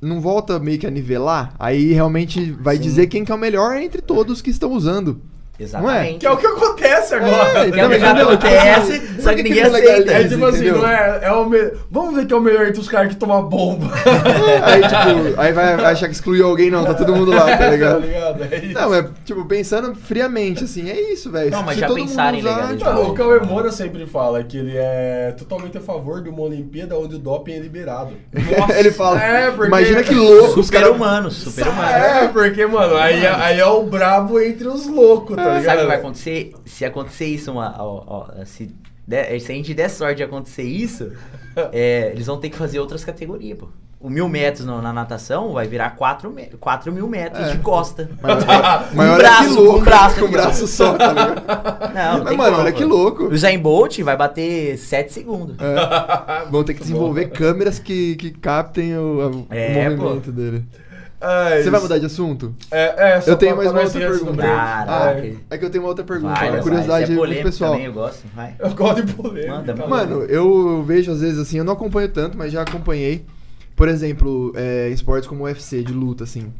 não 0.00 0.20
volta 0.20 0.58
meio 0.58 0.78
que 0.78 0.86
a 0.86 0.90
nivelar, 0.90 1.54
aí 1.58 1.92
realmente 1.92 2.52
vai 2.52 2.76
Sim. 2.76 2.82
dizer 2.82 3.06
quem 3.08 3.24
que 3.24 3.32
é 3.32 3.34
o 3.34 3.38
melhor 3.38 3.76
entre 3.76 4.00
todos 4.00 4.40
que 4.40 4.50
estão 4.50 4.72
usando. 4.72 5.20
Exatamente. 5.60 6.18
Que 6.18 6.26
é 6.26 6.30
o 6.30 6.36
que 6.36 6.46
acontece 6.46 7.14
agora. 7.14 7.66
É, 7.66 7.70
Que 7.70 7.80
é 7.80 7.86
o 7.86 7.90
que? 7.90 7.98
Tipo 7.98 8.20
acontece, 8.20 8.92
assim, 8.92 9.20
só 9.20 9.30
que 9.30 9.36
que 9.36 9.42
ninguém 9.42 9.62
que 9.64 9.68
não 9.70 9.78
aceita. 9.78 10.12
É 10.12 10.28
tipo 10.28 10.44
assim, 10.46 10.56
entendeu? 10.58 10.78
não 10.78 10.88
é, 10.88 11.20
é 11.22 11.32
o 11.32 11.44
me... 11.48 11.70
Vamos 11.90 12.14
ver 12.14 12.26
quem 12.26 12.36
é 12.36 12.40
o 12.40 12.42
melhor 12.42 12.66
entre 12.66 12.80
os 12.80 12.88
caras 12.88 13.08
que 13.08 13.16
tomam 13.16 13.42
bomba. 13.42 13.86
Aí, 14.64 14.82
tipo, 14.82 15.40
aí 15.40 15.52
vai 15.52 15.74
achar 15.74 16.06
que 16.08 16.14
excluiu 16.14 16.46
alguém, 16.46 16.70
não, 16.70 16.84
tá 16.84 16.94
todo 16.94 17.14
mundo 17.14 17.30
lá, 17.30 17.44
tá 17.56 17.68
ligado? 17.70 18.02
É 18.50 18.56
isso. 18.58 18.74
Não, 18.74 18.94
é 18.94 19.06
tipo, 19.24 19.44
pensando 19.46 19.94
friamente, 19.94 20.64
assim, 20.64 20.88
é 20.90 21.12
isso, 21.12 21.30
velho. 21.30 21.50
Não, 21.50 21.62
mas 21.62 21.74
Se 21.74 21.80
já 21.80 21.86
todo 21.86 21.98
mundo 21.98 22.08
pensaram 22.08 22.36
em 22.36 22.40
usar, 22.40 22.56
legalizar. 22.56 22.94
Não, 22.94 23.10
o 23.10 23.14
Cauê 23.14 23.40
Moura 23.40 23.72
sempre 23.72 24.06
fala 24.06 24.42
que 24.44 24.56
ele 24.58 24.74
é 24.76 25.34
totalmente 25.36 25.76
a 25.78 25.80
favor 25.80 26.22
de 26.22 26.28
uma 26.28 26.42
Olimpíada 26.42 26.98
onde 26.98 27.16
o 27.16 27.18
doping 27.18 27.52
é 27.52 27.58
liberado. 27.58 28.12
ele 28.76 28.90
fala. 28.90 29.22
É, 29.22 29.50
porque- 29.50 29.66
Imagina 29.68 30.02
que 30.02 30.14
louco, 30.14 30.60
os 30.60 30.66
Super 30.66 30.80
caras. 30.80 30.96
humano, 30.96 31.30
super 31.30 31.68
humano. 31.68 31.88
É, 31.90 32.28
porque, 32.28 32.66
mano, 32.66 32.96
aí, 32.96 33.26
aí 33.26 33.58
é 33.58 33.66
o 33.66 33.82
brabo 33.84 34.40
entre 34.40 34.68
os 34.68 34.86
loucos, 34.86 35.36
tá 35.36 35.49
ligado? 35.58 35.64
Sabe 35.64 35.78
o 35.78 35.80
que 35.82 35.86
vai 35.88 35.96
acontecer? 35.96 36.52
Se 36.64 36.84
acontecer 36.84 37.26
isso, 37.26 37.52
uma, 37.52 37.74
ó, 37.78 38.04
ó, 38.40 38.44
se 38.44 38.70
de- 39.06 39.40
se 39.40 39.50
a 39.52 39.54
gente 39.54 39.74
der 39.74 39.88
sorte 39.90 40.16
de 40.18 40.22
acontecer 40.22 40.62
isso, 40.62 41.10
é, 41.72 42.10
eles 42.14 42.26
vão 42.26 42.38
ter 42.38 42.50
que 42.50 42.56
fazer 42.56 42.78
outras 42.80 43.04
categorias, 43.04 43.58
pô. 43.58 43.68
O 44.02 44.08
mil 44.08 44.26
metros 44.30 44.64
no- 44.64 44.80
na 44.80 44.94
natação 44.94 45.52
vai 45.52 45.68
virar 45.68 45.90
4 45.90 46.30
me 46.30 46.46
quatro 46.58 46.90
mil 46.90 47.06
metros 47.06 47.48
É. 47.48 47.50
de 47.52 47.58
costa. 47.58 48.08
Mas, 48.22 48.44
mas 48.94 49.10
olha 49.10 49.18
braço, 49.18 49.48
que 49.48 49.60
louco, 49.60 49.78
com 49.78 49.84
braço 49.84 50.24
ó. 50.24 50.28
braço 50.28 50.66
só, 50.66 50.96
tá 50.96 51.08
ligado? 51.12 51.94
Não, 51.94 52.24
não 52.24 52.36
mano, 52.36 52.58
olha 52.60 52.72
que 52.72 52.82
pô. 52.82 52.88
louco. 52.88 53.24
O 53.24 53.36
Zayn 53.36 53.58
Bolt 53.58 53.98
vai 54.00 54.16
bater 54.16 54.78
7 54.78 55.12
segundos. 55.12 55.56
É, 55.60 56.48
vão 56.50 56.64
ter 56.64 56.72
que 56.72 56.80
desenvolver 56.80 57.26
câmeras 57.26 57.78
que, 57.78 58.16
que 58.16 58.30
captem 58.30 58.96
o, 58.96 59.46
o 59.50 59.54
É, 59.54 59.90
pô. 59.90 59.96
movimento 60.04 60.32
dele. 60.32 60.64
Você 61.20 61.70
vai 61.70 61.80
mudar 61.80 61.98
de 61.98 62.06
assunto? 62.06 62.54
É, 62.70 63.12
é, 63.16 63.20
só 63.20 63.32
Eu 63.32 63.36
tenho 63.36 63.56
mais 63.56 63.70
uma 63.70 63.82
outra 63.82 64.00
pergunta. 64.00 64.32
break. 64.32 64.48
Caraca. 64.50 65.26
É, 65.26 65.36
é 65.50 65.58
que 65.58 65.64
eu 65.64 65.70
tenho 65.70 65.84
uma 65.84 65.90
outra 65.90 66.04
pergunta, 66.04 66.32
Vai, 66.34 66.44
uma 66.48 66.52
vai. 66.52 66.62
curiosidade 66.62 67.12
Isso 67.12 67.24
é 67.24 67.42
pessoal. 67.42 67.72
também, 67.72 67.86
eu 67.86 67.92
gosto. 67.92 68.24
Vai. 68.34 68.54
Eu 68.58 68.74
gosto 68.74 69.02
de 69.04 69.12
polêmica. 69.12 69.52
Manda, 69.52 69.76
manda. 69.76 69.88
Mano, 69.88 70.22
eu 70.24 70.82
vejo 70.82 71.12
às 71.12 71.20
vezes 71.20 71.38
assim, 71.38 71.58
eu 71.58 71.64
não 71.64 71.74
acompanho 71.74 72.08
tanto, 72.08 72.38
mas 72.38 72.50
já 72.50 72.62
acompanhei. 72.62 73.26
Por 73.76 73.88
exemplo, 73.88 74.52
é, 74.56 74.88
esportes 74.88 75.28
como 75.28 75.42
o 75.42 75.44
UFC 75.44 75.82
de 75.82 75.92
luta, 75.92 76.24
assim. 76.24 76.52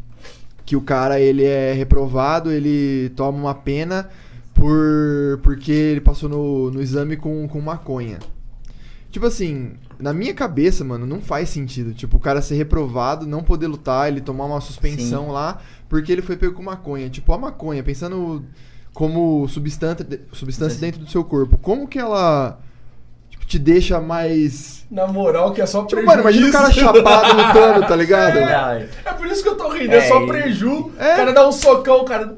Que 0.67 0.77
o 0.77 0.81
cara 0.83 1.19
ele 1.19 1.45
é 1.45 1.73
reprovado, 1.73 2.51
ele 2.53 3.11
toma 3.17 3.39
uma 3.39 3.55
pena 3.55 4.09
por 4.55 5.41
porque 5.43 5.73
ele 5.73 6.01
passou 6.01 6.29
no, 6.29 6.71
no 6.71 6.83
exame 6.83 7.17
com, 7.17 7.49
com 7.49 7.61
maconha. 7.61 8.19
Tipo 9.11 9.27
assim, 9.27 9.73
na 10.01 10.12
minha 10.12 10.34
cabeça, 10.34 10.82
mano, 10.84 11.07
não 11.07 11.20
faz 11.20 11.48
sentido. 11.51 11.92
Tipo, 11.94 12.16
o 12.16 12.20
cara 12.20 12.40
ser 12.42 12.55
reprovado, 12.57 13.26
não 13.26 13.42
poder 13.42 13.66
lutar, 13.66 14.09
ele 14.09 14.20
tomar 14.20 14.44
uma 14.46 14.61
suspensão 14.61 15.26
Sim. 15.26 15.32
lá, 15.32 15.59
porque 15.88 16.11
ele 16.12 16.22
foi 16.22 16.36
pego 16.36 16.55
com 16.55 16.62
maconha. 16.62 17.09
Tipo, 17.11 17.32
a 17.32 17.38
maconha, 17.38 17.82
pensando 17.82 18.44
como 18.92 19.46
substância, 19.48 20.05
substância 20.32 20.74
Sim. 20.74 20.80
dentro 20.86 21.01
do 21.01 21.11
seu 21.11 21.22
corpo, 21.24 21.57
como 21.59 21.86
que 21.86 21.98
ela 21.98 22.59
tipo, 23.28 23.46
te 23.46 23.59
deixa 23.59 24.01
mais. 24.01 24.84
Na 24.90 25.07
moral, 25.07 25.53
que 25.53 25.62
é 25.62 25.66
só 25.66 25.82
Tipo, 25.84 26.03
prejuízo. 26.03 26.07
mano, 26.09 26.20
imagina 26.22 26.48
o 26.48 26.53
cara 26.53 26.72
chapado 26.72 27.36
lutando, 27.36 27.86
tá 27.86 27.94
ligado? 27.96 28.34
Não, 28.40 28.70
é- 28.70 28.88
É 29.05 29.12
por 29.12 29.26
isso 29.28 29.42
que 29.42 29.48
eu 29.48 29.57
tô 29.57 29.68
rindo, 29.68 29.92
é, 29.94 29.98
É, 29.98 30.09
só 30.09 30.20
e- 30.22 30.26
preju. 30.26 30.90
É. 30.98 31.12
O 31.14 31.16
cara 31.16 31.32
dá 31.32 31.48
um 31.48 31.53
socão, 31.53 31.98
o 32.01 32.05
cara. 32.05 32.36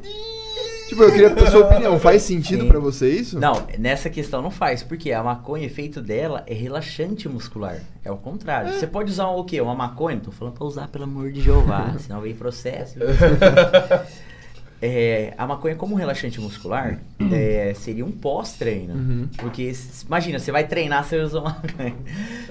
Tipo, 0.93 1.05
eu 1.05 1.11
queria 1.11 1.33
a 1.33 1.51
sua 1.51 1.61
opinião. 1.67 1.99
Faz 1.99 2.23
sentido 2.23 2.67
pra 2.67 2.79
você 2.79 3.09
isso? 3.09 3.41
Não, 3.41 3.67
nessa 3.79 4.11
questão 4.11 4.43
não 4.43 4.51
faz, 4.51 4.83
porque 4.83 5.11
a 5.11 5.23
maconha, 5.23 5.65
o 5.65 5.67
efeito 5.67 6.03
dela 6.03 6.45
é 6.47 6.53
relaxante 6.53 7.27
muscular. 7.31 7.79
É 8.05 8.11
o 8.13 8.17
contrário. 8.19 8.75
Você 8.75 8.87
pode 8.87 9.11
usar 9.11 9.29
o 9.29 9.43
quê? 9.43 9.59
Uma 9.61 9.75
maconha? 9.75 10.17
Não 10.17 10.23
tô 10.25 10.31
falando 10.31 10.55
pra 10.55 10.67
usar, 10.67 10.89
pelo 10.89 11.05
amor 11.05 11.33
de 11.33 11.41
Jeová, 11.41 11.95
senão 11.99 12.21
vem 12.21 12.35
processo. 12.35 12.99
É, 14.85 15.33
a 15.39 15.47
maconha 15.47 15.77
como 15.77 15.95
relaxante 15.95 16.41
muscular 16.41 16.99
é, 17.33 17.73
seria 17.77 18.05
um 18.05 18.11
pós-treino. 18.11 18.95
Uhum. 18.95 19.29
Porque, 19.37 19.71
imagina, 20.05 20.41
você 20.41 20.51
vai 20.51 20.67
treinar, 20.67 21.05
você 21.05 21.19
usa 21.21 21.39
uma 21.39 21.51
maconha. 21.51 21.95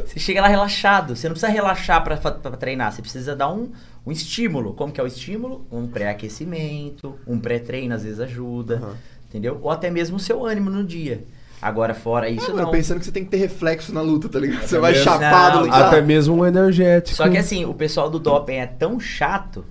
Você 0.06 0.18
chega 0.18 0.42
lá 0.42 0.48
relaxado. 0.48 1.14
Você 1.14 1.28
não 1.28 1.34
precisa 1.34 1.52
relaxar 1.52 2.02
pra 2.02 2.16
treinar. 2.16 2.94
Você 2.94 3.02
precisa 3.02 3.36
dar 3.36 3.52
um, 3.52 3.72
um 4.06 4.12
estímulo. 4.14 4.74
Como 4.74 4.94
que 4.94 5.02
é 5.02 5.04
o 5.04 5.08
estímulo? 5.08 5.68
Um 5.70 5.88
pré-aquecimento, 5.88 7.20
um 7.28 7.38
pré-treino 7.38 7.94
às 7.94 8.04
vezes 8.04 8.22
ajuda. 8.22 8.76
Aham. 8.78 8.96
Entendeu? 9.28 9.60
Ou 9.62 9.70
até 9.70 9.90
mesmo 9.90 10.16
o 10.16 10.20
seu 10.20 10.46
ânimo 10.46 10.70
no 10.70 10.86
dia. 10.86 11.24
Agora, 11.62 11.94
fora 11.94 12.30
isso, 12.30 12.46
Ah, 12.48 12.54
mano, 12.54 12.64
não. 12.64 12.72
pensando 12.72 13.00
que 13.00 13.06
você 13.06 13.12
tem 13.12 13.24
que 13.26 13.30
ter 13.30 13.38
reflexo 13.38 13.94
na 13.94 14.02
luta, 14.02 14.28
tá 14.30 14.40
ligado? 14.40 14.62
Você 14.62 14.76
Até 14.78 14.82
vai 14.82 14.92
mesmo. 14.94 15.04
chapado 15.04 15.58
Não, 15.58 15.66
lutar. 15.66 15.84
Até 15.84 16.02
mesmo 16.02 16.36
um 16.36 16.46
energético. 16.46 17.16
Só 17.18 17.30
que 17.30 17.38
assim, 17.38 17.66
o 17.66 17.74
pessoal 17.74 18.10
do 18.10 18.18
doping 18.20 18.54
é 18.56 18.66
tão 18.66 19.00
chato 19.00 19.64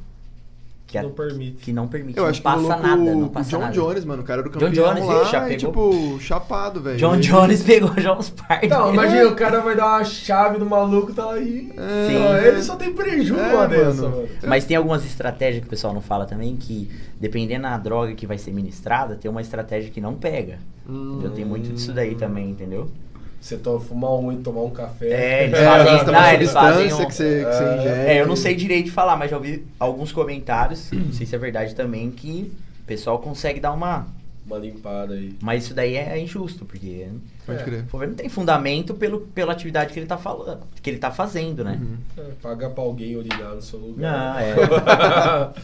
que, 0.91 0.99
a- 0.99 1.03
Não 1.03 1.11
permite. 1.11 1.57
que 1.64 1.72
não 1.72 1.86
permite. 1.88 2.16
Eu 2.18 2.24
não 2.24 2.30
acho 2.30 2.41
que 2.41 2.45
passa 2.45 2.57
rolou 2.61 2.76
com, 2.76 2.82
nada, 2.82 3.14
não 3.14 3.28
passa 3.28 3.51
John 3.51 3.59
nada. 3.61 3.72
Jones, 3.72 4.05
mano. 4.05 4.22
O 4.22 4.24
cara 4.24 4.41
era 4.41 4.49
o 4.49 4.53
John 4.53 4.59
campeão 4.66 4.84
Jones, 4.95 5.07
lá 5.07 5.14
ele 5.20 5.24
já 5.30 5.51
e, 5.51 5.57
pegou- 5.57 5.91
tipo, 5.93 6.20
chapado, 6.20 6.80
velho. 6.80 6.97
John 6.99 7.16
Jones 7.20 7.62
pegou 7.62 7.93
já 7.99 8.16
uns 8.18 8.30
par 8.30 8.61
Não, 8.68 8.93
imagina, 8.93 9.28
o 9.28 9.34
cara 9.36 9.61
vai 9.61 9.76
dar 9.76 9.86
uma 9.86 10.05
chave 10.05 10.59
no 10.59 10.66
maluco, 10.66 11.12
tá 11.12 11.30
aí. 11.32 11.72
É, 11.76 12.09
Sim. 12.09 12.16
Ó, 12.24 12.36
Ele 12.36 12.62
só 12.62 12.76
tem 12.76 12.93
preju 12.93 13.36
É, 13.38 13.68
dessa, 13.68 14.03
mano. 14.03 14.16
mano. 14.16 14.28
Mas 14.47 14.64
tem 14.64 14.76
algumas 14.76 15.05
estratégias 15.05 15.61
que 15.62 15.66
o 15.66 15.70
pessoal 15.70 15.95
não 15.95 16.01
fala 16.01 16.26
também, 16.26 16.57
que 16.57 16.91
dependendo 17.20 17.62
da 17.62 17.76
droga 17.78 18.14
que 18.14 18.26
vai 18.26 18.38
ser 18.38 18.51
ministrada, 18.53 19.14
tem 19.14 19.30
uma 19.30 19.41
estratégia 19.41 19.91
que 19.91 20.01
não 20.01 20.14
pega. 20.14 20.59
Hum. 20.88 21.20
Eu 21.22 21.30
tenho 21.30 21.47
muito 21.47 21.72
disso 21.72 21.93
daí 21.93 22.14
também, 22.16 22.51
entendeu? 22.51 22.88
Você 23.41 23.57
to- 23.57 23.80
fumar 23.80 24.12
um 24.12 24.30
e 24.32 24.36
tomar 24.36 24.62
um 24.62 24.70
café. 24.70 25.09
É, 25.09 25.45
eles 25.45 25.59
É, 25.59 25.64
fazem- 25.64 26.05
tem 26.05 26.12
não, 26.14 26.30
eles 26.32 26.51
fazem 26.53 26.93
um- 26.93 27.07
que 27.07 27.14
você, 27.14 27.45
que 27.45 27.53
você 27.57 27.64
É, 27.64 27.76
ingere. 27.78 28.11
É, 28.11 28.20
eu 28.20 28.26
não 28.26 28.36
sei 28.36 28.55
direito 28.55 28.84
de 28.86 28.91
falar, 28.91 29.16
mas 29.16 29.30
já 29.30 29.36
ouvi 29.38 29.64
alguns 29.78 30.12
comentários, 30.12 30.91
não 30.93 31.12
sei 31.12 31.26
se 31.26 31.34
é 31.34 31.38
verdade 31.38 31.74
também, 31.74 32.11
que 32.11 32.53
o 32.82 32.84
pessoal 32.84 33.18
consegue 33.18 33.59
dar 33.59 33.72
uma. 33.72 34.07
Uma 34.47 34.59
limpada 34.59 35.14
aí. 35.14 35.34
Mas 35.41 35.64
isso 35.64 35.74
daí 35.74 35.97
é 35.97 36.18
injusto, 36.18 36.64
porque 36.64 37.07
Pode 37.47 37.62
crer. 37.62 37.84
for 37.86 37.99
ver, 38.01 38.09
não 38.09 38.14
tem 38.14 38.28
fundamento 38.28 38.95
pelo, 38.95 39.20
pela 39.20 39.53
atividade 39.53 39.93
que 39.93 39.99
ele 40.01 40.07
tá 40.07 40.16
falando, 40.18 40.61
que 40.82 40.91
ele 40.91 40.99
tá 40.99 41.11
fazendo, 41.11 41.62
né? 41.62 41.78
Uhum. 41.80 41.97
É, 42.18 42.30
pagar 42.43 42.70
pra 42.70 42.82
alguém 42.82 43.14
urinar 43.16 43.55
no 43.55 43.62
seu 43.62 43.78
Não, 43.78 43.86
lugar. 43.88 44.43
é. 44.43 45.51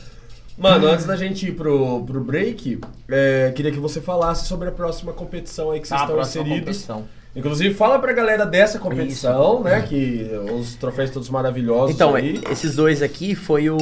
Mano, 0.57 0.87
antes 0.87 1.05
da 1.05 1.17
gente 1.17 1.49
ir 1.49 1.53
pro, 1.53 2.03
pro 2.05 2.21
break, 2.23 2.79
é, 3.09 3.53
queria 3.55 3.71
que 3.71 3.79
você 3.79 4.01
falasse 4.01 4.47
sobre 4.47 4.69
a 4.69 4.73
próxima 4.73 5.13
competição 5.13 5.71
aí 5.71 5.81
que 5.81 5.87
vocês 5.89 5.99
Tá, 5.99 6.05
estão 6.05 6.17
próxima 6.17 6.45
inseridos. 6.45 6.65
competição. 6.87 7.05
Inclusive, 7.37 7.75
fala 7.75 7.99
pra 7.99 8.13
galera 8.15 8.47
dessa 8.47 8.79
competição, 8.79 9.63
né? 9.63 9.83
Que 9.83 10.29
os 10.59 10.75
troféus 10.75 11.11
todos 11.11 11.29
maravilhosos 11.29 11.95
Então, 11.95 12.15
aí. 12.15 12.41
esses 12.51 12.75
dois 12.75 13.03
aqui 13.03 13.35
foi 13.35 13.69
o, 13.69 13.77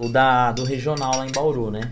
o 0.00 0.08
da, 0.08 0.52
do 0.52 0.64
regional 0.64 1.14
lá 1.18 1.26
em 1.26 1.30
Bauru, 1.30 1.70
né? 1.70 1.82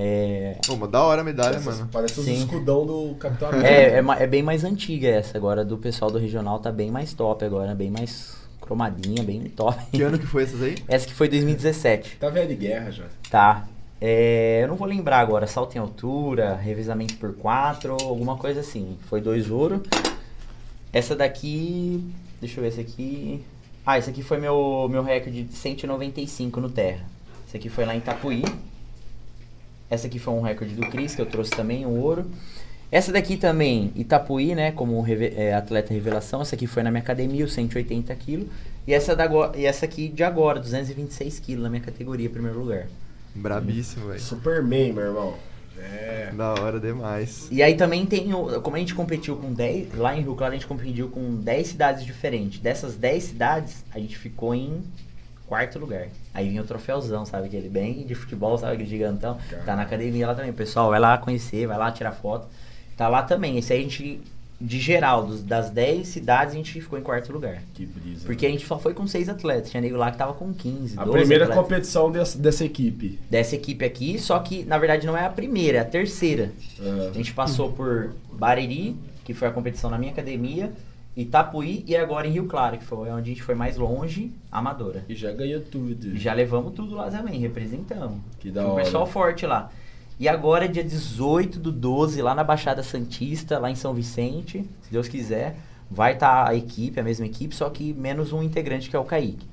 É, 0.00 0.56
Pô, 0.66 0.76
mas 0.76 0.90
da 0.90 1.02
hora 1.02 1.20
a 1.20 1.24
medalha, 1.24 1.56
Essas- 1.56 1.78
mano. 1.78 1.90
Parece 1.92 2.18
os 2.20 2.24
Sim. 2.24 2.34
escudão 2.38 2.86
do 2.86 3.14
Capitão 3.16 3.48
América. 3.48 3.68
é, 3.68 3.98
é, 3.98 4.22
é 4.22 4.26
bem 4.26 4.42
mais 4.42 4.64
antiga 4.64 5.08
essa 5.08 5.36
agora, 5.36 5.64
do 5.64 5.76
pessoal 5.76 6.10
do 6.10 6.18
regional 6.18 6.60
tá 6.60 6.70
bem 6.70 6.90
mais 6.90 7.12
top 7.12 7.44
agora, 7.44 7.74
bem 7.74 7.90
mais 7.90 8.36
cromadinha, 8.60 9.22
bem 9.24 9.40
top. 9.54 9.76
Que 9.92 10.02
ano 10.02 10.18
que 10.18 10.26
foi 10.26 10.44
essas 10.44 10.62
aí? 10.62 10.76
Essa 10.86 11.06
que 11.06 11.14
foi 11.14 11.28
2017. 11.28 12.16
Tá 12.18 12.30
velho 12.30 12.48
de 12.48 12.54
guerra 12.54 12.90
já. 12.92 13.04
Tá. 13.28 13.66
É, 14.00 14.60
eu 14.62 14.68
não 14.68 14.76
vou 14.76 14.86
lembrar 14.86 15.18
agora, 15.18 15.46
salto 15.48 15.74
em 15.74 15.78
altura, 15.80 16.54
revezamento 16.54 17.16
por 17.16 17.34
quatro, 17.34 17.96
alguma 18.00 18.36
coisa 18.36 18.60
assim. 18.60 18.96
Foi 19.10 19.20
dois 19.20 19.50
ouro. 19.50 19.82
Essa 20.92 21.14
daqui. 21.16 22.02
Deixa 22.40 22.58
eu 22.58 22.62
ver 22.62 22.68
essa 22.68 22.80
aqui. 22.80 23.42
Ah, 23.84 23.98
esse 23.98 24.10
aqui 24.10 24.22
foi 24.22 24.38
meu, 24.38 24.86
meu 24.90 25.02
recorde 25.02 25.44
de 25.44 25.54
195 25.54 26.60
no 26.60 26.68
terra. 26.70 27.04
Esse 27.46 27.56
aqui 27.56 27.68
foi 27.68 27.84
lá 27.84 27.94
em 27.94 27.98
Itapuí. 27.98 28.44
Essa 29.90 30.06
aqui 30.06 30.18
foi 30.18 30.34
um 30.34 30.42
recorde 30.42 30.74
do 30.74 30.82
Cris, 30.90 31.14
que 31.14 31.20
eu 31.22 31.26
trouxe 31.26 31.50
também, 31.50 31.86
um 31.86 31.98
ouro. 31.98 32.26
Essa 32.90 33.10
daqui 33.12 33.36
também, 33.36 33.90
Itapuí, 33.96 34.54
né, 34.54 34.70
como 34.72 35.00
reve- 35.00 35.32
é, 35.36 35.54
atleta 35.54 35.92
revelação. 35.92 36.40
Essa 36.42 36.54
aqui 36.54 36.66
foi 36.66 36.82
na 36.82 36.90
minha 36.90 37.02
academia, 37.02 37.44
os 37.44 37.52
180 37.52 38.14
quilos. 38.14 38.48
E 38.86 38.92
essa, 38.94 39.14
da, 39.16 39.26
e 39.56 39.64
essa 39.66 39.84
aqui 39.84 40.08
de 40.08 40.22
agora, 40.22 40.58
226 40.60 41.38
quilos 41.40 41.62
na 41.64 41.70
minha 41.70 41.82
categoria, 41.82 42.28
primeiro 42.30 42.58
lugar. 42.60 42.86
Brabíssimo, 43.34 44.08
velho. 44.08 44.20
Superman, 44.20 44.92
meu 44.92 45.04
irmão. 45.04 45.34
É. 45.78 46.30
Da 46.34 46.54
hora 46.54 46.78
demais. 46.78 47.48
E 47.50 47.62
aí 47.62 47.74
também 47.74 48.04
tem, 48.04 48.32
o, 48.34 48.60
como 48.60 48.76
a 48.76 48.78
gente 48.78 48.94
competiu 48.94 49.36
com 49.36 49.52
10, 49.52 49.94
lá 49.94 50.16
em 50.16 50.22
Rio 50.22 50.34
Claro 50.34 50.52
a 50.52 50.56
gente 50.56 50.66
competiu 50.66 51.08
com 51.08 51.36
10 51.36 51.66
cidades 51.66 52.04
diferentes. 52.04 52.60
Dessas 52.60 52.96
10 52.96 53.22
cidades, 53.22 53.84
a 53.92 53.98
gente 53.98 54.16
ficou 54.16 54.54
em 54.54 54.82
quarto 55.46 55.78
lugar. 55.78 56.08
Aí 56.34 56.48
vinha 56.48 56.62
o 56.62 56.66
troféuzão, 56.66 57.24
sabe? 57.24 57.46
Aquele 57.46 57.68
bem 57.68 58.06
de 58.06 58.14
futebol, 58.14 58.58
sabe? 58.58 58.74
Aquele 58.74 58.88
gigantão. 58.88 59.38
Tá 59.64 59.74
na 59.74 59.82
academia 59.82 60.26
lá 60.26 60.34
também. 60.34 60.52
Pessoal, 60.52 60.90
vai 60.90 61.00
lá 61.00 61.16
conhecer, 61.18 61.66
vai 61.66 61.78
lá 61.78 61.90
tirar 61.90 62.12
foto. 62.12 62.46
Tá 62.96 63.08
lá 63.08 63.22
também. 63.22 63.56
Esse 63.56 63.72
aí 63.72 63.80
a 63.80 63.82
gente, 63.82 64.20
de 64.60 64.80
geral, 64.80 65.24
dos, 65.26 65.42
das 65.42 65.70
10 65.70 66.06
cidades, 66.08 66.52
a 66.54 66.56
gente 66.56 66.72
ficou 66.80 66.98
em 66.98 67.02
quarto 67.02 67.32
lugar. 67.32 67.62
Que 67.74 67.86
brisa. 67.86 68.26
Porque 68.26 68.44
a 68.44 68.48
gente 68.50 68.66
só 68.66 68.78
foi 68.78 68.92
com 68.92 69.06
6 69.06 69.28
atletas. 69.28 69.70
Tinha 69.70 69.80
nego 69.80 69.96
lá 69.96 70.10
que 70.10 70.18
tava 70.18 70.34
com 70.34 70.52
15, 70.52 70.98
a 70.98 71.04
12 71.04 71.18
primeira 71.18 71.44
atletas. 71.44 71.62
competição 71.64 72.10
dessa, 72.10 72.36
dessa 72.38 72.64
equipe. 72.64 73.18
Dessa 73.30 73.54
equipe 73.54 73.84
aqui, 73.84 74.18
só 74.18 74.38
que 74.40 74.64
na 74.64 74.76
verdade 74.78 75.06
não 75.06 75.16
é 75.16 75.24
a 75.24 75.30
primeira, 75.30 75.78
é 75.78 75.80
a 75.80 75.84
terceira. 75.84 76.50
Ah, 76.80 77.10
A 77.10 77.12
gente 77.12 77.32
passou 77.32 77.70
por 77.72 78.10
Bariri, 78.32 78.96
que 79.24 79.32
foi 79.32 79.46
a 79.46 79.50
competição 79.52 79.88
na 79.90 79.98
minha 79.98 80.10
academia, 80.12 80.72
Itapuí 81.16 81.84
e 81.86 81.96
agora 81.96 82.26
em 82.26 82.30
Rio 82.30 82.46
Claro, 82.46 82.78
que 82.78 82.84
foi 82.84 83.10
onde 83.10 83.30
a 83.30 83.32
gente 83.34 83.42
foi 83.42 83.54
mais 83.54 83.76
longe, 83.76 84.30
amadora. 84.52 85.04
e 85.08 85.14
já 85.14 85.32
ganhou 85.32 85.60
tudo. 85.60 86.08
E 86.14 86.18
já 86.18 86.32
levamos 86.32 86.72
tudo 86.74 86.94
lá 86.94 87.10
também, 87.10 87.38
representamos. 87.40 88.18
Que 88.38 88.50
da 88.50 88.60
Tinha 88.60 88.70
um 88.72 88.74
hora. 88.74 88.84
pessoal 88.84 89.06
forte 89.06 89.44
lá. 89.46 89.70
E 90.20 90.28
agora, 90.28 90.68
dia 90.68 90.82
18 90.82 91.60
do 91.60 91.70
12, 91.70 92.20
lá 92.22 92.34
na 92.34 92.42
Baixada 92.42 92.82
Santista, 92.82 93.58
lá 93.58 93.70
em 93.70 93.76
São 93.76 93.94
Vicente, 93.94 94.64
se 94.82 94.90
Deus 94.90 95.06
quiser, 95.06 95.56
vai 95.90 96.14
estar 96.14 96.48
a 96.48 96.54
equipe, 96.54 96.98
a 96.98 97.02
mesma 97.04 97.26
equipe, 97.26 97.54
só 97.54 97.70
que 97.70 97.92
menos 97.94 98.32
um 98.32 98.42
integrante 98.42 98.90
que 98.90 98.96
é 98.96 98.98
o 98.98 99.04
Kaique. 99.04 99.46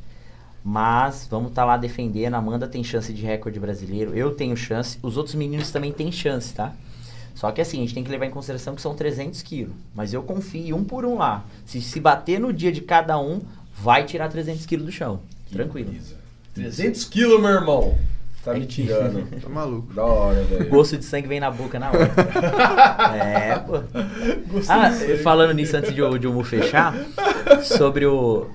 Mas 0.63 1.27
vamos 1.29 1.49
estar 1.49 1.63
lá 1.63 1.77
defendendo. 1.77 2.33
A 2.33 2.39
Amanda 2.39 2.67
tem 2.67 2.83
chance 2.83 3.13
de 3.13 3.21
recorde 3.21 3.59
brasileiro. 3.59 4.15
Eu 4.15 4.33
tenho 4.33 4.57
chance. 4.57 4.97
Os 5.03 5.15
outros 5.15 5.35
meninos 5.35 5.69
também 5.69 5.91
têm 5.91 6.11
chance, 6.11 6.55
tá? 6.55 6.73
Só 7.35 7.51
que 7.51 7.61
assim, 7.61 7.77
a 7.77 7.81
gente 7.81 7.93
tem 7.93 8.03
que 8.03 8.09
levar 8.09 8.25
em 8.25 8.31
consideração 8.31 8.73
que 8.73 8.81
são 8.81 8.95
300 8.95 9.43
quilos. 9.43 9.75
Mas 9.93 10.11
eu 10.11 10.23
confio 10.23 10.75
um 10.75 10.83
por 10.83 11.05
um 11.05 11.17
lá. 11.19 11.45
Se 11.65 11.79
se 11.81 11.99
bater 11.99 12.39
no 12.39 12.51
dia 12.51 12.71
de 12.71 12.81
cada 12.81 13.19
um, 13.19 13.41
vai 13.75 14.05
tirar 14.05 14.27
300 14.29 14.65
quilos 14.65 14.85
do 14.87 14.91
chão. 14.91 15.19
Que 15.45 15.53
Tranquilo. 15.53 15.91
brisa. 15.91 16.15
300 16.55 17.03
quilos, 17.05 17.39
meu 17.39 17.51
irmão. 17.51 17.95
Tá 18.45 18.53
me 18.53 18.65
tirando. 18.65 19.27
Tá 19.41 19.49
maluco. 19.49 19.91
da 19.93 20.03
hora, 20.05 20.41
O 20.41 20.45
velho. 20.45 20.69
gosto 20.69 20.97
de 20.97 21.03
sangue 21.03 21.27
vem 21.27 21.39
na 21.39 21.49
boca 21.51 21.77
na 21.79 21.89
hora. 21.89 22.11
é, 23.17 23.57
pô. 23.59 23.73
Ah, 24.69 24.91
falando 25.23 25.53
nisso 25.53 25.75
antes 25.75 25.93
de 25.93 26.01
o, 26.01 26.17
de 26.17 26.27
o 26.27 26.33
Mu 26.33 26.43
fechar, 26.43 26.93
sobre 27.63 28.05
o. 28.05 28.47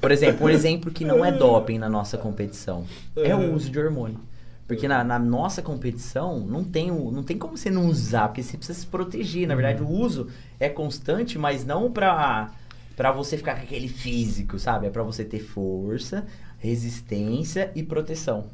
Por 0.00 0.10
exemplo, 0.12 0.46
um 0.46 0.50
exemplo 0.50 0.90
que 0.90 1.04
não 1.04 1.24
é 1.24 1.30
doping 1.32 1.78
na 1.78 1.88
nossa 1.88 2.16
competição 2.18 2.84
é 3.16 3.34
o 3.34 3.54
uso 3.54 3.70
de 3.70 3.78
hormônio. 3.78 4.20
Porque 4.66 4.86
na, 4.86 5.02
na 5.02 5.18
nossa 5.18 5.62
competição 5.62 6.40
não 6.40 6.62
tem, 6.62 6.90
o- 6.90 7.10
não 7.10 7.22
tem 7.22 7.38
como 7.38 7.56
você 7.56 7.70
não 7.70 7.86
usar, 7.86 8.28
porque 8.28 8.42
você 8.42 8.56
precisa 8.56 8.78
se 8.78 8.86
proteger. 8.86 9.48
Na 9.48 9.54
verdade, 9.54 9.82
o 9.82 9.88
uso 9.88 10.28
é 10.60 10.68
constante, 10.68 11.38
mas 11.38 11.64
não 11.64 11.90
pra, 11.90 12.50
pra 12.94 13.10
você 13.10 13.36
ficar 13.38 13.54
com 13.56 13.62
aquele 13.62 13.88
físico, 13.88 14.58
sabe? 14.58 14.86
É 14.86 14.90
pra 14.90 15.02
você 15.02 15.24
ter 15.24 15.38
força, 15.40 16.26
resistência 16.58 17.70
e 17.74 17.82
proteção. 17.82 18.46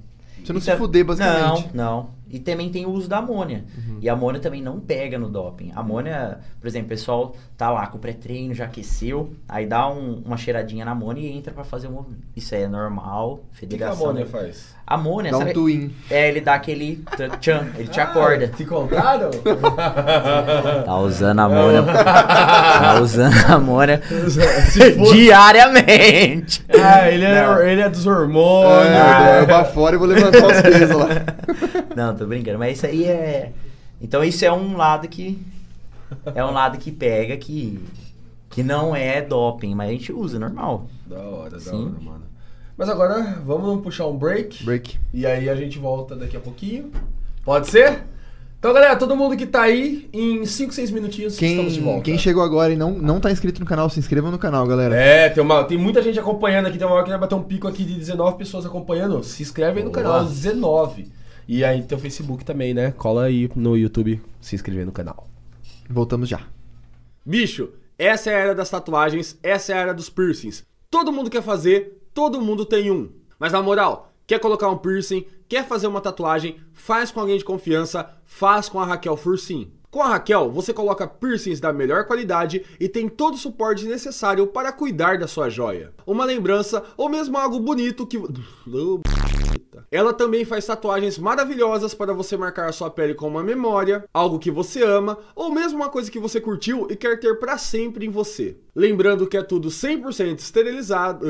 Você 0.45 0.53
não 0.53 0.59
E 0.59 0.63
se 0.63 0.71
tam- 0.71 0.79
fuder, 0.79 1.05
basicamente. 1.05 1.71
Não, 1.75 1.85
não. 1.85 2.11
E 2.31 2.39
também 2.41 2.69
tem 2.69 2.85
o 2.85 2.91
uso 2.91 3.09
da 3.09 3.19
amônia. 3.19 3.65
E 4.01 4.09
a 4.09 4.13
amônia 4.13 4.41
também 4.41 4.61
não 4.61 4.81
pega 4.81 5.17
no 5.19 5.29
doping. 5.29 5.71
A 5.75 5.81
amônia, 5.81 6.41
por 6.61 6.67
exemplo, 6.67 6.87
o 6.87 6.89
pessoal 6.89 7.35
tá 7.57 7.71
lá 7.71 7.87
com 7.87 7.97
o 7.97 8.01
pré-treino, 8.01 8.53
já 8.53 8.65
aqueceu, 8.65 9.33
aí 9.49 9.67
dá 9.67 9.89
um- 9.89 10.21
uma 10.25 10.37
cheiradinha 10.37 10.85
na 10.85 10.91
amônia 10.91 11.21
e 11.21 11.37
entra 11.37 11.53
pra 11.55 11.63
fazer 11.63 11.87
um 11.87 11.93
movimento. 11.93 12.23
Isso 12.35 12.53
é 12.55 12.67
normal, 12.67 13.35
O 13.35 13.37
que, 13.37 13.43
que 13.43 13.55
a 13.55 13.59
federação. 13.93 14.07
Mônia 14.07 14.27
faz? 14.27 14.75
Amônia, 14.87 15.31
Dá 15.31 15.39
um 15.39 15.41
sabe? 15.41 15.53
twin. 15.55 15.95
É, 16.11 16.29
ele 16.29 16.43
dá 16.43 16.55
aquele 16.55 17.03
tchan, 17.41 17.69
ele 17.79 17.89
te 17.89 18.01
acorda. 18.01 18.51
Ah, 18.53 18.57
te 18.57 18.65
contaram? 18.67 19.31
Tá 20.85 20.97
usando 20.99 21.39
a 21.41 21.45
amônia. 21.45 21.83
tá 21.85 23.01
usando 23.01 23.33
a 23.49 23.55
amônia 23.55 24.03
fosse- 24.03 25.13
diariamente. 25.13 26.65
Ah, 26.69 27.11
ele 27.11 27.25
é, 27.25 27.43
Não. 27.47 27.63
ele 27.63 27.81
é 27.81 27.89
dos 27.89 28.07
hormônios. 28.07 28.87
É, 28.95 29.35
eu 29.35 29.39
vou 29.39 29.47
pra 29.47 29.65
fora 29.65 29.97
e 29.97 29.99
vou 29.99 30.07
levantar 30.07 30.45
os 30.47 30.61
pesos 30.61 30.97
lá. 30.97 31.09
Não, 31.97 32.15
tô 32.15 32.27
brincando. 32.27 32.59
Mas 32.59 32.77
isso 32.79 32.87
aí 32.87 33.05
é. 33.05 33.53
Então 34.01 34.23
isso 34.23 34.45
é 34.45 34.53
um 34.53 34.77
lado 34.77 35.09
que. 35.09 35.41
É 36.35 36.45
um 36.45 36.51
lado 36.53 36.77
que 36.79 36.91
pega 36.93 37.37
que. 37.37 37.83
Que 38.51 38.63
não 38.63 38.95
é 38.95 39.21
doping, 39.21 39.75
mas 39.75 39.89
a 39.89 39.93
gente 39.93 40.13
usa 40.13 40.39
normal. 40.39 40.87
Da 41.07 41.19
hora, 41.19 41.51
da 41.51 41.59
Sim. 41.59 41.87
hora, 41.87 42.05
mano. 42.05 42.24
Mas 42.77 42.89
agora 42.89 43.41
vamos 43.45 43.83
puxar 43.83 44.07
um 44.07 44.17
break. 44.17 44.65
Break. 44.65 44.99
E 45.13 45.25
aí 45.27 45.49
a 45.49 45.55
gente 45.55 45.79
volta 45.79 46.17
daqui 46.17 46.37
a 46.37 46.41
pouquinho. 46.41 46.91
Pode 47.45 47.69
ser? 47.69 48.03
Então, 48.59 48.73
galera, 48.73 48.97
todo 48.97 49.15
mundo 49.15 49.37
que 49.37 49.45
tá 49.45 49.61
aí, 49.63 50.09
em 50.11 50.47
5, 50.47 50.73
6 50.73 50.91
minutinhos 50.91 51.35
estamos 51.35 51.75
de 51.75 51.79
Quem, 51.79 51.85
volta. 51.85 52.03
quem 52.03 52.17
chegou 52.17 52.43
agora 52.43 52.73
e 52.73 52.77
não, 52.77 52.93
não 52.93 53.21
tá 53.21 53.31
inscrito 53.31 53.61
no 53.61 53.67
canal, 53.67 53.91
se 53.91 54.01
inscreva 54.01 54.31
no 54.31 54.39
canal, 54.39 54.67
galera. 54.67 54.97
É, 54.97 55.29
tem, 55.29 55.43
uma, 55.43 55.63
tem 55.65 55.77
muita 55.77 56.01
gente 56.01 56.19
acompanhando 56.19 56.67
aqui. 56.67 56.79
Tem 56.79 56.87
uma 56.87 56.97
hora 56.97 57.05
que 57.05 57.11
vai 57.11 57.19
bater 57.19 57.35
um 57.35 57.43
pico 57.43 57.69
aqui 57.69 57.85
de 57.85 57.95
19 57.95 58.39
pessoas 58.39 58.65
acompanhando. 58.65 59.23
Se 59.23 59.43
inscreve 59.43 59.81
aí 59.81 59.85
no 59.85 59.91
canal, 59.91 60.25
19. 60.25 61.13
E 61.47 61.63
aí 61.63 61.83
tem 61.83 61.97
o 61.97 62.01
Facebook 62.01 62.43
também, 62.43 62.73
né? 62.73 62.93
Cola 62.97 63.25
aí 63.25 63.51
no 63.55 63.77
YouTube, 63.77 64.19
se 64.41 64.55
inscrever 64.55 64.87
no 64.87 64.93
canal. 64.93 65.29
Voltamos 65.89 66.27
já. 66.27 66.41
Bicho, 67.25 67.69
essa 67.99 68.31
é 68.31 68.35
a 68.35 68.39
era 68.39 68.55
das 68.55 68.71
tatuagens, 68.71 69.39
essa 69.43 69.73
é 69.73 69.77
a 69.77 69.81
era 69.81 69.93
dos 69.95 70.09
piercings. 70.09 70.65
Todo 70.91 71.13
mundo 71.13 71.29
quer 71.29 71.43
fazer, 71.43 71.99
todo 72.15 72.41
mundo 72.41 72.65
tem 72.65 72.91
um. 72.91 73.11
Mas 73.39 73.53
na 73.53 73.61
moral, 73.61 74.13
quer 74.27 74.39
colocar 74.39 74.71
um 74.71 74.79
piercing, 74.79 75.27
quer 75.49 75.67
fazer 75.67 75.89
uma 75.89 76.01
tatuagem, 76.01 76.61
faz 76.73 77.11
com 77.11 77.21
alguém 77.21 77.37
de 77.37 77.45
confiança, 77.45 78.09
faz 78.25 78.69
com 78.69 78.81
a 78.81 78.87
Raquel 78.87 79.17
Fursim. 79.17 79.73
Com 79.91 80.03
a 80.03 80.09
Raquel, 80.09 80.51
você 80.51 80.73
coloca 80.73 81.07
piercings 81.07 81.61
da 81.61 81.73
melhor 81.73 82.07
qualidade 82.07 82.65
e 82.81 82.89
tem 82.89 83.09
todo 83.09 83.35
o 83.35 83.39
suporte 83.39 83.85
necessário 83.85 84.47
para 84.47 84.73
cuidar 84.73 85.19
da 85.19 85.27
sua 85.27 85.49
joia. 85.49 85.93
Uma 86.07 86.25
lembrança 86.25 86.83
ou 86.97 87.09
mesmo 87.09 87.37
algo 87.37 87.61
bonito 87.61 88.07
que. 88.07 88.19
Oh, 89.77 89.81
ela 89.91 90.13
também 90.13 90.45
faz 90.45 90.67
tatuagens 90.67 91.19
maravilhosas 91.19 91.95
para 91.95 92.13
você 92.13 92.37
marcar 92.37 92.69
a 92.69 92.73
sua 92.73 92.91
pele 92.91 93.15
com 93.15 93.29
uma 93.29 93.43
memória, 93.43 94.05
algo 94.13 94.39
que 94.39 94.51
você 94.51 94.83
ama, 94.83 95.19
ou 95.35 95.51
mesmo 95.51 95.79
uma 95.79 95.89
coisa 95.89 96.11
que 96.11 96.19
você 96.19 96.41
curtiu 96.41 96.87
e 96.91 96.97
quer 96.97 97.19
ter 97.19 97.39
para 97.39 97.59
sempre 97.59 98.07
em 98.07 98.11
você. 98.11 98.57
Lembrando 98.75 99.27
que 99.27 99.37
é 99.37 99.43
tudo 99.43 99.69
100% 99.69 100.41
esterilizado. 100.41 101.25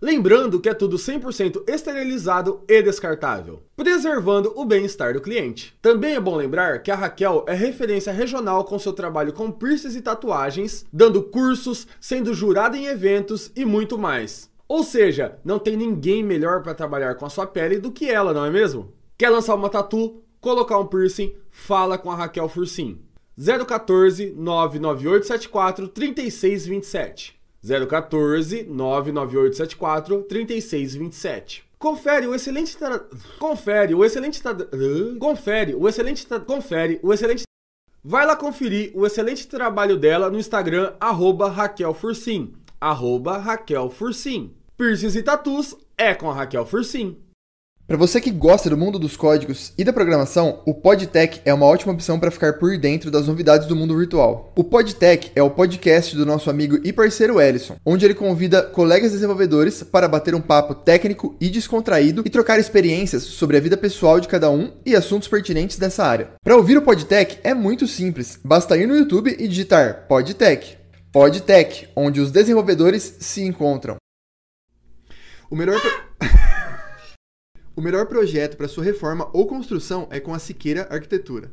Lembrando 0.00 0.60
que 0.60 0.68
é 0.68 0.74
tudo 0.74 0.96
100% 0.96 1.64
esterilizado 1.68 2.62
e 2.66 2.82
descartável, 2.82 3.62
preservando 3.76 4.52
o 4.56 4.64
bem-estar 4.64 5.12
do 5.12 5.20
cliente. 5.20 5.76
Também 5.82 6.14
é 6.14 6.20
bom 6.20 6.36
lembrar 6.36 6.82
que 6.82 6.90
a 6.90 6.96
Raquel 6.96 7.44
é 7.46 7.54
referência 7.54 8.12
regional 8.12 8.64
com 8.64 8.78
seu 8.78 8.92
trabalho 8.92 9.32
com 9.32 9.50
piercings 9.50 9.96
e 9.96 10.00
tatuagens, 10.02 10.86
dando 10.92 11.22
cursos, 11.22 11.86
sendo 12.00 12.32
jurada 12.32 12.76
em 12.76 12.86
eventos 12.86 13.50
e 13.54 13.64
muito 13.64 13.98
mais. 13.98 14.48
Ou 14.68 14.82
seja, 14.82 15.38
não 15.42 15.58
tem 15.58 15.76
ninguém 15.76 16.22
melhor 16.22 16.62
para 16.62 16.74
trabalhar 16.74 17.14
com 17.14 17.24
a 17.24 17.30
sua 17.30 17.46
pele 17.46 17.78
do 17.78 17.90
que 17.90 18.10
ela, 18.10 18.34
não 18.34 18.44
é 18.44 18.50
mesmo? 18.50 18.92
Quer 19.16 19.30
lançar 19.30 19.54
uma 19.54 19.70
tatu, 19.70 20.22
colocar 20.40 20.78
um 20.78 20.86
piercing? 20.86 21.34
Fala 21.50 21.96
com 21.96 22.10
a 22.10 22.14
Raquel 22.14 22.48
Fursim. 22.48 23.00
014 23.36 24.34
99874 24.36 25.88
3627. 25.88 27.40
014 27.88 28.64
99874 28.64 30.22
3627. 30.24 31.64
Confere 31.78 32.26
o 32.26 32.34
excelente 32.34 32.76
tra... 32.76 32.98
Confere 33.38 33.94
o 33.94 34.04
excelente 34.04 34.42
tra... 34.42 34.54
Confere 35.18 35.74
o 35.74 35.88
excelente 35.88 36.26
tra... 36.26 36.40
Confere 36.40 37.00
o 37.02 37.12
excelente 37.12 37.44
Vai 38.04 38.26
lá 38.26 38.36
conferir 38.36 38.92
o 38.94 39.06
excelente 39.06 39.46
trabalho 39.48 39.96
dela 39.96 40.30
no 40.30 40.38
Instagram, 40.38 40.94
arroba 41.00 41.48
Raquel 41.48 41.92
Fursim. 41.94 42.52
Arroba 42.80 43.38
Raquel 43.38 43.90
Fursim. 43.90 44.54
Piercings 44.78 45.16
e 45.16 45.24
tatus 45.24 45.74
é 45.98 46.14
com 46.14 46.30
a 46.30 46.34
Raquel 46.34 46.64
Fursim. 46.64 47.16
Para 47.84 47.96
você 47.96 48.20
que 48.20 48.30
gosta 48.30 48.70
do 48.70 48.76
mundo 48.76 48.96
dos 48.96 49.16
códigos 49.16 49.72
e 49.76 49.82
da 49.82 49.92
programação, 49.92 50.62
o 50.64 50.72
PodTech 50.72 51.40
é 51.44 51.52
uma 51.52 51.66
ótima 51.66 51.92
opção 51.92 52.20
para 52.20 52.30
ficar 52.30 52.60
por 52.60 52.78
dentro 52.78 53.10
das 53.10 53.26
novidades 53.26 53.66
do 53.66 53.74
mundo 53.74 53.98
virtual. 53.98 54.52
O 54.54 54.62
PodTech 54.62 55.32
é 55.34 55.42
o 55.42 55.50
podcast 55.50 56.14
do 56.14 56.24
nosso 56.24 56.48
amigo 56.48 56.78
e 56.84 56.92
parceiro 56.92 57.40
Ellison, 57.40 57.74
onde 57.84 58.04
ele 58.04 58.14
convida 58.14 58.62
colegas 58.62 59.10
desenvolvedores 59.10 59.82
para 59.82 60.06
bater 60.06 60.32
um 60.32 60.40
papo 60.40 60.76
técnico 60.76 61.36
e 61.40 61.50
descontraído 61.50 62.22
e 62.24 62.30
trocar 62.30 62.60
experiências 62.60 63.24
sobre 63.24 63.56
a 63.56 63.60
vida 63.60 63.76
pessoal 63.76 64.20
de 64.20 64.28
cada 64.28 64.48
um 64.48 64.70
e 64.86 64.94
assuntos 64.94 65.26
pertinentes 65.26 65.76
dessa 65.76 66.04
área. 66.04 66.30
Para 66.44 66.56
ouvir 66.56 66.78
o 66.78 66.82
PodTech 66.82 67.40
é 67.42 67.52
muito 67.52 67.88
simples, 67.88 68.38
basta 68.44 68.76
ir 68.76 68.86
no 68.86 68.96
YouTube 68.96 69.34
e 69.36 69.48
digitar 69.48 70.06
PodTech. 70.06 70.78
PodTech, 71.12 71.88
onde 71.96 72.20
os 72.20 72.30
desenvolvedores 72.30 73.16
se 73.18 73.42
encontram. 73.42 73.96
O 75.50 75.56
melhor. 75.56 75.80
O 77.74 77.80
melhor 77.80 78.06
projeto 78.06 78.56
para 78.56 78.66
sua 78.66 78.82
reforma 78.82 79.30
ou 79.32 79.46
construção 79.46 80.08
é 80.10 80.18
com 80.18 80.34
a 80.34 80.38
Siqueira 80.40 80.88
Arquitetura. 80.90 81.52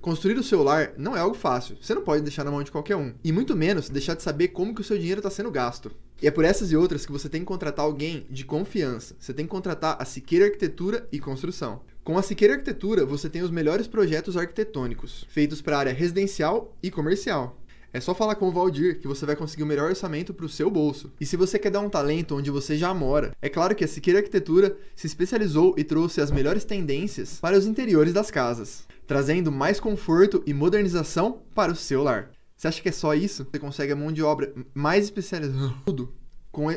Construir 0.00 0.38
o 0.38 0.42
seu 0.42 0.62
lar 0.62 0.94
não 0.96 1.14
é 1.14 1.20
algo 1.20 1.36
fácil, 1.36 1.76
você 1.78 1.94
não 1.94 2.00
pode 2.00 2.22
deixar 2.22 2.44
na 2.44 2.50
mão 2.50 2.62
de 2.62 2.70
qualquer 2.70 2.96
um, 2.96 3.12
e 3.22 3.30
muito 3.30 3.54
menos 3.54 3.90
deixar 3.90 4.14
de 4.14 4.22
saber 4.22 4.48
como 4.48 4.74
que 4.74 4.80
o 4.80 4.84
seu 4.84 4.96
dinheiro 4.96 5.18
está 5.18 5.28
sendo 5.28 5.50
gasto. 5.50 5.92
E 6.22 6.26
é 6.26 6.30
por 6.30 6.46
essas 6.46 6.72
e 6.72 6.76
outras 6.76 7.04
que 7.04 7.12
você 7.12 7.28
tem 7.28 7.42
que 7.42 7.46
contratar 7.46 7.84
alguém 7.84 8.26
de 8.30 8.42
confiança. 8.42 9.14
Você 9.20 9.34
tem 9.34 9.44
que 9.44 9.50
contratar 9.50 9.98
a 10.00 10.04
Siqueira 10.06 10.46
Arquitetura 10.46 11.06
e 11.12 11.20
Construção. 11.20 11.82
Com 12.02 12.16
a 12.16 12.22
Siqueira 12.22 12.54
Arquitetura, 12.54 13.04
você 13.04 13.28
tem 13.28 13.42
os 13.42 13.50
melhores 13.50 13.86
projetos 13.86 14.34
arquitetônicos, 14.34 15.26
feitos 15.28 15.60
para 15.60 15.76
a 15.76 15.80
área 15.80 15.92
residencial 15.92 16.74
e 16.82 16.90
comercial. 16.90 17.60
É 17.96 18.00
só 18.00 18.14
falar 18.14 18.34
com 18.34 18.46
o 18.46 18.52
Valdir 18.52 19.00
que 19.00 19.08
você 19.08 19.24
vai 19.24 19.34
conseguir 19.34 19.62
o 19.62 19.66
melhor 19.66 19.88
orçamento 19.88 20.34
para 20.34 20.44
o 20.44 20.50
seu 20.50 20.70
bolso. 20.70 21.10
E 21.18 21.24
se 21.24 21.34
você 21.34 21.58
quer 21.58 21.70
dar 21.70 21.80
um 21.80 21.88
talento 21.88 22.36
onde 22.36 22.50
você 22.50 22.76
já 22.76 22.92
mora, 22.92 23.34
é 23.40 23.48
claro 23.48 23.74
que 23.74 23.82
a 23.82 23.88
Siqueira 23.88 24.18
Arquitetura 24.18 24.76
se 24.94 25.06
especializou 25.06 25.74
e 25.78 25.82
trouxe 25.82 26.20
as 26.20 26.30
melhores 26.30 26.62
tendências 26.62 27.40
para 27.40 27.56
os 27.56 27.64
interiores 27.64 28.12
das 28.12 28.30
casas, 28.30 28.86
trazendo 29.06 29.50
mais 29.50 29.80
conforto 29.80 30.42
e 30.46 30.52
modernização 30.52 31.40
para 31.54 31.72
o 31.72 31.74
seu 31.74 32.02
lar. 32.02 32.32
Você 32.54 32.68
acha 32.68 32.82
que 32.82 32.90
é 32.90 32.92
só 32.92 33.14
isso? 33.14 33.46
Você 33.50 33.58
consegue 33.58 33.94
a 33.94 33.96
mão 33.96 34.12
de 34.12 34.22
obra 34.22 34.52
mais 34.74 35.04
especializada. 35.04 35.72
Com 36.52 36.70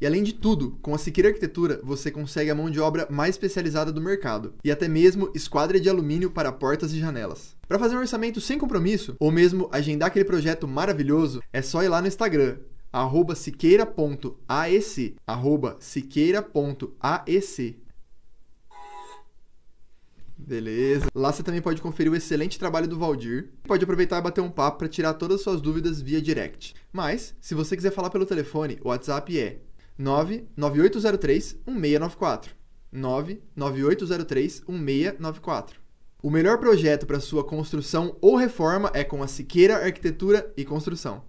e... 0.00 0.06
além 0.06 0.22
de 0.22 0.32
tudo, 0.32 0.78
com 0.82 0.94
a 0.94 0.98
Siqueira 0.98 1.28
Arquitetura, 1.28 1.80
você 1.82 2.10
consegue 2.10 2.50
a 2.50 2.54
mão 2.54 2.70
de 2.70 2.80
obra 2.80 3.06
mais 3.10 3.34
especializada 3.34 3.92
do 3.92 4.00
mercado 4.00 4.54
e 4.64 4.70
até 4.70 4.88
mesmo 4.88 5.30
esquadra 5.34 5.80
de 5.80 5.88
alumínio 5.88 6.30
para 6.30 6.52
portas 6.52 6.92
e 6.92 6.98
janelas. 6.98 7.56
Para 7.66 7.78
fazer 7.78 7.96
um 7.96 8.00
orçamento 8.00 8.40
sem 8.40 8.58
compromisso, 8.58 9.16
ou 9.18 9.30
mesmo 9.30 9.68
agendar 9.72 10.08
aquele 10.08 10.24
projeto 10.24 10.66
maravilhoso, 10.66 11.42
é 11.52 11.62
só 11.62 11.82
ir 11.82 11.88
lá 11.88 12.00
no 12.00 12.08
Instagram, 12.08 12.58
arroba 12.92 13.34
siqueira.aec, 13.34 15.16
arroba 15.26 15.76
siqueira.aec. 15.80 17.78
Beleza. 20.38 21.08
Lá 21.14 21.32
você 21.32 21.42
também 21.42 21.60
pode 21.60 21.82
conferir 21.82 22.10
o 22.10 22.16
excelente 22.16 22.58
trabalho 22.58 22.86
do 22.86 22.98
Valdir. 22.98 23.50
Pode 23.64 23.82
aproveitar 23.82 24.18
e 24.18 24.22
bater 24.22 24.40
um 24.40 24.50
papo 24.50 24.78
para 24.78 24.88
tirar 24.88 25.14
todas 25.14 25.38
as 25.38 25.42
suas 25.42 25.60
dúvidas 25.60 26.00
via 26.00 26.22
direct. 26.22 26.74
Mas, 26.92 27.34
se 27.40 27.54
você 27.54 27.76
quiser 27.76 27.90
falar 27.90 28.08
pelo 28.08 28.24
telefone, 28.24 28.78
o 28.82 28.88
WhatsApp 28.88 29.38
é 29.38 29.58
99803 29.98 31.56
1694. 31.66 32.54
99803 32.92 34.62
1694. 34.66 35.80
O 36.22 36.30
melhor 36.30 36.58
projeto 36.58 37.06
para 37.06 37.20
sua 37.20 37.44
construção 37.44 38.16
ou 38.20 38.36
reforma 38.36 38.90
é 38.94 39.04
com 39.04 39.22
a 39.22 39.26
Siqueira 39.26 39.84
Arquitetura 39.84 40.52
e 40.56 40.64
Construção. 40.64 41.22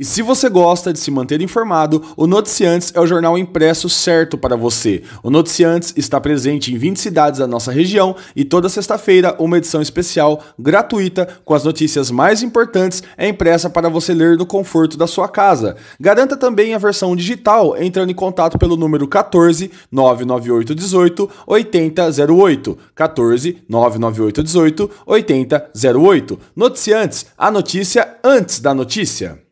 E 0.00 0.04
se 0.06 0.22
você 0.22 0.48
gosta 0.48 0.94
de 0.94 0.98
se 0.98 1.10
manter 1.10 1.42
informado, 1.42 2.02
o 2.16 2.26
Noticiantes 2.26 2.90
é 2.94 2.98
o 2.98 3.06
jornal 3.06 3.36
impresso 3.36 3.86
certo 3.86 4.38
para 4.38 4.56
você. 4.56 5.02
O 5.22 5.28
Noticiantes 5.28 5.92
está 5.94 6.18
presente 6.18 6.72
em 6.72 6.78
20 6.78 6.98
cidades 6.98 7.38
da 7.38 7.46
nossa 7.46 7.70
região 7.70 8.16
e 8.34 8.42
toda 8.42 8.70
sexta-feira 8.70 9.36
uma 9.38 9.58
edição 9.58 9.82
especial 9.82 10.42
gratuita 10.58 11.28
com 11.44 11.52
as 11.52 11.64
notícias 11.64 12.10
mais 12.10 12.42
importantes 12.42 13.02
é 13.14 13.28
impressa 13.28 13.68
para 13.68 13.90
você 13.90 14.14
ler 14.14 14.38
no 14.38 14.46
conforto 14.46 14.96
da 14.96 15.06
sua 15.06 15.28
casa. 15.28 15.76
Garanta 16.00 16.34
também 16.34 16.72
a 16.72 16.78
versão 16.78 17.14
digital 17.14 17.76
entrando 17.76 18.08
em 18.08 18.14
contato 18.14 18.58
pelo 18.58 18.78
número 18.78 19.06
14 19.06 19.70
998 19.92 20.74
18 20.74 21.30
8008. 21.46 22.78
14 22.94 23.58
998 23.68 24.42
18 24.42 24.90
8008. 25.04 26.40
Noticiantes, 26.56 27.26
a 27.36 27.50
notícia 27.50 28.16
antes 28.24 28.60
da 28.60 28.72
notícia. 28.72 29.49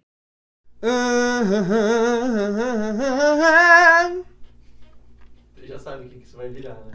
Você 5.56 5.66
já 5.66 5.78
sabe 5.78 6.06
o 6.06 6.08
que 6.08 6.18
que 6.18 6.26
isso 6.26 6.36
vai 6.36 6.48
virar, 6.48 6.74
né? 6.86 6.92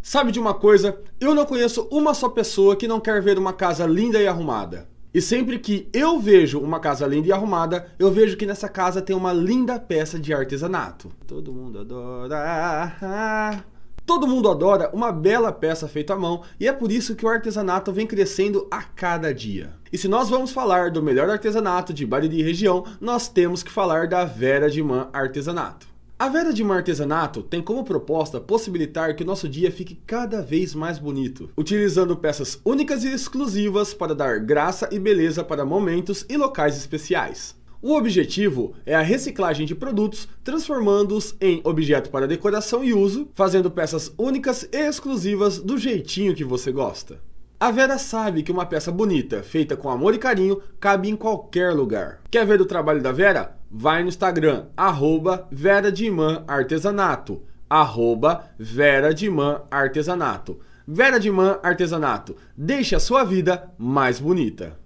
Sabe 0.00 0.32
de 0.32 0.40
uma 0.40 0.54
coisa? 0.54 0.98
Eu 1.20 1.34
não 1.34 1.44
conheço 1.44 1.86
uma 1.90 2.14
só 2.14 2.30
pessoa 2.30 2.74
que 2.74 2.88
não 2.88 2.98
quer 2.98 3.20
ver 3.20 3.38
uma 3.38 3.52
casa 3.52 3.86
linda 3.86 4.20
e 4.20 4.26
arrumada. 4.26 4.88
E 5.12 5.20
sempre 5.20 5.58
que 5.58 5.88
eu 5.92 6.18
vejo 6.18 6.58
uma 6.60 6.80
casa 6.80 7.06
linda 7.06 7.28
e 7.28 7.32
arrumada, 7.32 7.92
eu 7.98 8.10
vejo 8.10 8.36
que 8.36 8.46
nessa 8.46 8.68
casa 8.68 9.02
tem 9.02 9.14
uma 9.14 9.32
linda 9.32 9.78
peça 9.78 10.18
de 10.18 10.32
artesanato. 10.32 11.12
Todo 11.26 11.52
mundo 11.52 11.80
adora. 11.80 13.62
Todo 14.10 14.26
mundo 14.26 14.50
adora 14.50 14.90
uma 14.92 15.12
bela 15.12 15.52
peça 15.52 15.86
feita 15.86 16.14
à 16.14 16.18
mão 16.18 16.42
e 16.58 16.66
é 16.66 16.72
por 16.72 16.90
isso 16.90 17.14
que 17.14 17.24
o 17.24 17.28
artesanato 17.28 17.92
vem 17.92 18.08
crescendo 18.08 18.66
a 18.68 18.82
cada 18.82 19.32
dia. 19.32 19.70
E 19.92 19.96
se 19.96 20.08
nós 20.08 20.28
vamos 20.28 20.50
falar 20.50 20.90
do 20.90 21.00
melhor 21.00 21.30
artesanato 21.30 21.94
de 21.94 22.04
Bariri 22.04 22.42
região, 22.42 22.84
nós 23.00 23.28
temos 23.28 23.62
que 23.62 23.70
falar 23.70 24.08
da 24.08 24.24
Vera 24.24 24.68
de 24.68 24.82
Man 24.82 25.08
Artesanato. 25.12 25.86
A 26.18 26.28
Vera 26.28 26.52
de 26.52 26.64
Man 26.64 26.78
Artesanato 26.78 27.40
tem 27.40 27.62
como 27.62 27.84
proposta 27.84 28.40
possibilitar 28.40 29.14
que 29.14 29.22
o 29.22 29.26
nosso 29.26 29.48
dia 29.48 29.70
fique 29.70 29.94
cada 30.04 30.42
vez 30.42 30.74
mais 30.74 30.98
bonito, 30.98 31.48
utilizando 31.56 32.16
peças 32.16 32.60
únicas 32.64 33.04
e 33.04 33.12
exclusivas 33.12 33.94
para 33.94 34.12
dar 34.12 34.40
graça 34.40 34.88
e 34.90 34.98
beleza 34.98 35.44
para 35.44 35.64
momentos 35.64 36.26
e 36.28 36.36
locais 36.36 36.76
especiais. 36.76 37.54
O 37.82 37.94
objetivo 37.94 38.74
é 38.84 38.94
a 38.94 39.00
reciclagem 39.00 39.64
de 39.64 39.74
produtos, 39.74 40.28
transformando-os 40.44 41.34
em 41.40 41.62
objeto 41.64 42.10
para 42.10 42.28
decoração 42.28 42.84
e 42.84 42.92
uso, 42.92 43.30
fazendo 43.32 43.70
peças 43.70 44.12
únicas 44.18 44.68
e 44.70 44.76
exclusivas 44.76 45.58
do 45.58 45.78
jeitinho 45.78 46.34
que 46.34 46.44
você 46.44 46.70
gosta. 46.70 47.22
A 47.58 47.70
Vera 47.70 47.96
sabe 47.96 48.42
que 48.42 48.52
uma 48.52 48.66
peça 48.66 48.92
bonita, 48.92 49.42
feita 49.42 49.78
com 49.78 49.88
amor 49.88 50.14
e 50.14 50.18
carinho, 50.18 50.60
cabe 50.78 51.08
em 51.08 51.16
qualquer 51.16 51.72
lugar. 51.72 52.20
Quer 52.30 52.44
ver 52.44 52.60
o 52.60 52.66
trabalho 52.66 53.00
da 53.00 53.12
Vera? 53.12 53.56
Vai 53.70 54.02
no 54.02 54.08
Instagram, 54.10 54.66
arroba 54.76 55.48
Vera 55.50 55.90
Imã 56.02 56.44
Artesanato. 56.46 57.42
Arroba 57.68 58.44
Vera 58.58 59.14
Imã 59.22 59.62
Artesanato. 59.70 60.60
Vera 60.86 61.18
Artesanato. 61.62 62.36
Deixe 62.54 62.94
a 62.94 63.00
sua 63.00 63.24
vida 63.24 63.72
mais 63.78 64.20
bonita. 64.20 64.78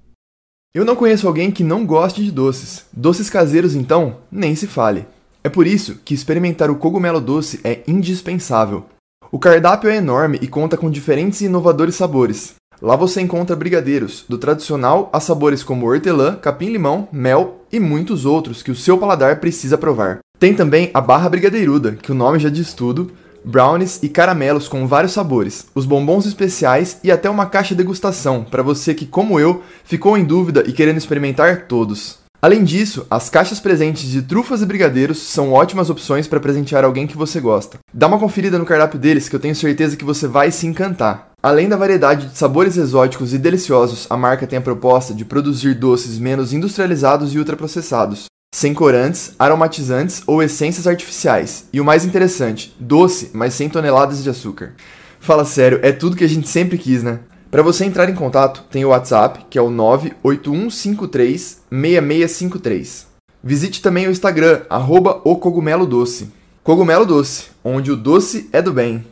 Eu 0.76 0.84
não 0.84 0.96
conheço 0.96 1.28
alguém 1.28 1.52
que 1.52 1.62
não 1.62 1.86
goste 1.86 2.20
de 2.24 2.32
doces. 2.32 2.84
Doces 2.92 3.30
caseiros, 3.30 3.76
então, 3.76 4.16
nem 4.28 4.56
se 4.56 4.66
fale. 4.66 5.06
É 5.44 5.48
por 5.48 5.68
isso 5.68 6.00
que 6.04 6.12
experimentar 6.12 6.68
o 6.68 6.74
cogumelo 6.74 7.20
doce 7.20 7.60
é 7.62 7.84
indispensável. 7.86 8.84
O 9.30 9.38
cardápio 9.38 9.88
é 9.88 9.94
enorme 9.94 10.36
e 10.42 10.48
conta 10.48 10.76
com 10.76 10.90
diferentes 10.90 11.40
e 11.40 11.44
inovadores 11.44 11.94
sabores. 11.94 12.56
Lá 12.82 12.96
você 12.96 13.20
encontra 13.20 13.54
brigadeiros, 13.54 14.24
do 14.28 14.36
tradicional 14.36 15.08
a 15.12 15.20
sabores 15.20 15.62
como 15.62 15.86
hortelã, 15.86 16.34
capim-limão, 16.34 17.06
mel 17.12 17.60
e 17.70 17.78
muitos 17.78 18.26
outros 18.26 18.60
que 18.60 18.72
o 18.72 18.76
seu 18.76 18.98
paladar 18.98 19.38
precisa 19.38 19.78
provar. 19.78 20.18
Tem 20.40 20.54
também 20.54 20.90
a 20.92 21.00
barra 21.00 21.28
brigadeiruda, 21.28 21.92
que 21.92 22.10
o 22.10 22.16
nome 22.16 22.40
já 22.40 22.48
diz 22.48 22.74
tudo, 22.74 23.12
brownies 23.44 24.00
e 24.02 24.08
caramelos 24.08 24.68
com 24.68 24.86
vários 24.86 25.12
sabores, 25.12 25.66
os 25.74 25.86
bombons 25.86 26.26
especiais 26.26 26.98
e 27.04 27.10
até 27.10 27.28
uma 27.28 27.46
caixa 27.46 27.74
degustação 27.74 28.42
para 28.42 28.62
você 28.62 28.94
que, 28.94 29.06
como 29.06 29.38
eu, 29.38 29.62
ficou 29.84 30.16
em 30.16 30.24
dúvida 30.24 30.64
e 30.66 30.72
querendo 30.72 30.98
experimentar 30.98 31.66
todos. 31.66 32.24
Além 32.44 32.62
disso, 32.62 33.06
as 33.10 33.30
caixas 33.30 33.58
presentes 33.58 34.06
de 34.06 34.20
trufas 34.20 34.60
e 34.60 34.66
brigadeiros 34.66 35.16
são 35.16 35.52
ótimas 35.54 35.88
opções 35.88 36.28
para 36.28 36.38
presentear 36.38 36.84
alguém 36.84 37.06
que 37.06 37.16
você 37.16 37.40
gosta. 37.40 37.78
Dá 37.90 38.06
uma 38.06 38.18
conferida 38.18 38.58
no 38.58 38.66
cardápio 38.66 38.98
deles 38.98 39.30
que 39.30 39.34
eu 39.34 39.40
tenho 39.40 39.56
certeza 39.56 39.96
que 39.96 40.04
você 40.04 40.26
vai 40.28 40.50
se 40.50 40.66
encantar. 40.66 41.30
Além 41.42 41.70
da 41.70 41.76
variedade 41.76 42.26
de 42.26 42.36
sabores 42.36 42.76
exóticos 42.76 43.32
e 43.32 43.38
deliciosos, 43.38 44.06
a 44.10 44.16
marca 44.16 44.46
tem 44.46 44.58
a 44.58 44.62
proposta 44.62 45.14
de 45.14 45.24
produzir 45.24 45.74
doces 45.74 46.18
menos 46.18 46.52
industrializados 46.52 47.34
e 47.34 47.38
ultraprocessados, 47.38 48.26
sem 48.54 48.72
corantes, 48.72 49.34
aromatizantes 49.36 50.22
ou 50.28 50.40
essências 50.40 50.86
artificiais. 50.86 51.68
E 51.72 51.80
o 51.80 51.84
mais 51.84 52.04
interessante, 52.04 52.72
doce, 52.78 53.32
mas 53.34 53.52
sem 53.52 53.68
toneladas 53.68 54.22
de 54.22 54.30
açúcar. 54.30 54.74
Fala 55.18 55.44
sério, 55.44 55.80
é 55.82 55.90
tudo 55.90 56.14
que 56.14 56.22
a 56.22 56.28
gente 56.28 56.48
sempre 56.48 56.78
quis, 56.78 57.02
né? 57.02 57.18
Para 57.50 57.64
você 57.64 57.84
entrar 57.84 58.08
em 58.08 58.14
contato, 58.14 58.62
tem 58.70 58.84
o 58.84 58.90
WhatsApp, 58.90 59.46
que 59.50 59.58
é 59.58 59.60
o 59.60 59.70
98153 59.70 61.62
6653. 61.68 63.06
Visite 63.42 63.82
também 63.82 64.06
o 64.06 64.12
Instagram, 64.12 64.62
arroba 64.70 65.20
o 65.24 65.34
Cogumelo 65.34 65.84
Doce. 65.84 66.32
Cogumelo 66.62 67.04
Doce, 67.04 67.46
onde 67.64 67.90
o 67.90 67.96
doce 67.96 68.48
é 68.52 68.62
do 68.62 68.72
bem. 68.72 69.04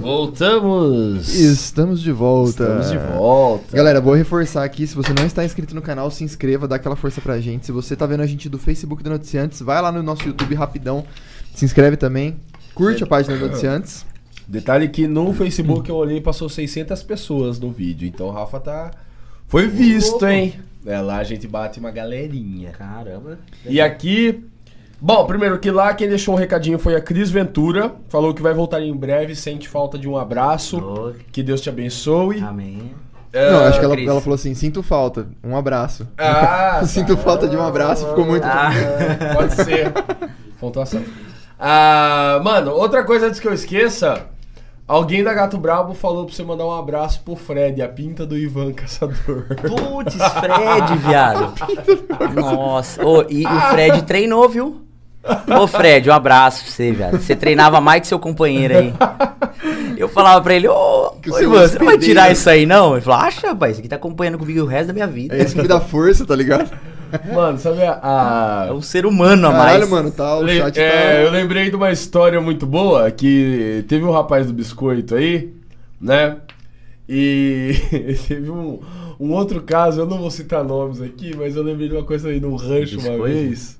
Voltamos! 0.00 1.34
Estamos 1.34 2.00
de 2.00 2.12
volta. 2.12 2.50
Estamos 2.50 2.90
de 2.90 2.98
volta. 2.98 3.76
Galera, 3.76 4.00
vou 4.00 4.14
reforçar 4.14 4.64
aqui, 4.64 4.86
se 4.86 4.94
você 4.94 5.12
não 5.12 5.26
está 5.26 5.44
inscrito 5.44 5.74
no 5.74 5.82
canal, 5.82 6.10
se 6.10 6.24
inscreva, 6.24 6.68
dá 6.68 6.76
aquela 6.76 6.96
força 6.96 7.20
pra 7.20 7.40
gente. 7.40 7.66
Se 7.66 7.72
você 7.72 7.96
tá 7.96 8.06
vendo 8.06 8.22
a 8.22 8.26
gente 8.26 8.48
do 8.48 8.58
Facebook 8.58 9.02
do 9.02 9.10
Noticiantes, 9.10 9.60
vai 9.60 9.80
lá 9.82 9.90
no 9.90 10.02
nosso 10.02 10.26
YouTube 10.26 10.54
rapidão, 10.54 11.04
se 11.54 11.64
inscreve 11.64 11.96
também, 11.96 12.36
curte 12.74 13.02
a 13.02 13.06
página 13.06 13.36
do 13.36 13.46
Noticiantes. 13.46 14.06
Detalhe 14.46 14.88
que 14.88 15.06
no 15.06 15.34
Facebook 15.34 15.90
eu 15.90 15.96
olhei 15.96 16.16
e 16.16 16.20
passou 16.22 16.48
600 16.48 17.02
pessoas 17.02 17.60
no 17.60 17.70
vídeo. 17.70 18.08
Então 18.08 18.28
o 18.28 18.30
Rafa 18.30 18.58
tá. 18.58 18.90
Foi 19.46 19.66
visto, 19.66 20.26
hein? 20.26 20.54
É, 20.86 20.98
lá 21.00 21.18
a 21.18 21.24
gente 21.24 21.46
bate 21.46 21.78
uma 21.78 21.90
galerinha. 21.90 22.70
Caramba. 22.70 23.38
E 23.66 23.78
aqui. 23.78 24.42
Bom, 25.00 25.24
primeiro 25.26 25.58
que 25.58 25.70
lá 25.70 25.94
quem 25.94 26.08
deixou 26.08 26.34
um 26.34 26.38
recadinho 26.38 26.78
foi 26.78 26.96
a 26.96 27.00
Cris 27.00 27.30
Ventura. 27.30 27.94
Falou 28.08 28.34
que 28.34 28.42
vai 28.42 28.52
voltar 28.52 28.80
em 28.80 28.94
breve, 28.94 29.36
sente 29.36 29.68
falta 29.68 29.96
de 29.96 30.08
um 30.08 30.16
abraço. 30.16 31.14
Que 31.30 31.42
Deus 31.42 31.60
te 31.60 31.68
abençoe. 31.68 32.40
Amém. 32.40 32.92
É, 33.32 33.52
não, 33.52 33.64
acho 33.66 33.78
que 33.78 33.84
ela, 33.84 34.00
ela 34.00 34.20
falou 34.20 34.34
assim, 34.34 34.54
sinto 34.54 34.82
falta, 34.82 35.28
um 35.44 35.56
abraço. 35.56 36.08
Ah, 36.16 36.80
Sinto 36.86 37.16
falta 37.16 37.46
de 37.46 37.56
um 37.56 37.62
abraço, 37.62 38.08
ficou 38.08 38.24
muito... 38.24 38.44
Ah. 38.44 38.70
Pode 39.36 39.54
ser. 39.54 39.92
Pontuação. 40.58 41.04
Ah, 41.58 42.40
mano, 42.42 42.72
outra 42.72 43.04
coisa 43.04 43.26
antes 43.26 43.38
que 43.38 43.46
eu 43.46 43.52
esqueça. 43.52 44.26
Alguém 44.86 45.22
da 45.22 45.34
Gato 45.34 45.58
Brabo 45.58 45.92
falou 45.92 46.24
pra 46.24 46.34
você 46.34 46.42
mandar 46.42 46.64
um 46.64 46.72
abraço 46.72 47.20
pro 47.22 47.36
Fred, 47.36 47.82
a 47.82 47.88
pinta 47.88 48.24
do 48.24 48.38
Ivan 48.38 48.72
Caçador. 48.72 49.44
Putz, 49.60 50.14
Fred, 50.14 50.96
viado. 51.06 51.52
Nossa. 52.34 53.04
Ô, 53.04 53.22
e 53.28 53.44
o 53.44 53.60
Fred 53.70 54.02
treinou, 54.04 54.48
viu? 54.48 54.87
Ô, 55.60 55.66
Fred, 55.66 56.08
um 56.08 56.12
abraço 56.12 56.62
pra 56.64 56.72
você, 56.72 56.92
viado. 56.92 57.18
Você 57.20 57.34
treinava 57.36 57.80
mais 57.80 58.00
que 58.02 58.06
seu 58.06 58.18
companheiro 58.18 58.76
aí. 58.76 58.92
Eu 59.96 60.08
falava 60.08 60.40
pra 60.40 60.54
ele, 60.54 60.68
ô, 60.68 61.10
Que 61.22 61.30
o 61.30 61.34
ô 61.34 61.36
seu 61.36 61.50
Ivan, 61.52 61.66
você 61.68 61.78
não 61.78 61.86
vai 61.86 61.98
tirar 61.98 62.30
isso 62.30 62.48
aí, 62.48 62.64
não? 62.66 62.92
Ele 62.94 63.00
falou, 63.00 63.20
acha, 63.20 63.48
rapaz, 63.48 63.72
isso 63.72 63.80
aqui 63.80 63.88
tá 63.88 63.96
acompanhando 63.96 64.38
comigo 64.38 64.60
o 64.62 64.66
resto 64.66 64.88
da 64.88 64.92
minha 64.92 65.06
vida. 65.06 65.36
É 65.36 65.42
isso 65.42 65.54
que 65.54 65.62
me 65.62 65.68
dá 65.68 65.80
força, 65.80 66.24
tá 66.24 66.36
ligado? 66.36 66.70
Mano, 67.34 67.58
sabe 67.58 67.82
a. 67.82 67.98
a- 68.02 68.66
É 68.68 68.72
um 68.72 68.82
ser 68.82 69.06
humano 69.06 69.48
a 69.48 69.50
mais. 69.52 69.72
Caralho, 69.72 69.90
mano, 69.90 70.10
tá, 70.10 70.36
o 70.36 70.42
Le- 70.42 70.58
chat 70.58 70.78
é, 70.78 71.22
eu 71.22 71.26
tá... 71.26 71.32
lembrei 71.32 71.70
de 71.70 71.74
uma 71.76 71.90
história 71.90 72.38
muito 72.40 72.66
boa 72.66 73.10
que 73.10 73.84
teve 73.88 74.04
um 74.04 74.10
rapaz 74.10 74.46
do 74.46 74.52
biscoito 74.52 75.14
aí, 75.14 75.50
né? 76.00 76.36
E 77.08 77.74
teve 78.28 78.50
um, 78.50 78.78
um 79.18 79.32
outro 79.32 79.62
caso, 79.62 80.00
eu 80.02 80.06
não 80.06 80.18
vou 80.18 80.30
citar 80.30 80.62
nomes 80.62 81.00
aqui, 81.00 81.34
mas 81.34 81.56
eu 81.56 81.62
lembrei 81.62 81.88
de 81.88 81.94
uma 81.94 82.04
coisa 82.04 82.28
aí 82.28 82.38
num 82.38 82.54
rancho 82.56 82.98
uma 83.00 83.08
Biscoito? 83.08 83.22
vez. 83.24 83.77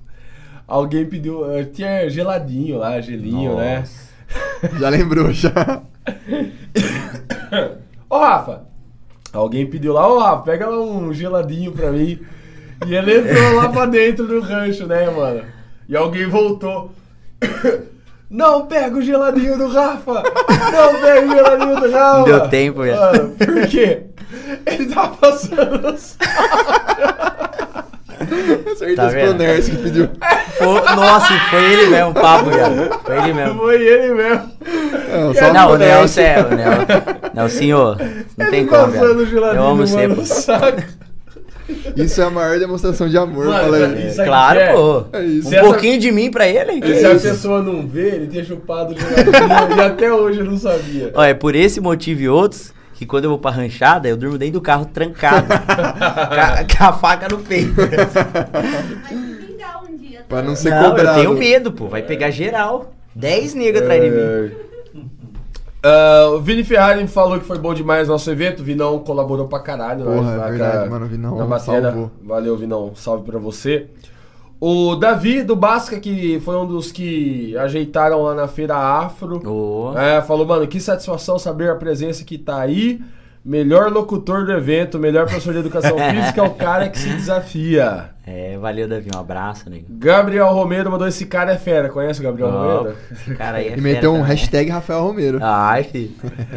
Alguém 0.68 1.06
pediu. 1.06 1.50
eh, 1.50 1.64
Tinha 1.64 2.08
geladinho 2.10 2.78
lá, 2.78 3.00
gelinho, 3.00 3.56
né? 3.56 3.82
Já 4.78 4.88
lembrou, 4.90 5.32
já. 5.32 5.50
Ô 8.10 8.18
Rafa! 8.18 8.62
Alguém 9.32 9.66
pediu 9.66 9.92
lá, 9.92 10.08
ô 10.08 10.18
Rafa, 10.18 10.42
pega 10.42 10.66
lá 10.68 10.80
um 10.80 11.12
geladinho 11.12 11.72
pra 11.72 11.90
mim. 11.92 12.18
E 12.86 12.94
ele 12.94 13.18
entrou 13.18 13.54
lá 13.56 13.68
pra 13.68 13.84
dentro 13.86 14.26
do 14.26 14.40
rancho, 14.40 14.86
né, 14.86 15.08
mano? 15.10 15.42
E 15.88 15.96
alguém 15.96 16.26
voltou. 16.26 16.92
Não 18.30 18.66
pega 18.66 18.96
o 18.96 19.02
geladinho 19.02 19.56
do 19.56 19.68
Rafa! 19.68 20.22
Não 20.72 21.00
pega 21.00 21.26
o 21.26 21.30
geladinho 21.30 21.80
do 21.80 21.90
Rafa! 21.90 22.18
Não 22.18 22.24
deu 22.24 22.48
tempo, 22.48 22.82
velho. 22.82 23.30
Por 23.38 23.66
quê? 23.68 24.02
Ele 24.66 24.86
tava 24.94 25.16
passando. 25.16 25.96
os- 28.72 28.78
Certeza 28.78 29.02
Tá 29.02 29.10
foi 29.10 29.28
o 29.28 29.36
vendo? 29.36 29.64
Que 29.70 29.76
pediu. 29.76 30.08
Pô, 30.58 30.72
nossa, 30.96 31.32
e 31.32 31.38
foi 31.50 31.72
ele 31.72 31.86
mesmo, 31.86 32.14
papo, 32.14 32.50
viado. 32.50 33.00
Foi 33.04 33.16
ele 33.18 33.32
mesmo. 33.32 33.58
Foi 33.58 33.86
ele 33.86 34.14
mesmo. 34.14 34.50
Não, 35.12 35.34
só 35.34 35.52
Não, 35.52 35.70
o. 35.72 35.76
Nelson 35.76 36.20
é. 36.20 36.40
O 36.44 36.54
Nel... 36.54 36.70
Não, 37.34 37.48
senhor. 37.48 37.96
Não 38.36 38.50
tem 38.50 38.60
ele 38.60 38.68
como, 38.68 38.92
passando 38.92 39.10
o 39.10 39.14
velho. 39.18 39.26
geladinho 39.30 39.62
Eu 39.62 39.66
amo 39.68 40.24
saco. 40.26 40.82
Isso 41.96 42.20
é 42.22 42.24
a 42.24 42.30
maior 42.30 42.58
demonstração 42.58 43.08
de 43.10 43.18
amor, 43.18 43.44
Mano, 43.46 43.74
é 43.76 44.24
Claro, 44.24 44.58
é. 44.58 44.72
pô. 44.72 45.04
É 45.12 45.22
isso. 45.22 45.48
Um 45.48 45.52
essa- 45.52 45.62
pouquinho 45.64 45.98
de 46.00 46.10
mim 46.10 46.30
pra 46.30 46.48
ele? 46.48 46.80
E 46.82 46.94
se 46.98 47.04
a 47.06 47.10
pessoa 47.10 47.62
não 47.62 47.86
vê, 47.86 48.08
ele 48.14 48.26
tinha 48.26 48.42
chupado 48.42 48.94
o 48.94 48.98
jogador 48.98 49.76
e 49.76 49.80
até 49.82 50.10
hoje 50.12 50.38
eu 50.40 50.46
não 50.46 50.56
sabia. 50.56 51.10
Ó, 51.14 51.22
é 51.22 51.34
por 51.34 51.54
esse 51.54 51.78
motivo 51.78 52.22
e 52.22 52.28
outros 52.28 52.72
que 52.98 53.06
quando 53.06 53.24
eu 53.24 53.30
vou 53.30 53.38
pra 53.38 53.52
ranchada, 53.52 54.08
eu 54.08 54.16
durmo 54.16 54.36
dentro 54.36 54.54
do 54.54 54.60
carro 54.60 54.84
trancado. 54.86 55.46
com, 55.54 55.54
a, 55.54 56.64
com 56.64 56.84
a 56.84 56.92
faca 56.92 57.28
no 57.28 57.38
peito. 57.38 57.72
Vai 57.76 59.14
vingar 59.46 59.84
um 59.84 59.96
dia. 59.96 60.24
Pra 60.28 60.42
não 60.42 60.56
ser 60.56 60.70
Não, 60.70 60.82
eu 60.82 60.90
cobrado. 60.90 61.20
tenho 61.20 61.32
medo, 61.34 61.70
pô. 61.70 61.86
Vai 61.86 62.02
pegar 62.02 62.32
geral. 62.32 62.92
10 63.14 63.54
negros 63.54 63.82
atrás 63.82 64.02
de 64.02 64.10
mim. 64.10 64.50
Ah, 65.80 66.30
o 66.32 66.40
Vini 66.40 66.64
Ferrari 66.64 67.06
falou 67.06 67.38
que 67.38 67.44
foi 67.46 67.56
bom 67.56 67.72
demais 67.72 68.08
nosso 68.08 68.28
evento. 68.32 68.60
O 68.60 68.64
Vinão 68.64 68.98
colaborou 68.98 69.46
pra 69.46 69.60
caralho. 69.60 70.04
Porra, 70.04 70.36
nós, 70.36 70.46
é 70.48 70.50
verdade, 70.50 70.90
mano, 70.90 71.06
o 71.06 71.08
Vinão 71.08 71.48
na 71.48 71.58
salvou. 71.60 72.10
Valeu, 72.24 72.56
Vinão. 72.56 72.90
Salve 72.96 73.24
pra 73.24 73.38
você. 73.38 73.86
O 74.60 74.96
Davi 74.96 75.42
do 75.42 75.54
Basca, 75.54 76.00
que 76.00 76.40
foi 76.40 76.56
um 76.56 76.66
dos 76.66 76.90
que 76.90 77.56
ajeitaram 77.56 78.22
lá 78.22 78.34
na 78.34 78.48
feira 78.48 78.74
Afro. 78.76 79.40
Ô. 79.48 79.96
É, 79.96 80.20
falou, 80.22 80.44
mano, 80.46 80.66
que 80.66 80.80
satisfação 80.80 81.38
saber 81.38 81.70
a 81.70 81.76
presença 81.76 82.24
que 82.24 82.36
tá 82.36 82.60
aí. 82.60 83.00
Melhor 83.44 83.90
locutor 83.90 84.44
do 84.44 84.52
evento, 84.52 84.98
melhor 84.98 85.24
professor 85.26 85.52
de 85.54 85.60
educação 85.60 85.96
física 86.10 86.40
é 86.40 86.44
o 86.44 86.50
cara 86.50 86.88
que 86.88 86.98
se 86.98 87.08
desafia. 87.08 88.10
É, 88.26 88.58
valeu, 88.58 88.86
Davi. 88.88 89.08
Um 89.14 89.18
abraço, 89.18 89.70
nego. 89.70 89.86
Gabriel 89.88 90.48
Romero 90.52 90.90
mandou 90.90 91.06
esse 91.06 91.24
cara 91.24 91.52
é 91.52 91.56
fera. 91.56 91.88
Conhece 91.88 92.20
o 92.20 92.24
Gabriel 92.24 92.48
Ó, 92.52 92.78
Romero? 92.78 92.96
esse 93.12 93.34
cara 93.36 93.58
aí 93.58 93.68
é 93.68 93.78
E 93.78 93.80
meteu 93.80 94.10
um 94.10 94.16
também. 94.16 94.28
hashtag 94.28 94.70
Rafael 94.70 95.02
Romero. 95.04 95.38
Ai, 95.40 95.84
filho. 95.84 96.10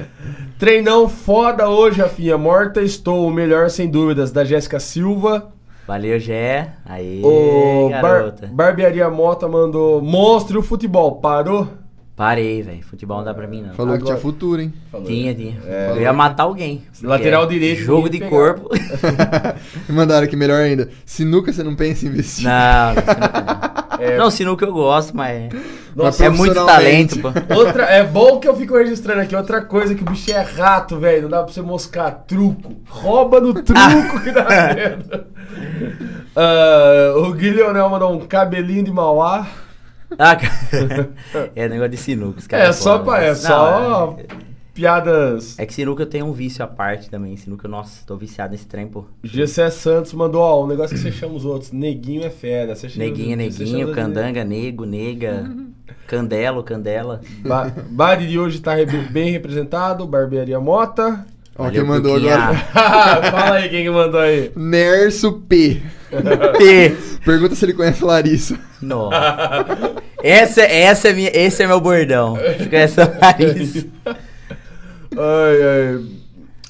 Treinão 0.59 1.07
foda 1.07 1.69
hoje, 1.69 2.01
Rafinha. 2.01 2.37
Morta 2.37 2.81
estou, 2.81 3.27
o 3.27 3.31
melhor 3.31 3.69
sem 3.69 3.87
dúvidas, 3.89 4.31
da 4.31 4.43
Jéssica 4.43 4.79
Silva. 4.79 5.49
Valeu, 5.91 6.17
Gé. 6.17 6.69
Aí, 6.85 7.19
O 7.21 7.89
Bar 7.89 8.01
garota. 8.01 8.47
Barbearia 8.47 9.09
Mota 9.09 9.45
mandou. 9.49 10.01
Mostre 10.01 10.57
o 10.57 10.61
futebol. 10.61 11.15
Parou? 11.17 11.67
Parei, 12.15 12.61
velho. 12.61 12.81
Futebol 12.81 13.17
não 13.17 13.25
dá 13.25 13.33
pra 13.33 13.45
mim, 13.45 13.61
não. 13.61 13.73
Falou 13.73 13.91
que 13.95 13.97
Agora- 14.03 14.15
tinha 14.15 14.17
futuro, 14.21 14.61
hein? 14.61 14.73
Falou. 14.89 15.05
Tinha, 15.05 15.35
tinha. 15.35 15.57
É. 15.67 15.91
Eu 15.91 16.01
ia 16.03 16.13
matar 16.13 16.43
alguém. 16.43 16.83
Lateral 17.03 17.41
Porque 17.41 17.59
direito, 17.59 17.81
Jogo 17.81 18.09
de 18.09 18.19
pegava. 18.19 18.31
corpo. 18.31 18.69
E 19.89 19.91
mandaram 19.91 20.23
aqui 20.23 20.37
melhor 20.37 20.61
ainda. 20.61 20.87
Sinuca 21.05 21.51
você 21.51 21.61
não 21.61 21.75
pensa 21.75 22.05
em 22.05 22.09
investir. 22.09 22.45
não, 22.45 22.93
sinuca 22.93 23.75
não. 23.75 23.80
É. 24.01 24.17
Não, 24.17 24.31
sinuca 24.31 24.65
eu 24.65 24.73
gosto, 24.73 25.15
mas. 25.15 25.51
Nossa, 25.95 26.25
é 26.25 26.29
muito 26.29 26.65
talento, 26.65 27.19
pô. 27.19 27.29
Outra, 27.55 27.83
é 27.83 28.03
bom 28.03 28.39
que 28.39 28.47
eu 28.47 28.55
fico 28.55 28.75
registrando 28.75 29.21
aqui. 29.21 29.35
Outra 29.35 29.61
coisa 29.61 29.93
que 29.93 30.01
o 30.01 30.05
bicho 30.09 30.31
é 30.31 30.41
rato, 30.41 30.97
velho. 30.97 31.23
Não 31.23 31.29
dá 31.29 31.43
pra 31.43 31.53
você 31.53 31.61
moscar. 31.61 32.23
Truco. 32.27 32.73
Rouba 32.89 33.39
no 33.39 33.53
truco 33.53 34.19
que 34.23 34.31
dá 34.31 34.45
medo. 34.73 35.25
Ah, 36.35 37.13
o 37.17 37.31
Guilherme 37.33 37.79
mandou 37.79 38.13
um 38.13 38.25
cabelinho 38.25 38.83
de 38.85 38.91
Mauá. 38.91 39.45
Ah, 40.17 40.35
cara. 40.35 41.09
é 41.55 41.67
negócio 41.69 41.91
de 41.91 41.97
sinuca. 41.97 42.39
os 42.39 42.47
É, 42.51 42.71
só 42.71 42.99
pra, 42.99 43.23
é 43.23 43.29
Não, 43.29 43.35
só 43.35 44.17
é- 44.17 44.50
piadas. 44.73 45.57
É 45.59 45.65
que 45.65 45.73
sinuca 45.73 46.03
eu 46.03 46.07
tenho 46.07 46.25
um 46.25 46.31
vício 46.33 46.63
à 46.63 46.67
parte 46.67 47.09
também. 47.09 47.35
Sinuca, 47.37 47.67
nossa, 47.67 48.05
tô 48.05 48.15
viciado 48.17 48.51
nesse 48.51 48.65
trem, 48.65 48.87
pô. 48.87 49.05
Gessé 49.23 49.69
Santos 49.69 50.13
mandou, 50.13 50.41
ó, 50.41 50.63
um 50.63 50.67
negócio 50.67 50.95
que 50.95 51.01
você 51.01 51.11
chama 51.11 51.35
os 51.35 51.45
outros. 51.45 51.71
Neguinho 51.71 52.23
é 52.25 52.29
fera. 52.29 52.75
Você 52.75 52.89
chama- 52.89 53.05
Neguinho, 53.05 53.37
você 53.51 53.63
neguinho, 53.63 53.91
candanga, 53.93 54.43
nego, 54.43 54.85
nega, 54.85 55.49
candelo, 56.07 56.63
candela. 56.63 57.21
Ba 57.45 57.71
Bari 57.89 58.27
de 58.27 58.39
hoje 58.39 58.59
tá 58.59 58.73
re- 58.75 58.85
bem 58.85 59.31
representado. 59.31 60.05
Barbearia 60.07 60.59
Mota. 60.59 61.25
Ó, 61.57 61.63
Valeu, 61.63 61.81
quem 61.81 61.83
mandou 61.89 62.13
Puquinha. 62.15 62.35
agora. 62.35 62.61
Fala 63.31 63.55
aí 63.57 63.69
quem 63.69 63.83
que 63.83 63.89
mandou 63.89 64.19
aí. 64.21 64.51
Nerso 64.55 65.33
P. 65.47 65.81
P. 66.57 66.95
Pergunta 67.25 67.55
se 67.55 67.65
ele 67.65 67.73
conhece 67.73 68.03
Larissa. 68.03 68.57
Nossa. 68.81 69.15
Essa, 70.23 70.61
essa 70.61 71.09
é 71.09 71.13
minha, 71.13 71.29
esse 71.33 71.61
é 71.61 71.67
meu 71.67 71.79
bordão. 71.81 72.35
Você 72.35 72.65
conhece 72.67 73.01
o 73.01 73.19
nariz? 73.19 73.85
Ai, 75.17 75.61
ai. 75.63 76.05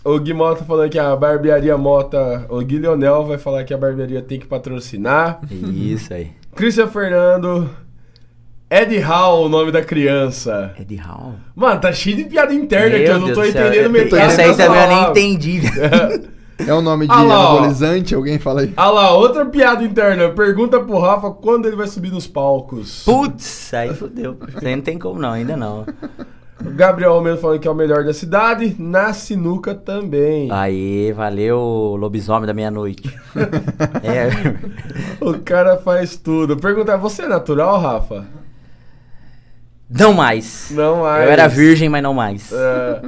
O 0.03 0.19
Gui 0.19 0.33
Mota 0.33 0.63
falando 0.65 0.89
que 0.89 0.97
a 0.97 1.15
barbearia 1.15 1.77
Mota. 1.77 2.45
O 2.49 2.59
Gui 2.61 2.79
Leonel 2.79 3.25
vai 3.25 3.37
falar 3.37 3.63
que 3.63 3.73
a 3.73 3.77
barbearia 3.77 4.21
tem 4.21 4.39
que 4.39 4.47
patrocinar. 4.47 5.39
Isso 5.51 6.13
aí. 6.13 6.31
Christian 6.55 6.87
Fernando. 6.87 7.69
Ed 8.69 8.97
Hall, 8.99 9.45
o 9.45 9.49
nome 9.49 9.71
da 9.71 9.83
criança. 9.83 10.73
É 10.79 10.83
de 10.83 10.95
Hall. 10.95 11.33
Mano, 11.53 11.81
tá 11.81 11.91
cheio 11.91 12.15
de 12.15 12.23
piada 12.23 12.53
interna 12.53 12.97
que 12.97 13.05
eu 13.11 13.19
não 13.19 13.33
tô 13.33 13.43
entendendo 13.43 13.89
metade. 13.89 14.23
Essa 14.23 14.41
aí 14.43 14.55
também 14.55 14.81
eu 14.81 14.87
nem 14.87 15.09
entendi. 15.09 15.61
É 16.67 16.73
o 16.75 16.79
nome 16.81 17.07
de 17.07 17.11
Ah 17.11 17.23
lá, 17.23 17.39
ó. 17.39 17.51
anabolizante? 17.57 18.13
Alguém 18.13 18.37
fala 18.37 18.61
aí. 18.61 18.71
Ah 18.77 18.91
lá, 18.91 19.11
outra 19.13 19.43
piada 19.45 19.83
interna. 19.83 20.29
Pergunta 20.29 20.79
pro 20.79 20.99
Rafa 20.99 21.31
quando 21.31 21.65
ele 21.65 21.75
vai 21.75 21.87
subir 21.87 22.11
nos 22.11 22.27
palcos. 22.27 23.01
Putz, 23.03 23.73
aí 23.73 23.93
fodeu. 23.95 24.37
Não 24.61 24.81
tem 24.81 24.99
como 24.99 25.19
não, 25.19 25.31
ainda 25.31 25.57
não. 25.57 25.85
O 26.65 26.71
Gabriel 26.71 27.13
Almeida 27.13 27.37
falando 27.37 27.59
que 27.59 27.67
é 27.67 27.71
o 27.71 27.75
melhor 27.75 28.03
da 28.03 28.13
cidade. 28.13 28.75
Na 28.77 29.13
sinuca 29.13 29.73
também. 29.73 30.51
Aí, 30.51 31.11
valeu, 31.11 31.95
lobisomem 31.99 32.45
da 32.47 32.53
meia-noite. 32.53 33.13
é, 34.03 34.29
O 35.23 35.39
cara 35.39 35.77
faz 35.77 36.15
tudo. 36.17 36.57
Pergunta, 36.57 36.97
você 36.97 37.23
é 37.23 37.27
natural, 37.27 37.79
Rafa? 37.79 38.25
não 39.89 40.13
mais. 40.13 40.71
Não 40.71 41.01
mais. 41.01 41.25
Eu 41.25 41.31
era 41.31 41.47
virgem, 41.47 41.89
mas 41.89 42.03
não 42.03 42.13
mais. 42.13 42.51
É, 42.51 43.01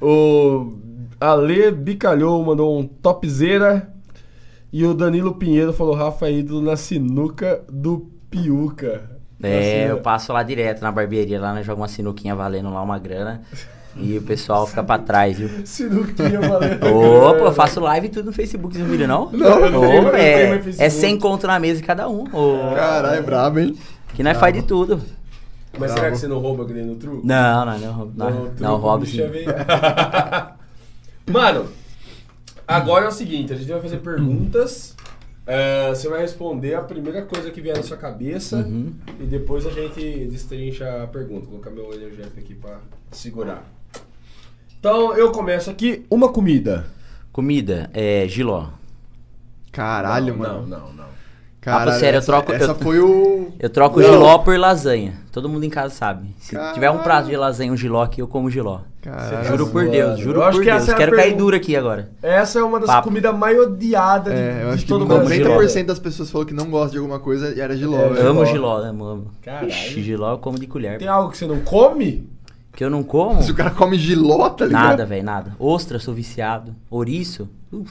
o 0.00 0.72
Ale 1.20 1.70
Bicalhou 1.70 2.44
mandou 2.44 2.78
um 2.78 2.86
topzera. 2.86 3.92
E 4.72 4.84
o 4.84 4.94
Danilo 4.94 5.34
Pinheiro 5.34 5.72
falou: 5.72 5.94
Rafa 5.94 6.26
é 6.26 6.32
ídolo 6.32 6.62
na 6.62 6.76
sinuca 6.76 7.62
do 7.68 8.10
Piuca. 8.30 9.19
É, 9.42 9.90
eu 9.90 9.98
passo 9.98 10.32
lá 10.32 10.42
direto 10.42 10.82
na 10.82 10.92
barbearia, 10.92 11.40
lá 11.40 11.54
nós 11.54 11.64
jogamos 11.64 11.90
uma 11.90 11.94
sinuquinha 11.94 12.34
valendo 12.34 12.72
lá 12.72 12.82
uma 12.82 12.98
grana. 12.98 13.42
E 13.96 14.18
o 14.18 14.22
pessoal 14.22 14.66
fica 14.66 14.84
pra 14.84 14.98
trás, 14.98 15.36
viu? 15.36 15.48
Sinuquinha 15.66 16.40
valendo. 16.40 16.86
Ô, 16.86 17.34
pô, 17.34 17.46
eu 17.46 17.52
faço 17.52 17.80
live 17.80 18.06
e 18.06 18.10
tudo 18.10 18.26
no 18.26 18.32
Facebook, 18.32 18.78
não 18.78 18.86
não? 18.86 19.30
Não, 19.32 19.70
não 19.70 19.84
eu 19.84 20.02
não 20.02 20.14
é, 20.14 20.60
é 20.78 20.88
100 20.88 21.18
conto 21.18 21.46
na 21.46 21.58
mesa 21.58 21.80
de 21.80 21.86
cada 21.86 22.08
um. 22.08 22.24
Ô, 22.32 22.74
Caralho, 22.74 23.18
é 23.18 23.22
brabo, 23.22 23.58
hein? 23.58 23.76
que 24.14 24.22
nós 24.22 24.36
faz 24.38 24.54
de 24.54 24.62
tudo. 24.62 25.00
Mas 25.78 25.92
será 25.92 26.10
que 26.10 26.18
você 26.18 26.26
não 26.26 26.38
rouba 26.38 26.64
que 26.64 26.72
nem 26.72 26.84
no 26.84 26.96
truco? 26.96 27.22
Não, 27.24 27.64
não, 27.64 27.78
não, 27.78 27.96
No 27.96 28.12
não, 28.14 28.52
não, 28.58 28.74
o 28.74 28.76
Rob 28.76 29.04
bicho 29.04 29.22
é 29.22 29.28
sim. 29.28 29.44
Mano, 31.32 31.68
agora 32.66 33.04
é 33.04 33.08
o 33.08 33.12
seguinte: 33.12 33.52
a 33.52 33.56
gente 33.56 33.70
vai 33.70 33.80
fazer 33.80 33.98
perguntas. 33.98 34.96
É, 35.46 35.88
você 35.88 36.08
vai 36.08 36.20
responder 36.20 36.74
a 36.74 36.82
primeira 36.82 37.22
coisa 37.22 37.50
que 37.50 37.60
vier 37.60 37.76
na 37.76 37.82
sua 37.82 37.96
cabeça. 37.96 38.58
Uhum. 38.58 38.94
E 39.18 39.24
depois 39.24 39.66
a 39.66 39.70
gente 39.70 40.26
destrincha 40.26 41.02
a 41.02 41.06
pergunta. 41.06 41.46
Vou 41.46 41.60
colocar 41.60 41.70
meu 41.70 41.92
energético 41.92 42.38
aqui 42.38 42.54
pra 42.54 42.80
segurar. 43.10 43.64
Então 44.78 45.16
eu 45.16 45.32
começo 45.32 45.70
aqui. 45.70 46.06
Uma 46.10 46.32
comida. 46.32 46.86
Comida, 47.32 47.90
é 47.92 48.26
giló. 48.28 48.68
Caralho, 49.70 50.34
não, 50.34 50.38
mano. 50.38 50.66
Não, 50.66 50.80
não, 50.80 50.92
não. 50.94 51.19
Caralho, 51.60 51.90
Ah, 51.90 51.94
sério, 51.98 52.16
eu 52.18 52.24
troco- 52.24 52.52
Essa 52.52 52.70
eu- 52.70 52.74
foi 52.74 52.98
o. 53.00 53.48
Eu 53.58 53.68
troco 53.68 54.00
Não. 54.00 54.08
giló 54.10 54.38
por 54.38 54.58
lasanha. 54.58 55.12
Todo 55.30 55.46
mundo 55.46 55.62
em 55.64 55.68
casa 55.68 55.94
sabe. 55.94 56.34
Se 56.38 56.52
Caralho. 56.56 56.72
tiver 56.74 56.90
um 56.90 56.98
prato 56.98 57.28
de 57.28 57.36
lasanha, 57.36 57.70
um 57.70 57.76
giló 57.76 58.02
aqui, 58.02 58.22
eu 58.22 58.26
como 58.26 58.50
giló. 58.50 58.80
Caralho. 59.02 59.44
Juro 59.46 59.66
por. 59.66 59.86
Deus, 59.88 60.18
juro 60.18 60.40
Eu 60.40 60.44
acho 60.44 60.56
por 60.58 60.64
que 60.64 60.70
Deus. 60.70 60.88
é 60.88 60.92
a 60.92 60.94
Quero 60.96 61.10
cair 61.12 61.22
pergunta. 61.24 61.38
duro 61.44 61.56
aqui 61.56 61.76
agora. 61.76 62.10
Essa 62.22 62.60
é 62.60 62.62
uma 62.62 62.78
das 62.80 62.86
Papo. 62.88 63.08
comidas 63.08 63.34
mais 63.36 63.58
odiadas 63.58 64.32
de, 64.32 64.40
É, 64.40 64.60
eu 64.62 64.68
de 64.68 64.74
acho 64.74 64.82
que 64.84 64.88
todo 64.88 65.00
mundo. 65.06 65.22
90% 65.22 65.86
das 65.86 65.98
pessoas 65.98 66.30
falou 66.30 66.46
que 66.46 66.54
não 66.54 66.70
gosta 66.70 66.92
de 66.92 66.98
alguma 66.98 67.18
coisa 67.20 67.54
e 67.54 67.60
era 67.60 67.76
giló. 67.76 67.98
É, 67.98 68.08
velho. 68.08 68.28
amo 68.28 68.46
giló. 68.46 68.76
amo, 68.78 69.04
amo. 69.04 69.26
Caralho. 69.42 69.68
Ixi, 69.68 70.02
giló 70.02 70.32
eu 70.32 70.38
como 70.38 70.58
de 70.58 70.66
colher. 70.66 70.98
Tem 70.98 71.08
algo 71.08 71.30
que 71.30 71.36
você 71.36 71.46
não 71.46 71.60
come? 71.60 72.26
Que 72.72 72.84
eu 72.84 72.88
não 72.90 73.02
como? 73.02 73.42
Se 73.42 73.50
o 73.50 73.54
cara 73.54 73.70
come 73.70 73.98
giló, 73.98 74.48
tá 74.48 74.64
ligado? 74.64 74.82
Nada, 74.82 75.04
velho, 75.06 75.24
nada. 75.24 75.56
Ostra, 75.58 75.98
sou 75.98 76.14
viciado. 76.14 76.74
Ouriço? 76.90 77.48
Uf, 77.72 77.90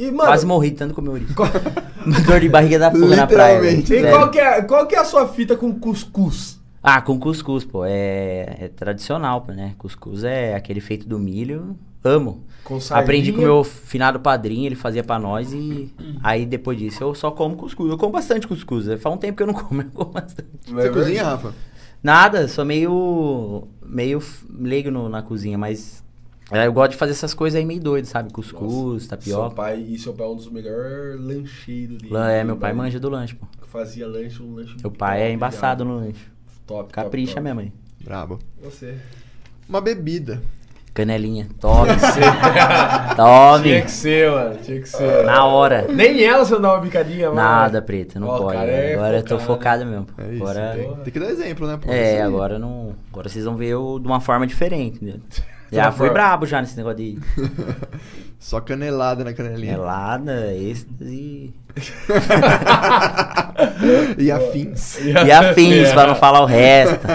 E, 0.00 0.10
mano, 0.10 0.28
quase 0.28 0.46
morri 0.46 0.70
de 0.70 0.76
tanto 0.76 0.94
comer 0.94 1.10
ouriço. 1.10 1.34
Dor 2.26 2.40
de 2.40 2.48
barriga 2.48 2.78
da 2.78 2.90
porra 2.90 3.16
na 3.16 3.26
praia. 3.26 3.70
E 3.70 3.86
Sério. 3.86 4.10
qual 4.10 4.30
que, 4.30 4.38
é, 4.38 4.62
qual 4.62 4.86
que 4.86 4.94
é 4.94 4.98
a 4.98 5.04
sua 5.04 5.28
fita 5.28 5.54
com 5.56 5.72
cuscuz? 5.78 6.58
Ah, 6.82 7.02
com 7.02 7.18
cuscuz, 7.18 7.64
pô. 7.64 7.84
É, 7.84 8.56
é 8.60 8.70
tradicional, 8.74 9.42
pô, 9.42 9.52
né? 9.52 9.74
Cuscuz 9.76 10.24
é 10.24 10.54
aquele 10.54 10.80
feito 10.80 11.06
do 11.06 11.18
milho. 11.18 11.76
Amo. 12.02 12.44
Com 12.64 12.80
sardinha? 12.80 13.04
Aprendi 13.04 13.32
com 13.32 13.38
o 13.40 13.42
meu 13.42 13.62
finado 13.62 14.18
padrinho, 14.20 14.64
ele 14.66 14.74
fazia 14.74 15.04
pra 15.04 15.18
nós 15.18 15.52
e 15.52 15.92
aí 16.22 16.46
depois 16.46 16.78
disso 16.78 17.04
eu 17.04 17.14
só 17.14 17.30
como 17.30 17.56
cuscuz. 17.56 17.90
Eu 17.90 17.98
como 17.98 18.12
bastante 18.12 18.48
cuscuz. 18.48 18.86
Faz 18.98 19.14
um 19.14 19.18
tempo 19.18 19.36
que 19.36 19.42
eu 19.42 19.46
não 19.46 19.52
como, 19.54 19.82
eu 19.82 19.90
como 19.92 20.10
bastante. 20.12 20.48
Você 20.66 20.88
cozinha, 20.88 21.24
Rafa? 21.24 21.52
Nada, 22.02 22.48
sou 22.48 22.64
meio 22.64 23.68
meio 23.84 24.22
leigo 24.58 24.90
no- 24.90 25.10
na 25.10 25.20
cozinha, 25.20 25.58
mas 25.58 26.02
é, 26.02 26.09
eu 26.52 26.72
gosto 26.72 26.92
de 26.92 26.96
fazer 26.96 27.12
essas 27.12 27.32
coisas 27.34 27.58
aí 27.58 27.64
meio 27.64 27.80
doido, 27.80 28.04
sabe? 28.06 28.32
Cuscuz, 28.32 29.02
Seu 29.04 29.10
tapioca. 29.10 29.54
pai, 29.54 29.78
e 29.88 29.98
seu 29.98 30.12
pai 30.12 30.26
é 30.26 30.30
um 30.30 30.36
dos 30.36 30.50
melhores 30.50 31.20
lancheiros 31.20 31.98
de 31.98 32.08
Lan- 32.08 32.28
É, 32.30 32.42
meu 32.44 32.56
pai 32.56 32.72
manja 32.72 32.98
do 32.98 33.08
lanche, 33.08 33.34
pô. 33.34 33.46
Fazia 33.66 34.06
lanche, 34.08 34.42
um 34.42 34.54
lanche 34.54 34.74
Meu 34.82 34.90
pai 34.90 35.20
é 35.20 35.24
top, 35.26 35.34
embaçado 35.34 35.84
no 35.84 35.96
lanche. 35.96 36.24
Top, 36.66 36.82
top, 36.82 36.92
Capricha 36.92 37.34
top. 37.34 37.42
minha 37.42 37.54
mãe. 37.54 37.72
Brabo. 38.02 38.38
Você. 38.62 38.96
Uma 39.68 39.80
bebida. 39.80 40.42
Canelinha. 40.92 41.46
Tome. 41.60 41.90
Tinha 41.94 43.14
Tome. 43.14 43.82
que 43.82 43.90
ser, 43.90 44.28
mano. 44.30 44.56
Tinha 44.60 44.80
que 44.80 44.88
ser. 44.88 45.24
Na 45.24 45.44
hora. 45.44 45.86
Nem 45.88 46.22
ela 46.24 46.44
você 46.44 46.58
dá 46.58 46.72
uma 46.74 46.80
bicadinha, 46.80 47.28
mano. 47.28 47.36
Nada, 47.40 47.80
preta, 47.80 48.18
não 48.18 48.26
Ó, 48.26 48.36
o 48.38 48.42
pode. 48.42 48.56
cara 48.58 48.70
é 48.70 48.94
agora 48.94 49.16
eu 49.18 49.22
tô 49.22 49.38
focado. 49.38 49.84
focado 49.84 49.86
mesmo. 49.86 50.06
pô. 50.06 50.20
É 50.22 50.32
isso. 50.34 50.42
agora. 50.42 50.72
Tem, 50.74 50.94
tem 51.04 51.12
que 51.12 51.20
dar 51.20 51.30
exemplo, 51.30 51.66
né? 51.68 51.78
pô? 51.80 51.92
É, 51.92 52.14
aí. 52.16 52.20
agora 52.20 52.58
não. 52.58 52.94
Agora 53.12 53.28
vocês 53.28 53.44
vão 53.44 53.56
ver 53.56 53.68
eu 53.68 54.00
de 54.00 54.06
uma 54.08 54.20
forma 54.20 54.46
diferente, 54.48 54.96
entendeu? 54.96 55.20
Já 55.76 55.90
fui 55.92 56.08
forma- 56.08 56.12
brabo 56.14 56.46
já 56.46 56.60
nesse 56.60 56.76
negócio 56.76 56.98
de 56.98 57.18
Só 58.40 58.60
canelada 58.60 59.22
na 59.24 59.32
canelinha. 59.34 59.72
melada, 59.72 60.52
êxtase 60.54 61.52
E 64.18 64.30
afins. 64.32 64.98
e 65.00 65.30
afins, 65.32 65.88
É. 65.88 65.92
pra 65.94 66.06
não 66.06 66.14
falar 66.16 66.40
o 66.40 66.46
resto. 66.46 67.06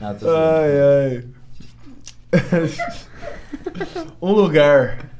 Não, 0.00 0.14
tô 0.14 0.26
zoando. 0.26 0.38
Ai, 0.38 1.24
ai. 2.32 2.70
um 4.22 4.32
lugar. 4.32 5.10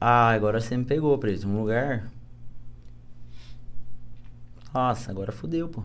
Ah, 0.00 0.30
agora 0.30 0.60
você 0.60 0.76
me 0.76 0.84
pegou, 0.84 1.18
preso. 1.18 1.48
Um 1.48 1.58
lugar. 1.58 2.04
Nossa, 4.72 5.10
agora 5.10 5.32
fudeu, 5.32 5.68
pô. 5.68 5.82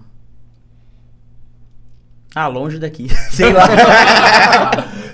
Ah, 2.36 2.48
longe 2.48 2.80
daqui. 2.80 3.08
Sei 3.32 3.52
lá. 3.52 3.68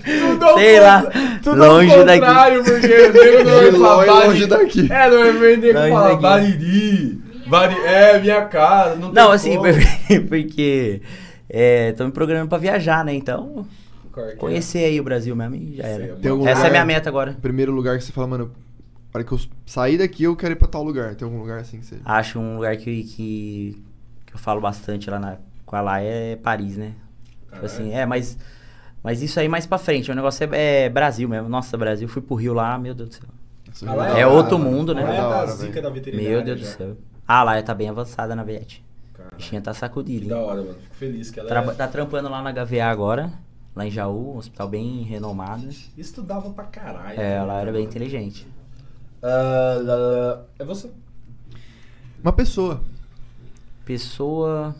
Tudo 0.03 0.45
ao 0.45 0.57
Sei 0.57 0.79
lá. 0.79 1.03
Tudo 1.43 1.55
Longe 1.57 1.93
ao 1.93 2.05
daqui. 2.05 2.19
contrário, 2.19 2.63
porque 2.63 2.87
o 2.87 3.13
nego 3.13 3.43
não 3.49 3.55
vai 3.55 3.71
De 3.71 3.77
falar 3.79 4.25
longe, 4.25 4.45
daqui. 4.45 4.91
É, 4.91 5.09
não 5.09 5.33
nego 5.33 5.79
Longe 5.79 5.89
falar 5.91 6.09
daqui. 6.09 6.21
Bariri. 6.21 7.21
Bari... 7.47 7.75
É, 7.85 8.19
minha 8.19 8.45
casa. 8.45 8.95
Não, 8.95 9.11
Não, 9.11 9.25
tem 9.27 9.31
assim, 9.35 9.55
como. 9.57 10.27
porque. 10.29 11.01
É, 11.49 11.93
tô 11.93 12.03
me 12.03 12.11
programando 12.11 12.49
pra 12.49 12.57
viajar, 12.57 13.05
né? 13.05 13.13
Então, 13.13 13.65
é 14.17 14.31
é? 14.31 14.35
conhecer 14.35 14.79
aí 14.83 14.99
o 14.99 15.03
Brasil 15.05 15.33
mesmo 15.33 15.55
e 15.55 15.77
já 15.77 15.85
era. 15.85 16.03
Essa 16.03 16.27
é 16.27 16.29
lugar- 16.29 16.65
a 16.65 16.69
minha 16.69 16.83
meta 16.85 17.07
agora. 17.09 17.37
Primeiro 17.41 17.71
lugar 17.71 17.97
que 17.97 18.03
você 18.03 18.11
fala, 18.11 18.27
mano, 18.27 18.51
para 19.13 19.23
que 19.23 19.31
eu 19.31 19.39
sair 19.65 19.97
daqui 19.97 20.25
eu 20.25 20.35
quero 20.35 20.51
ir 20.51 20.55
pra 20.57 20.67
tal 20.67 20.83
lugar. 20.83 21.15
Tem 21.15 21.25
algum 21.25 21.39
lugar 21.39 21.59
assim 21.59 21.79
que 21.79 21.85
você. 21.85 21.95
Acho 22.03 22.37
um 22.37 22.55
lugar 22.57 22.75
que, 22.75 23.01
que, 23.03 23.81
que 24.25 24.33
eu 24.35 24.37
falo 24.37 24.59
bastante 24.59 25.09
lá 25.09 25.17
na, 25.21 25.37
com 25.65 25.73
a 25.77 25.79
Lá 25.79 26.01
é 26.01 26.35
Paris, 26.35 26.75
né? 26.75 26.91
Tipo 27.57 27.65
assim, 27.65 27.93
é, 27.93 28.05
mas, 28.05 28.37
mas 29.03 29.21
isso 29.21 29.39
aí 29.39 29.47
mais 29.47 29.65
pra 29.65 29.77
frente. 29.77 30.11
O 30.11 30.15
negócio 30.15 30.47
é, 30.53 30.85
é 30.85 30.89
Brasil 30.89 31.27
mesmo. 31.27 31.49
Nossa, 31.49 31.77
Brasil, 31.77 32.07
fui 32.07 32.21
pro 32.21 32.35
Rio 32.35 32.53
lá, 32.53 32.77
meu 32.77 32.93
Deus 32.93 33.09
do 33.09 33.15
céu. 33.15 33.23
Ah, 33.85 33.93
lá 33.93 34.03
jornada- 34.05 34.19
É 34.19 34.25
outro 34.27 34.57
mundo, 34.57 34.93
né? 34.95 35.03
Lá 35.03 35.13
é 35.13 35.17
Da 35.17 35.45
da 35.45 35.51
zica 35.53 35.81
da 35.81 35.89
veterinária. 35.89 36.29
Meu 36.31 36.43
Deus 36.43 36.59
do 36.61 36.65
já. 36.65 36.71
céu. 36.77 36.97
Ah, 37.27 37.43
lá 37.43 37.61
tá 37.61 37.73
bem 37.73 37.89
avançada 37.89 38.35
na 38.35 38.43
VET. 38.43 38.83
Cara, 39.13 39.29
A 39.33 39.35
bichinha 39.35 39.61
tá 39.61 39.71
que 39.71 39.77
sacudida. 39.77 40.29
da 40.29 40.35
hein? 40.37 40.41
hora, 40.43 40.61
mano. 40.61 40.75
Fico 40.81 40.95
feliz 40.95 41.29
que 41.29 41.39
ela 41.39 41.49
Traba- 41.49 41.71
é... 41.71 41.75
Tá 41.75 41.87
trampando 41.87 42.29
lá 42.29 42.41
na 42.41 42.51
HVA 42.53 42.85
agora, 42.89 43.31
lá 43.75 43.85
em 43.85 43.91
Jaú, 43.91 44.35
um 44.35 44.37
hospital 44.37 44.67
bem 44.69 45.01
renomado. 45.03 45.67
estudava 45.97 46.49
pra 46.51 46.63
caralho. 46.65 47.19
É, 47.19 47.35
ela 47.35 47.53
era 47.55 47.59
ligado? 47.65 47.73
bem 47.75 47.83
inteligente. 47.83 48.47
Lá, 49.21 49.79
lá, 49.83 50.43
É 50.59 50.63
você. 50.63 50.89
Uma 52.23 52.31
pessoa. 52.33 52.81
Pessoa. 53.85 54.75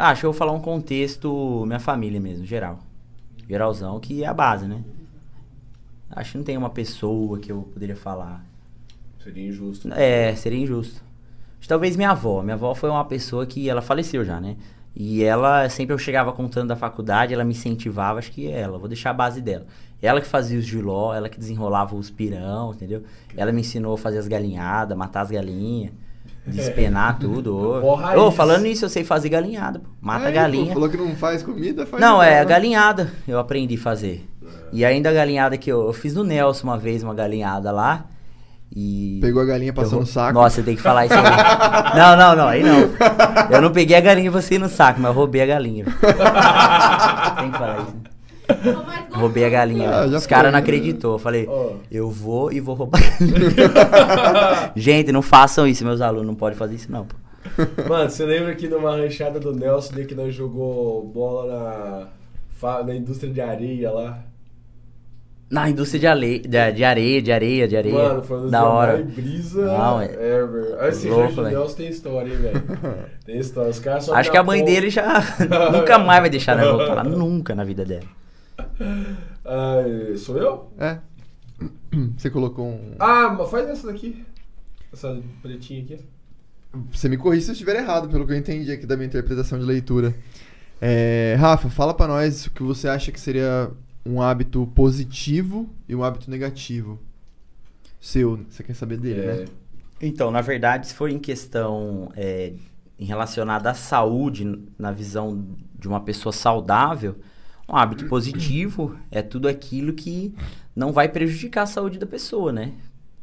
Ah, 0.00 0.10
acho 0.10 0.20
que 0.20 0.26
eu 0.26 0.30
vou 0.30 0.38
falar 0.38 0.52
um 0.52 0.60
contexto, 0.60 1.64
minha 1.66 1.80
família 1.80 2.20
mesmo, 2.20 2.46
geral. 2.46 2.78
Geralzão, 3.48 3.98
que 3.98 4.22
é 4.22 4.28
a 4.28 4.32
base, 4.32 4.68
né? 4.68 4.84
Acho 6.08 6.32
que 6.32 6.38
não 6.38 6.44
tem 6.44 6.56
uma 6.56 6.70
pessoa 6.70 7.36
que 7.40 7.50
eu 7.50 7.62
poderia 7.72 7.96
falar. 7.96 8.44
Seria 9.20 9.48
injusto. 9.48 9.92
É, 9.92 10.36
seria 10.36 10.60
injusto. 10.60 11.02
Talvez 11.66 11.96
minha 11.96 12.10
avó. 12.12 12.42
Minha 12.42 12.54
avó 12.54 12.76
foi 12.76 12.88
uma 12.88 13.04
pessoa 13.04 13.44
que 13.44 13.68
ela 13.68 13.82
faleceu 13.82 14.24
já, 14.24 14.40
né? 14.40 14.56
E 14.94 15.24
ela, 15.24 15.68
sempre 15.68 15.92
eu 15.94 15.98
chegava 15.98 16.32
contando 16.32 16.68
da 16.68 16.76
faculdade, 16.76 17.34
ela 17.34 17.44
me 17.44 17.50
incentivava, 17.50 18.20
acho 18.20 18.30
que 18.30 18.46
é 18.46 18.60
ela, 18.60 18.78
vou 18.78 18.88
deixar 18.88 19.10
a 19.10 19.14
base 19.14 19.40
dela. 19.40 19.66
Ela 20.00 20.20
que 20.20 20.28
fazia 20.28 20.58
os 20.58 20.64
giló, 20.64 21.12
ela 21.12 21.28
que 21.28 21.40
desenrolava 21.40 21.96
os 21.96 22.08
pirão, 22.08 22.72
entendeu? 22.72 23.02
Ela 23.36 23.50
me 23.50 23.62
ensinou 23.62 23.94
a 23.94 23.98
fazer 23.98 24.18
as 24.18 24.28
galinhadas, 24.28 24.96
matar 24.96 25.22
as 25.22 25.30
galinhas, 25.30 25.92
despenar 26.48 27.18
tudo. 27.18 27.56
Ô. 27.56 28.26
Ô, 28.26 28.30
falando 28.30 28.62
nisso, 28.62 28.84
eu 28.84 28.88
sei 28.88 29.04
fazer 29.04 29.28
galinhada, 29.28 29.78
pô. 29.80 29.86
Mata 30.00 30.28
a 30.28 30.30
galinha. 30.30 30.66
Pô, 30.68 30.74
falou 30.74 30.88
que 30.88 30.96
não 30.96 31.14
faz 31.16 31.42
comida, 31.42 31.86
faz 31.86 32.00
Não, 32.00 32.22
é 32.22 32.40
a 32.40 32.44
galinha. 32.44 32.78
galinhada 32.80 33.12
eu 33.26 33.38
aprendi 33.38 33.74
a 33.74 33.78
fazer. 33.78 34.28
E 34.72 34.84
ainda 34.84 35.08
a 35.10 35.12
galinhada 35.12 35.56
que 35.56 35.70
eu, 35.70 35.86
eu 35.86 35.92
fiz 35.92 36.14
no 36.14 36.22
Nelson 36.24 36.66
uma 36.66 36.76
vez, 36.78 37.02
uma 37.02 37.14
galinhada 37.14 37.70
lá. 37.72 38.04
E. 38.74 39.18
Pegou 39.22 39.40
a 39.40 39.46
galinha, 39.46 39.72
passou 39.72 39.94
Eu 39.94 40.00
no 40.00 40.04
vou- 40.04 40.12
saco. 40.12 40.34
Nossa, 40.34 40.60
eu 40.60 40.64
tenho 40.64 40.76
que 40.76 40.82
falar 40.82 41.06
isso 41.06 41.14
aí. 41.14 41.22
não, 41.98 42.16
não, 42.16 42.36
não, 42.36 42.48
aí 42.48 42.62
não. 42.62 42.90
Eu 43.50 43.62
não 43.62 43.72
peguei 43.72 43.96
a 43.96 44.00
galinha 44.00 44.26
e 44.26 44.30
você 44.30 44.58
no 44.58 44.68
saco, 44.68 45.00
mas 45.00 45.08
eu 45.10 45.14
roubei 45.16 45.40
a 45.40 45.46
galinha. 45.46 45.86
Tem 47.38 47.50
que 47.50 47.58
falar 47.58 47.78
isso. 47.82 47.94
Roubei 49.12 49.44
a 49.44 49.48
galinha. 49.50 49.90
Ah, 49.90 50.06
Os 50.06 50.26
caras 50.26 50.52
não 50.52 50.58
né? 50.58 50.62
acreditou. 50.64 51.14
Eu 51.14 51.18
falei, 51.18 51.46
Ó. 51.48 51.72
eu 51.90 52.10
vou 52.10 52.52
e 52.52 52.60
vou 52.60 52.74
roubar 52.74 53.00
a 53.00 53.02
galinha. 53.24 54.72
Gente, 54.76 55.12
não 55.12 55.22
façam 55.22 55.66
isso, 55.66 55.84
meus 55.84 56.00
alunos. 56.00 56.26
Não 56.26 56.34
podem 56.34 56.56
fazer 56.58 56.74
isso, 56.76 56.90
não. 56.90 57.04
pô. 57.06 57.14
Mano, 57.88 58.10
você 58.10 58.24
lembra 58.24 58.54
que 58.54 58.68
numa 58.68 58.90
ranchada 58.96 59.40
do 59.40 59.54
Nelson, 59.54 59.94
que 60.06 60.14
nós 60.14 60.34
jogou 60.34 61.04
bola 61.06 62.08
na, 62.62 62.84
na 62.84 62.94
indústria 62.94 63.32
de 63.32 63.40
areia 63.40 63.90
lá? 63.90 64.18
Na 65.50 65.70
indústria 65.70 65.98
de, 65.98 66.06
ale... 66.06 66.38
de, 66.40 66.72
de 66.72 66.84
areia, 66.84 67.22
de 67.22 67.32
areia, 67.32 67.66
de 67.66 67.74
areia. 67.76 67.94
Mano, 67.94 68.22
foi 68.22 68.50
da 68.50 68.68
hora. 68.68 68.92
mais 68.98 69.06
brisa 69.14 69.64
Não, 69.64 69.98
é- 69.98 70.04
ever. 70.12 70.76
Esse 70.88 71.08
Louco. 71.08 71.40
Nelson 71.40 71.74
tem 71.74 71.88
história, 71.88 72.30
hein, 72.30 72.36
velho? 72.36 72.62
Tem 73.24 73.38
história. 73.38 73.70
Os 73.70 73.78
caras 73.78 74.04
só 74.04 74.14
Acho 74.14 74.30
que 74.30 74.36
a 74.36 74.42
mãe 74.42 74.60
tapam- 74.60 74.74
dele 74.74 74.90
já 74.90 75.22
nunca 75.72 75.98
mais 75.98 76.20
vai 76.20 76.28
deixar 76.30 76.54
nós 76.56 76.66
voltar 76.70 76.94
lá. 76.94 77.04
Nunca 77.04 77.54
na 77.54 77.64
vida 77.64 77.82
dela. 77.84 78.04
Ai, 79.44 80.16
sou 80.16 80.36
eu? 80.36 80.72
É. 80.78 80.98
Você 82.16 82.30
colocou 82.30 82.66
um. 82.66 82.94
Ah, 82.98 83.34
mas 83.36 83.50
faz 83.50 83.68
essa 83.68 83.86
daqui. 83.86 84.24
Essa 84.92 85.20
pretinha 85.42 85.82
aqui. 85.82 86.00
Você 86.92 87.08
me 87.08 87.16
corrige 87.16 87.44
se 87.44 87.50
eu 87.50 87.52
estiver 87.54 87.76
errado, 87.76 88.08
pelo 88.08 88.26
que 88.26 88.32
eu 88.32 88.36
entendi 88.36 88.70
aqui 88.70 88.86
da 88.86 88.96
minha 88.96 89.06
interpretação 89.06 89.58
de 89.58 89.64
leitura. 89.64 90.14
É, 90.80 91.34
Rafa, 91.38 91.68
fala 91.68 91.94
pra 91.94 92.06
nós 92.06 92.46
o 92.46 92.50
que 92.50 92.62
você 92.62 92.88
acha 92.88 93.10
que 93.10 93.18
seria 93.18 93.70
um 94.04 94.22
hábito 94.22 94.66
positivo 94.74 95.68
e 95.88 95.94
um 95.94 96.04
hábito 96.04 96.30
negativo. 96.30 96.98
Seu, 98.00 98.44
você 98.48 98.62
quer 98.62 98.74
saber 98.74 98.98
dele, 98.98 99.20
É, 99.20 99.34
né? 99.34 99.44
Então, 100.00 100.30
na 100.30 100.40
verdade, 100.40 100.86
se 100.86 100.94
for 100.94 101.10
em 101.10 101.18
questão 101.18 102.12
é, 102.16 102.52
em 102.98 103.04
relacionada 103.04 103.70
à 103.70 103.74
saúde, 103.74 104.62
na 104.78 104.92
visão 104.92 105.44
de 105.76 105.88
uma 105.88 106.00
pessoa 106.00 106.32
saudável, 106.32 107.16
um 107.68 107.76
hábito 107.76 108.06
positivo 108.06 108.96
é 109.10 109.20
tudo 109.22 109.46
aquilo 109.48 109.92
que 109.92 110.34
não 110.74 110.92
vai 110.92 111.08
prejudicar 111.08 111.62
a 111.62 111.66
saúde 111.66 111.98
da 111.98 112.06
pessoa, 112.06 112.50
né? 112.52 112.72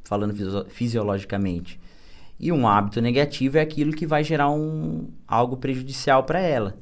Falando 0.04 0.34
fisio- 0.36 0.66
fisiologicamente. 0.70 1.80
E 2.40 2.52
um 2.52 2.68
hábito 2.68 3.02
negativo 3.02 3.58
é 3.58 3.62
aquilo 3.62 3.94
que 3.94 4.06
vai 4.06 4.24
gerar 4.24 4.50
um, 4.52 5.08
algo 5.28 5.58
prejudicial 5.58 6.24
para 6.24 6.40
ela. 6.40 6.76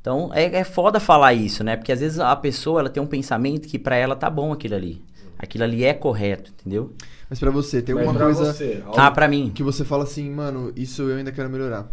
Então, 0.00 0.30
é, 0.34 0.44
é 0.56 0.64
foda 0.64 0.98
falar 1.00 1.34
isso, 1.34 1.62
né? 1.64 1.76
Porque 1.76 1.92
às 1.92 2.00
vezes 2.00 2.18
a 2.18 2.34
pessoa 2.36 2.80
ela 2.80 2.90
tem 2.90 3.02
um 3.02 3.06
pensamento 3.06 3.68
que 3.68 3.78
para 3.78 3.96
ela 3.96 4.16
tá 4.16 4.28
bom 4.28 4.52
aquilo 4.52 4.74
ali. 4.74 5.02
Aquilo 5.38 5.64
ali 5.64 5.84
é 5.84 5.94
correto, 5.94 6.50
entendeu? 6.60 6.92
Mas 7.30 7.38
pra 7.38 7.50
você, 7.50 7.80
tem 7.80 7.94
alguma 7.94 8.18
coisa 8.18 8.52
você, 8.52 8.82
algo- 8.84 8.98
Ah, 9.00 9.10
pra 9.10 9.28
mim. 9.28 9.50
que 9.54 9.62
você 9.62 9.84
fala 9.84 10.02
assim, 10.04 10.28
mano, 10.30 10.72
isso 10.74 11.02
eu 11.02 11.16
ainda 11.16 11.30
quero 11.30 11.48
melhorar. 11.48 11.88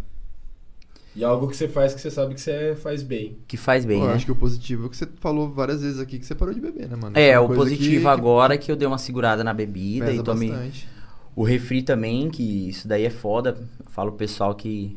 E 1.16 1.24
algo 1.24 1.48
que 1.48 1.56
você 1.56 1.66
faz 1.66 1.94
que 1.94 2.00
você 2.00 2.10
sabe 2.10 2.34
que 2.34 2.40
você 2.40 2.76
faz 2.76 3.02
bem. 3.02 3.38
Que 3.48 3.56
faz 3.56 3.84
bem, 3.86 3.98
Pô, 3.98 4.04
eu 4.04 4.08
né? 4.08 4.14
acho 4.16 4.26
que 4.26 4.32
o 4.32 4.36
positivo 4.36 4.86
é 4.86 4.88
que 4.90 4.96
você 4.96 5.08
falou 5.18 5.50
várias 5.50 5.80
vezes 5.80 5.98
aqui 5.98 6.18
que 6.18 6.26
você 6.26 6.34
parou 6.34 6.52
de 6.52 6.60
beber, 6.60 6.88
né, 6.90 6.96
mano? 6.96 7.16
É, 7.18 7.38
uma 7.40 7.50
o 7.50 7.56
positivo 7.56 8.02
que- 8.02 8.06
agora 8.08 8.54
é 8.54 8.58
que 8.58 8.70
eu 8.70 8.76
dei 8.76 8.86
uma 8.86 8.98
segurada 8.98 9.42
na 9.42 9.52
que 9.52 9.56
bebida 9.64 10.06
pesa 10.06 10.20
e 10.20 10.22
tomei. 10.22 10.50
bastante. 10.50 10.88
O 11.34 11.42
refri 11.42 11.82
também, 11.82 12.28
que 12.28 12.68
isso 12.68 12.86
daí 12.86 13.04
é 13.04 13.10
foda. 13.10 13.56
Eu 13.80 13.90
falo 13.90 14.10
pro 14.10 14.18
pessoal 14.18 14.54
que. 14.54 14.96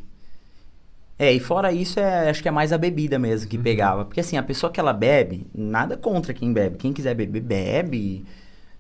É, 1.18 1.34
e 1.34 1.40
fora 1.40 1.72
isso, 1.72 2.00
é, 2.00 2.30
acho 2.30 2.42
que 2.42 2.48
é 2.48 2.52
mais 2.52 2.72
a 2.72 2.78
bebida 2.78 3.18
mesmo 3.20 3.50
que 3.50 3.58
Uhum. 3.58 3.64
pegava. 3.64 4.06
Porque 4.06 4.20
assim, 4.22 4.38
a 4.38 4.44
pessoa 4.44 4.72
que 4.72 4.80
ela 4.80 4.94
bebe, 4.94 5.48
nada 5.54 5.98
contra 5.98 6.34
quem 6.34 6.52
bebe. 6.54 6.78
Quem 6.78 6.94
quiser 6.94 7.14
beber, 7.14 7.42
bebe. 7.42 8.26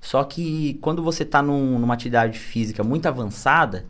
Só 0.01 0.23
que 0.23 0.75
quando 0.81 1.03
você 1.03 1.25
tá 1.25 1.41
num- 1.41 1.77
numa 1.79 1.93
atividade 1.93 2.37
física 2.39 2.81
muito 2.83 3.05
avançada, 3.07 3.85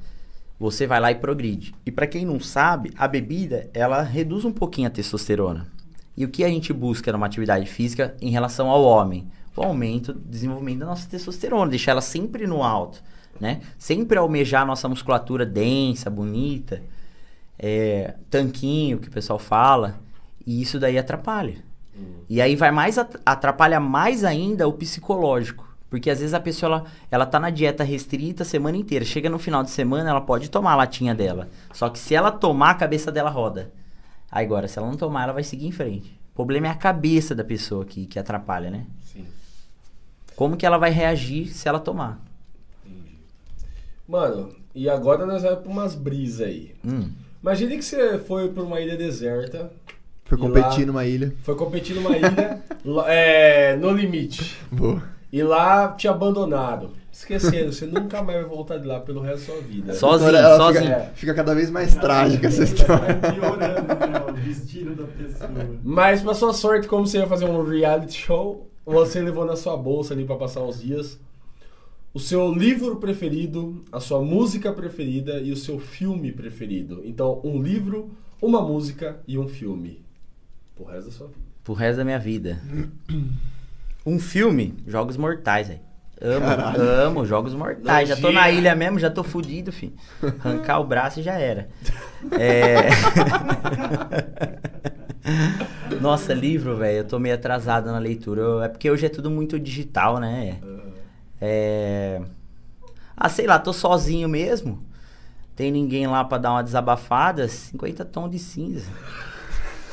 você 0.60 0.86
vai 0.86 0.99
lá 0.99 1.11
e 1.11 1.15
progride. 1.15 1.73
E 1.86 1.91
pra 1.91 2.06
quem 2.06 2.26
não 2.26 2.40
sabe, 2.40 2.91
a 2.98 3.07
bebida, 3.07 3.69
ela 3.73 4.02
reduz 4.02 4.44
um 4.44 4.52
pouquinho 4.52 4.88
a 4.88 4.91
testosterona. 4.91 5.68
E 6.18 6.26
o 6.26 6.30
que 6.30 6.44
a 6.44 6.49
gente 6.49 6.73
busca 6.73 7.11
numa 7.14 7.26
atividade 7.26 7.65
física 7.65 8.14
em 8.22 8.30
relação 8.30 8.69
ao 8.69 8.84
homem? 8.84 9.27
O 9.56 9.61
aumento, 9.64 10.11
o 10.11 10.14
desenvolvimento 10.14 10.80
da 10.80 10.86
nossa 10.86 11.07
testosterona, 11.07 11.69
deixar 11.69 11.91
ela 11.91 12.02
sempre 12.02 12.45
no 12.48 12.64
alto, 12.64 13.02
né? 13.40 13.61
Sempre 13.77 14.18
almejar 14.18 14.64
a 14.64 14.65
nossa 14.65 14.88
musculatura 14.88 15.45
densa, 15.45 16.10
bonita, 16.10 16.81
é, 17.57 18.15
tanquinho, 18.30 18.99
que 18.99 19.07
o 19.07 19.11
pessoal 19.11 19.38
fala, 19.40 19.99
e 20.45 20.61
isso 20.61 20.80
daí 20.80 20.98
atrapalha. 20.98 21.56
E 22.30 22.41
aí 22.41 22.56
vai 22.56 22.72
mais, 22.72 22.98
at- 22.98 23.19
atrapalha 23.26 23.80
mais 23.80 24.23
ainda 24.23 24.68
o 24.68 24.73
psicológico. 24.73 25.68
Porque 25.90 26.10
às 26.10 26.20
vezes 26.20 26.34
a 26.36 26.40
pessoa, 26.40 26.68
ela, 26.72 26.86
ela 27.10 27.26
tá 27.26 27.40
na 27.40 27.49
dieta 27.49 27.84
restrita 27.84 28.44
a 28.44 28.45
semana 28.45 28.78
inteira. 28.78 29.03
Chega 29.03 29.30
no 29.30 29.40
final 29.40 29.64
de 29.64 29.72
semana, 29.72 30.10
ela 30.10 30.22
pode 30.22 30.49
tomar 30.49 30.74
a 30.74 30.76
latinha 30.76 31.16
dela. 31.16 31.49
Só 31.74 31.90
que 31.90 31.98
se 31.98 32.14
ela 32.14 32.32
tomar, 32.32 32.72
a 32.72 32.76
cabeça 32.76 33.11
dela 33.11 33.30
roda. 33.30 33.72
Aí 34.32 34.45
agora, 34.45 34.68
se 34.68 34.78
ela 34.78 34.88
não 34.88 34.95
tomar, 34.95 35.24
ela 35.24 35.34
vai 35.34 35.44
seguir 35.44 35.66
em 35.66 35.72
frente. 35.72 36.16
problema 36.36 36.68
é 36.68 36.70
a 36.70 36.76
cabeça 36.76 37.34
da 37.34 37.44
pessoa 37.44 37.84
que, 37.86 38.06
que 38.06 38.20
atrapalha, 38.20 38.70
né? 38.70 38.86
Sim. 39.11 39.26
Como 40.36 40.56
que 40.56 40.66
ela 40.66 40.78
vai 40.78 40.91
reagir 40.91 41.48
se 41.48 41.68
ela 41.68 41.80
tomar? 41.80 42.24
Mano, 44.07 44.49
e 44.74 44.90
agora 44.90 45.26
nós 45.26 45.44
vamos 45.44 45.60
pra 45.60 45.72
umas 45.72 45.95
brisas 45.95 46.48
aí. 46.48 46.76
Hum. 46.86 47.11
Imagine 47.41 47.78
que 47.78 47.84
você 47.86 48.20
foi 48.20 48.49
pra 48.49 48.64
uma 48.64 48.80
ilha 48.80 48.98
deserta, 48.98 49.72
Foi 50.26 50.38
competir 50.38 50.82
lá- 50.82 50.86
numa 50.88 51.06
ilha. 51.06 51.34
foi 51.44 51.56
competir 51.56 51.95
numa 51.95 52.16
ilha 52.18 52.61
é, 53.07 53.76
no 53.78 53.91
limite. 53.91 54.57
Boa. 54.72 55.02
E 55.31 55.43
lá 55.43 55.89
te 55.93 56.07
abandonaram. 56.07 56.91
Esqueceram, 57.11 57.72
você 57.72 57.85
nunca 57.85 58.23
mais 58.23 58.39
vai 58.41 58.49
voltar 58.49 58.77
de 58.77 58.88
lá 58.88 58.99
pelo 58.99 59.19
resto 59.22 59.47
da 59.47 59.53
sua 59.53 59.61
vida. 59.61 59.93
Sozinho, 59.93 60.30
Ela 60.35 60.53
fica- 60.73 60.80
sozinho. 60.80 61.10
Fica, 61.15 61.34
cada 61.34 61.53
vez 61.53 61.69
mais 61.69 61.93
trágica 61.95 62.47
essa 62.47 62.64
história. 62.64 63.15
Vai 63.15 63.31
piorando 63.35 63.88
né, 64.07 64.26
o 64.27 64.31
destino 64.31 64.95
da 64.95 65.03
pessoa. 65.06 65.49
Mas 65.84 66.22
pra 66.22 66.34
sua 66.34 66.53
sorte, 66.53 66.88
como 66.88 67.06
você 67.06 67.18
ia 67.18 67.27
fazer 67.27 67.45
um 67.45 67.61
reality 67.64 68.18
show, 68.18 68.69
você 68.85 69.22
levou 69.22 69.45
na 69.45 69.56
sua 69.56 69.76
bolsa 69.77 70.14
ali 70.14 70.23
pra 70.26 70.35
passar 70.35 70.61
uns 70.61 70.81
dias 70.81 71.19
o 72.11 72.19
seu 72.19 72.51
livro 72.51 72.95
preferido, 72.95 73.84
a 73.91 73.99
sua 73.99 74.19
música 74.22 74.72
preferida 74.73 75.39
e 75.39 75.51
o 75.51 75.56
seu 75.57 75.77
filme 75.77 76.31
preferido. 76.31 77.01
Então, 77.06 77.39
um 77.43 77.61
livro, 77.61 78.10
uma 78.41 78.61
música 78.61 79.19
e 79.27 79.38
um 79.38 79.47
filme. 79.47 80.01
Pro 80.76 80.85
resto 80.85 81.06
da 81.06 81.11
sua 81.11 81.27
vida. 81.27 81.39
Pro 81.64 81.73
resto 81.76 81.97
da 81.97 82.06
minha 82.06 82.18
vida. 82.19 82.60
Um 84.05 84.19
filme, 84.19 84.76
Jogos 84.88 85.17
Mortais, 85.17 85.67
velho. 85.67 85.80
Amo, 86.21 86.45
amo 86.81 87.26
Jogos 87.26 87.53
Mortais. 87.53 88.09
Já 88.09 88.15
tô 88.15 88.31
na 88.31 88.41
Nojento. 88.41 88.57
ilha 88.57 88.76
mesmo, 88.76 88.99
já 88.99 89.09
tô 89.09 89.23
fudido, 89.23 89.71
filho. 89.71 89.93
Arrancar 90.43 90.80
o 90.80 90.84
braço 90.85 91.19
e 91.19 91.23
já 91.23 91.34
era. 91.39 91.69
É... 92.38 92.89
Nossa, 96.01 96.34
livro, 96.34 96.76
velho, 96.76 96.97
eu 96.99 97.03
tô 97.05 97.17
meio 97.19 97.35
atrasado 97.35 97.85
na 97.91 97.97
leitura. 97.99 98.41
Eu- 98.41 98.61
É 98.63 98.67
porque 98.67 98.89
hoje 98.91 99.05
é 99.05 99.09
tudo 99.09 99.30
muito 99.30 99.57
digital, 99.59 100.19
né? 100.19 100.57
É... 101.39 102.21
Ah, 103.15 103.30
sei 103.30 103.47
lá, 103.47 103.57
tô 103.59 103.71
sozinho 103.71 104.27
mesmo. 104.27 104.84
Tem 105.55 105.71
ninguém 105.71 106.07
lá 106.07 106.23
pra 106.23 106.38
dar 106.38 106.51
uma 106.51 106.63
desabafada. 106.63 107.47
50 107.47 108.03
tons 108.05 108.31
de 108.31 108.39
cinza. 108.39 108.89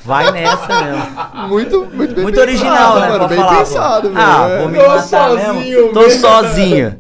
Vai 0.06 0.30
nessa 0.30 0.68
mesmo. 0.68 1.48
Muito, 1.48 1.86
muito 1.92 2.14
bem 2.14 2.22
Muito 2.22 2.36
pensado, 2.36 2.40
original, 2.40 3.00
né? 3.00 3.08
Mano, 3.08 3.28
bem 3.28 3.38
falar, 3.38 3.58
pensado, 3.58 4.08
pô. 4.08 4.14
mano. 4.14 4.26
Ah, 4.26 4.58
vou 4.60 4.68
me 4.68 4.78
Tô 4.78 4.86
matar 4.88 5.02
sozinho 5.02 5.54
mesmo. 5.54 5.92
Tô 5.92 6.10
sozinho. 6.10 6.96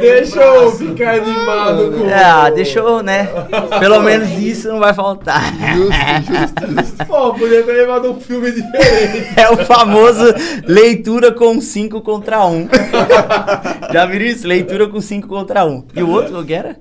Deixa 0.00 0.40
eu 0.40 0.70
ficar 0.72 1.14
animado 1.14 1.92
com 1.92 2.06
Ah, 2.14 2.50
deixa 2.50 2.78
eu, 2.78 3.02
né? 3.02 3.28
Pelo 3.78 4.00
menos 4.02 4.28
isso 4.38 4.68
não 4.68 4.78
vai 4.78 4.92
faltar. 4.94 5.42
Justo, 5.74 5.92
justo, 6.32 6.82
justo. 6.82 7.06
Pô, 7.08 7.34
podia 7.34 7.62
ter 7.62 7.72
levado 7.72 8.10
um 8.12 8.20
filme 8.20 8.52
diferente. 8.52 9.32
É 9.40 9.50
o 9.50 9.56
famoso 9.64 10.22
leitura 10.66 11.32
com 11.32 11.60
5 11.60 12.00
contra 12.02 12.46
1. 12.46 12.50
Um. 12.54 12.68
Já 13.92 14.06
viram 14.06 14.26
isso? 14.26 14.46
Leitura 14.46 14.86
com 14.88 15.00
5 15.00 15.26
contra 15.26 15.64
1. 15.64 15.68
Um. 15.68 15.84
E 15.96 16.02
o 16.02 16.10
outro, 16.10 16.32
qual 16.32 16.44
que 16.44 16.54
era? 16.54 16.76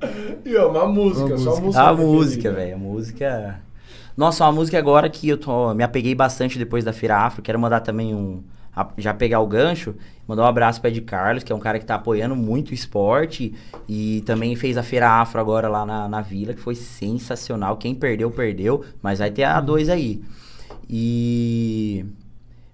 E 0.45 0.55
uma 0.57 0.85
música, 0.85 1.35
Uma 1.35 1.37
só 1.37 1.49
música. 1.61 1.61
música. 1.61 1.81
A 1.81 1.93
preferida. 1.93 2.07
música, 2.13 2.51
velho. 2.51 2.75
A 2.75 2.77
música. 2.77 3.68
Nossa, 4.19 4.43
uma 4.43 4.51
música 4.51 4.77
agora 4.77 5.09
que 5.09 5.29
eu 5.29 5.37
tô, 5.37 5.73
me 5.73 5.81
apeguei 5.81 6.13
bastante 6.13 6.59
depois 6.59 6.83
da 6.83 6.91
Feira 6.91 7.15
Afro. 7.15 7.41
Quero 7.41 7.57
mandar 7.57 7.79
também 7.79 8.13
um. 8.13 8.43
Já 8.97 9.13
pegar 9.13 9.39
o 9.39 9.47
gancho, 9.47 9.95
mandar 10.27 10.43
um 10.43 10.45
abraço 10.45 10.81
pro 10.81 10.89
Ed 10.89 10.99
Carlos, 11.01 11.41
que 11.41 11.53
é 11.53 11.55
um 11.55 11.59
cara 11.59 11.79
que 11.79 11.85
tá 11.85 11.95
apoiando 11.95 12.35
muito 12.35 12.71
o 12.71 12.73
esporte. 12.73 13.55
E 13.87 14.21
também 14.25 14.57
fez 14.57 14.77
a 14.77 14.83
Feira 14.83 15.09
Afro 15.09 15.39
agora 15.39 15.69
lá 15.69 15.85
na, 15.85 16.09
na 16.09 16.19
vila, 16.19 16.53
que 16.53 16.59
foi 16.59 16.75
sensacional. 16.75 17.77
Quem 17.77 17.95
perdeu, 17.95 18.29
perdeu. 18.29 18.83
Mas 19.01 19.19
vai 19.19 19.31
ter 19.31 19.43
a 19.43 19.61
dois 19.61 19.87
aí. 19.87 20.21
E. 20.89 22.05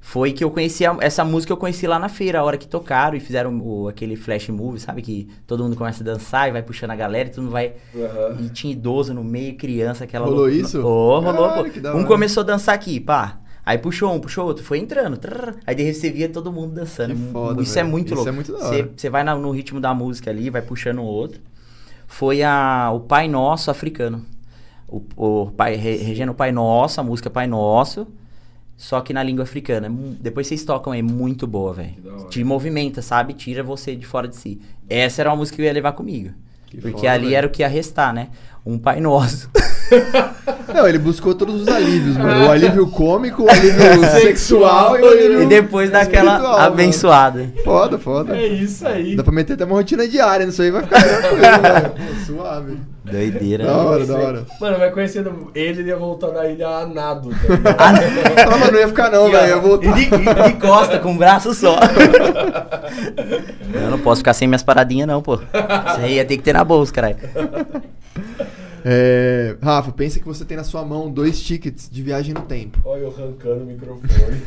Foi 0.07 0.31
que 0.31 0.43
eu 0.43 0.51
conheci 0.51 0.85
a- 0.85 0.95
essa 1.01 1.25
música 1.25 1.51
eu 1.51 1.57
conheci 1.57 1.87
lá 1.87 1.97
na 1.97 2.07
feira, 2.07 2.39
a 2.39 2.43
hora 2.43 2.57
que 2.59 2.67
tocaram 2.67 3.17
e 3.17 3.19
fizeram 3.19 3.59
o- 3.59 3.87
aquele 3.87 4.15
flash 4.15 4.49
move, 4.49 4.79
sabe? 4.79 5.01
Que 5.01 5.27
todo 5.47 5.63
mundo 5.63 5.75
começa 5.75 6.03
a 6.03 6.05
dançar 6.05 6.47
e 6.47 6.51
vai 6.51 6.61
puxando 6.61 6.91
a 6.91 6.95
galera 6.95 7.27
e 7.27 7.31
todo 7.31 7.43
mundo 7.45 7.51
vai. 7.53 7.73
Aham. 7.95 8.37
E 8.39 8.49
tinha 8.49 8.71
idoso 8.71 9.15
no 9.15 9.23
meio, 9.23 9.55
criança, 9.57 10.03
aquela 10.03 10.25
Rolou 10.27 10.41
loucura. 10.41 10.61
isso? 10.61 10.79
Oh, 10.79 11.19
rolou, 11.19 11.47
Caralho, 11.49 11.71
pô. 11.81 11.87
Um 11.89 11.95
hora. 11.95 12.05
começou 12.05 12.41
a 12.41 12.45
dançar 12.45 12.75
aqui, 12.75 12.99
pá. 12.99 13.39
Aí 13.65 13.79
puxou 13.79 14.13
um, 14.13 14.19
puxou 14.19 14.45
outro, 14.45 14.63
foi 14.63 14.77
entrando. 14.77 15.17
trrr. 15.17 15.55
aí 15.65 15.73
de 15.73 15.81
repente 15.81 15.99
você 16.01 16.11
via 16.11 16.29
todo 16.29 16.51
mundo 16.51 16.75
dançando. 16.75 17.15
Que 17.15 17.31
foda, 17.31 17.63
isso 17.63 17.71
é 17.79 17.81
velho. 17.81 17.91
muito 17.91 18.05
Isso 18.09 18.15
louco. 18.15 18.29
é 18.29 18.31
muito 18.31 18.51
Você- 18.51 18.63
hora. 18.81 18.91
Você 18.95 19.09
vai 19.09 19.23
na- 19.23 19.35
no 19.35 19.49
ritmo 19.49 19.81
da 19.81 19.91
música 19.91 20.29
ali, 20.29 20.51
vai 20.51 20.61
puxando 20.61 20.99
o 20.99 21.03
outro. 21.03 21.41
Foi 22.07 22.43
a, 22.43 22.91
o 22.93 22.99
Pai 22.99 23.27
Nosso 23.27 23.71
africano. 23.71 24.23
O, 24.87 25.01
o 25.17 25.51
pai, 25.57 25.73
re- 25.75 25.97
regendo 25.97 26.31
o 26.31 26.35
Pai 26.35 26.51
Nosso, 26.51 27.01
a 27.01 27.03
música 27.03 27.27
Pai 27.27 27.47
Nosso. 27.47 28.05
Só 28.77 28.99
que 29.01 29.13
na 29.13 29.23
língua 29.23 29.43
africana. 29.43 29.89
Depois 30.19 30.47
vocês 30.47 30.63
tocam 30.63 30.91
aí, 30.91 31.01
muito 31.01 31.47
boa, 31.47 31.73
velho. 31.73 31.95
Te 32.29 32.43
movimenta, 32.43 33.01
sabe? 33.01 33.33
Tira 33.33 33.63
você 33.63 33.95
de 33.95 34.05
fora 34.05 34.27
de 34.27 34.35
si. 34.35 34.59
Essa 34.89 35.21
era 35.21 35.29
uma 35.29 35.37
música 35.37 35.55
que 35.55 35.61
eu 35.61 35.65
ia 35.65 35.73
levar 35.73 35.93
comigo. 35.93 36.31
Que 36.67 36.81
porque 36.81 36.97
foda, 36.97 37.11
ali 37.11 37.25
velho. 37.25 37.35
era 37.37 37.47
o 37.47 37.49
que 37.49 37.61
ia 37.61 37.67
restar, 37.67 38.13
né? 38.13 38.29
Um 38.65 38.77
Pai 38.77 38.99
Nosso. 38.99 39.49
Não, 40.73 40.87
ele 40.87 40.97
buscou 40.97 41.33
todos 41.35 41.61
os 41.61 41.67
alívios, 41.67 42.17
mano. 42.17 42.47
O 42.47 42.51
alívio 42.51 42.87
cômico, 42.87 43.43
o 43.43 43.49
alívio 43.49 44.01
sexual 44.19 44.97
e 44.97 45.01
o 45.01 45.07
alívio 45.07 45.43
e 45.43 45.45
depois 45.45 45.91
daquela 45.91 46.31
espiritual, 46.31 46.57
mano. 46.59 46.73
abençoada. 46.73 47.53
Foda, 47.63 47.97
foda. 47.99 48.35
É 48.35 48.47
isso 48.47 48.85
aí. 48.85 49.15
Dá 49.15 49.23
pra 49.23 49.31
meter 49.31 49.53
até 49.53 49.63
uma 49.63 49.75
rotina 49.75 50.07
diária 50.07 50.45
nisso 50.45 50.61
aí, 50.61 50.71
vai 50.71 50.83
ficar 50.83 51.01
tranquilo, 51.01 51.37
velho. 51.37 52.25
Suave. 52.25 52.77
Doideira. 53.11 53.65
Da 53.65 53.73
né? 53.73 53.79
hora, 53.79 54.05
da 54.05 54.17
hora. 54.17 54.45
Mano, 54.59 54.79
vai 54.79 54.91
conhecendo 54.91 55.51
ele, 55.53 55.81
ele 55.81 55.89
ia 55.89 55.97
voltar 55.97 56.31
na 56.31 56.47
ilha 56.47 56.67
a 56.67 56.85
nado. 56.87 57.29
Tá? 57.29 57.93
Não, 58.49 58.59
mas 58.59 58.71
não 58.71 58.79
ia 58.79 58.87
ficar 58.87 59.11
não, 59.11 59.29
velho. 59.29 59.47
Eu 59.47 59.61
vou 59.61 59.75
e 59.75 59.93
de, 59.93 60.01
e 60.03 60.51
de 60.51 60.59
costa, 60.59 60.99
com 60.99 61.11
um 61.11 61.17
braço 61.17 61.53
só. 61.53 61.77
eu 63.73 63.91
não 63.91 63.99
posso 63.99 64.19
ficar 64.19 64.33
sem 64.33 64.47
minhas 64.47 64.63
paradinhas, 64.63 65.07
não, 65.07 65.21
pô. 65.21 65.35
Isso 65.35 65.99
aí 66.01 66.15
ia 66.15 66.25
ter 66.25 66.37
que 66.37 66.43
ter 66.43 66.53
na 66.53 66.63
bolsa, 66.63 66.91
caralho. 66.91 67.17
É, 68.83 69.57
Rafa, 69.61 69.91
pensa 69.91 70.19
que 70.19 70.25
você 70.25 70.45
tem 70.45 70.55
na 70.55 70.63
sua 70.63 70.85
mão 70.85 71.11
dois 71.11 71.41
tickets 71.41 71.89
de 71.89 72.03
viagem 72.03 72.33
no 72.33 72.41
tempo. 72.41 72.79
Olha 72.85 73.01
eu 73.01 73.07
arrancando 73.09 73.63
o 73.63 73.65
microfone. 73.65 74.41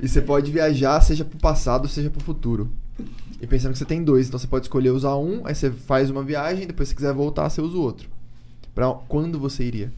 E 0.00 0.08
você 0.08 0.20
pode 0.20 0.50
viajar, 0.50 1.00
seja 1.00 1.24
pro 1.24 1.38
passado, 1.38 1.88
seja 1.88 2.08
pro 2.08 2.22
futuro. 2.22 2.70
E 3.40 3.46
pensando 3.46 3.72
que 3.72 3.78
você 3.78 3.84
tem 3.84 4.04
dois, 4.04 4.28
então 4.28 4.38
você 4.38 4.46
pode 4.46 4.66
escolher 4.66 4.90
usar 4.90 5.16
um, 5.16 5.46
aí 5.46 5.54
você 5.54 5.70
faz 5.70 6.10
uma 6.10 6.22
viagem, 6.22 6.66
depois 6.66 6.90
se 6.90 6.94
quiser 6.94 7.12
voltar, 7.14 7.48
você 7.48 7.60
usa 7.60 7.76
o 7.76 7.80
outro. 7.80 8.08
Pra 8.74 8.92
quando 9.08 9.38
você 9.38 9.64
iria? 9.64 9.92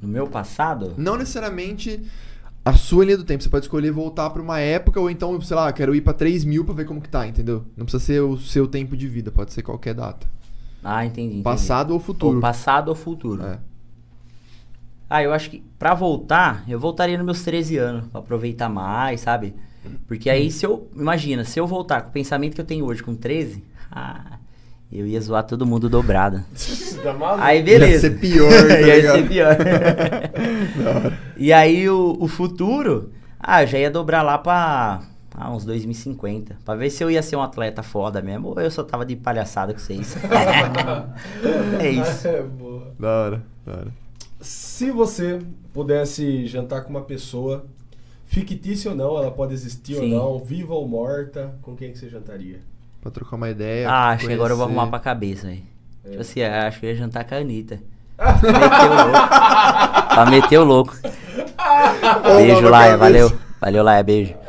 No 0.00 0.08
meu 0.08 0.26
passado, 0.26 0.92
Não 0.98 1.16
necessariamente 1.16 2.02
a 2.66 2.72
sua 2.72 3.04
linha 3.04 3.16
do 3.16 3.24
tempo. 3.24 3.42
Você 3.42 3.48
pode 3.48 3.64
escolher 3.64 3.92
voltar 3.92 4.28
pra 4.30 4.42
uma 4.42 4.58
época 4.58 5.00
ou 5.00 5.08
então, 5.08 5.40
sei 5.40 5.56
lá, 5.56 5.72
quero 5.72 5.94
ir 5.94 6.00
pra 6.00 6.12
3 6.12 6.44
mil 6.44 6.64
pra 6.64 6.74
ver 6.74 6.84
como 6.84 7.00
que 7.00 7.08
tá, 7.08 7.26
entendeu? 7.26 7.64
Não 7.76 7.86
precisa 7.86 8.04
ser 8.04 8.20
o 8.20 8.36
seu 8.36 8.66
tempo 8.66 8.96
de 8.96 9.06
vida, 9.06 9.30
pode 9.30 9.52
ser 9.52 9.62
qualquer 9.62 9.94
data. 9.94 10.26
ah, 10.82 11.06
entendi. 11.06 11.28
entendi. 11.28 11.42
Passado 11.42 11.92
ou 11.92 12.00
futuro. 12.00 12.36
Ou 12.36 12.40
passado 12.40 12.88
ou 12.88 12.94
futuro. 12.94 13.42
É. 13.42 13.58
Ah, 15.08 15.22
eu 15.22 15.32
acho 15.32 15.48
que 15.50 15.62
pra 15.78 15.94
voltar, 15.94 16.64
eu 16.68 16.80
voltaria 16.80 17.16
nos 17.16 17.24
meus 17.24 17.42
13 17.44 17.76
anos, 17.78 18.08
pra 18.08 18.20
aproveitar 18.20 18.68
mais, 18.68 19.20
sabe? 19.20 19.54
Porque 20.06 20.30
aí 20.30 20.50
se 20.50 20.66
eu, 20.66 20.88
imagina, 20.94 21.44
se 21.44 21.58
eu 21.58 21.66
voltar 21.66 22.02
com 22.02 22.10
o 22.10 22.12
pensamento 22.12 22.54
que 22.54 22.60
eu 22.60 22.64
tenho 22.64 22.84
hoje 22.84 23.02
com 23.02 23.14
13, 23.14 23.62
ah, 23.90 24.38
eu 24.92 25.06
ia 25.06 25.20
zoar 25.20 25.44
todo 25.44 25.66
mundo 25.66 25.88
dobrado. 25.88 26.42
tá 27.02 27.12
maluco? 27.12 27.42
Aí 27.42 27.62
beleza. 27.62 27.92
Ia 27.92 28.00
ser 28.00 28.18
pior, 28.18 28.50
tá 28.68 28.80
ia 28.80 29.12
ser 29.12 29.28
pior. 29.28 29.56
e 31.36 31.52
aí 31.52 31.88
o, 31.88 32.16
o 32.20 32.28
futuro, 32.28 33.12
ah, 33.38 33.62
eu 33.62 33.66
já 33.66 33.78
ia 33.78 33.90
dobrar 33.90 34.22
lá 34.22 34.38
pra 34.38 35.02
ah, 35.34 35.50
uns 35.52 35.64
2050. 35.64 36.58
Pra 36.64 36.74
ver 36.74 36.90
se 36.90 37.04
eu 37.04 37.10
ia 37.10 37.22
ser 37.22 37.36
um 37.36 37.42
atleta 37.42 37.82
foda 37.82 38.22
mesmo 38.22 38.48
ou 38.48 38.60
eu 38.60 38.70
só 38.70 38.82
tava 38.82 39.04
de 39.04 39.16
palhaçada 39.16 39.72
com 39.72 39.78
vocês. 39.78 40.16
é 41.80 41.90
isso. 41.90 42.26
É, 42.26 42.42
boa. 42.42 42.94
Da 42.98 43.08
hora, 43.08 43.42
da 43.64 43.72
hora. 43.72 44.06
Se 44.40 44.90
você 44.90 45.40
pudesse 45.72 46.46
jantar 46.46 46.82
com 46.82 46.90
uma 46.90 47.02
pessoa, 47.02 47.66
fictícia 48.26 48.90
ou 48.90 48.96
não, 48.96 49.16
ela 49.16 49.30
pode 49.30 49.54
existir 49.54 49.94
Sim. 49.96 50.14
ou 50.14 50.38
não, 50.38 50.44
viva 50.44 50.74
ou 50.74 50.86
morta, 50.86 51.54
com 51.62 51.74
quem 51.74 51.92
que 51.92 51.98
você 51.98 52.08
jantaria? 52.08 52.58
Pra 53.00 53.10
trocar 53.10 53.36
uma 53.36 53.48
ideia. 53.50 53.88
Ah, 53.88 54.10
acho 54.10 54.26
que 54.26 54.32
agora 54.32 54.52
eu 54.52 54.56
vou 54.56 54.66
arrumar 54.66 54.86
pra 54.88 54.98
cabeça, 54.98 55.46
velho. 55.46 55.62
É. 56.04 56.08
Tipo 56.10 56.20
assim, 56.20 56.42
acho 56.42 56.80
que 56.80 56.86
eu 56.86 56.90
ia 56.90 56.96
jantar 56.96 57.24
com 57.24 57.34
a 57.34 57.38
Anitta. 57.38 57.78
Meter 58.18 58.88
o 58.90 58.94
louco. 58.94 59.16
Pra 60.14 60.26
meter 60.26 60.58
o 60.58 60.64
louco. 60.64 60.96
Beijo, 62.36 62.68
Laia. 62.68 62.96
cabeça. 62.98 62.98
Valeu. 62.98 63.32
Valeu, 63.60 63.82
Laia. 63.84 64.02
Beijo. 64.02 64.34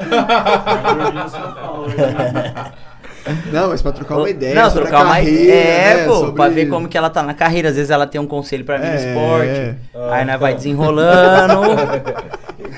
Não, 3.51 3.69
mas 3.69 3.81
pra 3.81 3.91
trocar 3.91 4.17
uma 4.17 4.29
ideia. 4.29 4.55
Não, 4.55 4.71
trocar 4.71 5.01
a 5.01 5.03
uma 5.03 5.19
ideia. 5.21 5.53
É, 5.53 5.97
né, 5.97 6.05
pô, 6.07 6.13
sobre- 6.15 6.31
pra 6.33 6.47
ver 6.47 6.67
como 6.69 6.87
que 6.87 6.97
ela 6.97 7.09
tá 7.09 7.21
na 7.21 7.33
carreira. 7.33 7.67
Às 7.69 7.75
vezes 7.75 7.89
ela 7.91 8.07
tem 8.07 8.21
um 8.21 8.27
conselho 8.27 8.63
pra 8.63 8.77
mim 8.77 8.85
no 8.85 8.91
É. 8.91 8.95
esporte. 8.95 9.75
Aí 10.11 10.23
nós 10.25 10.39
vai 10.39 10.53
Ah. 10.53 10.55
desenrolando. 10.55 11.61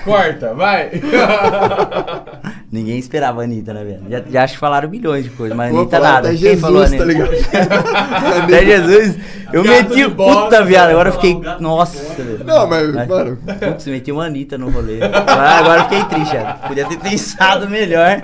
Corta, 0.04 0.54
vai! 0.54 0.90
Ninguém 2.72 3.00
esperava 3.00 3.42
a 3.42 3.44
Anitta, 3.46 3.74
né, 3.74 3.84
velho? 3.84 4.02
Já, 4.10 4.22
já 4.30 4.44
acho 4.44 4.54
que 4.54 4.60
falaram 4.60 4.88
milhões 4.90 5.24
de 5.24 5.32
coisas, 5.32 5.58
mas 5.58 5.70
a 5.70 5.72
Vou 5.72 5.82
Anitta 5.82 6.00
nada. 6.00 6.28
até 6.30 6.38
Quem 6.38 6.58
falou 6.58 6.86
Jesus, 6.86 6.98
tá 6.98 7.04
Anitta? 7.04 7.28
ligado? 7.28 8.44
Até 8.44 8.66
Jesus. 8.66 9.16
Eu 9.52 9.64
Gato 9.64 9.90
meti 9.90 10.08
bosta, 10.08 10.42
puta, 10.44 10.64
viado. 10.64 10.90
Agora 10.92 11.10
eu 11.10 11.14
fiquei. 11.14 11.34
um 11.36 11.42
Nossa, 11.60 12.22
velho. 12.22 12.44
Não, 12.46 12.68
mas, 12.68 12.94
Mas- 12.94 13.08
mano, 13.08 13.38
Putz, 13.38 13.88
meti 13.88 14.12
uma 14.12 14.26
Anitta 14.26 14.58
no 14.60 14.70
rolê. 14.70 15.00
Ah, 15.02 15.58
Agora 15.58 15.80
eu 15.82 15.84
fiquei 15.86 16.04
triste, 16.06 16.34
já. 16.34 16.54
Podia 16.68 16.86
ter 16.86 17.00
pensado 17.00 17.68
melhor. 17.68 18.22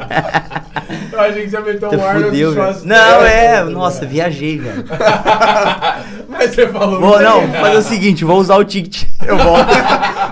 Eu 1.11 1.19
achei 1.19 1.43
que 1.45 1.49
você 1.49 1.59
meteu 1.61 1.89
um 1.89 2.05
Arnold 2.05 2.25
fudeu, 2.27 2.51
velho. 2.51 2.63
Schwarzenegger. 2.63 3.01
Não, 3.09 3.25
é. 3.25 3.63
Nossa, 3.63 4.05
viajei, 4.05 4.59
velho. 4.59 4.85
Mas 6.29 6.51
você 6.53 6.67
falou. 6.67 6.99
Vou, 6.99 7.19
não, 7.21 7.41
vou 7.47 7.59
fazer 7.61 7.77
o 7.77 7.81
seguinte, 7.81 8.23
vou 8.23 8.37
usar 8.39 8.57
o 8.57 8.63
ticket. 8.63 9.05
Eu 9.25 9.37
volto. 9.37 9.69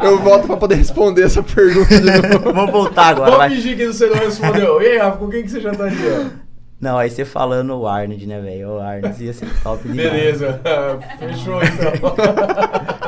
eu 0.03 0.19
volto 0.19 0.45
pra 0.47 0.57
poder 0.57 0.75
responder 0.75 1.12
essa 1.21 1.43
pergunta 1.43 1.99
de 1.99 2.05
novo. 2.33 2.53
Vou 2.53 2.67
voltar 2.71 3.07
agora, 3.09 3.29
Vou 3.31 3.39
vai. 3.39 3.49
fingir 3.49 3.75
que 3.77 3.85
você 3.87 4.07
não 4.07 4.15
respondeu. 4.15 4.81
E 4.81 4.87
aí, 4.87 4.97
Rafa, 4.97 5.17
com 5.17 5.29
quem 5.29 5.43
que 5.43 5.49
você 5.51 5.61
jantaria? 5.61 6.31
Não, 6.81 6.97
aí 6.97 7.09
você 7.09 7.23
falando 7.23 7.73
o 7.75 7.87
Arnold, 7.87 8.25
né, 8.27 8.41
velho? 8.41 8.71
O 8.71 8.79
Arnold 8.79 9.23
ia 9.23 9.31
ser 9.33 9.47
top 9.61 9.87
demais. 9.87 10.11
Beleza, 10.11 10.59
fechou 11.19 11.61
então. 11.63 12.15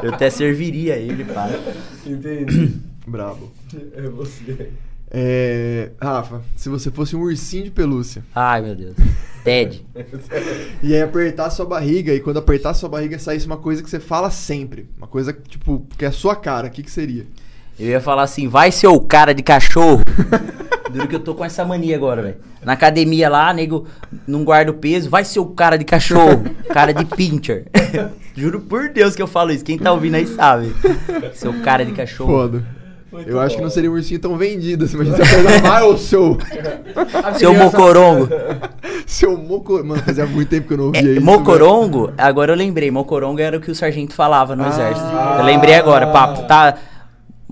Eu 0.02 0.14
até 0.14 0.30
serviria 0.30 0.95
ele, 0.95 1.26
pá. 1.26 1.49
Entendi. 2.06 2.73
Brabo. 3.06 3.52
É 3.95 4.02
você. 4.03 4.69
É, 5.11 5.91
Rafa, 6.02 6.41
se 6.56 6.68
você 6.69 6.90
fosse 6.90 7.15
um 7.15 7.22
ursinho 7.22 7.64
de 7.65 7.72
pelúcia 7.72 8.23
Ai, 8.34 8.61
meu 8.61 8.76
Deus. 8.76 8.95
Ted. 9.44 9.86
e 10.82 10.94
aí 10.95 11.02
apertar 11.02 11.52
sua 11.52 11.65
barriga 11.65 12.11
e 12.14 12.19
quando 12.19 12.38
apertar 12.38 12.73
sua 12.73 12.90
barriga 12.90 13.19
saísse 13.19 13.45
uma 13.45 13.57
coisa 13.57 13.84
que 13.84 13.90
você 13.90 13.99
fala 13.99 14.32
sempre, 14.32 14.90
uma 14.98 15.06
coisa 15.07 15.32
tipo 15.32 15.86
que 15.98 16.03
é 16.03 16.07
a 16.07 16.11
sua 16.11 16.36
cara, 16.36 16.68
o 16.68 16.72
que 16.72 16.82
que 16.82 16.90
seria? 16.90 17.27
Eu 17.80 17.88
ia 17.88 17.99
falar 18.02 18.23
assim, 18.23 18.47
vai 18.47 18.72
seu 18.72 18.99
cara 19.02 19.34
de 19.34 19.43
cachorro. 19.43 20.02
Duro 20.91 21.07
que 21.07 21.15
eu 21.15 21.19
tô 21.19 21.35
com 21.35 21.43
essa 21.43 21.65
mania 21.65 21.95
agora, 21.95 22.22
velho. 22.22 22.35
Na 22.64 22.73
academia 22.73 23.27
lá, 23.30 23.53
nego 23.53 23.85
não 24.26 24.43
guarda 24.45 24.72
o 24.72 24.76
peso, 24.76 25.10
vai 25.10 25.26
seu 25.26 25.45
cara 25.45 25.77
de 25.77 25.84
cachorro, 25.84 26.43
cara 26.73 26.93
de 26.93 27.03
pincher. 27.06 27.65
Juro 28.35 28.61
por 28.61 28.89
Deus 28.89 29.15
que 29.15 29.22
eu 29.22 29.27
falo 29.27 29.52
isso, 29.52 29.64
quem 29.64 29.77
tá 29.77 29.91
ouvindo 29.91 30.15
aí 30.15 30.26
sabe. 30.26 30.73
Seu 31.34 31.53
cara 31.61 31.85
de 31.85 31.91
cachorro. 31.91 32.31
Foda. 32.31 32.64
Muito 33.11 33.30
Eu 33.30 33.39
acho 33.39 33.52
que 33.56 33.61
bom. 33.61 33.64
não 33.64 33.69
seria 33.72 33.89
um 33.89 33.93
ursinho 33.93 34.19
tão 34.19 34.35
vendido 34.38 34.84
assim, 34.85 34.97
mas 34.97 35.07
você 35.07 35.61
mais 35.61 35.84
o 35.85 35.97
seu 35.97 36.38
Seu 37.38 37.53
mocorongo. 37.53 38.27
seu 39.06 39.38
moco, 39.38 39.73
mano, 39.85 40.02
fazia 40.03 40.26
muito 40.26 40.49
tempo 40.49 40.68
que 40.68 40.73
eu 40.73 40.77
não 40.77 40.84
É, 40.85 40.88
ouvia 40.88 41.11
isso. 41.14 41.22
mocorongo, 41.26 42.11
agora 42.18 42.52
eu 42.52 42.57
lembrei, 42.57 42.89
mocorongo 42.91 43.39
era 43.39 43.56
o 43.57 43.61
que 43.61 43.72
o 43.72 43.76
sargento 43.76 44.14
falava 44.14 44.53
no 44.56 44.64
Ah. 44.65 44.68
exército. 44.69 45.07
Eu 45.39 45.45
lembrei 45.45 45.76
agora, 45.76 46.07
papo, 46.07 46.43
tá... 46.43 46.76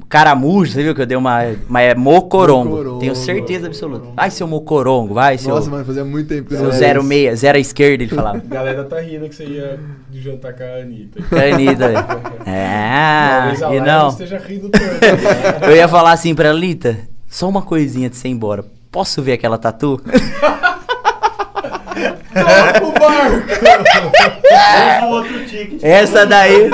Caramujo, 0.10 0.72
você 0.72 0.84
viu 0.84 0.94
que 0.94 1.02
eu 1.02 1.06
dei 1.06 1.18
uma... 1.18 1.42
Mas 1.68 1.90
é 1.92 1.96
mocorongo. 1.96 2.70
Mocorongo. 2.70 3.00
Tenho 3.00 3.16
certeza 3.16 3.68
absoluta. 3.68 4.08
Vai, 4.16 4.30
seu 4.30 4.48
mocorongo, 4.48 5.14
vai, 5.14 5.38
seu... 5.38 5.56
Nossa, 5.56 5.70
mano, 5.70 5.84
fazia 5.86 6.06
muito 6.06 6.28
tempo 6.28 6.50
que 6.50 6.56
seu 6.56 6.66
ouvia 6.66 6.92
isso. 6.94 7.08
06, 7.08 7.40
zero 7.40 7.58
à 7.58 7.62
esquerda, 7.62 8.04
ele 8.04 8.16
falava. 8.16 8.38
A 8.38 8.42
galera 8.54 8.84
tá 8.84 9.00
rindo 9.00 9.28
que 9.28 9.36
você 9.36 9.46
ia 9.46 9.80
jantar 10.12 10.54
com 10.54 10.64
a 10.64 10.82
Anitta. 10.82 11.20
Anitta, 11.54 11.88
velho. 11.88 12.06
É, 12.46 13.56
Talvez 13.58 13.64
a 13.64 13.76
e 13.76 13.80
não. 13.80 14.10
esteja 14.10 14.38
rindo 14.38 14.70
tanto. 14.70 14.86
Eu 15.66 15.76
ia 15.76 15.88
falar 15.88 16.12
assim 16.12 16.36
pra 16.36 16.52
Anitta, 16.52 16.98
só 17.28 17.48
uma 17.50 17.62
coisinha 17.62 18.10
de 18.10 18.16
você 18.18 18.28
ir 18.28 18.32
embora. 18.32 18.64
Posso 18.92 19.22
ver 19.22 19.34
aquela 19.34 19.58
tatu? 19.58 20.00
Toca 22.34 22.86
o 22.86 22.92
barco! 22.92 23.48
Essa 25.82 26.26
daí. 26.26 26.70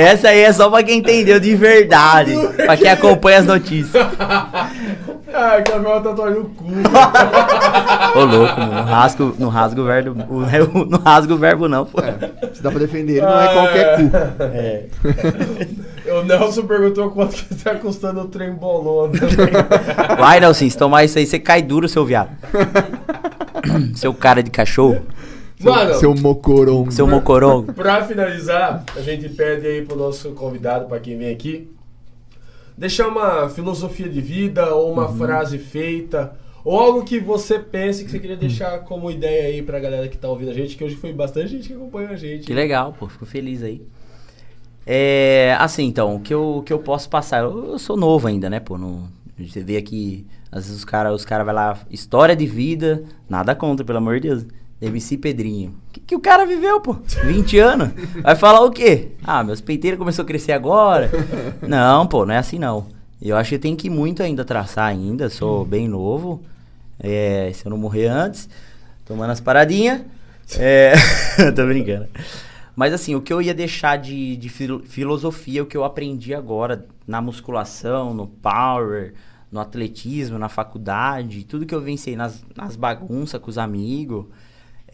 Essa 0.00 0.28
aí 0.28 0.40
é 0.40 0.52
só 0.52 0.70
pra 0.70 0.82
quem 0.82 0.98
entendeu 0.98 1.38
de 1.38 1.54
verdade. 1.54 2.34
Pra 2.56 2.76
quem 2.76 2.88
acompanha 2.90 3.38
as 3.40 3.46
notícias. 3.46 4.02
Ai, 5.32 5.62
quer 5.62 5.78
ver 5.78 5.86
uma 5.86 6.00
tatuagem 6.00 6.38
no 6.40 6.44
cu. 6.46 6.64
Ô, 8.16 8.24
louco, 8.24 8.60
mano. 8.60 8.72
Não 8.72 8.84
rasgo, 8.84 9.34
não 9.38 9.48
rasgo 9.48 9.82
o 9.82 9.84
verbo. 9.84 10.24
o- 10.28 10.86
Não 10.90 10.98
rasgo 10.98 11.34
o 11.34 11.36
verbo, 11.36 11.68
não, 11.68 11.84
pô. 11.86 12.00
Se 12.52 12.62
dá 12.62 12.70
pra 12.70 12.80
defender 12.80 13.18
ele, 13.18 13.26
não 13.26 13.40
é 13.40 13.52
qualquer 13.52 13.96
cu. 13.96 14.10
É. 14.54 14.84
O 16.12 16.22
Nelson 16.24 16.62
perguntou 16.62 17.10
quanto 17.10 17.36
que 17.36 17.54
tá 17.54 17.74
custando 17.76 18.22
o 18.22 18.24
trem 18.28 18.52
bolona. 18.52 19.12
Vai, 20.18 20.40
Nelson, 20.40 20.68
se 20.68 20.76
tomar 20.76 21.04
isso 21.04 21.18
aí, 21.18 21.26
você 21.26 21.38
cai 21.38 21.62
duro, 21.62 21.88
seu 21.88 22.04
viado. 22.04 22.30
Seu 23.94 24.12
cara 24.14 24.42
de 24.42 24.50
cachorro. 24.50 25.02
Mano, 25.60 25.94
Seu 25.94 26.14
mocorongo. 26.14 26.90
Seu 26.90 27.06
mocorongo. 27.06 27.72
Pra 27.74 28.02
finalizar, 28.04 28.84
a 28.96 29.00
gente 29.00 29.28
pede 29.28 29.66
aí 29.66 29.84
pro 29.84 29.96
nosso 29.96 30.30
convidado, 30.32 30.86
pra 30.86 30.98
quem 30.98 31.18
vem 31.18 31.30
aqui, 31.30 31.70
deixar 32.76 33.08
uma 33.08 33.48
filosofia 33.48 34.08
de 34.08 34.20
vida 34.20 34.74
ou 34.74 34.92
uma 34.92 35.08
frase 35.08 35.58
feita 35.58 36.32
ou 36.64 36.78
algo 36.78 37.04
que 37.04 37.18
você 37.18 37.58
pense 37.58 38.04
que 38.04 38.10
você 38.10 38.18
queria 38.18 38.36
deixar 38.36 38.80
como 38.80 39.10
ideia 39.10 39.48
aí 39.48 39.62
pra 39.62 39.78
galera 39.78 40.08
que 40.08 40.18
tá 40.18 40.28
ouvindo 40.28 40.50
a 40.50 40.54
gente, 40.54 40.76
que 40.76 40.84
hoje 40.84 40.96
foi 40.96 41.12
bastante 41.12 41.48
gente 41.48 41.68
que 41.68 41.74
acompanhou 41.74 42.10
a 42.10 42.16
gente. 42.16 42.46
Que 42.46 42.52
legal, 42.52 42.94
pô. 42.98 43.08
Fico 43.08 43.24
feliz 43.24 43.62
aí. 43.62 43.82
É, 44.86 45.56
assim, 45.58 45.84
então, 45.84 46.16
o 46.16 46.20
que 46.20 46.32
eu, 46.32 46.56
o 46.58 46.62
que 46.62 46.72
eu 46.72 46.78
posso 46.78 47.08
passar? 47.08 47.42
Eu, 47.42 47.72
eu 47.72 47.78
sou 47.78 47.96
novo 47.96 48.26
ainda, 48.26 48.50
né, 48.50 48.60
pô? 48.60 48.76
Não, 48.76 49.08
você 49.38 49.62
vê 49.62 49.76
aqui, 49.76 50.26
às 50.50 50.64
vezes 50.64 50.78
os 50.78 50.84
caras 50.84 51.14
os 51.14 51.24
cara 51.24 51.44
vai 51.44 51.54
lá, 51.54 51.78
história 51.90 52.34
de 52.34 52.46
vida, 52.46 53.04
nada 53.28 53.54
contra, 53.54 53.84
pelo 53.84 53.98
amor 53.98 54.20
de 54.20 54.28
Deus. 54.28 54.46
MC 54.80 55.18
Pedrinho. 55.18 55.70
O 55.88 55.92
que, 55.92 56.00
que 56.00 56.16
o 56.16 56.20
cara 56.20 56.46
viveu, 56.46 56.80
pô? 56.80 56.96
20 57.24 57.58
anos? 57.58 57.88
Vai 58.22 58.34
falar 58.34 58.60
o 58.62 58.70
quê? 58.70 59.08
Ah, 59.22 59.44
meus 59.44 59.60
peiteiros 59.60 59.98
começou 59.98 60.22
a 60.22 60.26
crescer 60.26 60.52
agora. 60.52 61.10
Não, 61.66 62.06
pô, 62.06 62.24
não 62.24 62.34
é 62.34 62.38
assim 62.38 62.58
não. 62.58 62.86
Eu 63.20 63.36
acho 63.36 63.50
que 63.50 63.58
tem 63.58 63.76
que 63.76 63.90
muito 63.90 64.22
ainda 64.22 64.44
traçar 64.44 64.86
ainda, 64.86 65.28
sou 65.28 65.64
bem 65.64 65.86
novo. 65.86 66.42
É, 66.98 67.50
se 67.54 67.66
eu 67.66 67.70
não 67.70 67.76
morrer 67.76 68.06
antes, 68.06 68.48
tomando 69.04 69.30
as 69.30 69.40
paradinhas. 69.40 70.00
É, 70.58 70.94
tô 71.54 71.66
brincando. 71.66 72.06
Mas 72.74 72.94
assim, 72.94 73.14
o 73.14 73.20
que 73.20 73.32
eu 73.32 73.42
ia 73.42 73.52
deixar 73.52 73.96
de, 73.98 74.36
de 74.36 74.48
filo- 74.48 74.82
filosofia, 74.86 75.62
o 75.62 75.66
que 75.66 75.76
eu 75.76 75.84
aprendi 75.84 76.34
agora 76.34 76.86
na 77.06 77.20
musculação, 77.20 78.14
no 78.14 78.26
power, 78.26 79.12
no 79.52 79.60
atletismo, 79.60 80.38
na 80.38 80.48
faculdade, 80.48 81.44
tudo 81.44 81.66
que 81.66 81.74
eu 81.74 81.80
venci 81.80 82.16
nas, 82.16 82.42
nas 82.56 82.76
bagunças 82.76 83.38
com 83.40 83.50
os 83.50 83.58
amigos. 83.58 84.24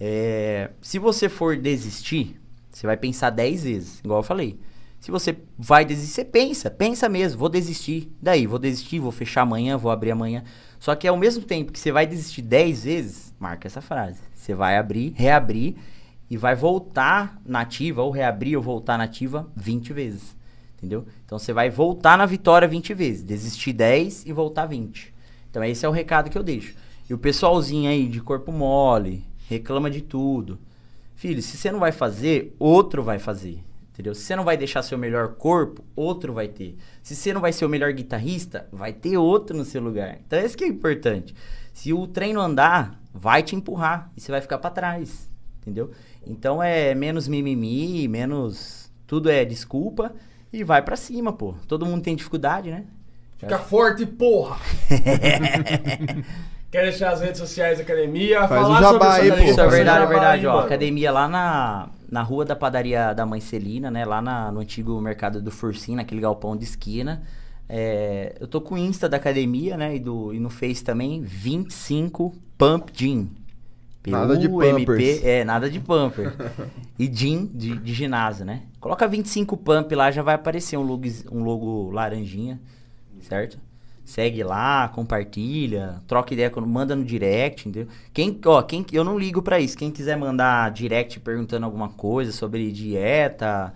É, 0.01 0.71
se 0.81 0.99
você 0.99 1.29
for 1.29 1.57
desistir, 1.57 2.41
você 2.71 2.87
vai 2.87 2.97
pensar 2.97 3.31
10 3.31 3.65
vezes, 3.65 4.01
igual 4.05 4.21
eu 4.21 4.25
falei. 4.25 4.59
Se 5.01 5.11
você 5.11 5.37
vai 5.59 5.85
desistir, 5.85 6.13
você 6.15 6.25
pensa, 6.25 6.71
pensa 6.71 7.09
mesmo, 7.09 7.39
vou 7.39 7.49
desistir. 7.49 8.11
Daí, 8.21 8.47
vou 8.47 8.59
desistir, 8.59 8.99
vou 8.99 9.13
fechar 9.13 9.43
amanhã, 9.43 9.77
vou 9.77 9.91
abrir 9.91 10.11
amanhã. 10.11 10.43
Só 10.79 10.95
que 10.95 11.07
ao 11.07 11.17
mesmo 11.17 11.45
tempo 11.45 11.73
que 11.73 11.79
você 11.79 11.93
vai 11.93 12.07
desistir 12.07 12.43
10 12.43 12.85
vezes, 12.85 13.35
marca 13.39 13.69
essa 13.69 13.81
frase. 13.81 14.21
Você 14.35 14.55
vai 14.55 14.77
abrir, 14.77 15.13
reabrir 15.17 15.77
e 16.29 16.37
vai 16.37 16.55
voltar 16.55 17.41
na 17.45 17.61
ativa, 17.61 18.03
ou 18.03 18.11
reabrir 18.11 18.57
ou 18.57 18.63
voltar 18.63 18.99
na 18.99 19.05
ativa 19.05 19.49
20 19.57 19.93
vezes. 19.93 20.37
Entendeu? 20.77 21.07
Então 21.25 21.39
você 21.39 21.53
vai 21.53 21.71
voltar 21.71 22.19
na 22.19 22.27
vitória 22.27 22.69
20 22.69 22.93
vezes. 22.93 23.23
Desistir 23.23 23.73
10 23.73 24.27
e 24.27 24.33
voltar 24.33 24.67
20. 24.67 25.15
Então 25.51 25.65
esse 25.65 25.87
é 25.87 25.89
o 25.89 25.93
recado 25.93 26.29
que 26.29 26.37
eu 26.37 26.43
deixo. 26.43 26.75
E 27.09 27.15
o 27.15 27.19
pessoalzinho 27.19 27.89
aí 27.89 28.09
de 28.09 28.21
corpo 28.21 28.51
mole, 28.53 29.25
reclama 29.49 29.91
de 29.91 30.03
tudo. 30.03 30.59
Filho, 31.15 31.41
se 31.41 31.57
você 31.57 31.71
não 31.71 31.79
vai 31.79 31.93
fazer, 31.93 32.55
outro 32.59 33.03
vai 33.03 33.19
fazer. 33.19 33.65
Entendeu? 33.93 34.15
Se 34.15 34.21
você 34.23 34.37
não 34.37 34.45
vai 34.45 34.59
deixar 34.59 34.83
seu 34.83 34.99
melhor 34.99 35.37
corpo, 35.37 35.83
outro 35.95 36.35
vai 36.35 36.49
ter. 36.49 36.77
Se 37.03 37.17
você 37.17 37.33
não 37.33 37.41
vai 37.41 37.53
ser 37.53 37.65
o 37.65 37.69
melhor 37.69 37.91
guitarrista, 37.95 38.69
vai 38.71 38.93
ter 38.93 39.17
outro 39.17 39.57
no 39.57 39.65
seu 39.65 39.81
lugar. 39.81 40.19
Então 40.27 40.39
esse 40.39 40.55
que 40.55 40.65
é 40.65 40.69
importante. 40.69 41.35
Se 41.73 41.95
o 41.95 42.07
treino 42.07 42.41
andar, 42.41 43.01
vai 43.15 43.43
te 43.43 43.57
empurrar 43.57 44.13
e 44.15 44.21
você 44.21 44.31
vai 44.31 44.43
ficar 44.43 44.59
pra 44.59 44.69
trás. 44.69 45.31
Entendeu? 45.63 45.91
Então 46.27 46.63
é 46.63 46.95
menos 46.95 47.27
mimimi, 47.27 48.07
menos 48.07 48.93
tudo 49.07 49.31
é 49.31 49.45
desculpa 49.45 50.15
e 50.53 50.63
vai 50.63 50.83
pra 50.83 50.97
cima, 50.97 51.33
pô. 51.33 51.55
Todo 51.67 51.87
mundo 51.87 52.03
tem 52.03 52.15
dificuldade, 52.15 52.71
né? 52.71 52.85
Fica 53.39 53.59
forte, 53.59 54.05
porra! 54.05 54.59
Quer 56.77 56.83
deixar 56.83 57.13
as 57.13 57.23
redes 57.23 57.41
sociais 57.41 57.79
da 57.79 57.85
academia? 57.85 58.47
Faz 58.47 58.61
falar 58.61 58.79
o 58.79 58.83
jabá 58.83 59.17
sobre 59.17 59.31
aí, 59.33 59.39
pô. 59.45 59.51
Isso 59.51 59.61
é 59.63 59.67
verdade, 59.67 60.05
é 60.05 60.07
verdade, 60.07 60.41
aí, 60.41 60.47
ó. 60.47 60.53
mano. 60.57 60.67
Academia 60.67 61.11
lá 61.11 61.27
na, 61.27 61.89
na 62.11 62.23
rua 62.23 62.45
da 62.45 62.55
padaria 62.55 63.15
da 63.15 63.25
Mãe 63.25 63.41
Celina, 63.41 63.91
né? 63.91 64.05
Lá 64.05 64.21
na- 64.21 64.53
no 64.53 64.61
antigo 64.61 65.01
mercado 65.01 65.41
do 65.41 65.51
Fursim, 65.51 65.97
naquele 65.97 66.21
galpão 66.21 66.55
de 66.55 66.65
esquina. 66.65 67.23
É, 67.67 68.37
eu 68.39 68.47
tô 68.47 68.61
com 68.61 68.75
o 68.75 68.79
Insta 68.79 69.09
da 69.09 69.17
academia, 69.17 69.75
né? 69.79 69.97
E, 69.97 69.99
do, 69.99 70.35
e 70.35 70.39
no 70.39 70.51
Face 70.51 70.85
também, 70.85 71.23
25 71.23 72.35
Pump 72.59 72.91
Gym. 72.95 73.31
Nada 74.07 74.37
de 74.37 74.47
PUMP, 74.47 74.85
pumpers. 74.85 75.25
É, 75.25 75.45
nada 75.47 75.71
de 75.71 75.81
pumper. 75.81 76.35
e 76.99 77.09
gym 77.09 77.47
de, 77.55 77.79
de 77.79 77.95
ginásio, 77.95 78.45
né? 78.45 78.65
Coloca 78.79 79.09
25 79.09 79.57
pump 79.57 79.95
lá, 79.95 80.11
já 80.11 80.23
vai 80.23 80.35
aparecer 80.35 80.77
um 80.77 80.83
logo, 80.83 81.05
um 81.33 81.43
logo 81.43 81.91
laranjinha, 81.91 82.61
certo? 83.23 83.59
Segue 84.07 84.43
lá, 84.45 84.89
compartilha, 84.89 86.01
troca 86.07 86.33
ideia, 86.33 86.51
manda 86.65 86.95
no 86.97 87.05
direct, 87.05 87.69
entendeu? 87.69 87.93
Quem, 88.15 88.41
ó, 88.47 88.63
quem, 88.63 88.87
eu 88.93 89.03
não 89.05 89.19
ligo 89.19 89.43
pra 89.43 89.61
isso. 89.61 89.77
Quem 89.77 89.91
quiser 89.91 90.17
mandar 90.17 90.71
direct 90.71 91.19
perguntando 91.21 91.67
alguma 91.67 91.89
coisa 91.91 92.31
sobre 92.33 92.71
dieta, 92.71 93.75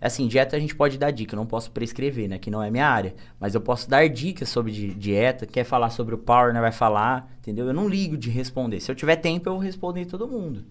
Assim, 0.00 0.28
dieta 0.28 0.56
a 0.56 0.60
gente 0.60 0.76
pode 0.76 0.96
dar 0.96 1.10
dica, 1.10 1.34
eu 1.34 1.36
não 1.36 1.46
posso 1.46 1.72
prescrever, 1.72 2.28
né? 2.28 2.38
Que 2.38 2.50
não 2.50 2.62
é 2.62 2.70
minha 2.70 2.86
área. 2.86 3.14
Mas 3.40 3.54
eu 3.54 3.60
posso 3.60 3.90
dar 3.90 4.08
dicas 4.08 4.48
sobre 4.48 4.70
di- 4.70 4.94
dieta. 4.94 5.44
Quer 5.44 5.64
falar 5.64 5.90
sobre 5.90 6.14
o 6.14 6.18
Power, 6.18 6.54
né? 6.54 6.60
Vai 6.60 6.70
falar, 6.70 7.28
entendeu? 7.40 7.66
Eu 7.66 7.72
não 7.74 7.88
ligo 7.88 8.16
de 8.16 8.30
responder. 8.30 8.78
Se 8.80 8.90
eu 8.90 8.94
tiver 8.94 9.16
tempo, 9.16 9.48
eu 9.48 9.54
vou 9.54 9.62
responder 9.62 10.06
todo 10.06 10.28
mundo. 10.28 10.64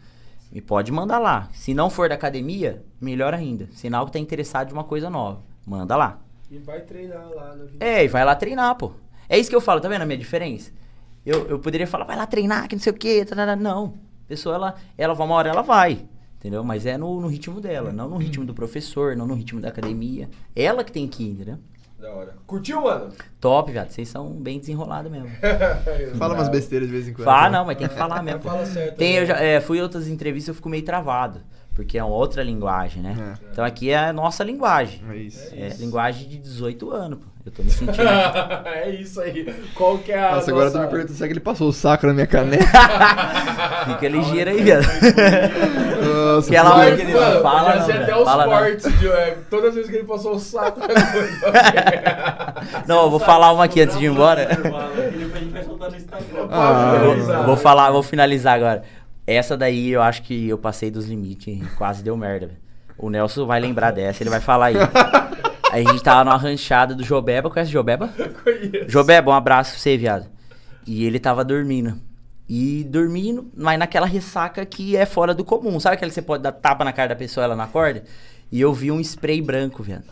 E 0.51 0.61
pode 0.61 0.93
mandar 0.93 1.19
lá. 1.19 1.49
Se 1.51 1.73
não 1.73 1.89
for 1.89 2.07
da 2.07 2.15
academia, 2.15 2.81
melhor 3.01 3.33
ainda. 3.33 3.67
Sinal 3.73 4.05
que 4.05 4.13
tá 4.13 4.19
interessado 4.19 4.69
de 4.69 4.73
uma 4.73 4.85
coisa 4.85 5.09
nova. 5.09 5.41
Manda 5.65 5.97
lá. 5.97 6.21
E 6.49 6.57
vai 6.57 6.81
treinar 6.81 7.29
lá 7.29 7.55
na 7.55 7.65
vida. 7.65 7.85
É, 7.85 8.03
e 8.03 8.07
vai 8.07 8.23
lá 8.23 8.35
treinar, 8.35 8.75
pô. 8.75 8.91
É 9.27 9.37
isso 9.37 9.49
que 9.49 9.55
eu 9.55 9.61
falo, 9.61 9.81
tá 9.81 9.89
vendo 9.89 10.01
a 10.01 10.05
minha 10.05 10.17
diferença? 10.17 10.71
Eu, 11.25 11.47
eu 11.47 11.59
poderia 11.59 11.85
falar, 11.85 12.05
vai 12.05 12.15
lá 12.15 12.25
treinar, 12.25 12.67
que 12.69 12.75
não 12.75 12.81
sei 12.81 12.93
o 12.93 12.95
quê. 12.95 13.25
tarará. 13.25 13.55
Não. 13.55 13.93
A 14.25 14.27
pessoa, 14.27 14.55
ela, 14.55 14.75
ela 14.97 15.13
vai 15.13 15.27
uma 15.27 15.35
hora, 15.35 15.49
ela 15.49 15.61
vai. 15.61 16.05
Entendeu? 16.37 16.63
Mas 16.63 16.85
é 16.85 16.97
no, 16.97 17.19
no 17.19 17.27
ritmo 17.27 17.59
dela, 17.59 17.91
não 17.91 18.07
no 18.07 18.17
ritmo 18.17 18.45
do 18.45 18.53
professor, 18.53 19.15
não 19.15 19.27
no 19.27 19.33
ritmo 19.33 19.59
da 19.59 19.69
academia. 19.69 20.29
Ela 20.55 20.83
que 20.83 20.91
tem 20.91 21.07
que 21.07 21.23
ir, 21.23 21.31
entendeu? 21.31 21.57
Da 21.99 22.11
hora. 22.11 22.35
Curtiu, 22.45 22.83
mano? 22.83 23.11
Top, 23.41 23.71
viado. 23.71 23.89
Vocês 23.89 24.07
são 24.07 24.29
bem 24.29 24.59
desenrolados 24.59 25.11
mesmo. 25.11 25.29
Fala 26.15 26.35
umas 26.35 26.47
besteiras 26.47 26.87
de 26.87 26.93
vez 26.93 27.07
em 27.07 27.13
quando. 27.13 27.25
Fala, 27.25 27.49
né? 27.49 27.57
não, 27.57 27.65
mas 27.65 27.77
tem 27.77 27.87
que 27.87 27.95
falar 27.95 28.21
mesmo. 28.21 28.39
Fala 28.43 28.65
certo. 28.67 28.97
Tem, 28.97 29.13
né? 29.13 29.21
eu 29.21 29.25
já, 29.25 29.37
é, 29.37 29.59
fui 29.59 29.79
em 29.79 29.81
outras 29.81 30.07
entrevistas, 30.07 30.49
eu 30.49 30.53
fico 30.53 30.69
meio 30.69 30.85
travado. 30.85 31.41
Porque 31.77 31.95
é 31.97 32.03
uma 32.03 32.15
outra 32.15 32.41
linguagem, 32.43 33.01
né? 33.03 33.15
É. 33.15 33.47
Então 33.51 33.63
aqui 33.63 33.91
é 33.91 33.97
a 33.97 34.11
nossa 34.11 34.43
linguagem. 34.43 34.99
É 35.11 35.15
isso. 35.15 35.53
É 35.55 35.69
linguagem 35.77 36.27
de 36.27 36.37
18 36.39 36.91
anos, 36.91 37.19
pô. 37.19 37.25
Eu 37.45 37.51
tô 37.53 37.63
me 37.63 37.69
sentindo. 37.69 38.01
é 38.65 38.89
isso 38.89 39.21
aí. 39.21 39.45
Qual 39.73 39.97
que 39.99 40.11
é 40.11 40.19
a. 40.21 40.35
Nossa, 40.35 40.51
agora 40.51 40.69
tu 40.69 40.73
nossa- 40.73 40.85
me 40.85 40.91
pergunta, 40.91 41.13
será 41.13 41.27
que 41.27 41.33
ele 41.33 41.39
passou 41.39 41.69
o 41.69 41.71
saco 41.71 42.05
na 42.07 42.13
minha 42.13 42.27
caneta? 42.27 42.65
Fica 43.85 44.09
ligeiro 44.09 44.49
aí, 44.49 44.61
viado. 44.63 44.83
Nossa, 46.35 46.49
Aquela 46.49 46.75
hora 46.75 46.95
que 46.95 47.01
ele 47.03 47.13
não 47.13 47.41
fala, 47.41 47.69
já 47.73 47.79
não, 47.79 47.85
sei 47.85 47.93
velho. 47.93 48.03
até 48.05 48.15
os 48.17 48.23
Fala 48.25 48.45
não. 48.45 48.51
cortes. 48.51 48.99
De, 48.99 49.07
é, 49.07 49.37
todas 49.49 49.69
as 49.69 49.75
vezes 49.75 49.89
que 49.89 49.95
ele 49.97 50.03
passou 50.05 50.33
o 50.35 50.39
saco. 50.39 50.81
Não, 52.87 53.03
eu 53.03 53.09
vou 53.09 53.19
falar 53.19 53.51
uma 53.53 53.63
aqui 53.65 53.81
antes 53.81 53.97
de 53.97 54.05
ir 54.05 54.09
embora. 54.09 54.43
E 54.51 55.17
depois 55.17 55.35
a 55.35 55.39
gente 55.39 55.51
vai 55.53 55.63
soltar 55.63 55.89
no 55.91 55.95
Instagram. 55.97 56.47
Ah, 56.51 56.95
Vou- 57.37 57.45
vou 57.45 57.57
falar, 57.57 57.91
vou 57.91 58.03
finalizar 58.03 58.55
agora. 58.55 58.83
Essa 59.27 59.57
daí 59.57 59.89
eu 59.89 60.01
acho 60.01 60.23
que 60.23 60.47
eu 60.47 60.57
passei 60.57 60.89
dos 60.89 61.05
limites, 61.05 61.59
quase 61.77 62.01
deu 62.01 62.15
merda. 62.15 62.47
velho. 62.47 62.59
O 62.97 63.09
Nelson 63.09 63.45
vai 63.45 63.59
lembrar 63.59 63.91
dessa, 63.91 64.23
ele 64.23 64.29
vai 64.29 64.39
falar 64.39 64.67
aí. 64.67 64.75
Aí 65.69 65.85
a 65.85 65.91
gente 65.91 66.01
tava 66.01 66.23
numa 66.23 66.37
ranchada 66.37 66.95
do 66.95 67.03
Jobeba, 67.03 67.49
conhece 67.49 67.69
o 67.69 67.73
Jobeba? 67.73 68.07
Conheço. 68.41 68.89
Jobeba, 68.89 69.29
um 69.29 69.33
abraço 69.33 69.71
pra 69.71 69.79
você, 69.79 69.97
viado. 69.97 70.27
E 70.85 71.05
ele 71.05 71.19
tava 71.19 71.43
dormindo. 71.43 71.99
E 72.47 72.85
dormindo, 72.85 73.51
mas 73.53 73.77
naquela 73.77 74.05
ressaca 74.07 74.65
que 74.65 74.95
é 74.95 75.05
fora 75.05 75.33
do 75.33 75.43
comum. 75.43 75.77
Sabe 75.79 75.95
aquela 75.95 76.09
que 76.09 76.15
você 76.15 76.21
pode 76.21 76.41
dar 76.41 76.53
tapa 76.53 76.85
na 76.85 76.93
cara 76.93 77.09
da 77.09 77.15
pessoa 77.15 77.43
ela 77.43 77.55
não 77.55 77.65
acorda? 77.65 78.05
E 78.49 78.61
eu 78.61 78.73
vi 78.73 78.89
um 78.89 79.01
spray 79.01 79.41
branco, 79.41 79.83
viado. 79.83 80.05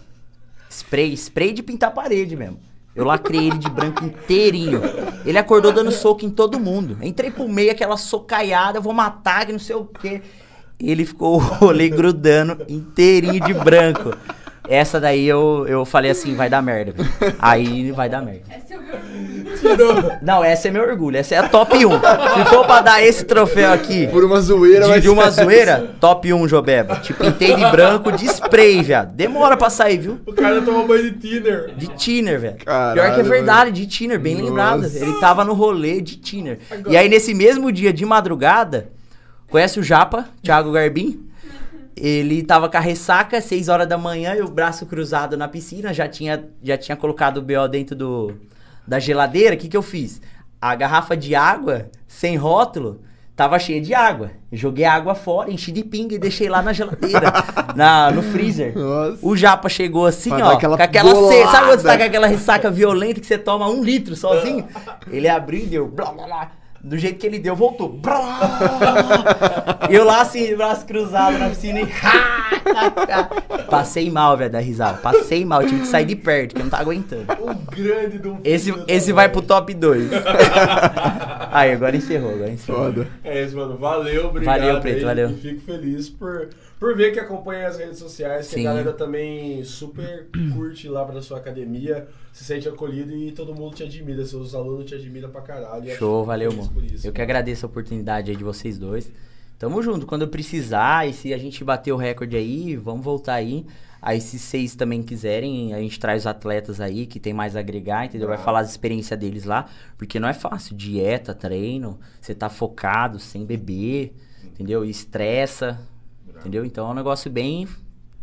Spray, 0.70 1.14
spray 1.14 1.54
de 1.54 1.64
pintar 1.64 1.94
parede 1.94 2.36
mesmo. 2.36 2.60
Eu 2.96 3.04
lacrei 3.04 3.48
ele 3.48 3.58
de 3.58 3.70
branco 3.70 4.06
inteirinho. 4.06 4.82
Ele 5.26 5.38
acordou 5.38 5.74
dando 5.74 5.92
soco 5.92 6.26
em 6.26 6.30
todo 6.30 6.60
mundo. 6.60 6.98
Entrei 7.02 7.30
pro 7.30 7.48
meio, 7.48 7.72
aquela 7.72 7.98
socaiada, 7.98 8.80
vou 8.80 8.94
matar, 8.94 9.46
que 9.46 9.52
não 9.52 9.60
sei 9.60 9.76
o 9.76 9.86
quê. 9.86 10.22
Ele 10.80 11.06
ficou 11.06 11.36
o 11.36 11.40
rolê 11.40 11.90
grudando 11.90 12.66
inteirinho 12.70 13.42
de 13.42 13.54
branco. 13.54 14.12
Essa 14.68 15.00
daí 15.00 15.26
eu, 15.28 15.66
eu 15.68 15.86
falei 15.86 16.12
assim, 16.12 16.36
vai 16.36 16.50
dar 16.50 16.62
merda. 16.62 16.92
velho. 16.92 17.36
Aí 17.40 17.92
vai 17.92 18.10
dar 18.10 18.22
merda. 18.22 18.42
Esse 18.58 18.74
é 18.74 18.78
o 18.78 18.82
meu. 18.82 18.96
Tirou. 19.56 20.12
Não, 20.22 20.44
essa 20.44 20.68
é 20.68 20.72
meu 20.72 20.84
orgulho. 20.84 21.18
Essa 21.18 21.36
é 21.36 21.38
a 21.38 21.48
top 21.50 21.86
1. 21.86 21.90
Se 21.90 22.46
for 22.50 22.66
pra 22.66 22.82
dar 22.82 23.02
esse 23.04 23.24
troféu 23.26 23.72
aqui 23.72 24.08
Por 24.08 24.24
uma 24.24 24.40
zoeira, 24.42 24.86
de, 24.96 25.02
de 25.02 25.10
uma 25.10 25.32
ser- 25.32 25.44
zoeira, 25.44 25.96
top 26.00 26.32
1, 26.34 26.48
Jobeba. 26.48 26.96
Te 26.98 27.14
pintei 27.14 27.56
de 27.56 27.66
branco 27.72 28.12
de 28.12 28.26
spray, 28.26 28.82
viado. 28.84 29.14
Demora 29.16 29.56
pra 29.56 29.70
sair, 29.70 29.98
viu? 30.00 30.20
O 30.26 30.34
cara 30.34 30.62
tomou 30.62 30.86
banho 30.88 31.04
de 31.04 31.12
thinner. 31.18 31.74
De 31.76 31.88
thinner, 31.96 32.40
velho. 32.40 32.58
Caralho, 32.66 32.94
Pior 32.96 33.06
que 33.06 33.14
é 33.14 33.18
mano. 33.24 33.30
verdade, 33.30 33.72
de 33.72 33.88
thinner, 33.88 34.20
bem 34.20 34.36
Nossa. 34.36 34.46
lembrado. 34.48 34.86
Ele 34.94 35.14
tava 35.20 35.46
no 35.46 35.54
rolê 35.54 36.02
de 36.02 36.18
thinner. 36.18 36.60
E 36.88 36.98
aí, 36.98 37.08
nesse 37.08 37.34
mesmo 37.34 37.72
dia 37.72 37.94
de 37.94 38.06
madrugada, 38.06 38.90
conhece 39.50 39.80
o 39.80 39.84
Japa, 39.84 40.26
Thiago 40.44 40.72
Garbim? 40.72 41.22
Ele 41.96 42.44
tava 42.44 42.68
com 42.68 42.76
a 42.76 42.80
ressaca, 42.80 43.40
6 43.40 43.70
horas 43.70 43.88
da 43.88 43.98
manhã, 43.98 44.36
e 44.36 44.42
o 44.42 44.50
braço 44.50 44.86
cruzado 44.86 45.38
na 45.38 45.48
piscina, 45.48 45.94
já 45.94 46.08
tinha, 46.08 46.44
já 46.62 46.78
tinha 46.78 46.96
colocado 46.96 47.38
o 47.38 47.42
BO 47.42 47.68
dentro 47.70 47.96
do, 47.96 48.36
da 48.86 49.00
geladeira. 49.00 49.56
O 49.56 49.58
que 49.58 49.70
que 49.70 49.78
eu 49.78 49.82
fiz? 49.82 50.22
A 50.62 50.76
garrafa 50.76 51.16
de 51.16 51.34
água, 51.36 51.90
sem 52.06 52.36
rótulo, 52.36 53.02
tava 53.36 53.58
cheia 53.60 53.80
de 53.80 53.94
água. 53.94 54.32
Joguei 54.52 54.84
a 54.84 54.94
água 54.94 55.16
fora, 55.16 55.52
enchi 55.52 55.72
de 55.72 55.84
pinga 55.84 56.16
e 56.16 56.20
deixei 56.20 56.50
lá 56.50 56.62
na 56.62 56.74
geladeira, 56.74 57.32
na, 57.76 58.12
no 58.12 58.24
freezer. 58.24 58.78
Nossa. 58.78 59.20
O 59.22 59.36
Japa 59.38 59.70
chegou 59.70 60.06
assim, 60.06 60.32
ó, 60.32 60.52
aquela 60.52 60.76
com 60.76 60.84
aquela 60.84 61.14
bolada. 61.14 61.52
Sabe 61.52 61.68
quando 61.68 61.80
você 61.82 61.88
tá 61.88 61.98
com 61.98 62.04
aquela 62.04 62.28
ressaca 62.28 62.70
violenta 62.70 63.22
que 63.22 63.28
você 63.28 63.38
toma 63.38 63.70
um 63.70 63.84
litro 63.84 64.16
sozinho? 64.16 64.68
Ele 65.10 65.30
abriu 65.30 65.64
e 65.64 65.66
deu. 65.66 65.88
Blá, 65.88 66.12
blá, 66.12 66.26
blá. 66.26 66.52
Do 66.86 67.00
jeito 67.00 67.18
que 67.18 67.26
ele 67.26 67.40
deu, 67.40 67.56
voltou. 67.56 67.90
Blá. 67.90 69.80
Eu 69.90 70.06
lá 70.06 70.22
assim, 70.22 70.46
de 70.46 70.56
braço 70.56 70.86
cruzado 70.86 71.36
na 71.40 71.50
piscina 71.50 71.80
e. 71.82 71.88
Passei 73.68 74.12
mal, 74.12 74.38
velho, 74.38 74.52
da 74.52 74.60
risada. 74.60 75.00
Passei 75.00 75.44
mal, 75.44 75.64
eu 75.64 75.68
tive 75.68 75.82
que 75.82 75.88
sair 75.88 76.06
de 76.06 76.16
perto, 76.16 76.54
que 76.54 76.62
eu 76.62 76.64
não 76.64 76.70
tava 76.70 76.84
aguentando. 76.84 77.26
O 77.40 77.56
grande 77.76 78.20
do 78.20 78.38
Esse, 78.44 78.72
esse 78.88 79.12
vai 79.12 79.30
pro 79.30 79.42
top 79.42 79.74
2. 79.74 80.12
Aí, 81.52 81.72
agora 81.72 81.96
encerrou, 81.96 82.34
agora 82.36 82.52
encerrou. 82.52 82.86
Foda. 82.86 83.08
É 83.24 83.44
isso, 83.44 83.56
mano. 83.56 83.76
Valeu, 83.78 84.28
obrigado. 84.28 84.60
Valeu, 84.60 84.80
Preto, 84.82 84.98
aí. 84.98 85.04
valeu. 85.06 85.30
E 85.32 85.38
fico 85.38 85.62
feliz 85.62 86.08
por, 86.10 86.50
por 86.80 86.96
ver 86.96 87.12
que 87.14 87.20
acompanha 87.20 87.68
as 87.68 87.78
redes 87.78 87.98
sociais, 88.00 88.48
que 88.48 88.56
Sim. 88.56 88.62
a 88.62 88.72
galera 88.72 88.94
também 88.94 89.64
super 89.64 90.28
curte 90.54 90.88
lá 90.90 91.06
pra 91.06 91.22
sua 91.22 91.38
academia, 91.38 92.08
se 92.34 92.44
sente 92.44 92.68
acolhido 92.68 93.16
e 93.16 93.32
todo 93.32 93.54
mundo 93.56 93.76
te 93.76 93.84
admira. 93.84 94.26
Seus 94.26 94.54
alunos 94.54 94.86
te 94.86 94.96
admiram 94.96 95.30
pra 95.30 95.42
caralho. 95.42 95.90
Show, 95.96 96.26
valeu, 96.26 96.50
isso, 96.52 97.08
Eu 97.08 97.14
que 97.14 97.20
mano. 97.20 97.32
agradeço 97.32 97.66
a 97.66 97.70
oportunidade 97.70 98.32
aí 98.32 98.38
de 98.38 98.44
vocês 98.44 98.78
dois. 98.78 99.12
Tamo 99.58 99.82
junto. 99.82 100.06
Quando 100.06 100.24
eu 100.24 100.28
precisar, 100.28 101.08
e 101.08 101.14
se 101.14 101.34
a 101.34 101.38
gente 101.38 101.64
bater 101.64 101.92
o 101.94 101.96
recorde 101.98 102.36
aí, 102.36 102.76
vamos 102.76 103.04
voltar 103.06 103.36
aí. 103.36 103.66
Aí, 104.02 104.22
se 104.22 104.38
vocês 104.38 104.76
também 104.76 105.02
quiserem, 105.02 105.74
a 105.74 105.80
gente 105.80 106.00
traz 106.00 106.24
os 106.24 106.28
atletas 106.28 106.80
aí 106.80 107.08
que 107.08 107.20
tem 107.20 107.34
mais 107.34 107.56
a 107.56 107.60
agregar, 107.62 108.06
entendeu? 108.06 108.28
Vai 108.28 108.38
falar 108.38 108.60
as 108.60 108.70
experiências 108.70 109.18
deles 109.18 109.46
lá. 109.46 109.66
Porque 109.98 110.20
não 110.20 110.28
é 110.28 110.34
fácil. 110.34 110.76
Dieta, 110.76 111.34
treino, 111.34 111.98
você 112.22 112.36
tá 112.36 112.48
focado, 112.50 113.18
sem 113.18 113.46
beber, 113.46 114.14
entendeu? 114.44 114.86
E 114.86 114.90
estressa, 114.92 115.80
entendeu? 116.40 116.66
Então 116.66 116.88
é 116.88 116.92
um 116.92 116.94
negócio 116.96 117.30
bem 117.32 117.68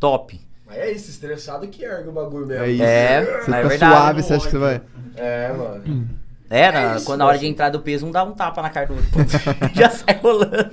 top. 0.01 0.40
Mas 0.66 0.76
é 0.78 0.90
isso, 0.93 1.10
estressado 1.10 1.66
que 1.68 1.84
ergue 1.84 2.09
o 2.09 2.12
bagulho 2.12 2.47
mesmo. 2.47 2.64
É 2.64 2.70
isso. 2.70 2.82
É, 2.82 3.22
Você 3.24 3.30
é 3.30 3.40
fica 3.44 3.68
verdade. 3.68 3.78
suave, 3.94 4.22
você 4.22 4.34
acha 4.34 4.44
que 4.47 4.51
você 4.52 4.59
vai. 4.59 4.82
É, 5.16 5.52
mano. 5.52 6.09
É, 6.48 6.72
na- 6.72 6.93
É 6.94 6.97
isso, 6.97 7.05
quando 7.06 7.18
na 7.20 7.26
hora 7.26 7.39
de 7.39 7.47
entrar 7.47 7.70
do 7.70 7.80
peso, 7.80 8.06
um 8.06 8.10
dá 8.10 8.24
um 8.24 8.32
tapa 8.32 8.60
na 8.62 8.70
cara 8.70 8.86
do 8.86 8.94
outro. 8.94 9.10
Já 9.74 9.90
sai 9.90 10.18
rolando. 10.22 10.70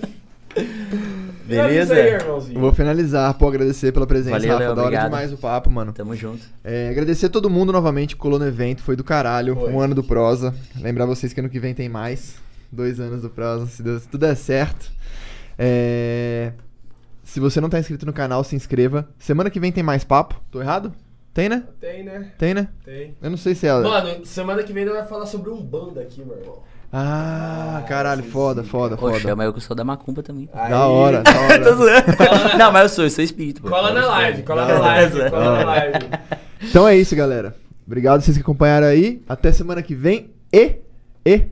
Finaliza 1.47 1.93
Beleza? 1.93 1.93
aí, 1.95 2.07
irmãozinho. 2.13 2.59
Vou 2.59 2.73
finalizar, 2.73 3.33
pô, 3.35 3.47
agradecer 3.47 3.91
pela 3.91 4.05
presença, 4.05 4.31
Valeu, 4.37 4.49
Rafa. 4.51 4.59
Léo, 4.63 4.75
da 4.75 4.81
hora 4.81 4.87
obrigado. 4.87 5.05
demais 5.05 5.33
o 5.33 5.37
papo, 5.37 5.69
mano. 5.71 5.91
Tamo 5.93 6.15
junto. 6.15 6.45
É, 6.63 6.89
agradecer 6.89 7.25
a 7.25 7.29
todo 7.29 7.49
mundo 7.49 7.71
novamente 7.71 8.15
que 8.15 8.21
colou 8.21 8.37
no 8.39 8.45
evento, 8.45 8.83
foi 8.83 8.95
do 8.95 9.03
caralho. 9.03 9.55
Foi. 9.55 9.71
Um 9.71 9.79
ano 9.79 9.95
do 9.95 10.03
Prosa. 10.03 10.53
Lembrar 10.79 11.05
vocês 11.05 11.33
que 11.33 11.39
ano 11.39 11.49
que 11.49 11.59
vem 11.59 11.73
tem 11.73 11.89
mais. 11.89 12.35
Dois 12.71 12.99
anos 12.99 13.21
do 13.21 13.29
Prosa, 13.29 13.65
se, 13.67 13.81
Deus- 13.81 14.03
se 14.03 14.09
tudo 14.09 14.21
der 14.21 14.35
certo. 14.35 14.91
É, 15.57 16.51
Se 17.29 17.39
você 17.39 17.61
não 17.61 17.69
tá 17.69 17.77
inscrito 17.77 18.07
no 18.07 18.11
canal, 18.13 18.43
se 18.43 18.55
inscreva. 18.55 19.07
Semana 19.19 19.51
que 19.51 19.59
vem 19.59 19.71
tem 19.71 19.83
mais 19.83 20.03
papo. 20.03 20.41
Tô 20.49 20.59
errado? 20.61 20.91
Tem, 21.31 21.47
né? 21.47 21.63
Tem, 21.79 22.03
né? 22.03 22.31
Tem, 22.39 22.53
né? 22.55 22.67
Tem. 22.83 23.15
Eu 23.21 23.29
não 23.29 23.37
sei 23.37 23.53
se 23.53 23.67
ela. 23.67 23.87
Mano, 23.87 24.25
semana 24.25 24.63
que 24.63 24.73
vem 24.73 24.83
nós 24.83 24.95
vai 24.95 25.05
falar 25.05 25.27
sobre 25.27 25.51
um 25.51 25.61
banda 25.61 26.01
aqui, 26.01 26.23
meu 26.25 26.35
irmão. 26.35 26.57
Ah, 26.91 27.83
caralho, 27.87 28.23
sim, 28.23 28.29
foda, 28.31 28.63
sim, 28.63 28.69
foda, 28.69 28.97
Pô, 28.97 29.09
foda. 29.09 29.19
chama 29.19 29.43
eu 29.43 29.53
que 29.53 29.59
eu 29.59 29.61
sou 29.61 29.75
da 29.75 29.83
macumba 29.83 30.23
também. 30.23 30.49
Aí- 30.51 30.71
Da 30.71 30.87
hora, 30.87 31.21
da 31.21 31.31
Tô 31.31 31.39
hora. 31.39 31.75
zoando. 31.75 32.57
Não, 32.57 32.71
mas 32.71 32.81
eu 32.81 32.89
sou, 32.89 33.03
eu 33.03 33.09
sou 33.11 33.23
espírito. 33.23 33.61
pô. 33.61 33.69
Cola 33.69 33.93
na 33.93 34.07
live, 34.07 34.41
cola 34.41 34.65
na 34.65 34.79
live, 34.79 35.29
cola 35.29 35.57
na 35.59 35.63
live. 35.65 35.93
Então 36.63 36.87
é 36.87 36.97
isso, 36.97 37.15
galera. 37.15 37.55
Obrigado 37.85 38.21
vocês 38.21 38.35
que 38.37 38.41
acompanharam 38.41 38.87
aí. 38.87 39.21
Até 39.29 39.51
semana 39.51 39.83
que 39.83 39.93
vem. 39.93 40.31
E. 40.51 40.77
E. 41.23 41.43